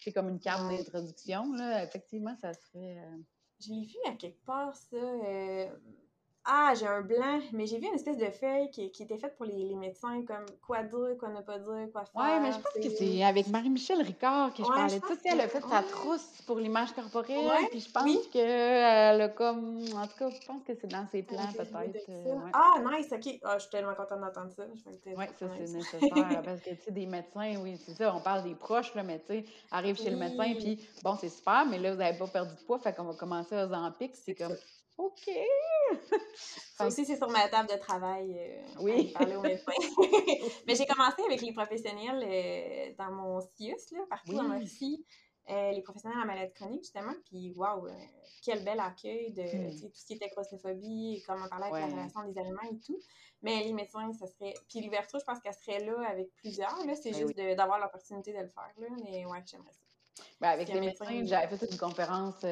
C'est 0.00 0.12
comme 0.12 0.28
une 0.28 0.38
carte 0.38 0.62
d'introduction, 0.70 1.52
là. 1.52 1.84
Effectivement, 1.84 2.34
ça 2.40 2.52
serait. 2.54 2.96
Euh, 2.98 3.16
je 3.60 3.72
l'ai 3.72 3.84
vu 3.84 3.96
à 4.06 4.12
quelque 4.12 4.44
part, 4.44 4.74
ça. 4.74 4.96
Euh, 4.96 5.68
Ah, 6.50 6.72
j'ai 6.74 6.86
un 6.86 7.02
blanc, 7.02 7.40
mais 7.52 7.66
j'ai 7.66 7.78
vu 7.78 7.86
une 7.86 7.94
espèce 7.94 8.16
de 8.16 8.30
feuille 8.30 8.70
qui, 8.70 8.90
qui 8.90 9.02
était 9.02 9.18
faite 9.18 9.36
pour 9.36 9.44
les, 9.44 9.68
les, 9.68 9.74
médecins, 9.74 10.22
comme 10.26 10.46
quoi 10.66 10.82
dire, 10.82 11.18
quoi 11.20 11.28
ne 11.28 11.42
pas 11.42 11.58
dire, 11.58 11.92
quoi 11.92 12.06
faire. 12.06 12.14
Oui, 12.14 12.40
mais 12.40 12.52
je 12.52 12.58
pense 12.58 12.72
que 12.72 12.88
c'est 12.88 13.22
avec 13.22 13.48
Marie-Michel 13.48 14.00
Ricard 14.00 14.54
que 14.54 14.62
je 14.62 14.68
parlais 14.68 14.98
de 14.98 15.04
ça. 15.04 15.14
Elle 15.26 15.42
a 15.42 15.48
fait 15.48 15.60
sa 15.60 15.82
trousse 15.82 16.40
pour 16.46 16.58
l'image 16.58 16.92
corporelle, 16.92 17.46
ouais, 17.46 17.68
puis 17.70 17.80
je 17.80 17.92
pense 17.92 18.04
oui. 18.04 18.18
qu'elle 18.32 19.20
a 19.20 19.28
comme. 19.28 19.84
En 19.94 20.06
tout 20.06 20.16
cas, 20.18 20.30
je 20.30 20.46
pense 20.46 20.62
que 20.64 20.72
c'est 20.74 20.86
dans 20.86 21.06
ses 21.12 21.22
plans, 21.22 21.52
peut-être. 21.52 22.08
Euh. 22.08 22.34
Ah, 22.54 22.76
nice, 22.96 23.12
OK. 23.12 23.40
Ah, 23.44 23.58
je 23.58 23.64
suis 23.64 23.70
tellement 23.70 23.94
contente 23.94 24.20
d'entendre 24.20 24.50
ça. 24.56 24.62
Oui, 24.72 25.26
ça, 25.38 25.46
c'est 25.54 25.70
nécessaire. 25.70 26.00
parce 26.44 26.62
que, 26.62 26.70
tu 26.70 26.82
sais, 26.82 26.90
des 26.92 27.04
médecins, 27.04 27.56
oui, 27.62 27.76
c'est 27.76 27.92
ça, 27.92 28.14
on 28.14 28.20
parle 28.20 28.44
des 28.44 28.54
proches, 28.54 28.94
là, 28.94 29.02
mais 29.02 29.18
tu 29.18 29.26
sais, 29.26 29.44
arrive 29.70 29.98
chez 29.98 30.08
le 30.08 30.16
médecin, 30.16 30.54
puis 30.54 30.80
bon, 31.04 31.14
c'est 31.20 31.28
super, 31.28 31.66
mais 31.66 31.78
là, 31.78 31.92
vous 31.92 31.98
n'avez 31.98 32.16
pas 32.16 32.26
perdu 32.26 32.54
de 32.54 32.66
poids, 32.66 32.78
fait 32.78 32.94
qu'on 32.94 33.04
va 33.04 33.12
commencer 33.12 33.54
aux 33.54 33.68
Zampic, 33.68 34.12
c'est 34.14 34.34
comme. 34.34 34.56
OK! 34.98 35.30
Ça 36.74 36.86
aussi, 36.86 37.04
c'est 37.04 37.16
sur 37.16 37.28
ma 37.28 37.48
table 37.48 37.68
de 37.68 37.76
travail. 37.76 38.36
Euh, 38.36 38.62
oui. 38.80 39.12
Parler 39.12 39.36
aux 39.36 39.42
médecins. 39.42 39.72
Mais 40.66 40.74
j'ai 40.74 40.86
commencé 40.86 41.22
avec 41.24 41.40
les 41.40 41.52
professionnels 41.52 42.24
euh, 42.24 42.92
dans 42.98 43.12
mon 43.12 43.40
CIUS, 43.40 43.92
là, 43.92 44.00
partout 44.10 44.32
oui. 44.32 44.40
en 44.40 44.48
Mauricie. 44.48 45.06
Euh, 45.50 45.70
les 45.70 45.82
professionnels 45.82 46.18
en 46.20 46.26
maladie 46.26 46.52
chronique, 46.52 46.82
justement. 46.82 47.14
Puis, 47.26 47.52
waouh, 47.54 47.86
quel 48.42 48.64
bel 48.64 48.80
accueil 48.80 49.32
de 49.32 49.42
mm. 49.42 49.80
tout 49.80 49.90
ce 49.94 50.04
qui 50.04 50.14
était 50.14 50.30
claustrophobie, 50.30 51.22
comment 51.26 51.48
parler 51.48 51.66
avec 51.66 51.74
ouais. 51.74 51.80
la 51.80 51.96
relation 52.02 52.24
des 52.24 52.38
aliments 52.38 52.68
et 52.70 52.78
tout. 52.84 52.98
Mais 53.42 53.62
les 53.62 53.72
médecins, 53.72 54.12
ça 54.12 54.26
serait. 54.26 54.54
Puis 54.68 54.80
l'ouverture, 54.80 55.20
je 55.20 55.24
pense 55.24 55.38
qu'elle 55.38 55.54
serait 55.54 55.84
là 55.84 56.08
avec 56.08 56.34
plusieurs. 56.34 56.84
Là. 56.84 56.94
C'est 56.96 57.12
ben 57.12 57.20
juste 57.20 57.34
oui. 57.38 57.54
d'avoir 57.54 57.78
l'opportunité 57.78 58.32
de 58.32 58.40
le 58.40 58.48
faire. 58.48 58.72
Là. 58.78 58.88
Mais 59.04 59.24
ouais, 59.24 59.42
j'aimerais 59.46 59.72
ça. 59.72 60.24
Ben, 60.40 60.48
avec 60.48 60.68
les 60.68 60.80
médecins, 60.80 61.08
médecins 61.08 61.24
j'avais 61.24 61.56
fait 61.56 61.70
une 61.70 61.78
conférence 61.78 62.44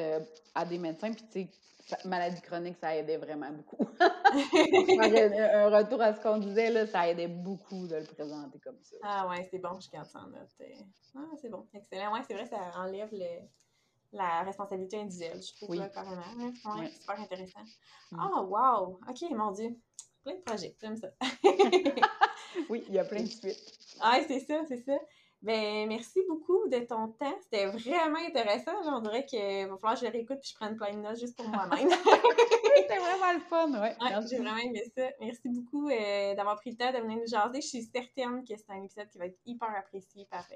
à 0.55 0.65
des 0.65 0.77
médecins, 0.77 1.11
puis 1.11 1.25
tu 1.25 1.41
sais, 1.41 1.49
maladie 2.05 2.41
chronique, 2.41 2.77
ça 2.77 2.95
aidait 2.95 3.17
vraiment 3.17 3.51
beaucoup. 3.51 3.77
un 3.99 5.69
retour 5.69 6.01
à 6.01 6.13
ce 6.13 6.21
qu'on 6.21 6.37
disait, 6.37 6.69
là, 6.69 6.85
ça 6.85 7.07
aidait 7.07 7.27
beaucoup 7.27 7.87
de 7.87 7.95
le 7.95 8.05
présenter 8.05 8.59
comme 8.59 8.79
ça. 8.81 8.95
Ah 9.03 9.27
ouais, 9.27 9.47
c'est 9.49 9.59
bon, 9.59 9.79
je 9.79 9.89
garde 9.89 10.07
ça 10.07 10.19
en 10.19 10.27
note. 10.27 10.49
Ah, 11.15 11.19
c'est 11.41 11.49
bon, 11.49 11.67
excellent. 11.73 12.13
Ouais, 12.13 12.21
c'est 12.27 12.33
vrai, 12.33 12.45
ça 12.45 12.57
enlève 12.75 13.09
le, 13.11 13.47
la 14.11 14.43
responsabilité 14.43 14.99
individuelle, 14.99 15.41
je 15.41 15.55
trouve, 15.55 15.69
oui. 15.71 15.77
là, 15.77 15.89
carrément. 15.89 16.21
Ouais, 16.37 16.51
oui. 16.79 16.91
super 16.91 17.19
intéressant. 17.19 17.63
Ah, 18.17 18.29
oh, 18.35 18.41
wow! 18.41 18.99
OK, 19.07 19.31
mon 19.31 19.51
Dieu. 19.51 19.77
Plein 20.23 20.35
de 20.35 20.41
projets, 20.41 20.75
j'aime 20.81 20.97
ça. 20.97 21.07
oui, 22.69 22.83
il 22.87 22.93
y 22.93 22.99
a 22.99 23.05
plein 23.05 23.23
de 23.23 23.27
suites. 23.27 23.79
Ah, 24.01 24.19
c'est 24.27 24.41
ça, 24.41 24.61
c'est 24.67 24.83
ça. 24.83 24.97
Ben, 25.43 25.87
merci 25.87 26.19
beaucoup 26.27 26.67
de 26.67 26.79
ton 26.79 27.09
temps. 27.09 27.37
C'était 27.43 27.67
vraiment 27.67 28.17
intéressant. 28.27 28.71
on 28.85 29.01
dirait 29.01 29.25
qu'il 29.25 29.67
va 29.67 29.77
falloir 29.77 29.93
que 29.93 29.99
je 29.99 30.05
le 30.05 30.11
réécoute 30.11 30.37
et 30.37 30.47
je 30.47 30.55
prenne 30.55 30.75
plein 30.75 30.93
de 30.93 30.99
notes 30.99 31.19
juste 31.19 31.37
pour 31.37 31.47
moi-même. 31.47 31.89
C'était 32.75 32.97
vraiment 32.97 33.33
le 33.33 33.39
fun, 33.39 33.71
ouais. 33.73 33.95
ouais 34.01 34.27
J'ai 34.29 34.37
vraiment 34.37 34.57
aimé 34.57 34.83
ça. 34.95 35.09
Merci 35.19 35.49
beaucoup 35.49 35.89
euh, 35.89 36.35
d'avoir 36.35 36.55
pris 36.55 36.71
le 36.71 36.77
temps 36.77 36.91
de 36.91 36.97
venir 36.97 37.17
nous 37.17 37.27
jaser. 37.27 37.61
Je 37.61 37.67
suis 37.67 37.83
certaine 37.83 38.43
que 38.43 38.55
c'est 38.57 38.69
un 38.69 38.83
épisode 38.83 39.09
qui 39.09 39.17
va 39.19 39.25
être 39.27 39.39
hyper 39.45 39.69
apprécié 39.75 40.25
par 40.25 40.45
euh, 40.51 40.55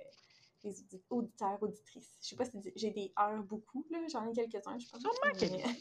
les 0.64 0.76
auditeurs, 1.10 1.62
auditrices. 1.62 2.18
Je 2.22 2.30
sais 2.30 2.36
pas 2.36 2.46
si 2.46 2.58
j'ai 2.76 2.92
des 2.92 3.12
heures 3.20 3.44
beaucoup, 3.44 3.86
là. 3.92 4.00
J'en 4.12 4.28
ai 4.28 4.34
quelques-uns, 4.34 4.78
je 4.80 4.88
pense. 4.90 5.04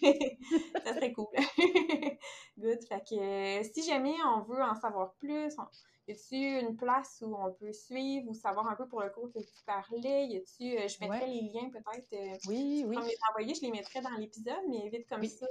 Mais... 0.03 0.39
ça 0.85 0.95
serait 0.95 1.13
cool. 1.13 1.27
Good. 2.59 2.85
Fait 2.87 3.03
que 3.09 3.15
euh, 3.61 3.63
si 3.73 3.83
jamais 3.83 4.15
on 4.35 4.41
veut 4.43 4.63
en 4.63 4.75
savoir 4.75 5.15
plus, 5.15 5.55
on 5.59 5.67
y 6.11 6.13
a-tu 6.13 6.67
une 6.67 6.77
place 6.77 7.23
où 7.25 7.35
on 7.37 7.53
peut 7.53 7.73
suivre 7.73 8.29
ou 8.29 8.35
savoir 8.35 8.69
un 8.69 8.75
peu 8.75 8.87
pour 8.89 9.03
le 9.03 9.11
cours 9.11 9.31
que 9.33 9.39
tu 9.39 9.65
parlais? 9.65 10.27
Y 10.27 10.37
a-tu, 10.39 10.77
euh, 10.77 10.89
je 10.89 10.99
mettrais 11.01 11.21
ouais. 11.21 11.29
les 11.29 11.43
liens 11.53 11.71
peut-être. 11.71 12.13
Euh, 12.13 12.37
oui, 12.49 12.85
oui. 12.87 12.97
Comme 12.97 13.07
les 13.07 13.17
envoyer, 13.31 13.55
je 13.55 13.63
les 13.63 13.71
mettrais 13.71 14.01
dans 14.01 14.11
l'épisode, 14.19 14.65
mais 14.69 14.89
vite 14.89 15.09
comme 15.09 15.21
oui. 15.21 15.29
ça. 15.29 15.47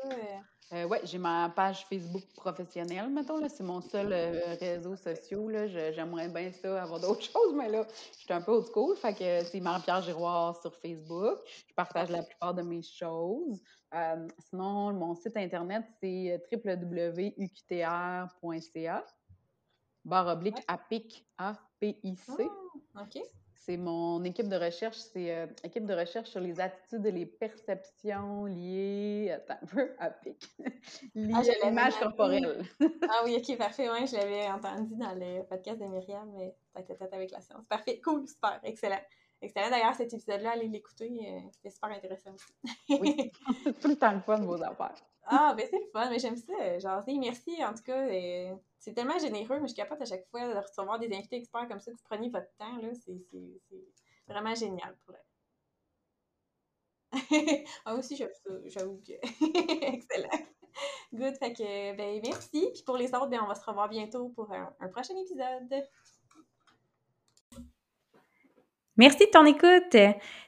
Euh... 0.73 0.85
oui, 0.89 0.97
j'ai 1.03 1.17
ma 1.17 1.49
page 1.49 1.85
Facebook 1.85 2.23
professionnelle, 2.35 3.09
mettons. 3.09 3.37
Là, 3.37 3.47
c'est 3.49 3.63
mon 3.63 3.81
seul 3.81 4.13
réseau 4.59 4.95
social. 4.95 5.67
J'aimerais 5.93 6.27
bien 6.27 6.51
ça, 6.51 6.83
avoir 6.83 6.99
d'autres 6.99 7.23
choses, 7.31 7.53
mais 7.55 7.69
là, 7.69 7.87
je 8.13 8.17
suis 8.19 8.33
un 8.33 8.41
peu 8.41 8.51
old 8.51 8.67
school. 8.67 8.97
Fait 8.97 9.13
que 9.13 9.43
c'est 9.45 9.61
Marie-Pierre 9.61 10.01
Giroir 10.01 10.59
sur 10.61 10.75
Facebook. 10.75 11.39
Je 11.67 11.73
partage 11.73 12.09
la 12.09 12.23
plupart 12.23 12.53
de 12.53 12.63
mes 12.63 12.81
choses. 12.81 13.61
Sinon, 14.49 14.91
mon 14.93 15.15
site 15.15 15.37
internet, 15.37 15.85
c'est 16.01 16.43
www.uqtr.ca 16.51 17.45
barre 20.05 20.27
oblique. 20.27 20.57
APIC, 20.67 21.25
A-P-I-C. 21.37 22.49
OK. 22.99 23.21
C'est 23.55 23.77
mon 23.77 24.23
équipe 24.23 24.47
de 24.47 24.55
recherche, 24.55 24.95
c'est 24.97 25.35
euh, 25.35 25.45
équipe 25.63 25.85
de 25.85 25.93
recherche 25.93 26.29
sur 26.29 26.39
les 26.39 26.59
attitudes 26.59 27.05
et 27.05 27.11
les 27.11 27.25
perceptions 27.25 28.45
liées, 28.45 29.31
attends 29.31 29.59
un 29.61 29.65
peu, 29.67 29.91
APIC, 29.99 30.49
liées 31.13 31.33
ah, 31.35 31.65
à 31.65 31.67
l'image 31.67 31.99
corporelle. 31.99 32.63
ah 32.81 33.21
oui, 33.25 33.37
OK, 33.37 33.57
parfait, 33.57 33.87
ouais, 33.89 34.07
je 34.07 34.15
l'avais 34.15 34.47
entendu 34.47 34.95
dans 34.95 35.13
le 35.13 35.43
podcast 35.43 35.79
de 35.79 35.85
Myriam, 35.85 36.31
mais 36.35 36.55
tête 36.73 36.89
à 36.89 36.95
tête 36.95 37.13
avec 37.13 37.31
la 37.31 37.41
science. 37.41 37.63
Parfait, 37.67 38.01
cool, 38.01 38.27
super, 38.27 38.59
excellent. 38.63 39.01
Excellent. 39.41 39.69
D'ailleurs, 39.69 39.95
cet 39.95 40.13
épisode-là, 40.13 40.51
allez 40.51 40.67
l'écouter. 40.67 41.09
Euh, 41.09 41.39
C'était 41.53 41.69
super 41.69 41.91
intéressant 41.91 42.31
aussi. 42.33 42.99
oui, 42.99 43.31
tout 43.81 43.87
le 43.87 43.95
temps 43.95 44.11
le 44.11 44.19
fun, 44.19 44.41
vos 44.41 44.61
affaires. 44.61 44.95
Ah, 45.31 45.53
ben 45.55 45.67
c'est 45.69 45.77
le 45.77 45.89
fun, 45.93 46.09
mais 46.09 46.17
j'aime 46.17 46.35
ça. 46.35 46.79
Genre, 46.79 47.03
merci 47.19 47.63
en 47.63 47.73
tout 47.73 47.83
cas. 47.83 48.07
C'est 48.79 48.93
tellement 48.93 49.19
généreux, 49.19 49.59
mais 49.59 49.67
je 49.67 49.75
capote 49.75 50.01
à 50.01 50.05
chaque 50.05 50.27
fois 50.29 50.53
de 50.53 50.57
recevoir 50.57 50.97
des 50.99 51.13
invités 51.15 51.35
experts 51.35 51.67
comme 51.67 51.79
ça, 51.79 51.91
que 51.91 51.97
vous 51.97 52.03
preniez 52.03 52.29
votre 52.29 52.51
temps. 52.57 52.77
là 52.77 52.89
C'est 52.95 53.21
vraiment 54.27 54.55
génial 54.55 54.97
pour 55.05 55.15
elle. 55.15 55.21
ah, 57.85 57.95
aussi, 57.95 58.15
j'avoue 58.65 59.01
que. 59.05 59.13
Excellent. 59.93 60.45
Good. 61.13 61.37
Fait 61.37 61.53
que, 61.53 61.95
ben, 61.95 62.21
merci. 62.23 62.69
Puis 62.73 62.83
pour 62.83 62.97
les 62.97 63.13
autres, 63.13 63.27
ben, 63.27 63.41
on 63.43 63.47
va 63.47 63.55
se 63.55 63.65
revoir 63.65 63.87
bientôt 63.87 64.29
pour 64.29 64.51
un 64.51 64.87
prochain 64.89 65.15
épisode. 65.15 65.83
Merci 68.99 69.27
de 69.27 69.31
ton 69.31 69.45
écoute. 69.45 69.95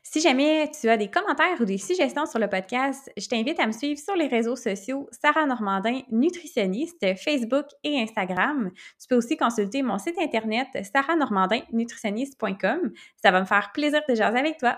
Si 0.03 0.19
jamais 0.19 0.69
tu 0.77 0.89
as 0.89 0.97
des 0.97 1.07
commentaires 1.07 1.61
ou 1.61 1.63
des 1.63 1.77
suggestions 1.77 2.25
sur 2.25 2.37
le 2.37 2.49
podcast, 2.49 3.09
je 3.15 3.25
t'invite 3.29 3.57
à 3.61 3.65
me 3.65 3.71
suivre 3.71 3.97
sur 3.97 4.13
les 4.17 4.27
réseaux 4.27 4.57
sociaux 4.57 5.07
Sarah 5.09 5.45
Normandin, 5.45 6.01
nutritionniste, 6.11 7.15
Facebook 7.15 7.67
et 7.85 8.01
Instagram. 8.01 8.69
Tu 8.99 9.07
peux 9.07 9.15
aussi 9.15 9.37
consulter 9.37 9.83
mon 9.83 9.97
site 9.97 10.17
internet 10.19 10.67
sarahnormandinnutritionniste.com. 10.93 12.91
Ça 13.15 13.31
va 13.31 13.39
me 13.39 13.45
faire 13.45 13.71
plaisir 13.73 14.01
de 14.09 14.15
jaser 14.15 14.39
avec 14.39 14.57
toi. 14.57 14.77